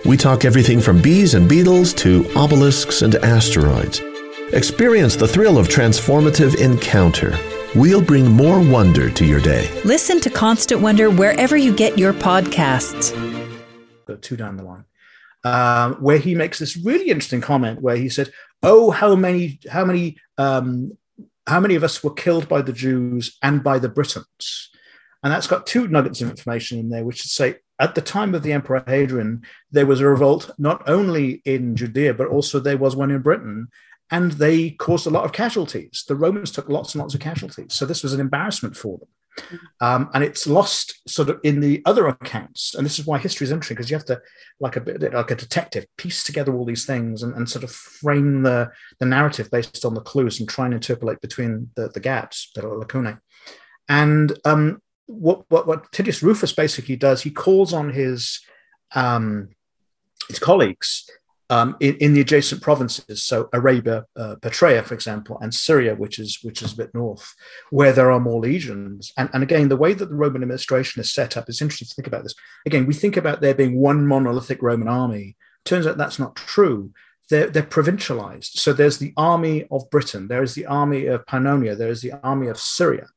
we 0.06 0.18
talk 0.18 0.44
everything 0.44 0.82
from 0.82 1.02
bees 1.02 1.36
and 1.36 1.48
beetles 1.48 1.94
to 1.96 2.30
obelisks 2.36 3.02
and 3.04 3.16
asteroids. 3.16 4.02
Experience 4.54 5.16
the 5.16 5.28
thrill 5.28 5.58
of 5.58 5.68
transformative 5.68 6.60
encounter. 6.60 7.38
We'll 7.76 8.02
bring 8.02 8.28
more 8.30 8.60
wonder 8.60 9.12
to 9.12 9.26
your 9.26 9.40
day. 9.40 9.70
Listen 9.86 10.20
to 10.22 10.30
Constant 10.30 10.82
Wonder 10.82 11.10
wherever 11.10 11.56
you 11.56 11.76
get 11.76 11.98
your 11.98 12.14
podcasts. 12.14 13.14
Go 14.08 14.16
two 14.16 14.36
down 14.36 14.58
the 14.58 14.64
line. 14.64 14.86
Uh, 15.42 15.94
where 15.94 16.18
he 16.18 16.36
makes 16.36 16.60
this 16.60 16.76
really 16.76 17.10
interesting 17.10 17.40
comment 17.40 17.82
where 17.82 17.96
he 17.96 18.10
said, 18.10 18.30
oh, 18.64 18.92
how 18.92 19.16
many, 19.16 19.60
how 19.70 19.86
many, 19.86 20.18
um, 20.38 20.98
how 21.48 21.60
many 21.60 21.76
of 21.76 21.84
us 21.84 22.04
were 22.04 22.14
killed 22.14 22.48
by 22.48 22.62
the 22.62 22.74
Jews 22.74 23.38
and 23.42 23.64
by 23.64 23.80
the 23.80 23.90
Britons? 23.90 24.70
And 25.24 25.34
that's 25.34 25.48
got 25.48 25.68
two 25.68 25.88
nuggets 25.88 26.22
of 26.22 26.30
information 26.30 26.80
in 26.80 26.90
there, 26.90 27.04
which 27.04 27.26
is 27.26 27.32
say 27.32 27.58
at 27.80 27.96
the 27.96 28.02
time 28.02 28.36
of 28.36 28.44
the 28.44 28.54
Emperor 28.54 28.84
Hadrian, 28.86 29.44
there 29.72 29.86
was 29.86 30.02
a 30.02 30.08
revolt 30.08 30.52
not 30.58 30.88
only 30.88 31.42
in 31.46 31.76
Judea, 31.76 32.14
but 32.14 32.28
also 32.28 32.60
there 32.60 32.78
was 32.78 32.96
one 32.96 33.12
in 33.12 33.22
Britain. 33.22 33.68
And 34.12 34.34
they 34.34 34.72
caused 34.72 35.06
a 35.06 35.12
lot 35.12 35.24
of 35.24 35.34
casualties. 35.34 36.04
The 36.08 36.16
Romans 36.16 36.52
took 36.52 36.68
lots 36.68 36.96
and 36.96 37.02
lots 37.02 37.14
of 37.14 37.20
casualties. 37.22 37.74
So 37.74 37.86
this 37.86 38.02
was 38.02 38.14
an 38.14 38.20
embarrassment 38.20 38.76
for 38.76 38.98
them. 38.98 39.08
Um, 39.82 40.10
and 40.14 40.24
it's 40.24 40.48
lost 40.48 41.02
sort 41.08 41.30
of 41.30 41.40
in 41.44 41.60
the 41.60 41.82
other 41.86 42.08
accounts. 42.08 42.76
And 42.76 42.86
this 42.86 43.00
is 43.00 43.06
why 43.06 43.18
history 43.18 43.46
is 43.46 43.52
interesting 43.52 43.76
because 43.76 43.90
you 43.90 43.98
have 43.98 44.06
to, 44.06 44.22
like 44.60 44.76
a 44.76 44.82
bit 44.82 45.14
like 45.14 45.32
a 45.32 45.36
detective, 45.36 45.86
piece 45.98 46.24
together 46.24 46.54
all 46.54 46.66
these 46.66 46.86
things 46.86 47.24
and, 47.24 47.34
and 47.36 47.50
sort 47.50 47.64
of 47.64 47.72
frame 47.72 48.44
the, 48.44 48.70
the 49.00 49.06
narrative 49.06 49.50
based 49.52 49.86
on 49.86 49.94
the 49.94 50.02
clues 50.02 50.40
and 50.40 50.50
try 50.50 50.66
and 50.66 50.74
interpolate 50.74 51.22
between 51.22 51.70
the, 51.76 51.90
the 51.90 52.00
gaps, 52.00 52.52
the 52.56 52.62
lacunae. 52.62 53.18
And 53.88 54.38
um, 54.46 54.82
what, 55.08 55.46
what, 55.50 55.66
what 55.68 55.92
Titius 55.92 56.22
Rufus 56.22 56.54
basically 56.54 56.96
does, 56.96 57.22
he 57.22 57.32
calls 57.32 57.74
on 57.74 57.92
his 57.92 58.42
um, 58.96 59.50
his 60.28 60.40
colleagues 60.40 61.10
um, 61.50 61.76
in, 61.80 61.96
in, 61.98 62.14
the 62.14 62.22
adjacent 62.22 62.62
provinces, 62.62 63.24
so 63.24 63.50
Arabia, 63.54 64.06
uh, 64.16 64.36
Petraea, 64.36 64.84
for 64.84 64.94
example, 64.94 65.40
and 65.42 65.54
Syria, 65.54 65.96
which 65.96 66.20
is 66.20 66.40
which 66.44 66.62
is 66.62 66.74
a 66.74 66.78
bit 66.78 66.94
north, 66.94 67.34
where 67.72 67.92
there 67.92 68.12
are 68.12 68.20
more 68.20 68.40
legions. 68.40 69.12
And, 69.18 69.30
and 69.34 69.42
again, 69.42 69.68
the 69.68 69.76
way 69.76 69.94
that 69.94 70.10
the 70.10 70.16
Roman 70.16 70.44
administration 70.44 71.02
is 71.02 71.12
set 71.12 71.38
up 71.38 71.50
is 71.50 71.62
interesting 71.62 71.88
to 71.88 71.96
think 71.96 72.08
about 72.08 72.24
this. 72.24 72.36
Again, 72.68 72.86
we 72.86 72.94
think 72.94 73.18
about 73.18 73.42
there 73.42 73.56
being 73.56 73.78
one 73.78 74.06
monolithic 74.06 74.62
Roman 74.62 74.88
army. 74.88 75.38
Turns 75.66 75.88
out 75.88 75.98
that's 75.98 76.20
not 76.20 76.36
true. 76.36 76.92
They're, 77.32 77.50
they're 77.50 77.64
provincialized. 77.64 78.60
So 78.60 78.72
there's 78.72 79.00
the 79.00 79.14
army 79.18 79.66
of 79.72 79.90
Britain, 79.90 80.28
there 80.28 80.44
is 80.44 80.56
the 80.56 80.66
army 80.68 81.08
of 81.08 81.26
Pannonia, 81.26 81.78
there 81.78 81.90
is 81.90 82.02
the 82.02 82.14
army 82.24 82.48
of 82.48 82.60
Syria, 82.60 83.08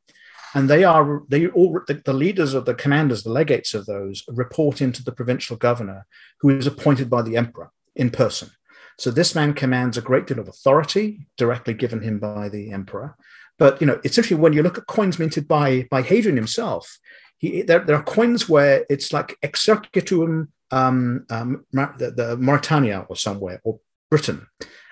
and 0.55 0.71
they 0.71 0.85
are 0.85 1.23
they 1.29 1.49
all 1.49 1.81
the, 1.87 2.01
the, 2.05 2.13
leaders 2.13 2.55
of 2.55 2.65
the 2.65 2.75
commanders 2.75 3.23
the 3.23 3.31
legates 3.31 3.75
of 3.75 3.87
those 3.87 4.23
report 4.29 4.81
into 4.81 5.03
the 5.03 5.13
provincial 5.13 5.57
governor 5.57 6.07
who 6.41 6.51
is 6.51 6.67
appointed 6.67 7.09
by 7.09 7.23
the 7.23 7.37
emperor 7.37 7.71
in 7.97 8.11
person. 8.11 8.51
So 8.99 9.11
this 9.11 9.35
man 9.35 9.55
commands 9.55 9.97
a 9.97 10.03
great 10.03 10.27
deal 10.27 10.39
of 10.39 10.49
authority 10.49 11.27
directly 11.37 11.75
given 11.75 12.03
him 12.03 12.19
by 12.19 12.49
the 12.49 12.71
emperor. 12.73 13.17
But 13.59 13.81
you 13.81 13.87
know, 13.87 14.01
it's 14.05 14.19
actually 14.19 14.39
when 14.39 14.53
you 14.53 14.63
look 14.63 14.79
at 14.79 14.87
coins 14.87 15.19
minted 15.19 15.49
by 15.49 15.87
by 15.91 16.03
Hadrian 16.03 16.37
himself, 16.37 16.99
he, 17.39 17.63
there, 17.63 17.81
there 17.81 17.97
are 17.97 18.03
coins 18.03 18.49
where 18.49 18.87
it's 18.89 19.13
like 19.13 19.37
exercitum 19.43 20.49
um, 20.71 21.27
um, 21.31 21.67
the, 21.73 22.11
the 22.11 22.37
Mauritania 22.39 23.05
or 23.09 23.17
somewhere 23.17 23.61
or 23.65 23.79
Britain, 24.11 24.47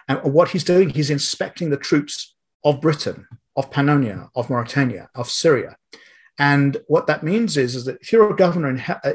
and 0.09 0.23
what 0.23 0.51
he's 0.51 0.65
doing, 0.65 0.91
he's 0.91 1.11
inspecting 1.11 1.71
the 1.71 1.77
troops 1.77 2.35
of 2.65 2.81
Britain, 2.81 3.27
of 3.57 3.71
Pannonia, 3.71 4.29
of 4.35 4.51
Mauritania, 4.51 5.09
of 5.15 5.31
Syria, 5.31 5.77
and 6.39 6.79
what 6.87 7.07
that 7.07 7.23
means 7.23 7.57
is, 7.57 7.75
is 7.75 7.85
that 7.85 8.01
if 8.01 8.13
you're 8.13 8.31
a 8.31 8.37
governor 8.37 8.71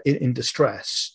in, 0.05 0.15
in 0.15 0.33
distress, 0.33 1.14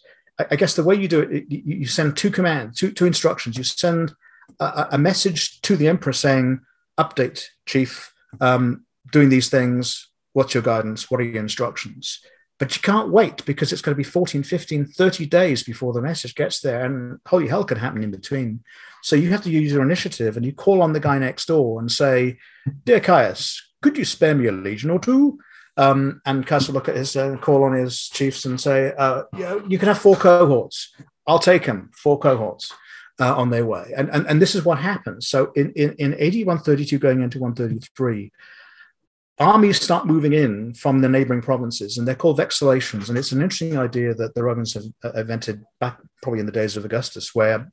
I 0.51 0.57
guess 0.57 0.75
the 0.75 0.85
way 0.85 0.95
you 0.95 1.09
do 1.09 1.21
it, 1.21 1.47
you 1.49 1.87
send 1.87 2.17
two 2.17 2.31
commands, 2.31 2.79
two, 2.79 2.93
two 2.93 3.07
instructions. 3.07 3.57
You 3.57 3.65
send 3.65 4.15
a, 4.59 4.89
a 4.93 4.99
message 4.99 5.61
to 5.63 5.77
the 5.77 5.89
emperor 5.89 6.13
saying, 6.13 6.61
"Update, 6.99 7.45
chief, 7.67 8.13
um, 8.41 8.85
doing 9.13 9.29
these 9.29 9.49
things. 9.49 10.09
What's 10.33 10.55
your 10.55 10.63
guidance? 10.63 11.11
What 11.11 11.21
are 11.21 11.25
your 11.25 11.43
instructions?" 11.43 12.21
But 12.59 12.77
you 12.77 12.83
can't 12.83 13.11
wait 13.11 13.45
because 13.47 13.73
it's 13.73 13.81
going 13.81 13.95
to 13.95 13.97
be 13.97 14.05
14, 14.05 14.43
15, 14.43 14.85
30 14.89 15.27
days 15.27 15.63
before 15.63 15.95
the 15.95 16.03
message 16.03 16.35
gets 16.35 16.61
there, 16.61 16.85
and 16.85 17.19
holy 17.27 17.49
hell 17.49 17.65
can 17.65 17.79
happen 17.79 18.03
in 18.03 18.11
between. 18.11 18.63
So 19.03 19.17
you 19.17 19.31
have 19.31 19.43
to 19.45 19.51
use 19.51 19.73
your 19.73 19.83
initiative, 19.83 20.37
and 20.37 20.45
you 20.45 20.53
call 20.53 20.83
on 20.83 20.93
the 20.93 21.01
guy 21.01 21.19
next 21.19 21.47
door 21.47 21.81
and 21.81 21.91
say, 21.91 22.39
"Dear 22.85 23.01
Caius, 23.01 23.63
could 23.83 23.97
you 23.97 24.05
spare 24.05 24.35
me 24.35 24.47
a 24.47 24.53
legion 24.53 24.91
or 24.91 24.99
two? 24.99 25.39
Um, 25.81 26.21
and 26.27 26.47
Castle 26.47 26.75
look 26.75 26.91
at 26.91 26.97
his 26.97 27.17
uh, 27.17 27.39
call 27.39 27.65
on 27.65 27.73
his 27.73 28.11
chiefs 28.11 28.45
and 28.45 28.61
say, 28.61 28.93
uh, 28.99 29.23
you, 29.35 29.65
you 29.67 29.79
can 29.79 29.89
have 29.89 29.99
four 29.99 30.15
cohorts. 30.15 30.95
I'll 31.27 31.39
take 31.39 31.65
them, 31.65 31.91
four 31.95 32.19
cohorts 32.19 32.71
uh, 33.19 33.35
on 33.35 33.49
their 33.49 33.65
way. 33.65 33.95
And, 33.97 34.11
and, 34.11 34.27
and 34.27 34.43
this 34.43 34.55
is 34.55 34.63
what 34.63 34.79
happens. 34.79 35.29
So 35.29 35.53
in, 35.57 35.73
in, 35.73 35.95
in 35.95 36.13
AD 36.13 36.35
132 36.35 36.99
going 36.99 37.23
into 37.23 37.39
133, 37.39 38.31
armies 39.39 39.81
start 39.81 40.07
moving 40.07 40.35
in 40.35 40.75
from 40.75 41.01
the 41.01 41.09
neighboring 41.09 41.41
provinces, 41.41 41.97
and 41.97 42.07
they're 42.07 42.15
called 42.15 42.37
vexillations. 42.37 43.09
And 43.09 43.17
it's 43.17 43.33
an 43.33 43.41
interesting 43.41 43.79
idea 43.79 44.13
that 44.13 44.35
the 44.35 44.43
Romans 44.43 44.75
have 44.75 44.85
uh, 45.03 45.19
invented 45.19 45.65
back 45.81 45.99
probably 46.23 46.41
in 46.41 46.47
the 46.47 46.53
days 46.53 46.77
of 46.77 46.85
Augustus, 46.85 47.35
where 47.35 47.73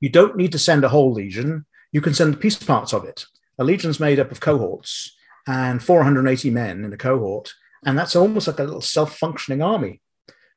you 0.00 0.08
don't 0.08 0.34
need 0.34 0.52
to 0.52 0.58
send 0.58 0.82
a 0.82 0.88
whole 0.88 1.12
legion, 1.12 1.66
you 1.92 2.00
can 2.00 2.14
send 2.14 2.40
piece 2.40 2.56
parts 2.56 2.94
of 2.94 3.04
it. 3.04 3.26
A 3.58 3.64
legion's 3.64 4.00
made 4.00 4.18
up 4.18 4.32
of 4.32 4.40
cohorts 4.40 5.14
and 5.46 5.82
480 5.82 6.50
men 6.50 6.84
in 6.84 6.92
a 6.92 6.96
cohort. 6.96 7.52
And 7.84 7.98
that's 7.98 8.16
almost 8.16 8.46
like 8.46 8.58
a 8.58 8.64
little 8.64 8.80
self 8.80 9.16
functioning 9.18 9.62
army. 9.62 10.00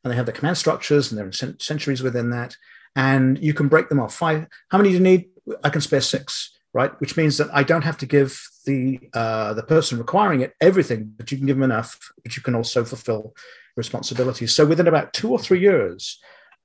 And 0.03 0.11
they 0.11 0.15
have 0.15 0.27
the 0.27 0.31
command 0.31 0.57
structures 0.57 1.11
and 1.11 1.17
there 1.17 1.27
are 1.27 1.55
centuries 1.59 2.03
within 2.03 2.29
that. 2.29 2.55
And 2.95 3.39
you 3.43 3.53
can 3.53 3.67
break 3.67 3.89
them 3.89 3.99
off. 3.99 4.13
Five, 4.13 4.47
how 4.69 4.77
many 4.77 4.89
do 4.89 4.95
you 4.95 5.01
need? 5.01 5.29
I 5.63 5.69
can 5.69 5.81
spare 5.81 6.01
six, 6.01 6.57
right? 6.73 6.91
Which 7.01 7.17
means 7.17 7.37
that 7.37 7.49
I 7.53 7.63
don't 7.63 7.83
have 7.83 7.97
to 7.99 8.05
give 8.05 8.39
the 8.65 8.99
uh, 9.13 9.53
the 9.53 9.63
person 9.63 9.97
requiring 9.97 10.41
it 10.41 10.53
everything, 10.61 11.13
but 11.17 11.31
you 11.31 11.37
can 11.37 11.47
give 11.47 11.57
them 11.57 11.71
enough, 11.71 11.97
but 12.23 12.35
you 12.37 12.43
can 12.43 12.55
also 12.55 12.85
fulfill 12.85 13.35
responsibilities. 13.75 14.53
So 14.53 14.65
within 14.65 14.87
about 14.87 15.13
two 15.13 15.31
or 15.31 15.39
three 15.39 15.59
years, 15.59 16.19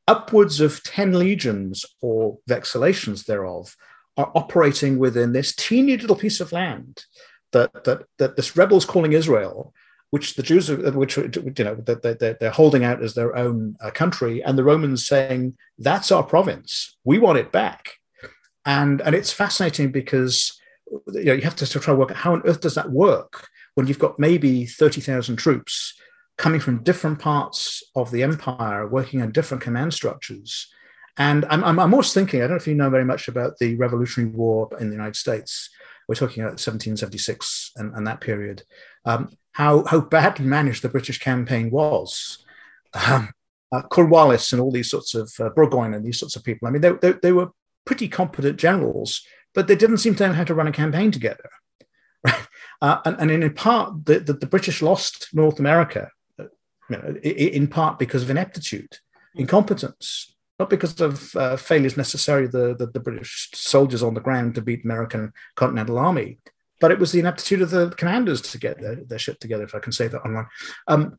upwards 0.06 0.60
of 0.60 0.82
10 0.82 1.12
legions 1.12 1.84
or 2.00 2.38
vexillations 2.48 3.24
thereof 3.24 3.76
are 4.16 4.30
operating 4.34 4.98
within 4.98 5.32
this 5.32 5.54
teeny 5.54 5.96
little 5.96 6.16
piece 6.16 6.40
of 6.40 6.52
land 6.52 7.04
that, 7.52 7.84
that, 7.84 8.04
that 8.18 8.36
this 8.36 8.56
rebels 8.56 8.84
calling 8.84 9.12
Israel, 9.12 9.72
which 10.10 10.34
the 10.34 10.42
Jews, 10.42 10.70
which 10.70 11.16
you 11.16 11.64
know, 11.64 11.76
that 11.86 12.36
they're 12.40 12.50
holding 12.50 12.84
out 12.84 13.02
as 13.02 13.14
their 13.14 13.36
own 13.36 13.76
uh, 13.80 13.90
country, 13.90 14.42
and 14.42 14.58
the 14.58 14.64
Romans 14.64 15.06
saying 15.06 15.56
that's 15.78 16.10
our 16.10 16.22
province, 16.22 16.96
we 17.04 17.18
want 17.18 17.38
it 17.38 17.52
back, 17.52 17.92
and 18.64 19.00
and 19.00 19.14
it's 19.14 19.32
fascinating 19.32 19.92
because 19.92 20.60
you 21.12 21.24
know 21.24 21.32
you 21.32 21.42
have 21.42 21.56
to 21.56 21.66
try 21.66 21.92
to 21.92 21.94
work 21.94 22.10
out 22.10 22.16
how 22.16 22.32
on 22.32 22.42
earth 22.44 22.60
does 22.60 22.74
that 22.74 22.90
work 22.90 23.48
when 23.74 23.86
you've 23.86 24.00
got 24.00 24.18
maybe 24.18 24.66
thirty 24.66 25.00
thousand 25.00 25.36
troops 25.36 25.94
coming 26.36 26.58
from 26.58 26.82
different 26.82 27.18
parts 27.18 27.82
of 27.94 28.10
the 28.10 28.22
empire, 28.22 28.88
working 28.88 29.22
on 29.22 29.30
different 29.30 29.62
command 29.62 29.92
structures. 29.94 30.66
And 31.18 31.44
I'm, 31.50 31.62
I'm, 31.62 31.78
I'm 31.78 31.92
always 31.92 32.14
thinking, 32.14 32.40
I 32.40 32.44
don't 32.44 32.52
know 32.52 32.56
if 32.56 32.66
you 32.66 32.74
know 32.74 32.88
very 32.88 33.04
much 33.04 33.28
about 33.28 33.58
the 33.58 33.76
Revolutionary 33.76 34.32
War 34.32 34.70
in 34.80 34.88
the 34.88 34.94
United 34.94 35.16
States. 35.16 35.68
We're 36.10 36.16
talking 36.16 36.42
about 36.42 36.58
1776 36.58 37.70
and, 37.76 37.94
and 37.94 38.04
that 38.08 38.20
period. 38.20 38.64
Um, 39.04 39.30
how, 39.52 39.84
how 39.84 40.00
badly 40.00 40.44
managed 40.44 40.82
the 40.82 40.88
British 40.88 41.20
campaign 41.20 41.70
was. 41.70 42.44
Um, 43.06 43.30
uh, 43.70 43.82
Cornwallis 43.82 44.52
and 44.52 44.60
all 44.60 44.72
these 44.72 44.90
sorts 44.90 45.14
of 45.14 45.32
uh, 45.38 45.50
Burgoyne 45.50 45.94
and 45.94 46.04
these 46.04 46.18
sorts 46.18 46.34
of 46.34 46.42
people. 46.42 46.66
I 46.66 46.72
mean, 46.72 46.82
they, 46.82 46.90
they, 47.00 47.12
they, 47.12 47.30
were 47.30 47.50
pretty 47.84 48.08
competent 48.08 48.58
generals, 48.58 49.24
but 49.54 49.68
they 49.68 49.76
didn't 49.76 49.98
seem 49.98 50.16
to 50.16 50.26
know 50.26 50.32
how 50.32 50.42
to 50.42 50.52
run 50.52 50.66
a 50.66 50.72
campaign 50.72 51.12
together. 51.12 51.48
Right? 52.24 52.46
Uh, 52.82 53.00
and, 53.04 53.30
and 53.30 53.44
in 53.44 53.54
part, 53.54 54.04
the, 54.04 54.18
the, 54.18 54.32
the 54.32 54.46
British 54.46 54.82
lost 54.82 55.28
North 55.32 55.60
America 55.60 56.10
you 56.38 56.48
know, 56.90 57.16
in 57.22 57.68
part 57.68 58.00
because 58.00 58.24
of 58.24 58.30
ineptitude, 58.30 58.90
mm. 58.90 59.40
incompetence, 59.40 60.34
not 60.60 60.68
because 60.68 61.00
of 61.00 61.34
uh, 61.36 61.56
failures 61.56 61.96
necessarily 61.96 62.46
the, 62.46 62.76
the, 62.76 62.86
the 62.86 63.00
British 63.00 63.48
soldiers 63.54 64.02
on 64.02 64.12
the 64.12 64.20
ground 64.20 64.54
to 64.54 64.60
beat 64.60 64.84
American 64.84 65.32
Continental 65.56 65.98
Army, 65.98 66.38
but 66.82 66.90
it 66.90 66.98
was 66.98 67.12
the 67.12 67.18
ineptitude 67.18 67.62
of 67.62 67.70
the 67.70 67.88
commanders 67.96 68.42
to 68.42 68.58
get 68.58 68.78
their, 68.78 68.96
their 68.96 69.18
shit 69.18 69.40
together, 69.40 69.64
if 69.64 69.74
I 69.74 69.78
can 69.78 69.90
say 69.90 70.06
that 70.06 70.20
online. 70.20 70.46
Um, 70.86 71.18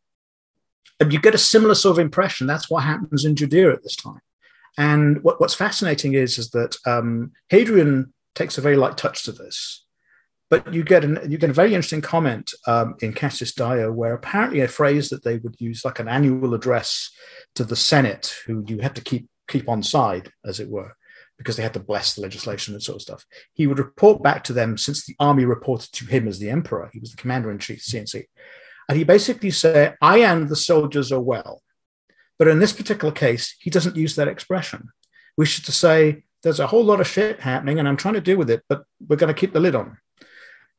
and 0.99 1.11
you 1.11 1.19
get 1.19 1.33
a 1.33 1.39
similar 1.39 1.73
sort 1.73 1.95
of 1.95 1.99
impression. 1.99 2.45
That's 2.45 2.69
what 2.69 2.83
happens 2.83 3.25
in 3.25 3.35
Judea 3.35 3.73
at 3.73 3.81
this 3.81 3.95
time. 3.95 4.21
And 4.77 5.23
what, 5.23 5.41
what's 5.41 5.55
fascinating 5.55 6.13
is, 6.13 6.37
is 6.37 6.51
that 6.51 6.77
um, 6.85 7.31
Hadrian 7.49 8.13
takes 8.35 8.59
a 8.59 8.61
very 8.61 8.75
light 8.75 8.95
touch 8.95 9.23
to 9.23 9.31
this. 9.31 9.83
But 10.51 10.71
you 10.71 10.83
get 10.83 11.03
an, 11.03 11.17
you 11.31 11.39
get 11.39 11.49
a 11.49 11.53
very 11.53 11.73
interesting 11.73 12.01
comment 12.01 12.53
um, 12.67 12.95
in 13.01 13.13
Cassius 13.13 13.53
Dio, 13.53 13.91
where 13.91 14.13
apparently 14.13 14.59
a 14.59 14.67
phrase 14.67 15.09
that 15.09 15.23
they 15.23 15.37
would 15.37 15.55
use, 15.59 15.83
like 15.83 15.99
an 15.99 16.09
annual 16.09 16.53
address 16.53 17.09
to 17.55 17.63
the 17.63 17.75
Senate, 17.75 18.35
who 18.45 18.63
you 18.67 18.79
had 18.79 18.95
to 18.95 19.01
keep 19.01 19.30
keep 19.51 19.69
on 19.69 19.83
side, 19.83 20.31
as 20.45 20.59
it 20.59 20.69
were, 20.69 20.95
because 21.37 21.57
they 21.57 21.63
had 21.63 21.73
to 21.73 21.79
bless 21.79 22.15
the 22.15 22.21
legislation 22.21 22.73
and 22.73 22.83
sort 22.83 22.97
of 22.97 23.01
stuff. 23.01 23.25
He 23.53 23.67
would 23.67 23.79
report 23.79 24.23
back 24.23 24.43
to 24.45 24.53
them 24.53 24.77
since 24.77 25.05
the 25.05 25.15
army 25.19 25.45
reported 25.45 25.91
to 25.93 26.05
him 26.05 26.27
as 26.27 26.39
the 26.39 26.49
emperor. 26.49 26.89
He 26.93 26.99
was 26.99 27.11
the 27.11 27.17
commander 27.17 27.51
in 27.51 27.59
chief, 27.59 27.81
CNC, 27.81 28.25
and 28.87 28.97
he 28.97 29.03
basically 29.03 29.51
said, 29.51 29.95
"I 30.01 30.19
and 30.19 30.49
the 30.49 30.55
soldiers 30.55 31.11
are 31.11 31.21
well." 31.21 31.61
But 32.37 32.47
in 32.47 32.59
this 32.59 32.73
particular 32.73 33.13
case, 33.13 33.55
he 33.59 33.69
doesn't 33.69 33.95
use 33.95 34.15
that 34.15 34.27
expression. 34.27 34.89
We 35.37 35.45
should 35.45 35.65
to 35.65 35.71
say, 35.71 36.23
"There's 36.43 36.59
a 36.59 36.67
whole 36.67 36.83
lot 36.83 37.01
of 37.01 37.07
shit 37.07 37.39
happening, 37.39 37.79
and 37.79 37.87
I'm 37.87 37.97
trying 37.97 38.15
to 38.15 38.21
deal 38.21 38.37
with 38.37 38.49
it, 38.49 38.63
but 38.67 38.83
we're 39.07 39.15
going 39.15 39.33
to 39.33 39.39
keep 39.39 39.53
the 39.53 39.59
lid 39.59 39.75
on." 39.75 39.97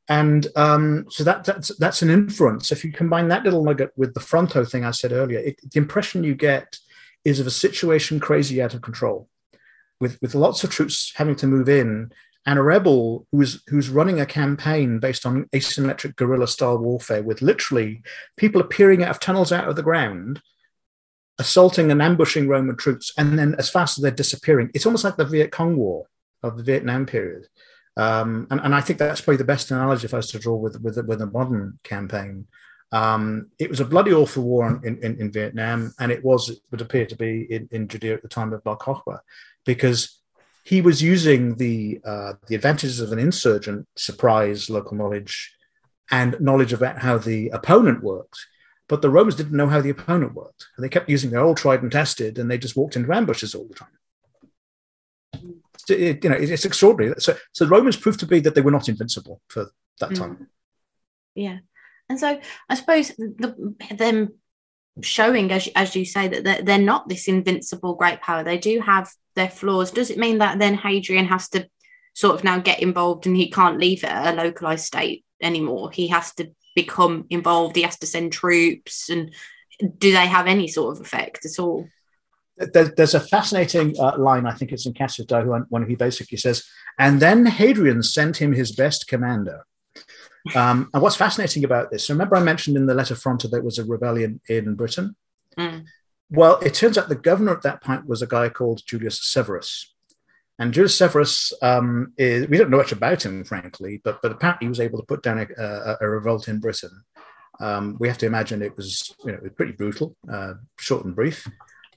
And 0.08 0.46
um, 0.56 1.06
so 1.08 1.24
that, 1.24 1.44
that's, 1.44 1.76
that's 1.78 2.02
an 2.02 2.10
inference. 2.10 2.72
If 2.72 2.84
you 2.84 2.92
combine 2.92 3.28
that 3.28 3.44
little 3.44 3.64
nugget 3.64 3.92
with 3.96 4.14
the 4.14 4.20
fronto 4.20 4.64
thing 4.64 4.84
I 4.84 4.90
said 4.90 5.12
earlier, 5.12 5.38
it, 5.38 5.60
the 5.70 5.78
impression 5.78 6.24
you 6.24 6.34
get 6.34 6.76
is 7.24 7.40
of 7.40 7.46
a 7.46 7.50
situation 7.50 8.20
crazy 8.20 8.62
out 8.62 8.74
of 8.74 8.82
control, 8.82 9.28
with, 10.00 10.18
with 10.20 10.34
lots 10.34 10.64
of 10.64 10.70
troops 10.70 11.12
having 11.16 11.36
to 11.36 11.46
move 11.46 11.68
in, 11.68 12.12
and 12.44 12.58
a 12.58 12.62
rebel 12.62 13.26
who's 13.30 13.62
who's 13.68 13.88
running 13.88 14.20
a 14.20 14.26
campaign 14.26 14.98
based 14.98 15.24
on 15.24 15.44
asymmetric 15.54 16.16
guerrilla 16.16 16.48
style 16.48 16.78
warfare, 16.78 17.22
with 17.22 17.42
literally 17.42 18.02
people 18.36 18.60
appearing 18.60 19.02
out 19.02 19.10
of 19.10 19.20
tunnels 19.20 19.52
out 19.52 19.68
of 19.68 19.76
the 19.76 19.82
ground, 19.82 20.42
assaulting 21.38 21.90
and 21.90 22.02
ambushing 22.02 22.48
Roman 22.48 22.76
troops, 22.76 23.12
and 23.16 23.38
then 23.38 23.54
as 23.58 23.70
fast 23.70 23.98
as 23.98 24.02
they're 24.02 24.10
disappearing, 24.10 24.70
it's 24.74 24.86
almost 24.86 25.04
like 25.04 25.16
the 25.16 25.24
Viet 25.24 25.52
Cong 25.52 25.76
War 25.76 26.06
of 26.42 26.56
the 26.56 26.64
Vietnam 26.64 27.06
period. 27.06 27.46
Um, 27.96 28.46
and, 28.50 28.60
and 28.60 28.74
I 28.74 28.80
think 28.80 28.98
that's 28.98 29.20
probably 29.20 29.36
the 29.36 29.44
best 29.44 29.70
analogy 29.70 30.06
if 30.06 30.14
I 30.14 30.16
was 30.16 30.30
to 30.32 30.38
draw 30.38 30.56
with 30.56 30.80
with, 30.80 30.98
with 31.06 31.20
a 31.22 31.26
modern 31.26 31.78
campaign. 31.84 32.46
Um, 32.92 33.48
it 33.58 33.70
was 33.70 33.80
a 33.80 33.86
bloody 33.86 34.12
awful 34.12 34.42
war 34.42 34.80
in, 34.84 35.02
in, 35.02 35.18
in, 35.18 35.32
Vietnam, 35.32 35.94
and 35.98 36.12
it 36.12 36.22
was 36.22 36.50
it 36.50 36.58
would 36.70 36.82
appear 36.82 37.06
to 37.06 37.16
be 37.16 37.46
in, 37.50 37.68
in 37.72 37.88
Judea 37.88 38.14
at 38.14 38.22
the 38.22 38.28
time 38.28 38.52
of 38.52 38.62
Bar 38.62 38.76
Kokhba, 38.76 39.20
because 39.64 40.20
he 40.64 40.82
was 40.82 41.02
using 41.02 41.56
the 41.56 42.00
uh, 42.04 42.34
the 42.48 42.54
advantages 42.54 43.00
of 43.00 43.10
an 43.12 43.18
insurgent, 43.18 43.88
surprise, 43.96 44.68
local 44.68 44.96
knowledge, 44.96 45.54
and 46.10 46.38
knowledge 46.38 46.74
about 46.74 46.98
how 46.98 47.16
the 47.16 47.48
opponent 47.48 48.02
worked. 48.02 48.38
But 48.88 49.00
the 49.00 49.10
Romans 49.10 49.36
didn't 49.36 49.56
know 49.56 49.68
how 49.68 49.80
the 49.80 49.90
opponent 49.90 50.34
worked, 50.34 50.66
and 50.76 50.84
they 50.84 50.90
kept 50.90 51.08
using 51.08 51.30
their 51.30 51.40
old 51.40 51.56
tried 51.56 51.82
and 51.82 51.90
tested, 51.90 52.38
and 52.38 52.50
they 52.50 52.58
just 52.58 52.76
walked 52.76 52.96
into 52.96 53.14
ambushes 53.14 53.54
all 53.54 53.66
the 53.66 53.74
time 53.74 53.88
it, 55.88 56.24
you 56.24 56.30
know, 56.30 56.36
it's 56.36 56.64
extraordinary. 56.64 57.14
So, 57.18 57.36
so 57.52 57.64
the 57.64 57.70
Romans 57.70 57.96
proved 57.96 58.20
to 58.20 58.26
be 58.26 58.40
that 58.40 58.54
they 58.54 58.60
were 58.60 58.70
not 58.70 58.88
invincible 58.88 59.40
for 59.48 59.70
that 60.00 60.10
mm. 60.10 60.18
time. 60.18 60.48
Yeah, 61.34 61.58
and 62.12 62.20
so 62.20 62.38
I 62.68 62.74
suppose 62.74 63.08
the, 63.08 63.74
them 63.90 64.34
showing, 65.00 65.50
as 65.50 65.66
as 65.74 65.96
you 65.96 66.04
say, 66.04 66.28
that 66.28 66.44
they're, 66.44 66.62
they're 66.62 66.78
not 66.78 67.08
this 67.08 67.26
invincible 67.26 67.94
great 67.94 68.20
power. 68.20 68.44
They 68.44 68.58
do 68.58 68.80
have 68.80 69.10
their 69.34 69.48
flaws. 69.48 69.90
Does 69.90 70.10
it 70.10 70.18
mean 70.18 70.38
that 70.38 70.58
then 70.58 70.74
Hadrian 70.74 71.24
has 71.24 71.48
to 71.50 71.66
sort 72.14 72.34
of 72.34 72.44
now 72.44 72.58
get 72.58 72.82
involved 72.82 73.26
and 73.26 73.34
he 73.34 73.50
can't 73.50 73.78
leave 73.78 74.04
it 74.04 74.10
a 74.12 74.34
localized 74.34 74.84
state 74.84 75.24
anymore? 75.40 75.90
He 75.90 76.08
has 76.08 76.34
to 76.34 76.50
become 76.74 77.24
involved. 77.30 77.76
He 77.76 77.82
has 77.82 77.98
to 78.00 78.06
send 78.06 78.32
troops, 78.32 79.08
and 79.08 79.32
do 79.96 80.12
they 80.12 80.26
have 80.26 80.46
any 80.46 80.68
sort 80.68 80.94
of 80.94 81.00
effect 81.02 81.46
at 81.46 81.58
all? 81.58 81.88
there's 82.56 83.14
a 83.14 83.20
fascinating 83.20 83.98
uh, 83.98 84.16
line, 84.18 84.46
I 84.46 84.52
think 84.52 84.70
it's 84.70 84.86
in 84.86 84.92
Cassius 84.92 85.26
Dio, 85.26 85.64
when 85.70 85.88
he 85.88 85.96
basically 85.96 86.36
says, 86.38 86.62
and 86.98 87.18
then 87.18 87.46
Hadrian 87.46 88.02
sent 88.02 88.36
him 88.36 88.52
his 88.52 88.70
best 88.70 89.08
commander. 89.08 89.64
Um, 90.54 90.90
and 90.92 91.02
what's 91.02 91.16
fascinating 91.16 91.64
about 91.64 91.90
this, 91.90 92.10
remember 92.10 92.36
I 92.36 92.42
mentioned 92.42 92.76
in 92.76 92.86
the 92.86 92.94
letter 92.94 93.14
Fronto 93.14 93.48
there 93.48 93.62
was 93.62 93.78
a 93.78 93.84
rebellion 93.84 94.40
in 94.48 94.74
Britain? 94.74 95.16
Mm. 95.56 95.84
Well, 96.30 96.58
it 96.60 96.74
turns 96.74 96.98
out 96.98 97.08
the 97.08 97.14
governor 97.14 97.52
at 97.52 97.62
that 97.62 97.82
point 97.82 98.06
was 98.06 98.22
a 98.22 98.26
guy 98.26 98.48
called 98.48 98.82
Julius 98.86 99.22
Severus. 99.22 99.94
And 100.58 100.72
Julius 100.72 100.96
Severus, 100.96 101.52
um, 101.62 102.12
is, 102.16 102.48
we 102.48 102.58
don't 102.58 102.70
know 102.70 102.76
much 102.76 102.92
about 102.92 103.24
him, 103.24 103.44
frankly, 103.44 104.00
but, 104.02 104.20
but 104.22 104.32
apparently 104.32 104.66
he 104.66 104.70
was 104.70 104.80
able 104.80 104.98
to 104.98 105.06
put 105.06 105.22
down 105.22 105.38
a, 105.38 105.46
a, 105.62 105.96
a 106.00 106.08
revolt 106.08 106.48
in 106.48 106.60
Britain. 106.60 107.02
Um, 107.60 107.96
we 108.00 108.08
have 108.08 108.18
to 108.18 108.26
imagine 108.26 108.62
it 108.62 108.76
was, 108.76 109.14
you 109.24 109.32
know, 109.32 109.38
pretty 109.56 109.72
brutal, 109.72 110.16
uh, 110.30 110.54
short 110.78 111.04
and 111.04 111.14
brief 111.14 111.46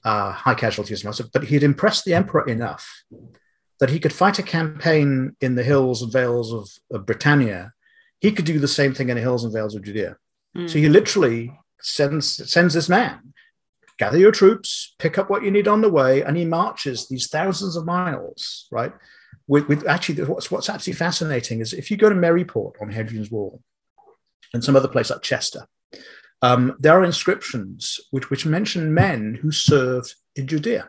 uh, 0.06 0.30
high 0.30 0.54
casualties 0.54 1.04
and 1.04 1.30
but 1.32 1.44
he 1.44 1.54
had 1.54 1.64
impressed 1.64 2.04
the 2.04 2.14
emperor 2.14 2.46
enough 2.46 3.02
that 3.80 3.90
he 3.90 3.98
could 3.98 4.12
fight 4.12 4.38
a 4.38 4.42
campaign 4.42 5.36
in 5.40 5.56
the 5.56 5.64
hills 5.64 6.00
and 6.00 6.12
vales 6.12 6.52
of, 6.52 6.70
of 6.92 7.04
Britannia. 7.04 7.72
He 8.20 8.32
could 8.32 8.44
do 8.44 8.58
the 8.58 8.68
same 8.68 8.94
thing 8.94 9.08
in 9.08 9.16
the 9.16 9.22
hills 9.22 9.44
and 9.44 9.52
vales 9.52 9.74
of 9.74 9.82
Judea. 9.82 10.16
Mm. 10.56 10.70
So 10.70 10.78
he 10.78 10.88
literally 10.88 11.52
sends 11.80 12.50
sends 12.50 12.74
this 12.74 12.88
man, 12.88 13.34
gather 13.98 14.18
your 14.18 14.32
troops, 14.32 14.94
pick 14.98 15.18
up 15.18 15.28
what 15.28 15.42
you 15.42 15.50
need 15.50 15.68
on 15.68 15.80
the 15.80 15.90
way, 15.90 16.22
and 16.22 16.36
he 16.36 16.44
marches 16.44 17.08
these 17.08 17.28
thousands 17.28 17.76
of 17.76 17.84
miles, 17.84 18.66
right? 18.70 18.92
With, 19.46 19.68
with 19.68 19.86
actually, 19.86 20.24
what's 20.24 20.50
what's 20.50 20.68
absolutely 20.68 20.98
fascinating 20.98 21.60
is 21.60 21.72
if 21.72 21.90
you 21.90 21.96
go 21.96 22.08
to 22.08 22.14
Maryport 22.14 22.80
on 22.80 22.90
Hadrian's 22.90 23.30
Wall, 23.30 23.60
and 24.52 24.64
some 24.64 24.76
other 24.76 24.88
place 24.88 25.10
like 25.10 25.22
Chester, 25.22 25.66
um, 26.42 26.76
there 26.78 26.98
are 26.98 27.04
inscriptions 27.04 28.00
which, 28.10 28.30
which 28.30 28.46
mention 28.46 28.94
men 28.94 29.38
who 29.40 29.50
served 29.50 30.14
in 30.34 30.46
Judea. 30.46 30.88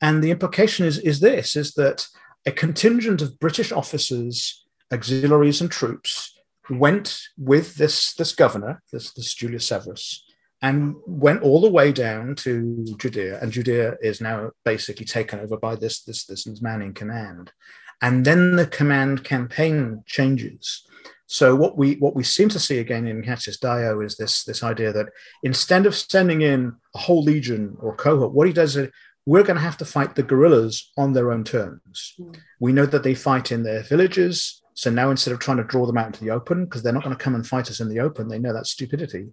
And 0.00 0.22
the 0.22 0.30
implication 0.30 0.86
is, 0.86 0.98
is 0.98 1.20
this, 1.20 1.56
is 1.56 1.74
that 1.74 2.06
a 2.46 2.52
contingent 2.52 3.22
of 3.22 3.38
British 3.38 3.72
officers, 3.72 4.63
auxiliaries 4.92 5.60
and 5.60 5.70
troops 5.70 6.32
went 6.70 7.20
with 7.36 7.74
this, 7.76 8.14
this 8.14 8.34
governor, 8.34 8.82
this, 8.92 9.12
this 9.12 9.34
Julius 9.34 9.66
Severus, 9.66 10.24
and 10.62 10.94
went 11.06 11.42
all 11.42 11.60
the 11.60 11.70
way 11.70 11.92
down 11.92 12.34
to 12.36 12.84
Judea. 12.98 13.38
And 13.40 13.52
Judea 13.52 13.96
is 14.00 14.20
now 14.20 14.50
basically 14.64 15.04
taken 15.04 15.40
over 15.40 15.58
by 15.58 15.76
this, 15.76 16.02
this, 16.02 16.24
this 16.24 16.46
man 16.62 16.80
in 16.80 16.94
command. 16.94 17.52
And 18.00 18.24
then 18.24 18.56
the 18.56 18.66
command 18.66 19.24
campaign 19.24 20.02
changes 20.06 20.86
so 21.26 21.56
what 21.56 21.76
we 21.76 21.94
what 21.94 22.14
we 22.14 22.22
seem 22.22 22.48
to 22.50 22.60
see 22.60 22.78
again 22.78 23.06
in 23.06 23.22
Cassius 23.22 23.58
Dio 23.58 24.00
is 24.00 24.16
this 24.16 24.44
this 24.44 24.62
idea 24.62 24.92
that 24.92 25.08
instead 25.42 25.86
of 25.86 25.94
sending 25.94 26.42
in 26.42 26.74
a 26.94 26.98
whole 26.98 27.22
legion 27.22 27.76
or 27.80 27.96
cohort, 27.96 28.32
what 28.32 28.46
he 28.46 28.52
does 28.52 28.76
is 28.76 28.90
we're 29.26 29.42
going 29.42 29.56
to 29.56 29.62
have 29.62 29.78
to 29.78 29.86
fight 29.86 30.14
the 30.14 30.22
guerrillas 30.22 30.92
on 30.98 31.14
their 31.14 31.32
own 31.32 31.44
terms. 31.44 32.14
Mm. 32.20 32.36
We 32.60 32.72
know 32.72 32.84
that 32.84 33.02
they 33.02 33.14
fight 33.14 33.50
in 33.50 33.62
their 33.62 33.82
villages. 33.82 34.62
So 34.74 34.90
now 34.90 35.10
instead 35.10 35.32
of 35.32 35.38
trying 35.38 35.56
to 35.58 35.64
draw 35.64 35.86
them 35.86 35.96
out 35.96 36.06
into 36.06 36.24
the 36.24 36.30
open, 36.30 36.64
because 36.64 36.82
they're 36.82 36.92
not 36.92 37.04
going 37.04 37.16
to 37.16 37.22
come 37.22 37.34
and 37.34 37.46
fight 37.46 37.70
us 37.70 37.80
in 37.80 37.88
the 37.88 38.00
open, 38.00 38.28
they 38.28 38.38
know 38.38 38.52
that's 38.52 38.70
stupidity. 38.70 39.28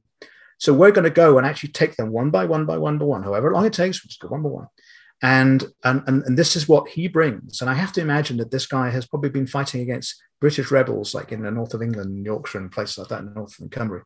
So 0.59 0.73
we're 0.73 0.91
going 0.91 1.05
to 1.05 1.09
go 1.09 1.37
and 1.37 1.47
actually 1.47 1.71
take 1.71 1.95
them 1.95 2.11
one 2.11 2.29
by 2.29 2.45
one 2.45 2.65
by 2.65 2.77
one 2.77 2.99
by 2.99 3.05
one, 3.05 3.23
however 3.23 3.51
long 3.51 3.65
it 3.65 3.73
takes, 3.73 4.03
we'll 4.03 4.09
just 4.09 4.19
go 4.19 4.27
one 4.27 4.43
by 4.43 4.49
one. 4.49 4.67
And, 5.23 5.63
and, 5.83 6.01
and, 6.07 6.35
this 6.37 6.55
is 6.55 6.67
what 6.67 6.89
he 6.89 7.07
brings. 7.07 7.61
And 7.61 7.69
I 7.69 7.75
have 7.75 7.91
to 7.93 8.01
imagine 8.01 8.37
that 8.37 8.49
this 8.49 8.65
guy 8.65 8.89
has 8.89 9.05
probably 9.05 9.29
been 9.29 9.45
fighting 9.45 9.81
against 9.81 10.19
British 10.39 10.71
rebels, 10.71 11.13
like 11.13 11.31
in 11.31 11.43
the 11.43 11.51
north 11.51 11.75
of 11.75 11.83
England, 11.83 12.25
Yorkshire, 12.25 12.57
and 12.57 12.71
places 12.71 12.97
like 12.97 13.09
that, 13.09 13.19
in 13.19 13.33
north 13.35 13.59
of 13.59 13.69
Cumbria, 13.69 14.01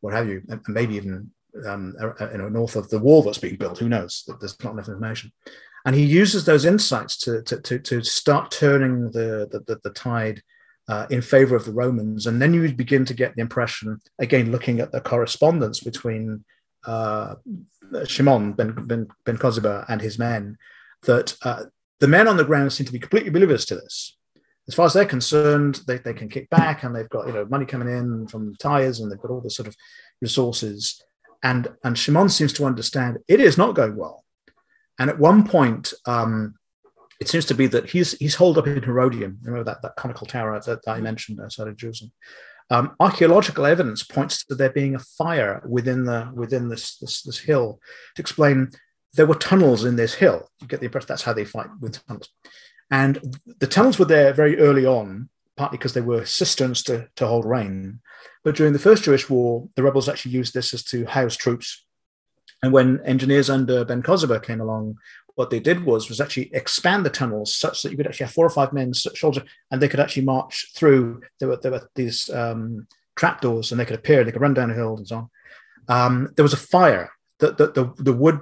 what 0.00 0.12
have 0.12 0.28
you, 0.28 0.42
and 0.48 0.60
maybe 0.68 0.96
even 0.96 1.30
um, 1.66 1.94
you 2.32 2.38
know, 2.38 2.48
north 2.48 2.76
of 2.76 2.88
the 2.90 2.98
wall 2.98 3.22
that's 3.22 3.38
being 3.38 3.56
built. 3.56 3.78
Who 3.78 3.88
knows? 3.88 4.28
There's 4.40 4.62
not 4.62 4.74
enough 4.74 4.88
information. 4.88 5.32
And 5.84 5.94
he 5.94 6.04
uses 6.04 6.44
those 6.44 6.64
insights 6.64 7.16
to, 7.18 7.42
to, 7.42 7.60
to, 7.60 7.78
to 7.78 8.02
start 8.02 8.50
turning 8.50 9.04
the, 9.04 9.48
the, 9.50 9.60
the, 9.66 9.80
the 9.84 9.90
tide 9.90 10.42
uh, 10.88 11.06
in 11.10 11.20
favor 11.20 11.54
of 11.54 11.64
the 11.64 11.72
Romans. 11.72 12.26
And 12.26 12.40
then 12.40 12.54
you 12.54 12.72
begin 12.72 13.04
to 13.04 13.14
get 13.14 13.34
the 13.34 13.42
impression, 13.42 14.00
again, 14.18 14.50
looking 14.50 14.80
at 14.80 14.90
the 14.90 15.00
correspondence 15.00 15.80
between 15.80 16.44
uh, 16.86 17.34
Shimon 18.06 18.52
ben, 18.52 18.72
ben, 18.86 19.08
ben 19.24 19.38
Kosibah 19.38 19.84
and 19.88 20.00
his 20.00 20.18
men, 20.18 20.56
that 21.02 21.36
uh, 21.42 21.64
the 22.00 22.08
men 22.08 22.28
on 22.28 22.36
the 22.36 22.44
ground 22.44 22.72
seem 22.72 22.86
to 22.86 22.92
be 22.92 22.98
completely 22.98 23.28
oblivious 23.28 23.66
to 23.66 23.74
this. 23.74 24.16
As 24.66 24.74
far 24.74 24.86
as 24.86 24.92
they're 24.92 25.06
concerned, 25.06 25.80
they, 25.86 25.98
they 25.98 26.12
can 26.12 26.28
kick 26.28 26.50
back 26.50 26.82
and 26.82 26.94
they've 26.94 27.08
got 27.08 27.26
you 27.26 27.32
know 27.32 27.46
money 27.46 27.64
coming 27.64 27.88
in 27.88 28.26
from 28.28 28.54
tires 28.56 29.00
and 29.00 29.10
they've 29.10 29.20
got 29.20 29.30
all 29.30 29.40
the 29.40 29.50
sort 29.50 29.68
of 29.68 29.74
resources. 30.20 31.02
And, 31.42 31.68
and 31.84 31.96
Shimon 31.96 32.28
seems 32.28 32.52
to 32.54 32.66
understand 32.66 33.18
it 33.28 33.40
is 33.40 33.56
not 33.56 33.74
going 33.74 33.96
well. 33.96 34.24
And 34.98 35.08
at 35.08 35.18
one 35.18 35.46
point, 35.46 35.92
um, 36.06 36.57
it 37.20 37.28
seems 37.28 37.44
to 37.46 37.54
be 37.54 37.66
that 37.68 37.90
he's 37.90 38.12
he's 38.12 38.36
holed 38.36 38.58
up 38.58 38.66
in 38.66 38.82
Herodium, 38.82 39.38
Remember 39.42 39.64
that, 39.64 39.82
that 39.82 39.96
conical 39.96 40.26
tower 40.26 40.58
that, 40.60 40.80
I 40.86 41.00
mentioned 41.00 41.40
outside 41.40 41.68
of 41.68 41.76
Jerusalem. 41.76 42.12
Um, 42.70 42.96
archaeological 43.00 43.64
evidence 43.64 44.02
points 44.02 44.44
to 44.44 44.54
there 44.54 44.70
being 44.70 44.94
a 44.94 44.98
fire 44.98 45.62
within 45.66 46.04
the 46.04 46.30
within 46.34 46.68
this, 46.68 46.98
this, 46.98 47.22
this 47.22 47.38
hill 47.38 47.80
to 48.14 48.22
explain 48.22 48.70
there 49.14 49.26
were 49.26 49.34
tunnels 49.34 49.84
in 49.84 49.96
this 49.96 50.14
hill. 50.14 50.48
You 50.60 50.68
get 50.68 50.80
the 50.80 50.86
impression 50.86 51.06
that's 51.08 51.22
how 51.22 51.32
they 51.32 51.44
fight 51.44 51.68
with 51.80 52.04
tunnels. 52.06 52.28
And 52.90 53.36
the 53.58 53.66
tunnels 53.66 53.98
were 53.98 54.04
there 54.04 54.32
very 54.32 54.58
early 54.58 54.86
on, 54.86 55.28
partly 55.56 55.78
because 55.78 55.94
they 55.94 56.00
were 56.00 56.24
cisterns 56.24 56.82
to, 56.84 57.08
to 57.16 57.26
hold 57.26 57.44
rain. 57.44 58.00
But 58.44 58.56
during 58.56 58.72
the 58.72 58.78
First 58.78 59.04
Jewish 59.04 59.28
War, 59.28 59.68
the 59.76 59.82
rebels 59.82 60.08
actually 60.08 60.32
used 60.32 60.54
this 60.54 60.72
as 60.72 60.82
to 60.84 61.04
house 61.06 61.36
troops. 61.36 61.84
And 62.62 62.72
when 62.72 63.00
engineers 63.04 63.50
under 63.50 63.84
Ben 63.84 64.02
Kosibah 64.02 64.42
came 64.42 64.60
along 64.60 64.96
what 65.38 65.50
they 65.50 65.60
did 65.60 65.84
was 65.84 66.08
was 66.08 66.20
actually 66.20 66.52
expand 66.52 67.06
the 67.06 67.10
tunnels 67.10 67.54
such 67.54 67.82
that 67.82 67.92
you 67.92 67.96
could 67.96 68.08
actually 68.08 68.26
have 68.26 68.34
four 68.34 68.44
or 68.44 68.50
five 68.50 68.72
men 68.72 68.92
shoulder 68.92 69.44
and 69.70 69.80
they 69.80 69.86
could 69.86 70.00
actually 70.00 70.24
march 70.24 70.72
through. 70.74 71.22
There 71.38 71.48
were 71.48 71.58
there 71.62 71.70
were 71.70 71.88
these 71.94 72.28
um, 72.30 72.88
trapdoors 73.14 73.70
and 73.70 73.78
they 73.78 73.84
could 73.84 73.94
appear. 73.94 74.24
They 74.24 74.32
could 74.32 74.40
run 74.40 74.54
down 74.54 74.72
a 74.72 74.74
hill 74.74 74.96
and 74.96 75.06
so 75.06 75.16
on. 75.16 75.30
Um, 75.86 76.32
there 76.34 76.42
was 76.42 76.54
a 76.54 76.64
fire 76.74 77.12
that 77.38 77.56
the, 77.56 77.68
the, 77.68 77.94
the 78.02 78.12
wood 78.12 78.40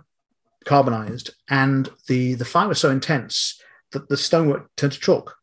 carbonized 0.64 1.34
and 1.50 1.86
the 2.08 2.32
the 2.32 2.46
fire 2.46 2.68
was 2.68 2.80
so 2.80 2.90
intense 2.90 3.60
that 3.92 4.08
the 4.08 4.16
stonework 4.16 4.74
turned 4.76 4.94
to 4.94 4.98
chalk. 4.98 5.36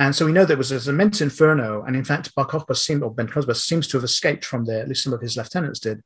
And 0.00 0.12
so 0.12 0.26
we 0.26 0.32
know 0.32 0.44
there 0.44 0.56
was 0.56 0.70
this 0.70 0.88
immense 0.88 1.20
inferno, 1.20 1.82
and 1.84 1.94
in 1.94 2.04
fact, 2.04 2.34
Bar 2.34 2.48
seemed, 2.74 3.02
or 3.04 3.14
Ben 3.14 3.28
Kosibah 3.28 3.56
seems 3.56 3.86
to 3.88 3.96
have 3.96 4.04
escaped 4.04 4.44
from 4.44 4.64
there. 4.64 4.80
At 4.80 4.88
least 4.88 5.04
some 5.04 5.12
of 5.12 5.20
his 5.20 5.36
lieutenants 5.36 5.78
did 5.78 6.02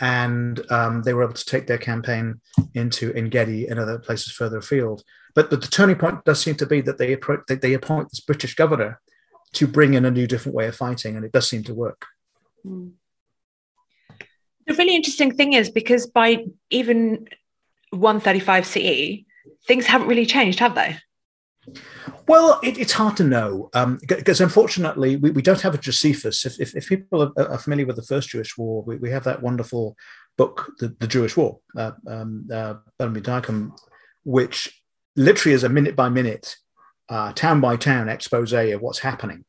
and 0.00 0.60
um, 0.70 1.02
they 1.02 1.14
were 1.14 1.24
able 1.24 1.34
to 1.34 1.44
take 1.44 1.66
their 1.66 1.78
campaign 1.78 2.40
into 2.74 3.12
Engedi 3.14 3.66
and 3.66 3.78
other 3.78 3.98
places 3.98 4.32
further 4.32 4.58
afield. 4.58 5.02
But, 5.34 5.50
the 5.50 5.58
turning 5.58 5.96
point 5.96 6.24
does 6.24 6.40
seem 6.40 6.54
to 6.56 6.66
be 6.66 6.80
that 6.82 6.98
they, 6.98 7.16
they, 7.48 7.54
they 7.56 7.74
appoint 7.74 8.10
this 8.10 8.20
British 8.20 8.54
governor 8.54 9.00
to 9.52 9.66
bring 9.66 9.94
in 9.94 10.04
a 10.04 10.10
new, 10.10 10.26
different 10.26 10.54
way 10.54 10.66
of 10.66 10.76
fighting, 10.76 11.16
and 11.16 11.24
it 11.24 11.32
does 11.32 11.48
seem 11.48 11.62
to 11.64 11.74
work. 11.74 12.06
The 14.66 14.74
really 14.74 14.96
interesting 14.96 15.34
thing 15.34 15.52
is 15.52 15.70
because 15.70 16.06
by 16.06 16.46
even 16.70 17.28
135 17.90 18.66
CE, 18.66 19.24
things 19.66 19.86
haven't 19.86 20.08
really 20.08 20.26
changed, 20.26 20.58
have 20.58 20.74
they? 20.74 20.98
Well, 22.28 22.58
it, 22.62 22.78
it's 22.78 22.92
hard 22.92 23.16
to 23.18 23.24
know 23.24 23.70
um, 23.74 23.98
because 24.06 24.40
unfortunately 24.40 25.16
we, 25.16 25.30
we 25.30 25.42
don't 25.42 25.60
have 25.60 25.74
a 25.74 25.78
Josephus. 25.78 26.44
If, 26.44 26.60
if, 26.60 26.76
if 26.76 26.88
people 26.88 27.22
are, 27.22 27.50
are, 27.50 27.58
familiar 27.58 27.86
with 27.86 27.96
the 27.96 28.02
First 28.02 28.30
Jewish 28.30 28.56
War, 28.58 28.82
we, 28.82 28.96
we 28.96 29.10
have 29.10 29.24
that 29.24 29.42
wonderful 29.42 29.96
book, 30.36 30.72
The, 30.78 30.88
the 30.98 31.06
Jewish 31.06 31.36
War, 31.36 31.58
uh, 31.76 31.92
um, 32.06 32.48
uh, 32.52 32.74
which 34.24 34.82
literally 35.14 35.54
is 35.54 35.64
a 35.64 35.68
minute 35.68 35.96
by 35.96 36.08
minute, 36.08 36.56
uh, 37.08 37.32
town 37.32 37.60
by 37.60 37.76
town 37.76 38.08
expose 38.08 38.52
of 38.52 38.82
what's 38.82 38.98
happening. 38.98 39.44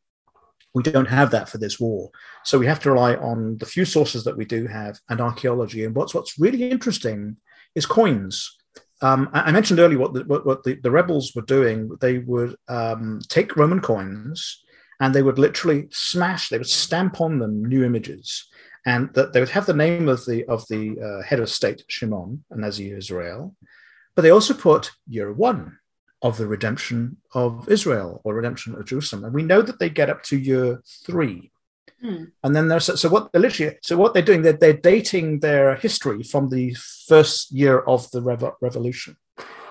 We 0.74 0.84
don't 0.84 1.08
have 1.08 1.32
that 1.32 1.50
for 1.50 1.58
this 1.58 1.80
war. 1.80 2.12
So 2.46 2.60
we 2.60 2.68
have 2.68 2.80
to 2.82 2.92
rely 2.92 3.16
on 3.16 3.58
the 3.58 3.66
few 3.66 3.86
sources 3.86 4.24
that 4.26 4.38
we 4.38 4.46
do 4.46 4.68
have 4.68 5.00
and 5.10 5.20
archaeology. 5.20 5.84
And 5.84 5.96
what's, 5.96 6.14
what's 6.14 6.40
really 6.40 6.70
interesting 6.70 7.38
is 7.74 7.86
coins 7.86 8.56
um, 9.02 9.30
I 9.32 9.52
mentioned 9.52 9.80
earlier 9.80 10.00
what 10.00 10.14
the, 10.14 10.24
what, 10.24 10.46
what 10.46 10.64
the, 10.64 10.76
the, 10.76 10.90
rebels 10.90 11.36
were 11.36 11.44
doing. 11.44 11.92
They 12.02 12.18
would 12.20 12.56
um, 12.68 13.20
take 13.28 13.56
Roman 13.56 13.80
coins 13.80 14.64
and 15.00 15.14
they 15.14 15.22
would 15.22 15.38
literally 15.38 15.88
smash. 15.92 16.50
They 16.50 16.58
would 16.58 16.68
stamp 16.68 17.22
on 17.22 17.40
them 17.40 17.64
new 17.64 17.84
images, 17.84 18.48
and 18.86 19.14
that 19.14 19.34
they 19.34 19.40
would 19.40 19.50
have 19.50 19.66
the 19.66 19.74
name 19.74 20.10
of 20.10 20.26
the 20.26 20.46
of 20.46 20.66
the 20.70 21.00
uh, 21.00 21.24
head 21.24 21.40
of 21.40 21.50
state 21.50 21.84
Shimon 21.88 22.44
and 22.50 22.62
Nasi 22.62 22.92
Israel, 22.92 23.56
but 24.16 24.24
they 24.24 24.32
also 24.32 24.54
put 24.54 24.92
year 25.08 25.32
one 25.32 25.78
of 26.24 26.38
the 26.38 26.48
redemption 26.48 27.18
of 27.36 27.70
Israel 27.70 28.22
or 28.24 28.34
redemption 28.34 28.74
of 28.76 28.86
Jerusalem, 28.86 29.26
and 29.26 29.34
we 29.34 29.44
know 29.44 29.62
that 29.62 29.80
they 29.80 29.90
get 29.90 30.10
up 30.10 30.24
to 30.24 30.38
year 30.38 30.82
three. 31.06 31.52
Hmm. 32.02 32.26
And 32.44 32.56
then 32.56 32.68
there's 32.68 33.00
so 33.00 33.10
what 33.10 33.32
they're 33.32 33.42
literally 33.42 33.78
so 33.82 33.98
what 33.98 34.14
they're 34.14 34.22
doing 34.22 34.44
they're, 34.44 34.54
they're 34.54 34.74
dating 34.74 35.40
their 35.40 35.76
history 35.76 36.22
from 36.22 36.50
the 36.50 36.76
first 37.08 37.52
year 37.52 37.80
of 37.80 38.10
the 38.12 38.22
revo- 38.22 38.54
revolution. 38.62 39.18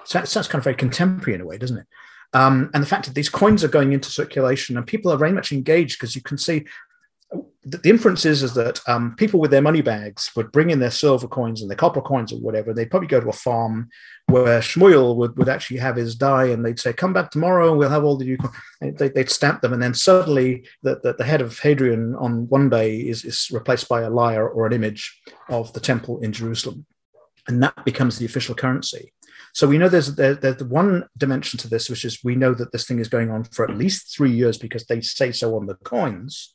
So 0.04 0.18
that 0.18 0.28
sounds 0.28 0.48
kind 0.48 0.60
of 0.60 0.64
very 0.64 0.76
contemporary 0.76 1.34
in 1.34 1.40
a 1.40 1.46
way, 1.46 1.58
doesn't 1.58 1.78
it? 1.78 1.86
Um, 2.32 2.70
and 2.74 2.82
the 2.82 2.88
fact 2.88 3.06
that 3.06 3.14
these 3.14 3.28
coins 3.28 3.62
are 3.64 3.68
going 3.68 3.92
into 3.92 4.10
circulation 4.10 4.76
and 4.76 4.86
people 4.86 5.12
are 5.12 5.16
very 5.16 5.32
much 5.32 5.52
engaged 5.52 5.98
because 5.98 6.14
you 6.14 6.22
can 6.22 6.38
see 6.38 6.66
the, 7.64 7.80
inference 7.88 8.24
is, 8.24 8.42
is 8.42 8.54
that 8.54 8.80
um, 8.86 9.16
people 9.16 9.40
with 9.40 9.50
their 9.50 9.62
money 9.62 9.82
bags 9.82 10.30
would 10.36 10.52
bring 10.52 10.70
in 10.70 10.78
their 10.78 10.90
silver 10.90 11.26
coins 11.26 11.60
and 11.60 11.70
their 11.70 11.76
copper 11.76 12.00
coins 12.00 12.32
or 12.32 12.36
whatever. 12.36 12.72
They'd 12.72 12.90
probably 12.90 13.08
go 13.08 13.20
to 13.20 13.28
a 13.28 13.32
farm 13.32 13.88
where 14.26 14.60
Shmuel 14.60 15.16
would, 15.16 15.36
would 15.36 15.48
actually 15.48 15.78
have 15.78 15.96
his 15.96 16.14
die 16.14 16.46
and 16.46 16.64
they'd 16.64 16.78
say, 16.78 16.92
come 16.92 17.12
back 17.12 17.30
tomorrow 17.30 17.70
and 17.70 17.78
we'll 17.78 17.90
have 17.90 18.04
all 18.04 18.16
the 18.16 18.24
new 18.24 18.38
coins. 18.38 18.98
they, 18.98 19.10
would 19.14 19.30
stamp 19.30 19.62
them. 19.62 19.72
And 19.72 19.82
then 19.82 19.94
suddenly 19.94 20.66
the, 20.82 21.00
the, 21.02 21.14
the, 21.14 21.24
head 21.24 21.40
of 21.40 21.58
Hadrian 21.58 22.14
on 22.16 22.48
one 22.48 22.68
day 22.68 22.96
is, 22.98 23.24
is 23.24 23.50
replaced 23.52 23.88
by 23.88 24.02
a 24.02 24.10
lyre 24.10 24.48
or 24.48 24.66
an 24.66 24.72
image 24.72 25.20
of 25.48 25.72
the 25.72 25.80
temple 25.80 26.20
in 26.20 26.32
Jerusalem. 26.32 26.86
And 27.48 27.62
that 27.62 27.84
becomes 27.84 28.18
the 28.18 28.26
official 28.26 28.54
currency. 28.54 29.12
So 29.56 29.66
we 29.66 29.78
know 29.78 29.88
there's, 29.88 30.14
there, 30.16 30.34
there's 30.34 30.62
one 30.62 31.08
dimension 31.16 31.58
to 31.60 31.68
this, 31.68 31.88
which 31.88 32.04
is 32.04 32.22
we 32.22 32.34
know 32.34 32.52
that 32.52 32.72
this 32.72 32.86
thing 32.86 32.98
is 32.98 33.08
going 33.08 33.30
on 33.30 33.44
for 33.44 33.64
at 33.64 33.76
least 33.76 34.14
three 34.14 34.30
years 34.30 34.58
because 34.58 34.84
they 34.84 35.00
say 35.00 35.32
so 35.32 35.56
on 35.56 35.64
the 35.64 35.76
coins. 35.76 36.54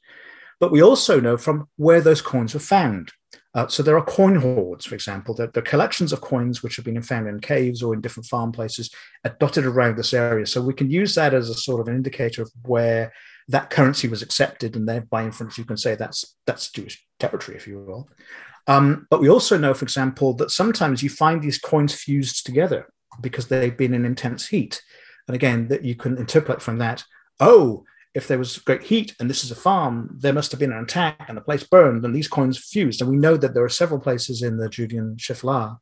But 0.62 0.72
we 0.72 0.84
also 0.84 1.20
know 1.20 1.38
from 1.38 1.68
where 1.78 2.02
those 2.02 2.22
coins 2.22 2.54
were 2.54 2.60
found. 2.60 3.12
Uh, 3.56 3.68
so 3.68 3.82
there 3.82 3.98
are 3.98 4.06
coin 4.06 4.36
hoards, 4.36 4.86
for 4.86 4.94
example. 4.94 5.34
There, 5.34 5.52
are 5.54 5.62
collections 5.62 6.14
of 6.14 6.22
coins 6.22 6.62
which 6.62 6.76
have 6.76 6.86
been 6.86 7.02
found 7.02 7.28
in 7.28 7.40
caves 7.40 7.82
or 7.82 7.96
in 7.96 8.00
different 8.00 8.28
farm 8.28 8.52
places 8.52 8.92
uh, 9.26 9.32
dotted 9.40 9.66
around 9.66 9.98
this 9.98 10.14
area. 10.14 10.46
So 10.46 10.62
we 10.62 10.76
can 10.76 10.92
use 10.92 11.16
that 11.16 11.34
as 11.34 11.50
a 11.50 11.56
sort 11.56 11.82
of 11.82 11.88
an 11.88 11.96
indicator 11.96 12.44
of 12.44 12.52
where 12.64 13.12
that 13.48 13.72
currency 13.72 14.08
was 14.08 14.22
accepted, 14.22 14.76
and 14.76 14.88
then 14.88 15.08
by 15.10 15.26
inference 15.26 15.58
you 15.58 15.66
can 15.66 15.78
say 15.78 15.96
that's 15.96 16.38
that's 16.46 16.72
Jewish 16.72 17.04
territory, 17.20 17.58
if 17.58 17.68
you 17.68 17.80
will. 17.80 18.08
Um, 18.68 19.08
but 19.10 19.20
we 19.20 19.30
also 19.30 19.58
know, 19.58 19.74
for 19.74 19.84
example, 19.84 20.36
that 20.36 20.52
sometimes 20.52 21.02
you 21.02 21.10
find 21.10 21.42
these 21.42 21.58
coins 21.58 21.96
fused 21.96 22.46
together 22.46 22.88
because 23.20 23.48
they've 23.48 23.76
been 23.76 23.96
in 23.96 24.06
intense 24.06 24.48
heat. 24.48 24.80
And 25.28 25.36
again, 25.36 25.68
that 25.70 25.84
you 25.84 25.96
can 25.96 26.18
interpret 26.20 26.62
from 26.62 26.78
that, 26.78 27.04
oh, 27.40 27.84
if 28.14 28.28
there 28.28 28.38
was 28.38 28.58
great 28.60 28.84
heat 28.84 29.16
and 29.20 29.30
this 29.30 29.44
is 29.44 29.52
a 29.52 29.56
farm, 29.56 30.18
there 30.20 30.34
must 30.34 30.52
have 30.52 30.60
been 30.60 30.74
an 30.74 30.84
attack 30.84 31.26
and 31.28 31.38
the 31.38 31.42
place 31.42 31.64
burned 31.64 32.04
and 32.04 32.16
these 32.16 32.28
coins 32.28 32.58
fused. 32.58 33.02
And 33.02 33.10
we 33.10 33.18
know 33.18 33.38
that 33.38 33.54
there 33.54 33.64
are 33.64 33.70
several 33.70 34.00
places 34.00 34.42
in 34.42 34.58
the 34.58 34.70
Judean 34.70 35.16
Shephelah 35.18 35.78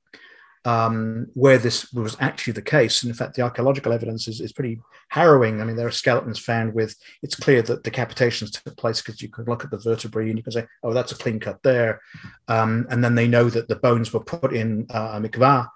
um, 0.66 1.28
where 1.34 1.58
this 1.58 1.92
was 1.94 2.18
actually 2.20 2.54
the 2.54 2.62
case. 2.62 3.02
And 3.02 3.10
in 3.10 3.16
fact, 3.16 3.36
the 3.36 3.42
archaeological 3.42 3.94
evidence 3.94 4.28
is, 4.28 4.42
is 4.42 4.54
pretty 4.54 4.80
harrowing. 5.08 5.60
I 5.60 5.64
mean, 5.64 5.76
there 5.76 5.88
are 5.88 5.92
skeletons 5.92 6.38
found 6.38 6.74
with, 6.74 6.96
it's 7.24 7.36
clear 7.36 7.62
that 7.64 7.84
decapitations 7.84 8.52
took 8.52 8.78
place 8.78 9.02
because 9.02 9.22
you 9.22 9.30
could 9.30 9.48
look 9.48 9.64
at 9.64 9.72
the 9.72 9.78
vertebrae 9.78 10.30
and 10.30 10.38
you 10.38 10.44
can 10.44 10.52
say, 10.52 10.68
oh, 10.84 10.94
that's 10.94 11.12
a 11.12 11.18
clean 11.18 11.40
cut 11.40 11.64
there. 11.64 12.02
Um, 12.48 12.86
and 12.92 13.04
then 13.04 13.16
they 13.16 13.28
know 13.28 13.50
that 13.50 13.68
the 13.68 13.78
bones 13.78 14.14
were 14.14 14.24
put 14.24 14.54
in 14.54 14.86
uh, 14.94 15.14
a 15.14 15.22
mikvah 15.22 15.68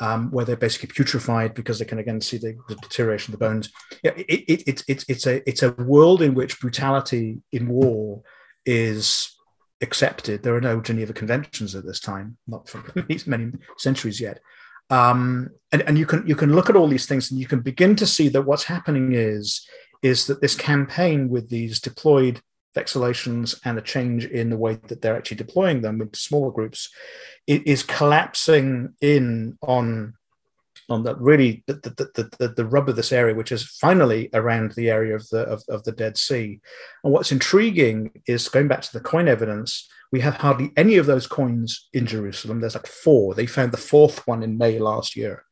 um, 0.00 0.30
where 0.30 0.44
they're 0.44 0.56
basically 0.56 0.88
putrefied 0.88 1.54
because 1.54 1.78
they 1.78 1.84
can 1.84 1.98
again 1.98 2.20
see 2.20 2.38
the, 2.38 2.56
the 2.68 2.74
deterioration 2.76 3.32
of 3.32 3.38
the 3.38 3.46
bones. 3.46 3.70
Yeah, 4.02 4.12
it, 4.16 4.26
it, 4.28 4.62
it, 4.68 4.84
it's 4.88 5.04
it's 5.08 5.26
a 5.26 5.48
it's 5.48 5.62
a 5.62 5.72
world 5.72 6.22
in 6.22 6.34
which 6.34 6.60
brutality 6.60 7.42
in 7.52 7.68
war 7.68 8.22
is 8.64 9.36
accepted. 9.82 10.42
There 10.42 10.56
are 10.56 10.60
no 10.60 10.80
Geneva 10.80 11.12
Conventions 11.12 11.74
at 11.74 11.84
this 11.84 12.00
time, 12.00 12.36
not 12.46 12.68
for 12.68 12.82
many 13.26 13.52
centuries 13.76 14.20
yet. 14.20 14.40
Um, 14.88 15.50
and, 15.70 15.82
and 15.82 15.98
you 15.98 16.06
can 16.06 16.26
you 16.26 16.34
can 16.34 16.54
look 16.54 16.68
at 16.68 16.76
all 16.76 16.88
these 16.88 17.06
things 17.06 17.30
and 17.30 17.38
you 17.38 17.46
can 17.46 17.60
begin 17.60 17.94
to 17.96 18.06
see 18.06 18.28
that 18.30 18.42
what's 18.42 18.64
happening 18.64 19.12
is 19.12 19.66
is 20.02 20.26
that 20.26 20.40
this 20.40 20.54
campaign 20.54 21.28
with 21.28 21.48
these 21.50 21.78
deployed 21.78 22.40
vexillations 22.74 23.58
and 23.64 23.78
a 23.78 23.82
change 23.82 24.26
in 24.26 24.50
the 24.50 24.56
way 24.56 24.78
that 24.88 25.02
they're 25.02 25.16
actually 25.16 25.36
deploying 25.36 25.80
them 25.80 26.00
into 26.00 26.18
smaller 26.18 26.50
groups, 26.50 26.90
it 27.46 27.66
is 27.66 27.82
collapsing 27.82 28.94
in 29.00 29.58
on 29.62 30.14
on 30.88 31.04
the 31.04 31.14
really 31.16 31.62
the, 31.66 31.74
the, 31.74 32.30
the, 32.38 32.48
the, 32.48 32.64
rub 32.64 32.88
of 32.88 32.96
this 32.96 33.12
area, 33.12 33.32
which 33.34 33.52
is 33.52 33.62
finally 33.62 34.28
around 34.34 34.72
the 34.72 34.90
area 34.90 35.14
of 35.14 35.28
the 35.28 35.42
of, 35.42 35.62
of 35.68 35.84
the 35.84 35.92
Dead 35.92 36.18
Sea. 36.18 36.60
And 37.04 37.12
what's 37.12 37.30
intriguing 37.30 38.10
is 38.26 38.48
going 38.48 38.66
back 38.66 38.82
to 38.82 38.92
the 38.92 39.00
coin 39.00 39.28
evidence, 39.28 39.88
we 40.12 40.20
have 40.20 40.34
hardly 40.34 40.72
any 40.76 40.96
of 40.96 41.06
those 41.06 41.26
coins 41.26 41.88
in 41.92 42.06
Jerusalem. 42.06 42.60
There's 42.60 42.74
like 42.74 42.88
four. 42.88 43.34
They 43.34 43.46
found 43.46 43.72
the 43.72 43.78
fourth 43.78 44.26
one 44.26 44.42
in 44.42 44.58
May 44.58 44.78
last 44.78 45.16
year. 45.16 45.44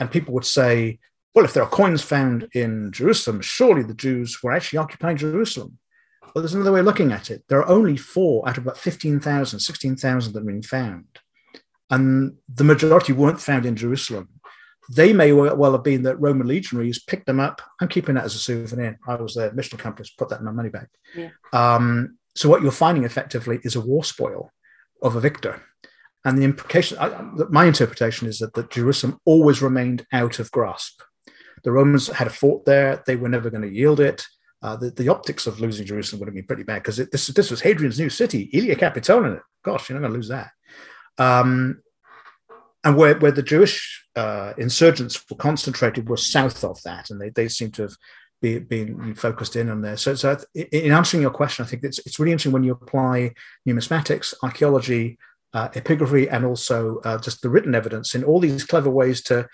And 0.00 0.10
people 0.10 0.34
would 0.34 0.44
say, 0.44 0.98
well, 1.34 1.44
if 1.44 1.54
there 1.54 1.62
are 1.62 1.68
coins 1.68 2.02
found 2.02 2.48
in 2.52 2.92
Jerusalem, 2.92 3.40
surely 3.40 3.82
the 3.82 3.94
Jews 3.94 4.42
were 4.42 4.52
actually 4.52 4.78
occupying 4.78 5.16
Jerusalem. 5.16 5.78
Well, 6.34 6.42
there's 6.42 6.54
another 6.54 6.72
way 6.72 6.80
of 6.80 6.86
looking 6.86 7.12
at 7.12 7.30
it. 7.30 7.44
There 7.48 7.60
are 7.60 7.68
only 7.68 7.96
four 7.96 8.48
out 8.48 8.58
of 8.58 8.64
about 8.64 8.78
15,000, 8.78 9.58
16,000 9.58 10.32
that 10.32 10.38
have 10.38 10.46
been 10.46 10.62
found. 10.62 11.06
And 11.90 12.36
the 12.48 12.64
majority 12.64 13.12
weren't 13.12 13.40
found 13.40 13.64
in 13.64 13.76
Jerusalem 13.76 14.28
they 14.90 15.12
may 15.12 15.32
well 15.32 15.72
have 15.72 15.82
been 15.82 16.02
that 16.02 16.20
Roman 16.20 16.46
legionaries 16.46 17.02
picked 17.02 17.26
them 17.26 17.40
up. 17.40 17.60
I'm 17.80 17.88
keeping 17.88 18.14
that 18.14 18.24
as 18.24 18.34
a 18.34 18.38
souvenir. 18.38 18.98
I 19.06 19.16
was 19.16 19.34
there, 19.34 19.52
mission 19.52 19.78
compass, 19.78 20.10
put 20.10 20.28
that 20.28 20.40
in 20.40 20.46
my 20.46 20.52
money 20.52 20.68
bag. 20.68 20.86
Yeah. 21.14 21.30
Um, 21.52 22.18
so 22.34 22.48
what 22.48 22.62
you're 22.62 22.70
finding 22.70 23.04
effectively 23.04 23.60
is 23.62 23.76
a 23.76 23.80
war 23.80 24.04
spoil 24.04 24.52
of 25.02 25.16
a 25.16 25.20
victor. 25.20 25.62
And 26.24 26.38
the 26.38 26.44
implication, 26.44 26.98
I, 26.98 27.08
my 27.50 27.66
interpretation 27.66 28.28
is 28.28 28.38
that, 28.40 28.54
that 28.54 28.70
Jerusalem 28.70 29.18
always 29.24 29.62
remained 29.62 30.06
out 30.12 30.38
of 30.38 30.50
grasp. 30.50 31.00
The 31.64 31.72
Romans 31.72 32.08
had 32.08 32.26
a 32.26 32.30
fort 32.30 32.64
there; 32.64 33.02
they 33.06 33.16
were 33.16 33.28
never 33.28 33.50
going 33.50 33.62
to 33.62 33.72
yield 33.72 34.00
it. 34.00 34.24
Uh, 34.62 34.76
the, 34.76 34.90
the, 34.90 35.08
optics 35.08 35.46
of 35.46 35.60
losing 35.60 35.86
Jerusalem 35.86 36.20
would 36.20 36.28
have 36.28 36.34
been 36.34 36.46
pretty 36.46 36.62
bad 36.62 36.82
because 36.82 36.96
this 36.96 37.26
this 37.26 37.50
was 37.50 37.60
Hadrian's 37.60 38.00
new 38.00 38.08
city, 38.08 38.48
Aelia 38.54 38.76
Capitolina. 38.76 39.40
Gosh, 39.62 39.88
you're 39.88 39.98
not 39.98 40.08
going 40.08 40.12
to 40.12 40.16
lose 40.16 40.28
that. 40.28 40.50
Um, 41.18 41.82
and 42.82 42.96
where, 42.96 43.18
where 43.18 43.32
the 43.32 43.42
Jewish 43.42 44.06
uh, 44.14 44.54
insurgents 44.58 45.22
were 45.28 45.36
concentrated 45.36 46.08
was 46.08 46.24
south 46.24 46.64
of 46.64 46.80
that, 46.84 47.10
and 47.10 47.20
they, 47.20 47.30
they 47.30 47.48
seem 47.48 47.70
to 47.72 47.82
have 47.82 47.96
be, 48.40 48.58
been 48.58 49.14
focused 49.14 49.56
in 49.56 49.68
on 49.68 49.82
there. 49.82 49.96
So, 49.96 50.14
so 50.14 50.38
in 50.54 50.92
answering 50.92 51.22
your 51.22 51.30
question, 51.30 51.64
I 51.64 51.68
think 51.68 51.84
it's, 51.84 51.98
it's 52.00 52.18
really 52.18 52.32
interesting 52.32 52.52
when 52.52 52.64
you 52.64 52.72
apply 52.72 53.34
numismatics, 53.68 54.34
archaeology, 54.42 55.18
uh, 55.52 55.68
epigraphy, 55.70 56.28
and 56.30 56.44
also 56.44 57.00
uh, 57.04 57.18
just 57.18 57.42
the 57.42 57.50
written 57.50 57.74
evidence 57.74 58.14
in 58.14 58.24
all 58.24 58.40
these 58.40 58.64
clever 58.64 58.90
ways 58.90 59.22
to 59.22 59.48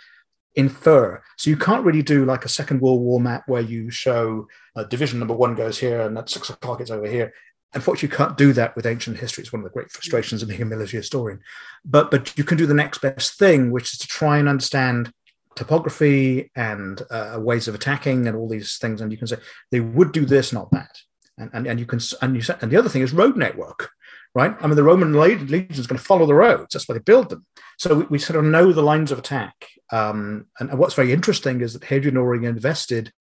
infer. 0.54 1.22
So 1.36 1.50
you 1.50 1.56
can't 1.56 1.84
really 1.84 2.02
do 2.02 2.24
like 2.24 2.44
a 2.44 2.48
Second 2.48 2.80
World 2.80 3.00
War 3.00 3.20
map 3.20 3.44
where 3.46 3.62
you 3.62 3.90
show 3.90 4.46
uh, 4.76 4.84
division 4.84 5.18
number 5.18 5.34
one 5.34 5.54
goes 5.54 5.78
here 5.78 6.02
and 6.02 6.16
at 6.18 6.30
six 6.30 6.50
o'clock 6.50 6.80
it's 6.80 6.90
over 6.90 7.06
here. 7.06 7.32
Unfortunately, 7.74 8.10
you 8.10 8.16
can't 8.16 8.36
do 8.36 8.52
that 8.52 8.76
with 8.76 8.84
ancient 8.84 9.16
history. 9.16 9.42
It's 9.42 9.52
one 9.52 9.60
of 9.60 9.64
the 9.64 9.70
great 9.70 9.90
frustrations 9.90 10.42
of 10.42 10.48
being 10.48 10.60
a 10.60 10.66
military 10.66 11.00
historian. 11.00 11.40
But 11.84 12.10
but 12.10 12.36
you 12.36 12.44
can 12.44 12.58
do 12.58 12.66
the 12.66 12.74
next 12.74 13.00
best 13.00 13.38
thing, 13.38 13.70
which 13.70 13.94
is 13.94 13.98
to 14.00 14.06
try 14.06 14.38
and 14.38 14.48
understand 14.48 15.10
topography 15.56 16.50
and 16.54 17.00
uh, 17.10 17.38
ways 17.40 17.68
of 17.68 17.74
attacking 17.74 18.26
and 18.26 18.36
all 18.36 18.48
these 18.48 18.76
things. 18.76 19.00
And 19.00 19.10
you 19.10 19.18
can 19.18 19.26
say 19.26 19.36
they 19.70 19.80
would 19.80 20.12
do 20.12 20.26
this, 20.26 20.52
not 20.52 20.70
that. 20.72 20.98
And 21.38 21.50
and, 21.54 21.66
and 21.66 21.80
you 21.80 21.86
can 21.86 22.00
and 22.20 22.36
you 22.36 22.54
and 22.60 22.70
the 22.70 22.76
other 22.76 22.90
thing 22.90 23.00
is 23.00 23.14
road 23.14 23.38
network, 23.38 23.90
right? 24.34 24.56
I 24.60 24.66
mean, 24.66 24.76
the 24.76 24.82
Roman 24.82 25.12
legion 25.12 25.66
is 25.70 25.86
going 25.86 25.98
to 25.98 26.04
follow 26.04 26.26
the 26.26 26.34
roads. 26.34 26.72
That's 26.72 26.88
why 26.88 26.94
they 26.94 27.00
build 27.00 27.28
them. 27.28 27.46
So 27.78 27.94
we, 27.94 28.04
we 28.04 28.18
sort 28.18 28.38
of 28.38 28.44
know 28.44 28.72
the 28.72 28.82
lines 28.82 29.12
of 29.12 29.18
attack. 29.18 29.68
Um, 29.90 30.46
and, 30.58 30.70
and 30.70 30.78
what's 30.78 30.94
very 30.94 31.12
interesting 31.12 31.60
is 31.60 31.74
that 31.74 31.84
Hadrian 31.84 32.16
already 32.16 32.46
invested 32.46 33.12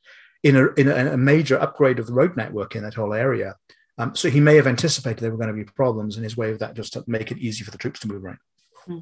in 0.43 0.55
a, 0.55 0.68
in 0.74 0.88
a, 0.88 1.14
a 1.14 1.18
major 1.18 1.59
upgrade 1.59 1.99
of 1.99 2.07
the 2.07 2.14
road 2.14 2.38
network 2.38 2.76
in 2.76 2.84
that 2.84 2.93
whole 2.93 3.14
area 3.14 3.55
um, 4.01 4.16
so 4.16 4.30
he 4.30 4.39
may 4.39 4.55
have 4.55 4.66
anticipated 4.66 5.20
there 5.20 5.30
were 5.32 5.38
going 5.38 5.49
to 5.49 5.53
be 5.53 5.64
problems, 5.64 6.16
and 6.16 6.24
his 6.24 6.36
way 6.36 6.51
of 6.51 6.57
that 6.59 6.74
just 6.74 6.93
to 6.93 7.03
make 7.05 7.32
it 7.32 7.38
easy 7.38 7.64
for 7.64 7.70
the 7.70 7.78
troops 7.78 7.99
to 7.99 8.07
move 8.07 8.24
around. 8.24 8.39
Hmm. 8.86 8.99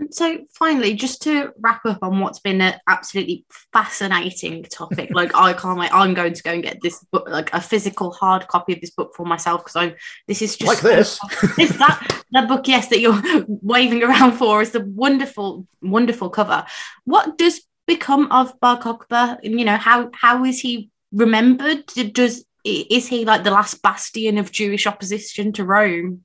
Um, 0.00 0.08
so 0.10 0.38
finally, 0.50 0.94
just 0.94 1.22
to 1.22 1.52
wrap 1.60 1.84
up 1.84 1.98
on 2.02 2.20
what's 2.20 2.40
been 2.40 2.60
an 2.60 2.74
absolutely 2.86 3.44
fascinating 3.72 4.64
topic, 4.64 5.10
like 5.12 5.34
I 5.34 5.52
can't 5.52 5.78
wait. 5.78 5.92
I'm 5.92 6.14
going 6.14 6.34
to 6.34 6.42
go 6.42 6.52
and 6.52 6.62
get 6.62 6.78
this 6.82 7.04
book, 7.12 7.28
like 7.28 7.52
a 7.52 7.60
physical 7.60 8.10
hard 8.12 8.48
copy 8.48 8.74
of 8.74 8.80
this 8.80 8.90
book 8.90 9.14
for 9.14 9.26
myself 9.26 9.62
because 9.62 9.76
I'm. 9.76 9.94
This 10.26 10.42
is 10.42 10.56
just 10.56 10.68
like 10.68 10.80
this. 10.80 11.20
is 11.58 11.76
that 11.78 12.24
that 12.32 12.48
book? 12.48 12.68
Yes, 12.68 12.88
that 12.88 13.00
you're 13.00 13.22
waving 13.48 14.02
around 14.02 14.32
for 14.32 14.62
is 14.62 14.70
the 14.70 14.80
wonderful, 14.80 15.66
wonderful 15.82 16.30
cover. 16.30 16.64
What 17.04 17.38
does 17.38 17.62
become 17.86 18.30
of 18.32 18.58
Bar 18.60 18.80
Kokhba? 18.80 19.38
You 19.42 19.64
know 19.64 19.76
how 19.76 20.10
how 20.14 20.44
is 20.44 20.60
he 20.60 20.90
remembered? 21.12 21.86
Does 21.86 22.44
is 22.64 23.06
he 23.06 23.24
like 23.24 23.44
the 23.44 23.50
last 23.50 23.80
bastion 23.80 24.38
of 24.38 24.50
Jewish 24.50 24.86
opposition 24.86 25.52
to 25.52 25.64
Rome? 25.64 26.24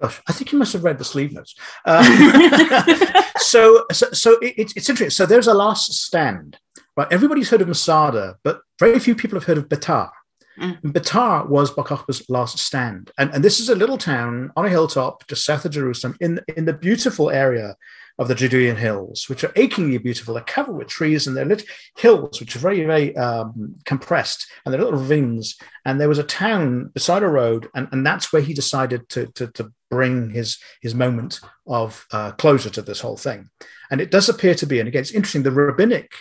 Gosh, 0.00 0.20
I 0.28 0.32
think 0.32 0.52
you 0.52 0.58
must 0.58 0.72
have 0.72 0.84
read 0.84 0.98
the 0.98 1.04
sleeve 1.04 1.32
notes. 1.32 1.54
Uh, 1.84 3.22
so, 3.38 3.84
so, 3.92 4.10
so 4.12 4.38
it, 4.40 4.72
it's 4.76 4.88
interesting. 4.88 5.10
So 5.10 5.26
there's 5.26 5.46
a 5.46 5.54
last 5.54 5.92
stand, 5.92 6.58
right? 6.96 7.08
Everybody's 7.10 7.50
heard 7.50 7.60
of 7.60 7.68
Masada, 7.68 8.36
but 8.44 8.60
very 8.78 8.98
few 8.98 9.14
people 9.14 9.38
have 9.38 9.46
heard 9.46 9.58
of 9.58 9.68
Betar. 9.68 10.10
Mm. 10.58 10.80
Betar 10.82 11.48
was 11.48 11.70
Bar 11.70 11.84
Kokhba's 11.84 12.28
last 12.28 12.58
stand. 12.58 13.10
And, 13.18 13.30
and 13.34 13.44
this 13.44 13.58
is 13.58 13.68
a 13.68 13.74
little 13.74 13.98
town 13.98 14.52
on 14.56 14.66
a 14.66 14.70
hilltop 14.70 15.26
just 15.26 15.44
south 15.44 15.64
of 15.64 15.72
Jerusalem 15.72 16.16
in, 16.20 16.40
in 16.56 16.66
the 16.66 16.72
beautiful 16.72 17.30
area 17.30 17.76
of 18.22 18.28
the 18.28 18.34
Judean 18.34 18.76
hills, 18.76 19.28
which 19.28 19.44
are 19.44 19.52
achingly 19.56 19.98
beautiful. 19.98 20.34
They're 20.34 20.44
covered 20.44 20.76
with 20.76 20.88
trees 20.88 21.26
and 21.26 21.36
they're 21.36 21.44
lit 21.44 21.64
hills, 21.96 22.40
which 22.40 22.56
are 22.56 22.60
very, 22.60 22.84
very 22.84 23.14
um, 23.16 23.74
compressed, 23.84 24.46
and 24.64 24.72
they're 24.72 24.80
little 24.80 24.98
ravines. 24.98 25.58
And 25.84 26.00
there 26.00 26.08
was 26.08 26.18
a 26.18 26.24
town 26.24 26.90
beside 26.94 27.22
a 27.22 27.28
road, 27.28 27.68
and, 27.74 27.88
and 27.92 28.06
that's 28.06 28.32
where 28.32 28.42
he 28.42 28.54
decided 28.54 29.08
to, 29.10 29.26
to, 29.26 29.48
to 29.48 29.72
bring 29.90 30.30
his, 30.30 30.58
his 30.80 30.94
moment 30.94 31.40
of 31.66 32.06
uh, 32.12 32.32
closure 32.32 32.70
to 32.70 32.82
this 32.82 33.00
whole 33.00 33.16
thing. 33.16 33.50
And 33.90 34.00
it 34.00 34.10
does 34.10 34.28
appear 34.28 34.54
to 34.54 34.66
be, 34.66 34.78
and 34.78 34.88
again, 34.88 35.02
it's 35.02 35.10
interesting, 35.10 35.42
the 35.42 35.50
rabbinic 35.50 36.12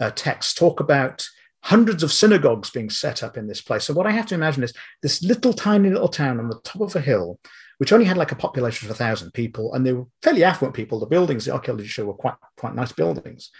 uh, 0.00 0.10
texts 0.10 0.54
talk 0.54 0.80
about 0.80 1.26
hundreds 1.62 2.02
of 2.02 2.12
synagogues 2.12 2.70
being 2.70 2.88
set 2.88 3.22
up 3.22 3.36
in 3.36 3.48
this 3.48 3.60
place. 3.60 3.84
So 3.84 3.92
what 3.92 4.06
I 4.06 4.12
have 4.12 4.26
to 4.26 4.34
imagine 4.34 4.62
is 4.62 4.72
this 5.02 5.22
little 5.22 5.52
tiny 5.52 5.90
little 5.90 6.08
town 6.08 6.38
on 6.38 6.48
the 6.48 6.60
top 6.64 6.82
of 6.82 6.96
a 6.96 7.00
hill 7.00 7.38
which 7.78 7.92
only 7.92 8.04
had 8.04 8.16
like 8.16 8.32
a 8.32 8.36
population 8.36 8.86
of 8.86 8.90
a 8.90 8.98
thousand 8.98 9.32
people, 9.32 9.74
and 9.74 9.86
they 9.86 9.92
were 9.92 10.06
fairly 10.22 10.44
affluent 10.44 10.74
people. 10.76 11.00
The 11.00 11.06
buildings, 11.06 11.44
the 11.44 11.52
archaeology 11.52 11.88
show, 11.88 12.04
were 12.04 12.14
quite 12.14 12.34
quite 12.56 12.74
nice 12.74 12.92
buildings. 12.92 13.50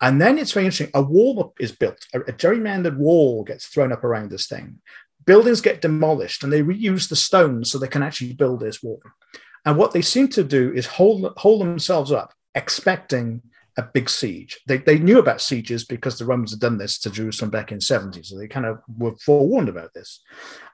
And 0.00 0.20
then 0.20 0.38
it's 0.38 0.52
very 0.52 0.66
interesting. 0.66 0.90
A 0.94 1.02
wall 1.02 1.54
is 1.58 1.72
built, 1.72 2.06
a, 2.14 2.20
a 2.20 2.32
gerrymandered 2.32 2.96
wall 2.96 3.42
gets 3.42 3.66
thrown 3.66 3.92
up 3.92 4.04
around 4.04 4.30
this 4.30 4.46
thing. 4.46 4.78
Buildings 5.24 5.60
get 5.60 5.80
demolished, 5.80 6.42
and 6.42 6.52
they 6.52 6.62
reuse 6.62 7.08
the 7.08 7.16
stones 7.16 7.70
so 7.70 7.78
they 7.78 7.88
can 7.88 8.02
actually 8.02 8.32
build 8.34 8.60
this 8.60 8.82
wall. 8.82 9.00
And 9.64 9.76
what 9.76 9.92
they 9.92 10.02
seem 10.02 10.28
to 10.28 10.44
do 10.44 10.72
is 10.72 10.86
hold 10.86 11.32
hold 11.36 11.60
themselves 11.60 12.12
up, 12.12 12.32
expecting 12.54 13.42
a 13.76 13.82
big 13.82 14.10
siege. 14.10 14.58
They, 14.66 14.78
they 14.78 14.98
knew 14.98 15.20
about 15.20 15.40
sieges 15.40 15.84
because 15.84 16.18
the 16.18 16.24
Romans 16.24 16.50
had 16.50 16.60
done 16.60 16.78
this 16.78 16.98
to 16.98 17.10
Jerusalem 17.10 17.52
back 17.52 17.70
in 17.70 17.80
70, 17.80 18.24
so 18.24 18.36
they 18.36 18.48
kind 18.48 18.66
of 18.66 18.80
were 18.98 19.14
forewarned 19.24 19.68
about 19.68 19.94
this. 19.94 20.20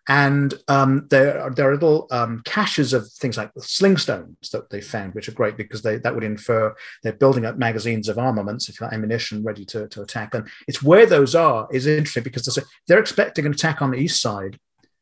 And 0.09 0.53
um, 0.69 1.07
there, 1.09 1.41
are, 1.41 1.51
there 1.51 1.71
are 1.71 1.75
little 1.75 2.07
um, 2.11 2.43
caches 2.45 2.93
of 2.93 3.11
things 3.13 3.39
like 3.39 3.51
sling 3.59 3.97
stones 3.97 4.51
that 4.53 4.69
they 4.69 4.81
found, 4.81 5.15
which 5.15 5.29
are 5.29 5.33
great 5.33 5.57
because 5.57 5.83
they, 5.83 5.97
that 5.97 6.15
would 6.15 6.25
infer 6.25 6.75
they're 7.03 7.15
building 7.15 7.47
up 7.47 7.57
magazines 7.57 8.09
of 8.09 8.19
armaments, 8.19 8.69
if 8.69 8.81
you 8.81 8.85
like, 8.85 8.93
ammunition 8.93 9.43
ready 9.43 9.65
to, 9.67 9.89
to 9.89 10.03
attack. 10.03 10.35
And 10.35 10.47
it's 10.69 10.83
where 10.83 11.07
those 11.07 11.35
are 11.35 11.69
is 11.73 11.87
interesting 11.87 12.23
because 12.23 12.59
they're 12.87 12.99
expecting 12.99 13.47
an 13.47 13.53
attack 13.53 13.81
on 13.81 13.93
the 13.93 13.99
east 13.99 14.21
side, 14.21 14.59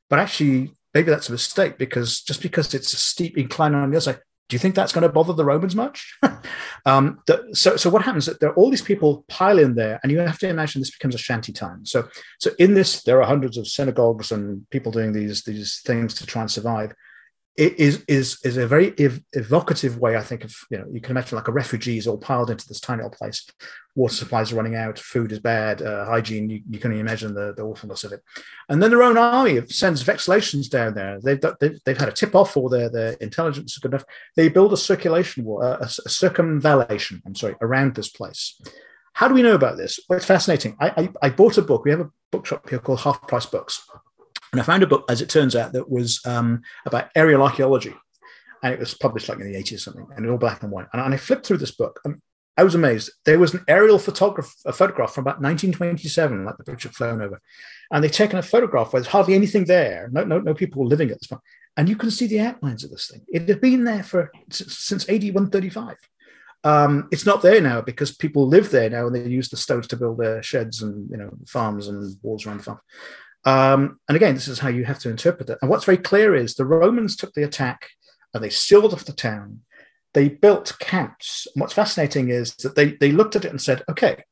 but 0.08 0.20
actually 0.20 0.72
maybe 0.94 1.10
that's 1.10 1.28
a 1.28 1.32
mistake 1.32 1.78
because 1.78 2.20
just 2.20 2.42
because 2.42 2.72
it's 2.74 2.92
a 2.92 2.96
steep 2.96 3.36
incline 3.36 3.74
on 3.74 3.90
the 3.90 3.96
other 3.96 4.12
side 4.12 4.20
do 4.52 4.56
you 4.56 4.58
think 4.58 4.74
that's 4.74 4.92
going 4.92 5.00
to 5.00 5.08
bother 5.08 5.32
the 5.32 5.46
Romans 5.46 5.74
much? 5.74 6.18
um, 6.84 7.20
the, 7.26 7.48
so, 7.54 7.74
so 7.74 7.88
what 7.88 8.02
happens? 8.02 8.26
That 8.26 8.38
there 8.38 8.50
are 8.50 8.54
all 8.54 8.68
these 8.68 8.82
people 8.82 9.24
pile 9.26 9.58
in 9.58 9.74
there, 9.76 9.98
and 10.02 10.12
you 10.12 10.18
have 10.18 10.38
to 10.40 10.48
imagine 10.48 10.82
this 10.82 10.90
becomes 10.90 11.14
a 11.14 11.18
shanty 11.18 11.54
town. 11.54 11.86
So, 11.86 12.06
so 12.38 12.50
in 12.58 12.74
this, 12.74 13.02
there 13.02 13.18
are 13.22 13.26
hundreds 13.26 13.56
of 13.56 13.66
synagogues 13.66 14.30
and 14.30 14.68
people 14.68 14.92
doing 14.92 15.14
these 15.14 15.42
these 15.44 15.80
things 15.86 16.12
to 16.16 16.26
try 16.26 16.42
and 16.42 16.50
survive 16.50 16.92
it 17.56 17.78
is 17.78 18.02
is 18.08 18.38
is 18.44 18.56
a 18.56 18.66
very 18.66 18.94
ev- 18.98 19.20
evocative 19.34 19.98
way, 19.98 20.16
I 20.16 20.22
think, 20.22 20.44
of 20.44 20.54
you 20.70 20.78
know 20.78 20.86
you 20.90 21.00
can 21.00 21.10
imagine 21.10 21.36
like 21.36 21.48
a 21.48 21.52
refugees 21.52 22.06
all 22.06 22.16
piled 22.16 22.50
into 22.50 22.66
this 22.66 22.80
tiny 22.80 23.02
little 23.02 23.10
place. 23.10 23.46
Water 23.94 24.14
supplies 24.14 24.52
are 24.52 24.56
running 24.56 24.74
out, 24.74 24.98
food 24.98 25.32
is 25.32 25.38
bad, 25.38 25.82
uh, 25.82 26.06
hygiene. 26.06 26.48
You, 26.48 26.62
you 26.70 26.78
can 26.78 26.92
imagine 26.92 27.34
the, 27.34 27.52
the 27.54 27.62
awfulness 27.62 28.04
of 28.04 28.12
it. 28.12 28.22
And 28.70 28.82
then 28.82 28.90
their 28.90 29.02
own 29.02 29.18
army 29.18 29.60
sends 29.66 30.02
vexillations 30.02 30.70
down 30.70 30.94
there. 30.94 31.20
They've 31.22 31.40
they've, 31.60 31.78
they've 31.84 31.98
had 31.98 32.08
a 32.08 32.12
tip 32.12 32.34
off, 32.34 32.56
or 32.56 32.70
their 32.70 32.88
their 32.88 33.12
intelligence 33.14 33.72
is 33.72 33.78
good 33.78 33.92
enough. 33.92 34.04
They 34.34 34.48
build 34.48 34.72
a 34.72 34.78
circulation 34.78 35.44
wall, 35.44 35.60
a, 35.60 35.74
a 35.74 35.86
circumvallation. 35.86 37.20
I'm 37.26 37.34
sorry, 37.34 37.56
around 37.60 37.94
this 37.94 38.08
place. 38.08 38.58
How 39.12 39.28
do 39.28 39.34
we 39.34 39.42
know 39.42 39.54
about 39.54 39.76
this? 39.76 40.00
Well, 40.08 40.16
it's 40.16 40.24
fascinating. 40.24 40.74
I, 40.80 40.88
I, 40.88 41.26
I 41.26 41.28
bought 41.28 41.58
a 41.58 41.62
book. 41.62 41.84
We 41.84 41.90
have 41.90 42.00
a 42.00 42.10
bookshop 42.30 42.70
here 42.70 42.78
called 42.78 43.00
Half 43.00 43.28
Price 43.28 43.44
Books 43.44 43.86
and 44.52 44.60
I 44.60 44.64
found 44.64 44.82
a 44.82 44.86
book, 44.86 45.04
as 45.08 45.20
it 45.20 45.30
turns 45.30 45.56
out, 45.56 45.72
that 45.72 45.90
was 45.90 46.20
um, 46.26 46.62
about 46.86 47.10
aerial 47.16 47.42
archaeology. 47.42 47.94
And 48.62 48.72
it 48.72 48.78
was 48.78 48.94
published 48.94 49.28
like 49.28 49.40
in 49.40 49.50
the 49.50 49.58
80s 49.58 49.74
or 49.74 49.78
something, 49.78 50.06
and 50.14 50.24
in 50.24 50.30
all 50.30 50.38
black 50.38 50.62
and 50.62 50.70
white. 50.70 50.86
And, 50.92 51.02
and 51.02 51.14
I 51.14 51.16
flipped 51.16 51.46
through 51.46 51.58
this 51.58 51.72
book. 51.72 51.98
And 52.04 52.20
I 52.56 52.64
was 52.64 52.74
amazed. 52.74 53.10
There 53.24 53.38
was 53.38 53.54
an 53.54 53.64
aerial 53.66 53.98
photograph, 53.98 54.54
a 54.66 54.72
photograph 54.72 55.14
from 55.14 55.22
about 55.22 55.40
1927, 55.40 56.44
like 56.44 56.56
the 56.58 56.70
had 56.70 56.94
flown 56.94 57.22
over, 57.22 57.40
and 57.90 58.04
they've 58.04 58.12
taken 58.12 58.38
a 58.38 58.42
photograph 58.42 58.92
where 58.92 59.00
there's 59.00 59.10
hardly 59.10 59.34
anything 59.34 59.64
there. 59.64 60.10
No, 60.12 60.24
no, 60.24 60.38
no 60.38 60.54
people 60.54 60.86
living 60.86 61.10
at 61.10 61.18
this 61.18 61.26
point. 61.26 61.40
point, 61.40 61.44
and 61.78 61.88
you 61.88 61.96
can 61.96 62.10
see 62.10 62.26
the 62.26 62.40
outlines 62.40 62.84
of 62.84 62.90
this 62.90 63.10
thing. 63.10 63.22
It 63.32 63.48
had 63.48 63.60
been 63.60 63.84
there 63.84 64.02
for 64.02 64.30
since 64.50 65.08
AD 65.08 65.22
135. 65.22 65.96
Um, 66.64 67.08
it's 67.10 67.26
not 67.26 67.42
there 67.42 67.60
now 67.60 67.80
because 67.80 68.14
people 68.14 68.46
live 68.46 68.70
there 68.70 68.90
now, 68.90 69.06
and 69.06 69.14
they 69.16 69.26
use 69.26 69.48
the 69.48 69.56
stones 69.56 69.88
to 69.88 69.96
build 69.96 70.18
their 70.18 70.42
sheds 70.42 70.82
and 70.82 71.10
you 71.10 71.16
know 71.16 71.30
farms 71.46 71.88
and 71.88 72.16
walls 72.22 72.46
around 72.46 72.58
the 72.58 72.64
farm. 72.64 72.80
Um, 73.44 73.98
and 74.08 74.16
again, 74.16 74.34
this 74.34 74.48
is 74.48 74.60
how 74.60 74.68
you 74.68 74.84
have 74.84 75.00
to 75.00 75.10
interpret 75.10 75.50
it. 75.50 75.58
And 75.60 75.70
what's 75.70 75.84
very 75.84 75.98
clear 75.98 76.34
is 76.34 76.54
the 76.54 76.64
Romans 76.64 77.16
took 77.16 77.34
the 77.34 77.42
attack 77.42 77.88
and 78.32 78.42
they 78.42 78.50
sealed 78.50 78.92
off 78.92 79.04
the 79.04 79.12
town 79.12 79.62
they 80.14 80.28
built 80.28 80.76
camps. 80.78 81.46
And 81.54 81.60
what's 81.60 81.72
fascinating 81.72 82.28
is 82.28 82.54
that 82.56 82.74
they, 82.74 82.92
they 82.92 83.12
looked 83.12 83.36
at 83.36 83.44
it 83.44 83.50
and 83.50 83.60
said, 83.60 83.82
okay, 83.88 84.24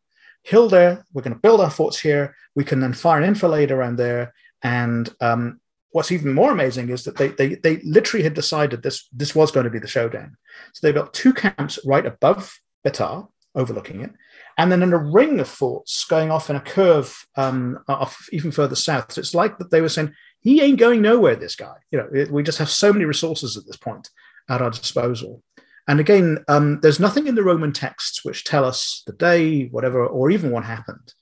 hill 0.43 0.69
there, 0.69 1.05
we're 1.13 1.23
going 1.23 1.35
to 1.35 1.41
build 1.41 1.61
our 1.61 1.71
forts 1.71 2.01
here. 2.01 2.37
We 2.55 2.65
can 2.65 2.81
then 2.81 2.93
fire 2.93 3.19
an 3.19 3.25
enfilade 3.25 3.71
around 3.71 3.97
there. 3.97 4.35
And 4.63 5.09
um, 5.21 5.61
what's 5.93 6.13
even 6.13 6.35
more 6.35 6.53
amazing 6.53 6.91
is 6.91 7.05
that 7.05 7.17
they, 7.17 7.29
they, 7.29 7.55
they 7.57 7.79
literally 7.79 8.25
had 8.25 8.35
decided 8.35 8.83
this, 8.83 9.09
this 9.13 9.35
was 9.35 9.51
going 9.51 9.65
to 9.65 9.71
be 9.71 9.79
the 9.79 9.87
showdown. 9.87 10.37
So 10.75 10.87
they 10.87 10.93
built 10.93 11.15
two 11.15 11.33
camps 11.33 11.79
right 11.85 12.05
above 12.05 12.59
Betar, 12.87 13.29
overlooking 13.55 14.03
it, 14.03 14.13
and 14.61 14.71
then 14.71 14.83
in 14.83 14.93
a 14.93 14.99
ring 14.99 15.41
of 15.41 15.49
forts 15.49 16.05
going 16.05 16.31
off 16.31 16.51
in 16.51 16.57
a 16.57 16.61
curve 16.61 17.27
um, 17.37 17.79
off 17.89 18.29
even 18.31 18.51
further 18.53 18.77
south. 18.77 19.11
So 19.11 19.21
it's 19.21 19.35
like 19.35 19.57
that 19.57 19.71
they 19.71 19.81
were 19.81 19.89
saying, 19.89 20.13
he 20.41 20.61
ain't 20.61 20.79
going 20.79 21.01
nowhere, 21.01 21.35
this 21.35 21.57
guy. 21.57 21.77
You 21.91 21.99
know, 21.99 22.09
it, 22.13 22.31
we 22.31 22.43
just 22.43 22.59
have 22.59 22.69
so 22.69 22.93
many 22.93 23.07
resources 23.07 23.57
at 23.57 23.65
this 23.67 23.79
point 23.79 24.11
at 24.51 24.61
our 24.61 24.69
disposal. 24.69 25.43
And 25.89 25.99
again, 25.99 26.45
um, 26.49 26.79
there's 26.83 27.01
nothing 27.01 27.27
in 27.27 27.37
the 27.37 27.43
Roman 27.43 27.73
texts 27.73 28.23
which 28.23 28.45
tell 28.45 28.67
us 28.67 29.03
the 29.07 29.15
day, 29.15 29.69
whatever, 29.69 30.07
or 30.07 30.31
even 30.31 30.51
what 30.51 30.65
happened. 30.65 31.15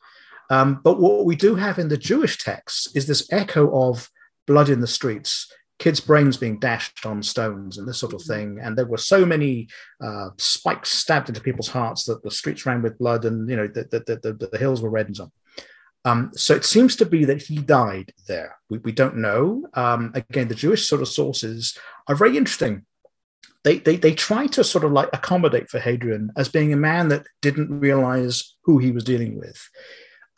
Um, 0.51 0.81
but 0.83 0.99
what 0.99 1.25
we 1.25 1.37
do 1.37 1.55
have 1.55 1.79
in 1.79 1.89
the 1.89 1.97
Jewish 1.97 2.39
texts 2.39 2.89
is 2.97 3.07
this 3.07 3.33
echo 3.33 3.89
of 3.89 4.11
blood 4.49 4.69
in 4.69 4.81
the 4.81 4.89
streets, 4.89 5.47
kids' 5.79 6.01
brains 6.01 6.37
being 6.37 6.59
dashed 6.59 7.07
on 7.07 7.23
stones, 7.23 7.79
and 7.79 7.87
this 7.87 7.99
sort 7.99 8.15
of 8.15 8.23
thing. 8.23 8.59
And 8.63 8.77
there 8.77 8.87
were 8.87 8.99
so 8.99 9.25
many 9.25 9.69
uh, 10.03 10.31
spikes 10.37 10.91
stabbed 10.91 11.29
into 11.29 11.41
people's 11.41 11.69
hearts 11.69 12.05
that 12.05 12.23
the 12.23 12.31
streets 12.31 12.67
ran 12.67 12.83
with 12.83 12.99
blood, 12.99 13.25
and 13.25 13.49
you 13.49 13.57
know 13.57 13.67
the 13.67 13.85
the, 13.85 14.01
the, 14.01 14.33
the, 14.33 14.49
the 14.49 14.59
hills 14.59 14.83
were 14.83 14.91
red 14.91 15.07
and 15.07 15.17
so 15.17 15.25
on. 15.25 15.33
Um, 16.05 16.31
so 16.35 16.55
it 16.55 16.65
seems 16.65 16.97
to 16.97 17.07
be 17.07 17.25
that 17.25 17.43
he 17.43 17.59
died 17.59 18.13
there. 18.29 18.57
We, 18.71 18.79
we 18.79 18.93
don't 18.93 19.17
know. 19.17 19.67
Um, 19.75 20.13
again, 20.15 20.49
the 20.49 20.55
Jewish 20.55 20.89
sort 20.89 21.03
of 21.03 21.09
sources 21.09 21.77
are 22.07 22.15
very 22.15 22.37
interesting 22.37 22.87
they, 23.65 23.79
they 23.79 23.97
they 23.97 24.15
try 24.15 24.47
to 24.47 24.65
sort 24.65 24.85
of 24.85 24.93
like 24.93 25.11
accommodate 25.13 25.69
for 25.69 25.79
Hadrian 25.79 26.31
as 26.37 26.49
being 26.49 26.73
a 26.73 26.77
man 26.77 27.09
that 27.09 27.27
didn't 27.43 27.81
realize 27.81 28.57
who 28.63 28.79
he 28.79 28.91
was 28.91 29.05
dealing 29.05 29.39
with. 29.39 29.69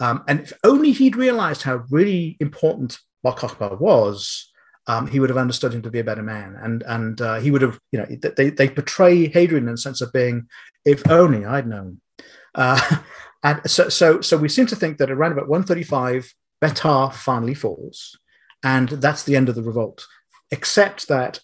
Um, 0.01 0.25
and 0.27 0.41
if 0.41 0.53
only 0.65 0.93
he'd 0.93 1.17
realized 1.17 1.63
how 1.63 1.85
really 1.91 2.37
important 2.41 2.99
Bar 3.23 3.37
Kokhba 3.37 3.79
was, 3.79 4.50
um, 4.91 5.07
he 5.07 5.21
would 5.21 5.31
have 5.31 5.39
understood 5.39 5.73
him 5.73 5.83
to 5.83 5.91
be 5.91 6.01
a 6.01 6.05
better 6.05 6.23
man. 6.23 6.57
And 6.61 6.83
and 6.83 7.21
uh, 7.21 7.39
he 7.39 7.53
would 7.53 7.63
have, 7.63 7.79
you 7.93 7.99
know, 8.01 8.07
they, 8.37 8.51
they 8.51 8.69
portray 8.69 9.29
Hadrian 9.29 9.69
in 9.69 9.75
the 9.75 9.79
sense 9.79 10.01
of 10.01 10.13
being, 10.13 10.49
if 10.85 11.09
only 11.09 11.45
I'd 11.45 11.69
known. 11.69 12.01
Uh, 12.55 12.97
and 13.45 13.61
so, 13.71 13.89
so, 13.89 14.21
so 14.21 14.37
we 14.37 14.49
seem 14.49 14.67
to 14.67 14.77
think 14.77 14.99
that 14.99 15.11
around 15.11 15.33
about 15.33 15.49
135, 15.49 16.35
Bether 16.61 17.11
finally 17.13 17.55
falls. 17.55 18.19
And 18.65 18.89
that's 18.89 19.23
the 19.23 19.37
end 19.37 19.49
of 19.49 19.55
the 19.55 19.63
revolt, 19.63 20.07
except 20.51 21.07
that 21.09 21.41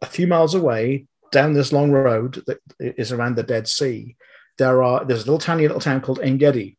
a 0.00 0.06
few 0.06 0.26
miles 0.26 0.54
away, 0.54 1.06
down 1.30 1.52
this 1.52 1.72
long 1.72 1.92
road 1.92 2.42
that 2.46 2.58
is 2.80 3.12
around 3.12 3.36
the 3.36 3.42
Dead 3.42 3.68
Sea, 3.68 4.16
there 4.56 4.82
are 4.82 5.04
there's 5.04 5.22
a 5.22 5.26
little 5.26 5.38
tiny 5.38 5.62
little 5.64 5.80
town 5.80 6.00
called 6.00 6.20
Engedi. 6.20 6.77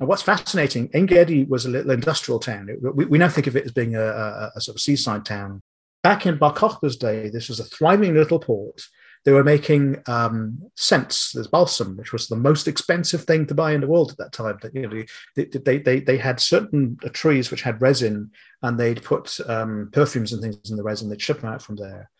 And 0.00 0.08
what's 0.08 0.22
fascinating, 0.22 0.90
Engedi 0.92 1.44
was 1.44 1.66
a 1.66 1.70
little 1.70 1.92
industrial 1.92 2.40
town. 2.40 2.68
We, 2.94 3.04
we 3.04 3.18
now 3.18 3.28
think 3.28 3.46
of 3.46 3.56
it 3.56 3.64
as 3.64 3.72
being 3.72 3.94
a, 3.94 4.02
a, 4.02 4.52
a 4.56 4.60
sort 4.60 4.76
of 4.76 4.82
seaside 4.82 5.24
town. 5.24 5.62
Back 6.02 6.26
in 6.26 6.36
Bar 6.36 6.54
Kokhba's 6.54 6.96
day, 6.96 7.30
this 7.30 7.48
was 7.48 7.60
a 7.60 7.64
thriving 7.64 8.14
little 8.14 8.38
port. 8.38 8.82
They 9.24 9.32
were 9.32 9.44
making 9.44 10.02
um, 10.06 10.58
scents, 10.76 11.32
there's 11.32 11.46
balsam, 11.46 11.96
which 11.96 12.12
was 12.12 12.28
the 12.28 12.36
most 12.36 12.68
expensive 12.68 13.24
thing 13.24 13.46
to 13.46 13.54
buy 13.54 13.72
in 13.72 13.80
the 13.80 13.86
world 13.86 14.10
at 14.10 14.18
that 14.18 14.32
time. 14.32 14.58
You 14.74 14.86
know, 14.86 15.02
they, 15.34 15.44
they, 15.46 15.78
they, 15.78 16.00
they 16.00 16.18
had 16.18 16.40
certain 16.40 16.98
trees 17.14 17.50
which 17.50 17.62
had 17.62 17.80
resin, 17.80 18.32
and 18.62 18.78
they'd 18.78 19.02
put 19.02 19.38
um, 19.48 19.88
perfumes 19.92 20.34
and 20.34 20.42
things 20.42 20.70
in 20.70 20.76
the 20.76 20.82
resin. 20.82 21.08
They'd 21.08 21.22
ship 21.22 21.40
them 21.40 21.50
out 21.50 21.62
from 21.62 21.76
there 21.76 22.10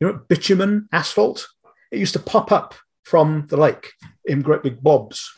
you 0.00 0.06
know, 0.06 0.20
bitumen 0.28 0.88
asphalt. 0.92 1.48
It 1.90 1.98
used 1.98 2.12
to 2.14 2.20
pop 2.20 2.52
up 2.52 2.74
from 3.04 3.46
the 3.48 3.56
lake 3.56 3.92
in 4.26 4.42
great 4.42 4.62
big 4.62 4.82
bobs, 4.82 5.37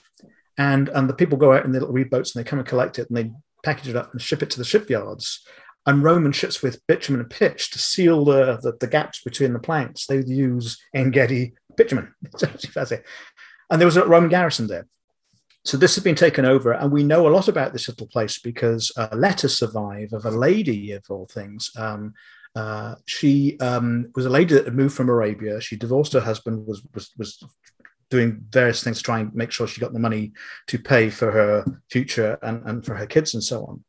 and 0.58 0.88
and 0.90 1.08
the 1.08 1.14
people 1.14 1.38
go 1.38 1.52
out 1.52 1.64
in 1.64 1.72
their 1.72 1.80
little 1.80 1.94
reed 1.94 2.10
boats 2.10 2.34
and 2.34 2.44
they 2.44 2.48
come 2.48 2.58
and 2.58 2.68
collect 2.68 2.98
it 2.98 3.08
and 3.08 3.16
they 3.16 3.30
package 3.64 3.88
it 3.88 3.96
up 3.96 4.12
and 4.12 4.20
ship 4.20 4.42
it 4.42 4.50
to 4.50 4.58
the 4.58 4.64
shipyards. 4.64 5.44
And 5.86 6.02
Roman 6.02 6.32
ships 6.32 6.62
with 6.62 6.86
bitumen 6.86 7.20
and 7.20 7.30
pitch 7.30 7.70
to 7.70 7.78
seal 7.78 8.24
the, 8.24 8.58
the, 8.62 8.76
the 8.80 8.86
gaps 8.86 9.22
between 9.22 9.54
the 9.54 9.58
planks. 9.58 10.06
They 10.06 10.22
use 10.26 10.78
Engedi 10.94 11.54
bitumen. 11.76 12.14
and 12.42 13.80
there 13.80 13.86
was 13.86 13.96
a 13.96 14.06
Roman 14.06 14.28
garrison 14.28 14.66
there. 14.66 14.86
So 15.64 15.76
this 15.76 15.94
has 15.94 16.04
been 16.04 16.14
taken 16.14 16.46
over, 16.46 16.72
and 16.72 16.90
we 16.90 17.02
know 17.02 17.28
a 17.28 17.30
lot 17.30 17.48
about 17.48 17.72
this 17.72 17.88
little 17.88 18.06
place 18.06 18.38
because 18.38 18.90
uh, 18.96 19.08
letters 19.12 19.58
survive 19.58 20.12
of 20.12 20.24
a 20.24 20.30
lady 20.30 20.92
of 20.92 21.04
all 21.10 21.26
things, 21.26 21.70
um, 21.76 22.14
uh, 22.56 22.94
she 23.04 23.58
um, 23.60 24.10
was 24.14 24.26
a 24.26 24.30
lady 24.30 24.54
that 24.54 24.64
had 24.64 24.74
moved 24.74 24.94
from 24.94 25.10
Arabia. 25.10 25.60
She 25.60 25.76
divorced 25.76 26.14
her 26.14 26.20
husband, 26.20 26.66
was 26.66 26.82
was 26.94 27.10
was 27.16 27.44
doing 28.10 28.44
various 28.50 28.82
things 28.82 28.98
to 28.98 29.04
try 29.04 29.20
and 29.20 29.34
make 29.34 29.52
sure 29.52 29.66
she 29.66 29.80
got 29.80 29.92
the 29.92 29.98
money 29.98 30.32
to 30.66 30.78
pay 30.78 31.10
for 31.10 31.30
her 31.30 31.64
future 31.90 32.38
and, 32.42 32.62
and 32.66 32.84
for 32.84 32.94
her 32.94 33.06
kids 33.06 33.34
and 33.34 33.42
so 33.42 33.64
on. 33.64 33.84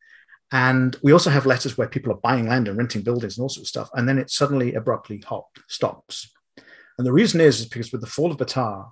And 0.52 0.98
we 1.02 1.14
also 1.14 1.30
have 1.30 1.46
letters 1.46 1.78
where 1.78 1.88
people 1.88 2.12
are 2.12 2.18
buying 2.18 2.48
land 2.48 2.68
and 2.68 2.78
renting 2.78 3.04
buildings 3.04 3.38
and 3.38 3.44
all 3.44 3.50
sorts 3.50 3.68
of 3.68 3.68
stuff. 3.68 3.90
And 3.94 4.08
then 4.08 4.18
it 4.18 4.30
suddenly 4.30 4.74
abruptly 4.74 5.24
hopped, 5.26 5.60
stops. 5.68 6.32
And 6.98 7.08
the 7.08 7.14
reason 7.14 7.42
is, 7.42 7.62
is 7.62 7.66
because 7.68 7.92
with 7.92 8.02
the 8.02 8.08
fall 8.08 8.32
of 8.32 8.38
Bether, 8.38 8.84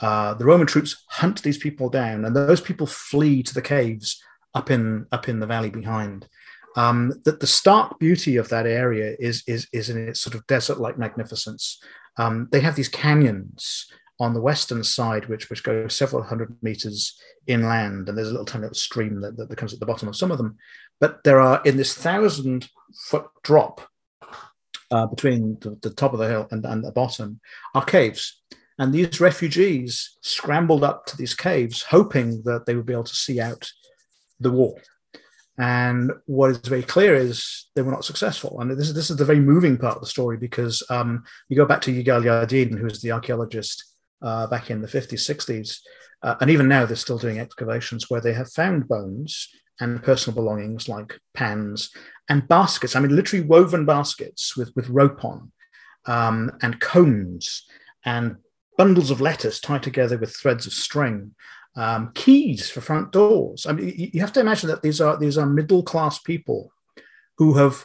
uh, 0.00 0.34
the 0.34 0.44
Roman 0.44 0.66
troops 0.66 1.04
hunt 1.08 1.42
these 1.42 1.58
people 1.58 1.88
down, 1.88 2.24
and 2.24 2.36
those 2.36 2.60
people 2.60 2.86
flee 2.86 3.42
to 3.42 3.54
the 3.54 3.62
caves 3.62 4.22
up 4.54 4.70
in 4.70 5.06
up 5.10 5.28
in 5.28 5.40
the 5.40 5.46
valley 5.46 5.70
behind. 5.70 6.28
Um, 6.76 7.14
that 7.24 7.40
the 7.40 7.46
stark 7.46 7.98
beauty 7.98 8.36
of 8.36 8.50
that 8.50 8.66
area 8.66 9.16
is 9.18 9.42
is 9.46 9.66
is 9.72 9.88
in 9.88 10.08
its 10.08 10.20
sort 10.20 10.34
of 10.34 10.46
desert-like 10.46 10.98
magnificence. 10.98 11.82
Um, 12.18 12.48
they 12.52 12.60
have 12.60 12.76
these 12.76 12.90
canyons 12.90 13.86
on 14.18 14.34
the 14.34 14.40
western 14.40 14.82
side, 14.82 15.26
which 15.26 15.50
which 15.50 15.62
go 15.62 15.88
several 15.88 16.22
hundred 16.22 16.56
meters 16.62 17.18
inland, 17.46 18.08
and 18.08 18.16
there's 18.16 18.28
a 18.28 18.32
little 18.32 18.46
tiny 18.46 18.62
little 18.62 18.74
stream 18.74 19.20
that, 19.20 19.36
that 19.36 19.56
comes 19.56 19.74
at 19.74 19.80
the 19.80 19.86
bottom 19.86 20.08
of 20.08 20.16
some 20.16 20.30
of 20.30 20.38
them. 20.38 20.56
But 21.00 21.22
there 21.24 21.40
are 21.40 21.60
in 21.64 21.76
this 21.76 21.94
thousand 21.94 22.68
foot 23.08 23.26
drop 23.42 23.82
uh, 24.90 25.06
between 25.06 25.58
the, 25.60 25.78
the, 25.82 25.90
top 25.90 26.12
of 26.12 26.18
the 26.18 26.28
hill 26.28 26.46
and, 26.50 26.64
and 26.64 26.84
the 26.84 26.92
bottom 26.92 27.40
are 27.74 27.84
caves. 27.84 28.40
And 28.78 28.92
these 28.92 29.20
refugees 29.20 30.16
scrambled 30.20 30.84
up 30.84 31.06
to 31.06 31.16
these 31.16 31.34
caves, 31.34 31.82
hoping 31.82 32.42
that 32.44 32.66
they 32.66 32.74
would 32.74 32.86
be 32.86 32.92
able 32.92 33.04
to 33.04 33.14
see 33.14 33.40
out 33.40 33.70
the 34.38 34.50
wall. 34.50 34.78
And 35.58 36.12
what 36.26 36.50
is 36.50 36.58
very 36.58 36.82
clear 36.82 37.14
is 37.14 37.68
they 37.74 37.80
were 37.80 37.90
not 37.90 38.04
successful. 38.04 38.60
And 38.60 38.70
this 38.70 38.88
is, 38.88 38.94
this 38.94 39.10
is 39.10 39.16
the 39.16 39.24
very 39.24 39.40
moving 39.40 39.78
part 39.78 39.96
of 39.96 40.02
the 40.02 40.06
story 40.06 40.36
because 40.36 40.82
um, 40.90 41.24
you 41.48 41.56
go 41.56 41.64
back 41.64 41.80
to 41.82 41.92
Yigal 41.92 42.24
Yadin, 42.24 42.78
who 42.78 42.86
is 42.86 43.00
the 43.00 43.12
archaeologist 43.12 43.95
uh, 44.22 44.46
back 44.46 44.70
in 44.70 44.80
the 44.80 44.88
50s, 44.88 45.12
60s. 45.12 45.80
Uh, 46.22 46.34
and 46.40 46.50
even 46.50 46.68
now, 46.68 46.86
they're 46.86 46.96
still 46.96 47.18
doing 47.18 47.38
excavations 47.38 48.08
where 48.08 48.20
they 48.20 48.32
have 48.32 48.50
found 48.50 48.88
bones 48.88 49.48
and 49.80 50.02
personal 50.02 50.34
belongings 50.34 50.88
like 50.88 51.20
pans 51.34 51.90
and 52.28 52.48
baskets. 52.48 52.96
I 52.96 53.00
mean, 53.00 53.14
literally 53.14 53.44
woven 53.44 53.84
baskets 53.84 54.56
with, 54.56 54.74
with 54.74 54.88
rope 54.88 55.24
on 55.24 55.52
um, 56.06 56.50
and 56.62 56.80
cones 56.80 57.66
and 58.04 58.36
bundles 58.78 59.10
of 59.10 59.20
letters 59.20 59.60
tied 59.60 59.82
together 59.82 60.18
with 60.18 60.34
threads 60.34 60.66
of 60.66 60.72
string 60.72 61.34
um, 61.76 62.10
keys 62.14 62.70
for 62.70 62.80
front 62.80 63.12
doors. 63.12 63.66
I 63.66 63.72
mean, 63.72 63.92
you 63.96 64.20
have 64.20 64.32
to 64.32 64.40
imagine 64.40 64.68
that 64.70 64.82
these 64.82 65.00
are 65.00 65.16
these 65.16 65.36
are 65.36 65.46
middle 65.46 65.82
class 65.82 66.18
people 66.18 66.72
who 67.36 67.54
have 67.54 67.84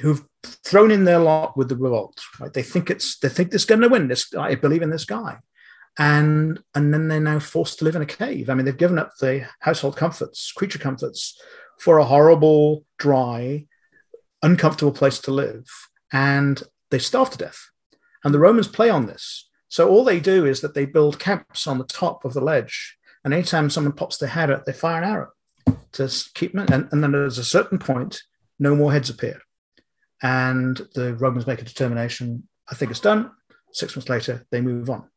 who've 0.00 0.24
thrown 0.44 0.90
in 0.90 1.04
their 1.04 1.18
lot 1.18 1.56
with 1.56 1.68
the 1.68 1.76
revolt. 1.76 2.20
Right? 2.38 2.52
They 2.52 2.62
think 2.62 2.90
it's 2.90 3.18
they 3.18 3.28
think 3.28 3.52
it's 3.52 3.64
going 3.64 3.80
to 3.80 3.88
win. 3.88 4.08
This 4.08 4.32
I 4.34 4.54
believe 4.54 4.82
in 4.82 4.90
this 4.90 5.04
guy, 5.04 5.38
and 5.98 6.60
and 6.74 6.92
then 6.92 7.08
they're 7.08 7.20
now 7.20 7.38
forced 7.38 7.78
to 7.78 7.84
live 7.84 7.96
in 7.96 8.02
a 8.02 8.06
cave. 8.06 8.50
I 8.50 8.54
mean, 8.54 8.64
they've 8.64 8.76
given 8.76 8.98
up 8.98 9.12
the 9.20 9.46
household 9.60 9.96
comforts, 9.96 10.52
creature 10.52 10.78
comforts, 10.78 11.40
for 11.78 11.98
a 11.98 12.04
horrible, 12.04 12.84
dry, 12.98 13.66
uncomfortable 14.42 14.92
place 14.92 15.20
to 15.20 15.30
live, 15.30 15.66
and 16.12 16.62
they 16.90 16.98
starve 16.98 17.30
to 17.30 17.38
death. 17.38 17.70
And 18.24 18.32
the 18.32 18.38
Romans 18.38 18.68
play 18.68 18.90
on 18.90 19.06
this. 19.06 19.48
So 19.68 19.88
all 19.88 20.04
they 20.04 20.20
do 20.20 20.46
is 20.46 20.60
that 20.60 20.74
they 20.74 20.86
build 20.86 21.18
camps 21.18 21.66
on 21.66 21.78
the 21.78 21.84
top 21.84 22.24
of 22.24 22.32
the 22.32 22.40
ledge 22.40 22.96
and 23.24 23.32
anytime 23.32 23.70
someone 23.70 23.94
pops 23.94 24.18
their 24.18 24.28
head 24.28 24.50
out, 24.50 24.66
they 24.66 24.72
fire 24.72 25.02
an 25.02 25.08
arrow 25.08 25.30
to 25.92 26.10
keep 26.34 26.52
them. 26.52 26.66
And, 26.70 26.88
and 26.92 27.02
then 27.02 27.12
there's 27.12 27.38
a 27.38 27.44
certain 27.44 27.78
point, 27.78 28.22
no 28.58 28.76
more 28.76 28.92
heads 28.92 29.10
appear. 29.10 29.40
And 30.22 30.76
the 30.94 31.14
Romans 31.14 31.46
make 31.46 31.60
a 31.60 31.64
determination 31.64 32.48
I 32.70 32.74
think 32.74 32.90
it's 32.90 33.00
done. 33.00 33.30
Six 33.72 33.94
months 33.94 34.08
later, 34.08 34.46
they 34.50 34.62
move 34.62 34.88
on. 34.88 35.10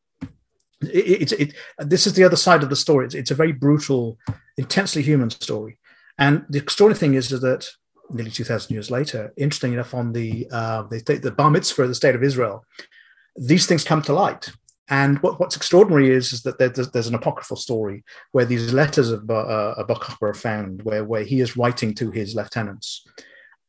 It, 0.82 1.32
it, 1.32 1.54
this 1.80 2.06
is 2.06 2.14
the 2.14 2.24
other 2.24 2.36
side 2.36 2.64
of 2.64 2.70
the 2.70 2.76
story. 2.76 3.06
It's, 3.06 3.16
it's, 3.16 3.32
a 3.32 3.36
very 3.36 3.52
brutal, 3.52 4.18
intensely 4.58 5.02
human 5.02 5.30
story. 5.30 5.80
And 6.20 6.46
the 6.50 6.60
extraordinary 6.60 7.00
thing 7.00 7.14
is 7.16 7.30
that 7.30 7.68
nearly 8.10 8.32
2,000 8.32 8.74
years 8.74 8.92
later, 8.92 9.34
interesting 9.38 9.74
enough, 9.74 9.94
on 9.94 10.14
the, 10.14 10.48
uh, 10.52 10.84
the, 10.84 11.20
the 11.22 11.32
Bar 11.32 11.52
Mitzvah, 11.52 11.88
the 11.88 11.96
state 11.96 12.16
of 12.16 12.24
Israel, 12.24 12.64
these 13.36 13.66
things 13.66 13.84
come 13.84 14.02
to 14.04 14.14
light. 14.14 14.50
And 14.90 15.20
what, 15.20 15.40
what's 15.40 15.58
extraordinary 15.58 16.12
is, 16.12 16.32
is 16.32 16.44
that 16.44 16.60
there's, 16.60 16.90
there's, 16.92 17.08
an 17.08 17.16
apocryphal 17.16 17.58
story 17.58 18.06
where 18.32 18.46
these 18.46 18.72
letters 18.72 19.10
of 19.10 19.30
uh, 19.30 19.76
are 20.22 20.34
found, 20.34 20.82
where, 20.84 21.04
where 21.04 21.24
he 21.24 21.42
is 21.42 21.58
writing 21.58 21.94
to 21.96 22.10
his 22.12 22.36
lieutenants. 22.36 23.06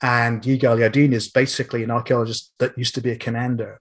And 0.01 0.43
Yigal 0.43 0.79
Yadin 0.79 1.13
is 1.13 1.29
basically 1.29 1.83
an 1.83 1.91
archaeologist 1.91 2.53
that 2.59 2.79
used 2.79 2.95
to 2.95 3.01
be 3.01 3.11
a 3.11 3.17
commander. 3.17 3.81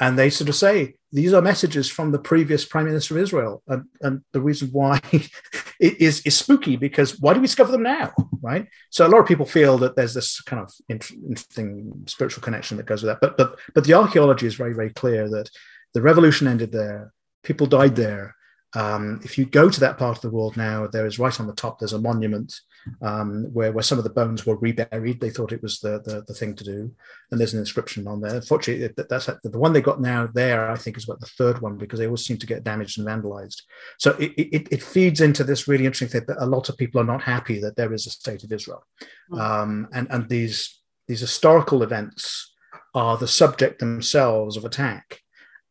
And 0.00 0.18
they 0.18 0.30
sort 0.30 0.48
of 0.48 0.56
say, 0.56 0.94
these 1.12 1.34
are 1.34 1.42
messages 1.42 1.90
from 1.90 2.10
the 2.10 2.18
previous 2.18 2.64
prime 2.64 2.86
minister 2.86 3.16
of 3.16 3.22
Israel. 3.22 3.62
And, 3.68 3.84
and 4.00 4.22
the 4.32 4.40
reason 4.40 4.70
why 4.72 5.00
is, 5.80 6.22
is 6.22 6.38
spooky 6.38 6.76
because 6.76 7.20
why 7.20 7.34
do 7.34 7.40
we 7.40 7.46
discover 7.46 7.70
them 7.70 7.82
now? 7.82 8.12
Right. 8.40 8.66
So 8.88 9.06
a 9.06 9.08
lot 9.08 9.20
of 9.20 9.26
people 9.26 9.44
feel 9.44 9.76
that 9.78 9.96
there's 9.96 10.14
this 10.14 10.40
kind 10.40 10.62
of 10.62 10.72
interesting 10.88 12.04
spiritual 12.06 12.42
connection 12.42 12.78
that 12.78 12.86
goes 12.86 13.02
with 13.02 13.10
that. 13.10 13.20
But, 13.20 13.36
but, 13.36 13.58
but 13.74 13.84
the 13.84 13.94
archaeology 13.94 14.46
is 14.46 14.54
very, 14.54 14.72
very 14.72 14.90
clear 14.90 15.28
that 15.28 15.50
the 15.92 16.00
revolution 16.00 16.46
ended 16.46 16.72
there. 16.72 17.12
People 17.42 17.66
died 17.66 17.94
there. 17.96 18.34
Um, 18.74 19.20
if 19.24 19.36
you 19.36 19.44
go 19.44 19.68
to 19.68 19.80
that 19.80 19.98
part 19.98 20.16
of 20.16 20.22
the 20.22 20.30
world 20.30 20.56
now, 20.56 20.86
there 20.86 21.06
is 21.06 21.18
right 21.18 21.38
on 21.38 21.46
the 21.46 21.54
top, 21.54 21.78
there's 21.78 21.92
a 21.92 22.00
monument 22.00 22.54
um, 23.02 23.44
where, 23.52 23.72
where 23.72 23.82
some 23.82 23.98
of 23.98 24.04
the 24.04 24.10
bones 24.10 24.46
were 24.46 24.56
reburied. 24.56 25.20
They 25.20 25.30
thought 25.30 25.52
it 25.52 25.62
was 25.62 25.80
the, 25.80 26.00
the, 26.00 26.24
the 26.26 26.34
thing 26.34 26.54
to 26.56 26.64
do. 26.64 26.92
And 27.30 27.38
there's 27.38 27.54
an 27.54 27.60
inscription 27.60 28.06
on 28.06 28.20
there. 28.20 28.34
Unfortunately, 28.34 28.92
that's 29.08 29.26
the 29.26 29.58
one 29.58 29.72
they 29.72 29.80
got 29.80 30.00
now 30.00 30.28
there, 30.32 30.70
I 30.70 30.76
think, 30.76 30.96
is 30.96 31.04
about 31.04 31.20
the 31.20 31.26
third 31.26 31.60
one 31.60 31.76
because 31.76 31.98
they 31.98 32.06
always 32.06 32.24
seem 32.24 32.38
to 32.38 32.46
get 32.46 32.64
damaged 32.64 32.98
and 32.98 33.06
vandalized. 33.06 33.62
So 33.98 34.12
it, 34.12 34.32
it, 34.36 34.68
it 34.70 34.82
feeds 34.82 35.20
into 35.20 35.44
this 35.44 35.68
really 35.68 35.86
interesting 35.86 36.08
thing 36.08 36.26
that 36.26 36.42
a 36.42 36.46
lot 36.46 36.68
of 36.68 36.76
people 36.76 37.00
are 37.00 37.04
not 37.04 37.22
happy 37.22 37.60
that 37.60 37.76
there 37.76 37.92
is 37.92 38.06
a 38.06 38.10
state 38.10 38.44
of 38.44 38.52
Israel. 38.52 38.84
Hmm. 39.30 39.38
Um, 39.38 39.88
and, 39.92 40.08
and 40.10 40.28
these, 40.28 40.80
these 41.08 41.20
historical 41.20 41.82
events 41.82 42.52
are 42.94 43.16
the 43.16 43.28
subject 43.28 43.78
themselves 43.78 44.56
of 44.56 44.64
attack. 44.64 45.20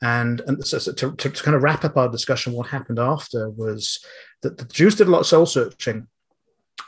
And, 0.01 0.41
and 0.47 0.65
so, 0.65 0.77
so 0.77 0.93
to, 0.93 1.11
to, 1.11 1.29
kind 1.29 1.55
of 1.55 1.63
wrap 1.63 1.83
up 1.83 1.97
our 1.97 2.07
discussion, 2.07 2.53
what 2.53 2.67
happened 2.67 2.99
after 2.99 3.49
was 3.49 3.99
that 4.41 4.57
the 4.57 4.65
Jews 4.65 4.95
did 4.95 5.07
a 5.07 5.11
lot 5.11 5.21
of 5.21 5.27
soul 5.27 5.45
searching. 5.45 6.07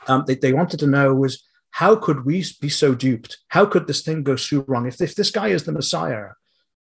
Um, 0.07 0.23
they, 0.27 0.35
they 0.35 0.53
wanted 0.53 0.79
to 0.81 0.87
know 0.87 1.13
was 1.13 1.43
how 1.71 1.95
could 1.95 2.25
we 2.25 2.43
be 2.59 2.69
so 2.69 2.93
duped? 2.93 3.37
How 3.47 3.65
could 3.65 3.87
this 3.87 4.01
thing 4.01 4.23
go 4.23 4.35
so 4.35 4.65
wrong? 4.67 4.87
If, 4.87 5.01
if 5.01 5.15
this 5.15 5.31
guy 5.31 5.47
is 5.47 5.63
the 5.63 5.71
Messiah, 5.71 6.29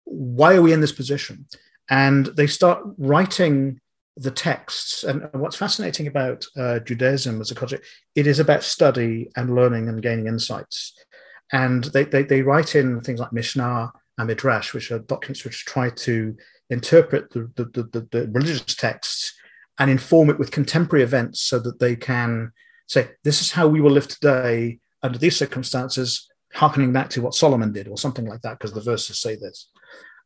why 0.04 0.56
are 0.56 0.62
we 0.62 0.72
in 0.72 0.80
this 0.80 0.92
position? 0.92 1.46
And 1.88 2.26
they 2.26 2.46
start 2.46 2.82
writing 2.98 3.80
the 4.16 4.30
texts. 4.30 5.04
And 5.04 5.28
what's 5.32 5.56
fascinating 5.56 6.06
about 6.06 6.44
uh, 6.56 6.80
Judaism 6.80 7.40
as 7.40 7.50
a 7.50 7.54
culture, 7.54 7.80
it 8.14 8.26
is 8.26 8.38
about 8.38 8.62
study 8.62 9.30
and 9.36 9.54
learning 9.54 9.88
and 9.88 10.02
gaining 10.02 10.26
insights. 10.26 10.94
And 11.52 11.84
they, 11.84 12.04
they, 12.04 12.22
they 12.22 12.42
write 12.42 12.74
in 12.74 13.00
things 13.00 13.20
like 13.20 13.32
Mishnah 13.32 13.92
and 14.18 14.28
Midrash, 14.28 14.72
which 14.72 14.90
are 14.90 14.98
documents 15.00 15.44
which 15.44 15.64
try 15.64 15.90
to 15.90 16.36
interpret 16.68 17.30
the, 17.30 17.50
the, 17.56 17.64
the, 17.64 18.08
the, 18.12 18.28
religious 18.32 18.74
texts 18.74 19.34
and 19.78 19.90
inform 19.90 20.30
it 20.30 20.38
with 20.38 20.52
contemporary 20.52 21.02
events 21.02 21.40
so 21.40 21.58
that 21.58 21.80
they 21.80 21.96
can 21.96 22.52
say, 22.90 23.10
this 23.22 23.40
is 23.40 23.52
how 23.52 23.68
we 23.68 23.80
will 23.80 23.92
live 23.92 24.08
today 24.08 24.80
under 25.02 25.18
these 25.18 25.36
circumstances, 25.36 26.28
harkening 26.52 26.92
back 26.92 27.08
to 27.10 27.22
what 27.22 27.34
Solomon 27.34 27.72
did 27.72 27.88
or 27.88 27.96
something 27.96 28.26
like 28.26 28.42
that, 28.42 28.58
because 28.58 28.72
the 28.72 28.80
verses 28.80 29.20
say 29.20 29.36
this. 29.36 29.70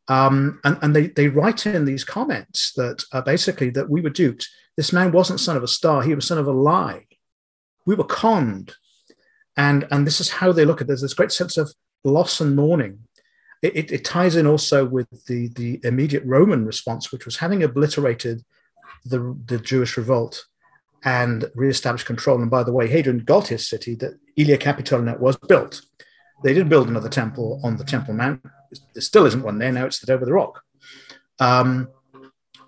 Um, 0.07 0.59
and, 0.63 0.77
and 0.81 0.95
they, 0.95 1.07
they 1.07 1.27
write 1.27 1.65
in 1.65 1.85
these 1.85 2.03
comments 2.03 2.73
that 2.73 3.03
uh, 3.11 3.21
basically 3.21 3.69
that 3.71 3.89
we 3.89 4.01
were 4.01 4.09
duped. 4.09 4.47
This 4.77 4.91
man 4.91 5.11
wasn't 5.11 5.39
son 5.39 5.57
of 5.57 5.63
a 5.63 5.67
star, 5.67 6.01
he 6.01 6.15
was 6.15 6.27
son 6.27 6.37
of 6.37 6.47
a 6.47 6.51
lie. 6.51 7.05
We 7.85 7.95
were 7.95 8.03
conned. 8.03 8.73
And, 9.55 9.87
and 9.91 10.05
this 10.05 10.19
is 10.19 10.29
how 10.29 10.51
they 10.51 10.65
look 10.65 10.81
at 10.81 10.87
this. 10.87 11.01
This 11.01 11.13
great 11.13 11.31
sense 11.31 11.57
of 11.57 11.71
loss 12.03 12.41
and 12.41 12.55
mourning 12.55 12.99
it, 13.61 13.91
it, 13.91 14.05
ties 14.05 14.35
in 14.35 14.45
also 14.45 14.85
with 14.85 15.07
the, 15.25 15.47
the 15.49 15.79
immediate 15.83 16.23
Roman 16.25 16.65
response, 16.65 17.11
which 17.11 17.25
was 17.25 17.37
having 17.37 17.63
obliterated 17.63 18.43
the, 19.05 19.35
the 19.45 19.57
Jewish 19.57 19.97
revolt 19.97 20.45
and 21.05 21.45
reestablished 21.53 22.07
control. 22.07 22.41
And 22.41 22.51
by 22.51 22.63
the 22.63 22.73
way, 22.73 22.87
Hadrian 22.87 23.19
got 23.19 23.47
his 23.47 23.67
city 23.67 23.95
that 23.95 24.19
Aelia 24.37 24.57
Capitolina 24.57 25.17
was 25.19 25.37
built. 25.37 25.83
They 26.43 26.53
did 26.53 26.67
build 26.67 26.89
another 26.89 27.09
temple 27.09 27.61
on 27.63 27.77
the 27.77 27.83
Temple 27.83 28.15
Mount. 28.15 28.43
There 28.93 29.01
still 29.01 29.25
isn't 29.25 29.43
one 29.43 29.59
there. 29.59 29.71
Now 29.71 29.85
it's 29.85 30.07
over 30.09 30.25
the 30.25 30.33
rock. 30.33 30.63
Um, 31.39 31.89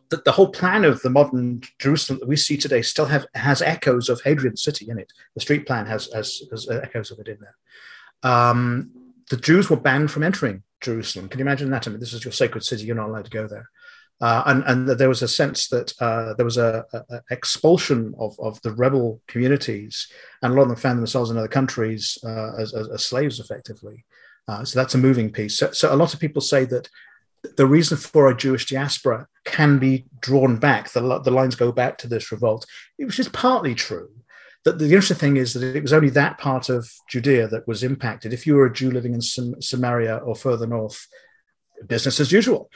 the, 0.09 0.21
the, 0.23 0.31
whole 0.31 0.49
plan 0.49 0.85
of 0.85 1.01
the 1.01 1.09
modern 1.09 1.61
Jerusalem 1.79 2.19
that 2.19 2.29
we 2.29 2.37
see 2.37 2.55
today 2.55 2.81
still 2.81 3.05
have 3.05 3.25
has 3.35 3.61
echoes 3.61 4.07
of 4.07 4.21
Hadrian's 4.21 4.63
city 4.63 4.89
in 4.89 4.99
it. 4.99 5.11
The 5.33 5.41
street 5.41 5.65
plan 5.65 5.85
has, 5.85 6.09
has, 6.13 6.43
has 6.51 6.69
echoes 6.69 7.11
of 7.11 7.19
it 7.19 7.27
in 7.27 7.37
there. 7.41 8.31
Um, 8.31 8.91
the 9.29 9.37
Jews 9.37 9.69
were 9.69 9.77
banned 9.77 10.11
from 10.11 10.23
entering 10.23 10.63
Jerusalem. 10.79 11.27
Can 11.27 11.39
you 11.39 11.45
imagine 11.45 11.69
that? 11.71 11.87
I 11.87 11.91
mean, 11.91 11.99
this 11.99 12.13
is 12.13 12.23
your 12.23 12.31
sacred 12.31 12.63
city. 12.63 12.85
You're 12.85 12.95
not 12.95 13.09
allowed 13.09 13.25
to 13.25 13.31
go 13.31 13.47
there. 13.47 13.69
Uh, 14.19 14.43
and, 14.47 14.63
and 14.65 14.99
there 14.99 15.09
was 15.09 15.21
a 15.21 15.27
sense 15.27 15.67
that 15.67 15.93
uh, 16.01 16.33
there 16.33 16.45
was 16.45 16.57
a, 16.57 16.83
a, 16.91 17.21
expulsion 17.29 18.15
of, 18.17 18.35
of 18.39 18.59
the 18.63 18.71
rebel 18.71 19.21
communities, 19.27 20.07
and 20.41 20.51
a 20.51 20.55
lot 20.55 20.63
of 20.63 20.69
them 20.69 20.77
found 20.77 20.97
themselves 20.97 21.29
in 21.29 21.37
other 21.37 21.47
countries 21.47 22.17
uh, 22.25 22.55
as, 22.57 22.73
as, 22.73 22.89
as, 22.89 23.05
slaves, 23.05 23.39
effectively. 23.39 24.03
Uh, 24.47 24.65
so 24.65 24.79
that's 24.79 24.95
a 24.95 24.97
moving 24.97 25.31
piece. 25.31 25.57
So, 25.57 25.71
so, 25.71 25.93
a 25.93 25.95
lot 25.95 26.15
of 26.15 26.19
people 26.19 26.41
say 26.41 26.65
that 26.65 26.89
the 27.57 27.67
reason 27.67 27.95
for 27.95 28.27
a 28.27 28.35
Jewish 28.35 28.65
diaspora 28.65 29.27
can 29.45 29.77
be 29.77 30.05
drawn 30.19 30.57
back. 30.57 30.89
The, 30.89 31.19
the 31.19 31.31
lines 31.31 31.55
go 31.55 31.71
back 31.71 31.99
to 31.99 32.07
this 32.07 32.31
revolt, 32.31 32.65
which 32.97 33.19
is 33.19 33.29
partly 33.29 33.75
true 33.75 34.09
the, 34.63 34.73
the, 34.73 34.85
interesting 34.85 35.17
thing 35.17 35.37
is 35.37 35.53
that 35.53 35.75
it 35.75 35.81
was 35.81 35.93
only 35.93 36.09
that 36.09 36.37
part 36.37 36.67
of 36.67 36.91
Judea 37.09 37.47
that 37.47 37.67
was 37.67 37.83
impacted. 37.83 38.33
If 38.33 38.45
you 38.45 38.55
were 38.55 38.65
a 38.65 38.73
Jew 38.73 38.91
living 38.91 39.13
in 39.13 39.21
Sam- 39.21 39.61
Samaria 39.61 40.17
or 40.17 40.35
further 40.35 40.67
north, 40.67 41.07
business 41.87 42.19
as 42.19 42.31
usual. 42.31 42.69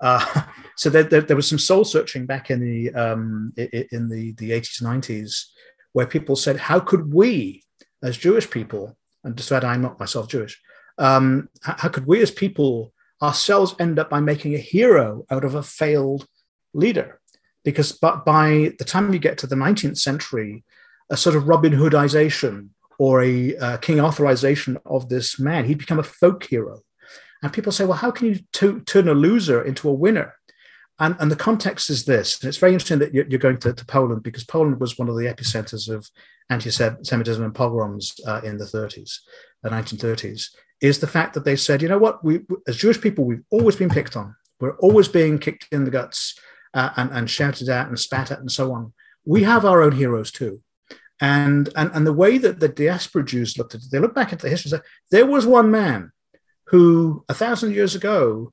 Uh, 0.00 0.42
so 0.76 0.90
there, 0.90 1.04
there, 1.04 1.20
there, 1.20 1.36
was 1.36 1.48
some 1.48 1.58
soul 1.58 1.84
searching 1.84 2.26
back 2.26 2.50
in 2.50 2.60
the 2.60 2.94
um, 2.94 3.52
in 3.56 4.08
the 4.08 4.32
the 4.32 4.50
80s 4.50 4.82
90s 4.82 5.46
where 5.92 6.06
people 6.06 6.36
said, 6.36 6.56
"How 6.56 6.80
could 6.80 7.12
we, 7.12 7.62
as 8.02 8.16
Jewish 8.16 8.50
people, 8.50 8.96
and 9.22 9.34
despite 9.36 9.64
I'm 9.64 9.82
not 9.82 10.00
myself 10.00 10.28
Jewish, 10.28 10.60
um, 10.98 11.48
how, 11.62 11.88
could 11.88 12.06
we 12.06 12.22
as 12.22 12.30
people 12.30 12.92
ourselves 13.22 13.74
end 13.78 13.98
up 13.98 14.10
by 14.10 14.20
making 14.20 14.54
a 14.54 14.58
hero 14.58 15.24
out 15.30 15.44
of 15.44 15.54
a 15.54 15.62
failed 15.62 16.26
leader?" 16.72 17.20
Because 17.64 17.92
but 17.92 18.24
by 18.24 18.72
the 18.78 18.84
time 18.84 19.12
you 19.12 19.18
get 19.18 19.38
to 19.38 19.46
the 19.46 19.56
19th 19.56 19.98
century, 19.98 20.64
a 21.10 21.16
sort 21.16 21.36
of 21.36 21.48
Robin 21.48 21.72
Hoodization 21.72 22.70
or 22.98 23.22
a 23.22 23.56
uh, 23.56 23.76
King 23.78 23.98
Arthurization 23.98 24.80
of 24.86 25.08
this 25.08 25.38
man. 25.38 25.64
He'd 25.64 25.78
become 25.78 25.98
a 25.98 26.04
folk 26.04 26.44
hero. 26.44 26.82
And 27.42 27.52
people 27.52 27.72
say, 27.72 27.84
well, 27.84 27.98
how 27.98 28.10
can 28.10 28.28
you 28.28 28.38
t- 28.52 28.80
turn 28.80 29.08
a 29.08 29.14
loser 29.14 29.62
into 29.62 29.88
a 29.88 29.92
winner? 29.92 30.34
And, 30.98 31.16
and 31.18 31.30
the 31.30 31.36
context 31.36 31.90
is 31.90 32.04
this. 32.04 32.40
And 32.40 32.48
it's 32.48 32.58
very 32.58 32.72
interesting 32.72 33.00
that 33.00 33.12
you're, 33.12 33.24
going 33.24 33.58
to, 33.58 33.72
to, 33.72 33.84
Poland 33.86 34.22
because 34.22 34.44
Poland 34.44 34.78
was 34.78 34.96
one 34.96 35.08
of 35.08 35.16
the 35.16 35.24
epicenters 35.24 35.88
of 35.88 36.08
anti 36.50 36.70
Semitism 36.70 37.42
and 37.42 37.54
pogroms 37.54 38.14
uh, 38.26 38.40
in 38.44 38.58
the 38.58 38.64
30s, 38.64 39.18
the 39.62 39.70
1930s, 39.70 40.50
is 40.80 41.00
the 41.00 41.06
fact 41.06 41.34
that 41.34 41.44
they 41.44 41.56
said, 41.56 41.82
you 41.82 41.88
know 41.88 41.98
what, 41.98 42.24
we, 42.24 42.42
as 42.68 42.76
Jewish 42.76 43.00
people, 43.00 43.24
we've 43.24 43.42
always 43.50 43.74
been 43.74 43.88
picked 43.90 44.16
on. 44.16 44.36
We're 44.60 44.76
always 44.76 45.08
being 45.08 45.38
kicked 45.38 45.66
in 45.72 45.84
the 45.84 45.90
guts 45.90 46.38
uh, 46.74 46.90
and, 46.96 47.10
and 47.10 47.30
shouted 47.30 47.68
at 47.68 47.88
and 47.88 47.98
spat 47.98 48.30
at 48.30 48.40
and 48.40 48.52
so 48.52 48.72
on. 48.72 48.92
We 49.24 49.42
have 49.42 49.64
our 49.64 49.82
own 49.82 49.92
heroes 49.92 50.30
too. 50.30 50.60
And, 51.20 51.68
and, 51.76 51.90
and 51.92 52.06
the 52.06 52.12
way 52.12 52.38
that 52.38 52.60
the 52.60 52.68
diaspora 52.68 53.24
Jews 53.24 53.56
looked 53.58 53.74
at 53.74 53.80
it, 53.80 53.86
they 53.90 53.98
look 53.98 54.14
back 54.14 54.32
at 54.32 54.40
the 54.40 54.48
history 54.48 54.72
and 54.72 54.82
say, 54.82 54.88
there 55.10 55.26
was 55.26 55.46
one 55.46 55.70
man 55.70 56.12
who 56.66 57.24
a 57.28 57.34
thousand 57.34 57.74
years 57.74 57.94
ago 57.94 58.52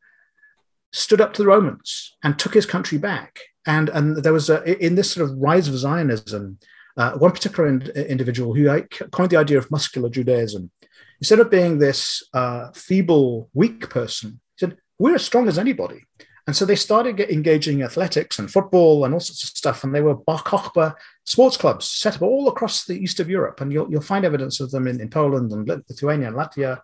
stood 0.92 1.22
up 1.22 1.34
to 1.34 1.42
the 1.42 1.48
Romans 1.48 2.16
and 2.24 2.38
took 2.38 2.54
his 2.54 2.66
country 2.66 2.98
back. 2.98 3.40
And, 3.66 3.90
and 3.90 4.18
there 4.18 4.34
was 4.34 4.50
a, 4.50 4.64
in 4.84 4.96
this 4.96 5.12
sort 5.12 5.30
of 5.30 5.38
rise 5.38 5.68
of 5.68 5.78
Zionism, 5.78 6.58
uh, 6.98 7.12
one 7.14 7.32
particular 7.32 7.70
in, 7.70 7.82
individual 7.92 8.54
who 8.54 8.82
coined 9.12 9.30
the 9.30 9.38
idea 9.38 9.58
of 9.58 9.72
muscular 9.72 10.10
Judaism. 10.10 10.72
Instead 11.20 11.40
of 11.40 11.52
being 11.52 11.78
this 11.78 12.24
uh, 12.34 12.72
feeble, 12.74 13.50
weak 13.54 13.90
person, 13.90 14.42
he 14.56 14.66
said, 14.66 14.78
We're 14.98 15.16
as 15.16 15.24
strong 15.24 15.48
as 15.48 15.60
anybody. 15.60 16.04
And 16.48 16.56
so 16.56 16.66
they 16.66 16.76
started 16.76 17.20
engaging 17.20 17.84
athletics 17.84 18.40
and 18.40 18.52
football 18.52 19.06
and 19.06 19.14
all 19.14 19.20
sorts 19.20 19.44
of 19.44 19.50
stuff. 19.50 19.84
And 19.84 19.94
they 19.94 20.02
were 20.02 20.16
Bar 20.16 20.40
Kokhba 20.40 20.96
sports 21.24 21.56
clubs 21.56 21.88
set 21.88 22.16
up 22.16 22.24
all 22.24 22.50
across 22.50 22.86
the 22.86 22.98
east 22.98 23.20
of 23.20 23.30
Europe. 23.30 23.62
And 23.62 23.72
you'll, 23.72 23.90
you'll 23.92 24.02
find 24.02 24.26
evidence 24.26 24.60
of 24.60 24.72
them 24.72 24.88
in, 24.88 25.00
in 25.00 25.10
Poland 25.10 25.52
and 25.52 25.68
Lithuania 25.68 26.28
and 26.28 26.36
Latvia, 26.36 26.80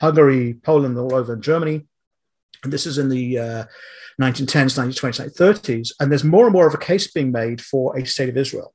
Hungary, 0.00 0.54
Poland, 0.54 0.96
all 0.96 1.14
over 1.14 1.36
Germany. 1.36 1.86
And 2.62 2.72
this 2.72 2.86
is 2.86 2.98
in 2.98 3.08
the 3.08 3.38
uh, 3.38 3.64
1910s, 4.20 4.78
1920s, 4.78 5.32
1930s. 5.32 5.92
And 5.98 6.10
there's 6.10 6.24
more 6.24 6.44
and 6.44 6.52
more 6.52 6.66
of 6.66 6.74
a 6.74 6.78
case 6.78 7.10
being 7.10 7.32
made 7.32 7.60
for 7.60 7.96
a 7.96 8.06
state 8.06 8.28
of 8.28 8.36
Israel. 8.36 8.74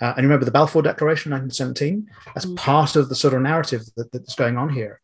Uh, 0.00 0.12
and 0.16 0.18
you 0.18 0.22
remember 0.24 0.44
the 0.44 0.50
Balfour 0.50 0.82
Declaration, 0.82 1.32
1917? 1.32 2.08
That's 2.34 2.46
mm-hmm. 2.46 2.56
part 2.56 2.96
of 2.96 3.08
the 3.08 3.14
sort 3.14 3.34
of 3.34 3.42
narrative 3.42 3.82
that, 3.96 4.12
that's 4.12 4.34
going 4.34 4.56
on 4.56 4.68
here. 4.68 5.00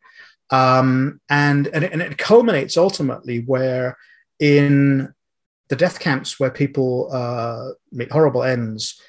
Um, 0.51 1.21
and, 1.29 1.69
and, 1.69 1.85
it, 1.85 1.93
and 1.93 2.03
it 2.03 2.19
culminates 2.19 2.77
ultimately 2.77 3.41
where 3.41 3.97
in 4.41 5.15
the 5.69 5.77
death 5.77 6.01
camps 6.01 6.41
where 6.41 6.51
people 6.51 7.09
uh, 7.13 7.71
meet 7.93 8.11
horrible 8.11 8.43
ends, 8.43 9.01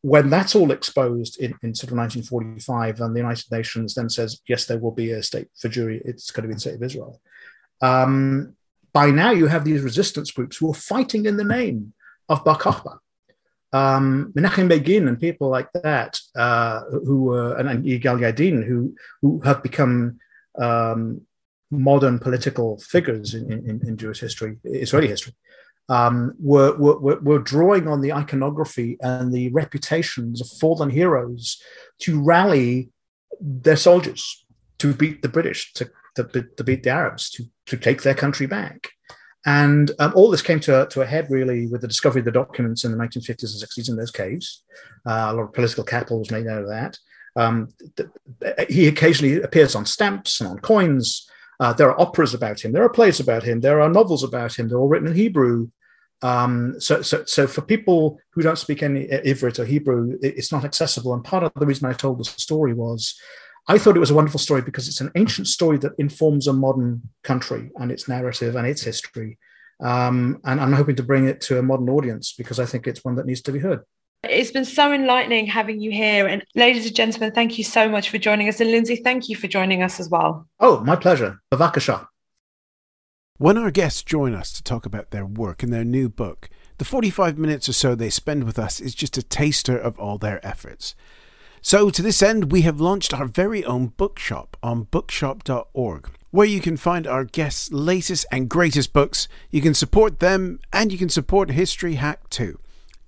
when 0.00 0.28
that's 0.28 0.56
all 0.56 0.72
exposed 0.72 1.38
in, 1.38 1.54
in 1.62 1.74
sort 1.74 1.92
of 1.92 1.96
1945, 1.96 3.00
and 3.00 3.14
the 3.14 3.20
United 3.20 3.50
Nations 3.52 3.94
then 3.94 4.08
says, 4.08 4.40
yes, 4.48 4.66
there 4.66 4.78
will 4.78 4.90
be 4.90 5.12
a 5.12 5.22
state 5.22 5.46
for 5.56 5.68
Jewry, 5.68 6.02
it's 6.04 6.32
going 6.32 6.42
to 6.42 6.48
be 6.48 6.54
the 6.54 6.60
state 6.60 6.74
of 6.74 6.82
Israel. 6.82 7.20
Um, 7.82 8.56
by 8.92 9.10
now, 9.10 9.32
you 9.32 9.46
have 9.46 9.64
these 9.64 9.82
resistance 9.82 10.30
groups 10.30 10.56
who 10.56 10.70
are 10.70 10.74
fighting 10.74 11.26
in 11.26 11.36
the 11.36 11.44
name 11.44 11.92
of 12.28 12.44
Bar 12.44 12.58
Kokhba. 12.58 12.98
Um, 13.72 14.32
Menachem 14.36 14.68
Begin 14.68 15.08
and 15.08 15.18
people 15.18 15.48
like 15.48 15.68
that, 15.72 16.20
uh, 16.36 16.82
who 16.90 17.24
were, 17.24 17.56
and, 17.56 17.68
and 17.68 17.84
Yigal 17.84 18.20
Yadin, 18.20 18.64
who, 18.64 18.94
who 19.22 19.40
have 19.40 19.62
become 19.62 20.20
um, 20.58 21.22
modern 21.70 22.18
political 22.18 22.78
figures 22.78 23.34
in, 23.34 23.50
in, 23.50 23.80
in, 23.86 23.96
Jewish 23.96 24.20
history, 24.20 24.58
Israeli 24.62 25.08
history, 25.08 25.32
um, 25.88 26.34
were, 26.38 26.76
were, 26.76 27.18
were 27.20 27.38
drawing 27.38 27.88
on 27.88 28.02
the 28.02 28.12
iconography 28.12 28.98
and 29.00 29.32
the 29.32 29.50
reputations 29.52 30.42
of 30.42 30.48
fallen 30.60 30.90
heroes 30.90 31.60
to 32.00 32.22
rally 32.22 32.90
their 33.40 33.76
soldiers 33.76 34.44
to 34.78 34.92
beat 34.92 35.22
the 35.22 35.28
British, 35.28 35.72
to, 35.72 35.90
to, 36.16 36.24
to 36.24 36.64
beat 36.64 36.82
the 36.82 36.90
Arabs, 36.90 37.30
to, 37.30 37.44
to 37.66 37.76
take 37.76 38.02
their 38.02 38.14
country 38.14 38.46
back. 38.46 38.88
And 39.44 39.90
um, 39.98 40.12
all 40.14 40.30
this 40.30 40.42
came 40.42 40.60
to 40.60 40.82
a, 40.82 40.88
to 40.88 41.00
a 41.00 41.06
head 41.06 41.28
really 41.30 41.66
with 41.66 41.80
the 41.80 41.88
discovery 41.88 42.20
of 42.20 42.26
the 42.26 42.32
documents 42.32 42.84
in 42.84 42.92
the 42.92 42.98
1950s 42.98 43.28
and 43.28 43.86
60s 43.86 43.88
in 43.88 43.96
those 43.96 44.12
caves. 44.12 44.62
Uh, 45.04 45.28
a 45.30 45.32
lot 45.32 45.42
of 45.42 45.52
political 45.52 45.84
capital 45.84 46.20
was 46.20 46.30
made 46.30 46.46
out 46.46 46.62
of 46.62 46.68
that. 46.68 46.96
Um, 47.34 47.68
he 48.68 48.88
occasionally 48.88 49.40
appears 49.40 49.74
on 49.74 49.86
stamps 49.86 50.40
and 50.40 50.50
on 50.50 50.58
coins. 50.58 51.28
Uh, 51.58 51.72
there 51.72 51.88
are 51.90 52.00
operas 52.00 52.34
about 52.34 52.60
him. 52.60 52.72
There 52.72 52.84
are 52.84 52.88
plays 52.88 53.20
about 53.20 53.42
him. 53.42 53.60
There 53.60 53.80
are 53.80 53.88
novels 53.88 54.22
about 54.22 54.58
him. 54.58 54.68
They're 54.68 54.78
all 54.78 54.88
written 54.88 55.08
in 55.08 55.14
Hebrew. 55.14 55.68
Um, 56.22 56.80
so, 56.80 57.02
so, 57.02 57.24
so 57.24 57.46
for 57.46 57.62
people 57.62 58.18
who 58.30 58.42
don't 58.42 58.58
speak 58.58 58.82
any 58.82 59.06
Ivrit 59.08 59.58
or 59.58 59.64
Hebrew, 59.64 60.18
it's 60.22 60.52
not 60.52 60.64
accessible. 60.64 61.14
And 61.14 61.24
part 61.24 61.42
of 61.42 61.52
the 61.56 61.66
reason 61.66 61.88
I 61.88 61.94
told 61.94 62.18
the 62.18 62.24
story 62.24 62.74
was 62.74 63.18
I 63.68 63.78
thought 63.78 63.96
it 63.96 64.00
was 64.00 64.10
a 64.10 64.14
wonderful 64.14 64.40
story 64.40 64.62
because 64.62 64.88
it's 64.88 65.00
an 65.00 65.12
ancient 65.14 65.46
story 65.46 65.78
that 65.78 65.92
informs 65.98 66.46
a 66.46 66.52
modern 66.52 67.02
country 67.22 67.70
and 67.76 67.92
its 67.92 68.08
narrative 68.08 68.56
and 68.56 68.66
its 68.66 68.82
history. 68.82 69.38
Um, 69.80 70.40
and 70.44 70.60
I'm 70.60 70.72
hoping 70.72 70.96
to 70.96 71.02
bring 71.02 71.28
it 71.28 71.40
to 71.42 71.58
a 71.58 71.62
modern 71.62 71.88
audience 71.88 72.34
because 72.36 72.58
I 72.58 72.66
think 72.66 72.86
it's 72.86 73.04
one 73.04 73.16
that 73.16 73.26
needs 73.26 73.42
to 73.42 73.52
be 73.52 73.58
heard. 73.60 73.80
It's 74.24 74.52
been 74.52 74.64
so 74.64 74.92
enlightening 74.92 75.46
having 75.46 75.80
you 75.80 75.90
here. 75.90 76.28
And 76.28 76.44
ladies 76.54 76.86
and 76.86 76.94
gentlemen, 76.94 77.32
thank 77.32 77.58
you 77.58 77.64
so 77.64 77.88
much 77.88 78.10
for 78.10 78.18
joining 78.18 78.48
us. 78.48 78.60
And 78.60 78.70
Lindsay, 78.70 78.96
thank 78.96 79.28
you 79.28 79.36
for 79.36 79.48
joining 79.48 79.82
us 79.82 79.98
as 79.98 80.08
well. 80.08 80.46
Oh, 80.60 80.80
my 80.80 80.94
pleasure. 80.94 81.40
Bavakasha. 81.52 82.06
When 83.38 83.58
our 83.58 83.72
guests 83.72 84.04
join 84.04 84.34
us 84.34 84.52
to 84.52 84.62
talk 84.62 84.86
about 84.86 85.10
their 85.10 85.26
work 85.26 85.64
and 85.64 85.72
their 85.72 85.84
new 85.84 86.08
book, 86.08 86.48
the 86.78 86.84
45 86.84 87.36
minutes 87.36 87.68
or 87.68 87.72
so 87.72 87.96
they 87.96 88.10
spend 88.10 88.44
with 88.44 88.58
us 88.58 88.78
is 88.78 88.94
just 88.94 89.16
a 89.16 89.22
taster 89.22 89.76
of 89.76 89.98
all 89.98 90.18
their 90.18 90.44
efforts. 90.46 90.94
So, 91.64 91.90
to 91.90 92.02
this 92.02 92.22
end, 92.24 92.50
we 92.50 92.62
have 92.62 92.80
launched 92.80 93.14
our 93.14 93.26
very 93.26 93.64
own 93.64 93.92
bookshop 93.96 94.56
on 94.64 94.82
bookshop.org, 94.90 96.10
where 96.32 96.46
you 96.46 96.60
can 96.60 96.76
find 96.76 97.06
our 97.06 97.24
guests' 97.24 97.70
latest 97.70 98.26
and 98.32 98.48
greatest 98.48 98.92
books. 98.92 99.28
You 99.48 99.62
can 99.62 99.72
support 99.72 100.18
them 100.18 100.58
and 100.72 100.90
you 100.90 100.98
can 100.98 101.08
support 101.08 101.52
History 101.52 101.94
Hack 101.94 102.28
too. 102.30 102.58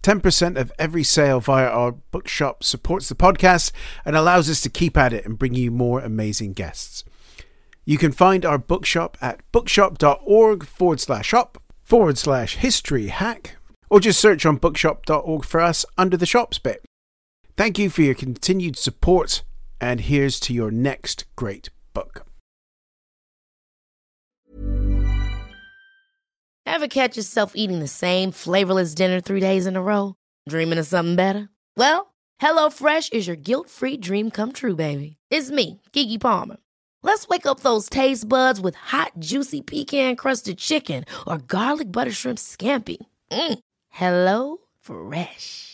10% 0.04 0.56
of 0.56 0.70
every 0.78 1.02
sale 1.02 1.40
via 1.40 1.66
our 1.66 1.92
bookshop 1.92 2.62
supports 2.62 3.08
the 3.08 3.16
podcast 3.16 3.72
and 4.04 4.14
allows 4.14 4.48
us 4.48 4.60
to 4.60 4.68
keep 4.68 4.96
at 4.96 5.12
it 5.12 5.26
and 5.26 5.38
bring 5.38 5.54
you 5.54 5.72
more 5.72 6.00
amazing 6.00 6.52
guests. 6.52 7.02
You 7.84 7.98
can 7.98 8.12
find 8.12 8.44
our 8.44 8.58
bookshop 8.58 9.18
at 9.20 9.40
bookshop.org 9.50 10.64
forward 10.64 11.00
slash 11.00 11.26
shop 11.26 11.60
forward 11.82 12.18
slash 12.18 12.56
history 12.56 13.08
hack, 13.08 13.56
or 13.90 13.98
just 13.98 14.20
search 14.20 14.46
on 14.46 14.56
bookshop.org 14.56 15.44
for 15.44 15.60
us 15.60 15.84
under 15.98 16.16
the 16.16 16.24
shops 16.24 16.60
bit. 16.60 16.84
Thank 17.56 17.78
you 17.78 17.88
for 17.88 18.02
your 18.02 18.14
continued 18.16 18.76
support, 18.76 19.44
and 19.80 20.00
here's 20.00 20.40
to 20.40 20.52
your 20.52 20.72
next 20.72 21.24
great 21.36 21.70
book. 21.92 22.26
Ever 26.66 26.88
catch 26.88 27.16
yourself 27.16 27.52
eating 27.54 27.78
the 27.78 27.86
same 27.86 28.32
flavorless 28.32 28.94
dinner 28.94 29.20
three 29.20 29.38
days 29.38 29.66
in 29.66 29.76
a 29.76 29.82
row? 29.82 30.16
Dreaming 30.48 30.78
of 30.78 30.86
something 30.86 31.14
better? 31.14 31.48
Well, 31.76 32.12
HelloFresh 32.40 33.12
is 33.12 33.28
your 33.28 33.36
guilt 33.36 33.70
free 33.70 33.96
dream 33.96 34.32
come 34.32 34.50
true, 34.50 34.74
baby. 34.74 35.16
It's 35.30 35.52
me, 35.52 35.80
Keke 35.92 36.20
Palmer. 36.20 36.56
Let's 37.02 37.28
wake 37.28 37.46
up 37.46 37.60
those 37.60 37.88
taste 37.88 38.28
buds 38.28 38.60
with 38.60 38.74
hot, 38.74 39.12
juicy 39.20 39.60
pecan 39.60 40.16
crusted 40.16 40.58
chicken 40.58 41.04
or 41.26 41.38
garlic 41.38 41.92
butter 41.92 42.10
shrimp 42.10 42.38
scampi. 42.38 42.96
Mm. 43.30 43.58
Hello 43.90 44.56
Fresh. 44.80 45.73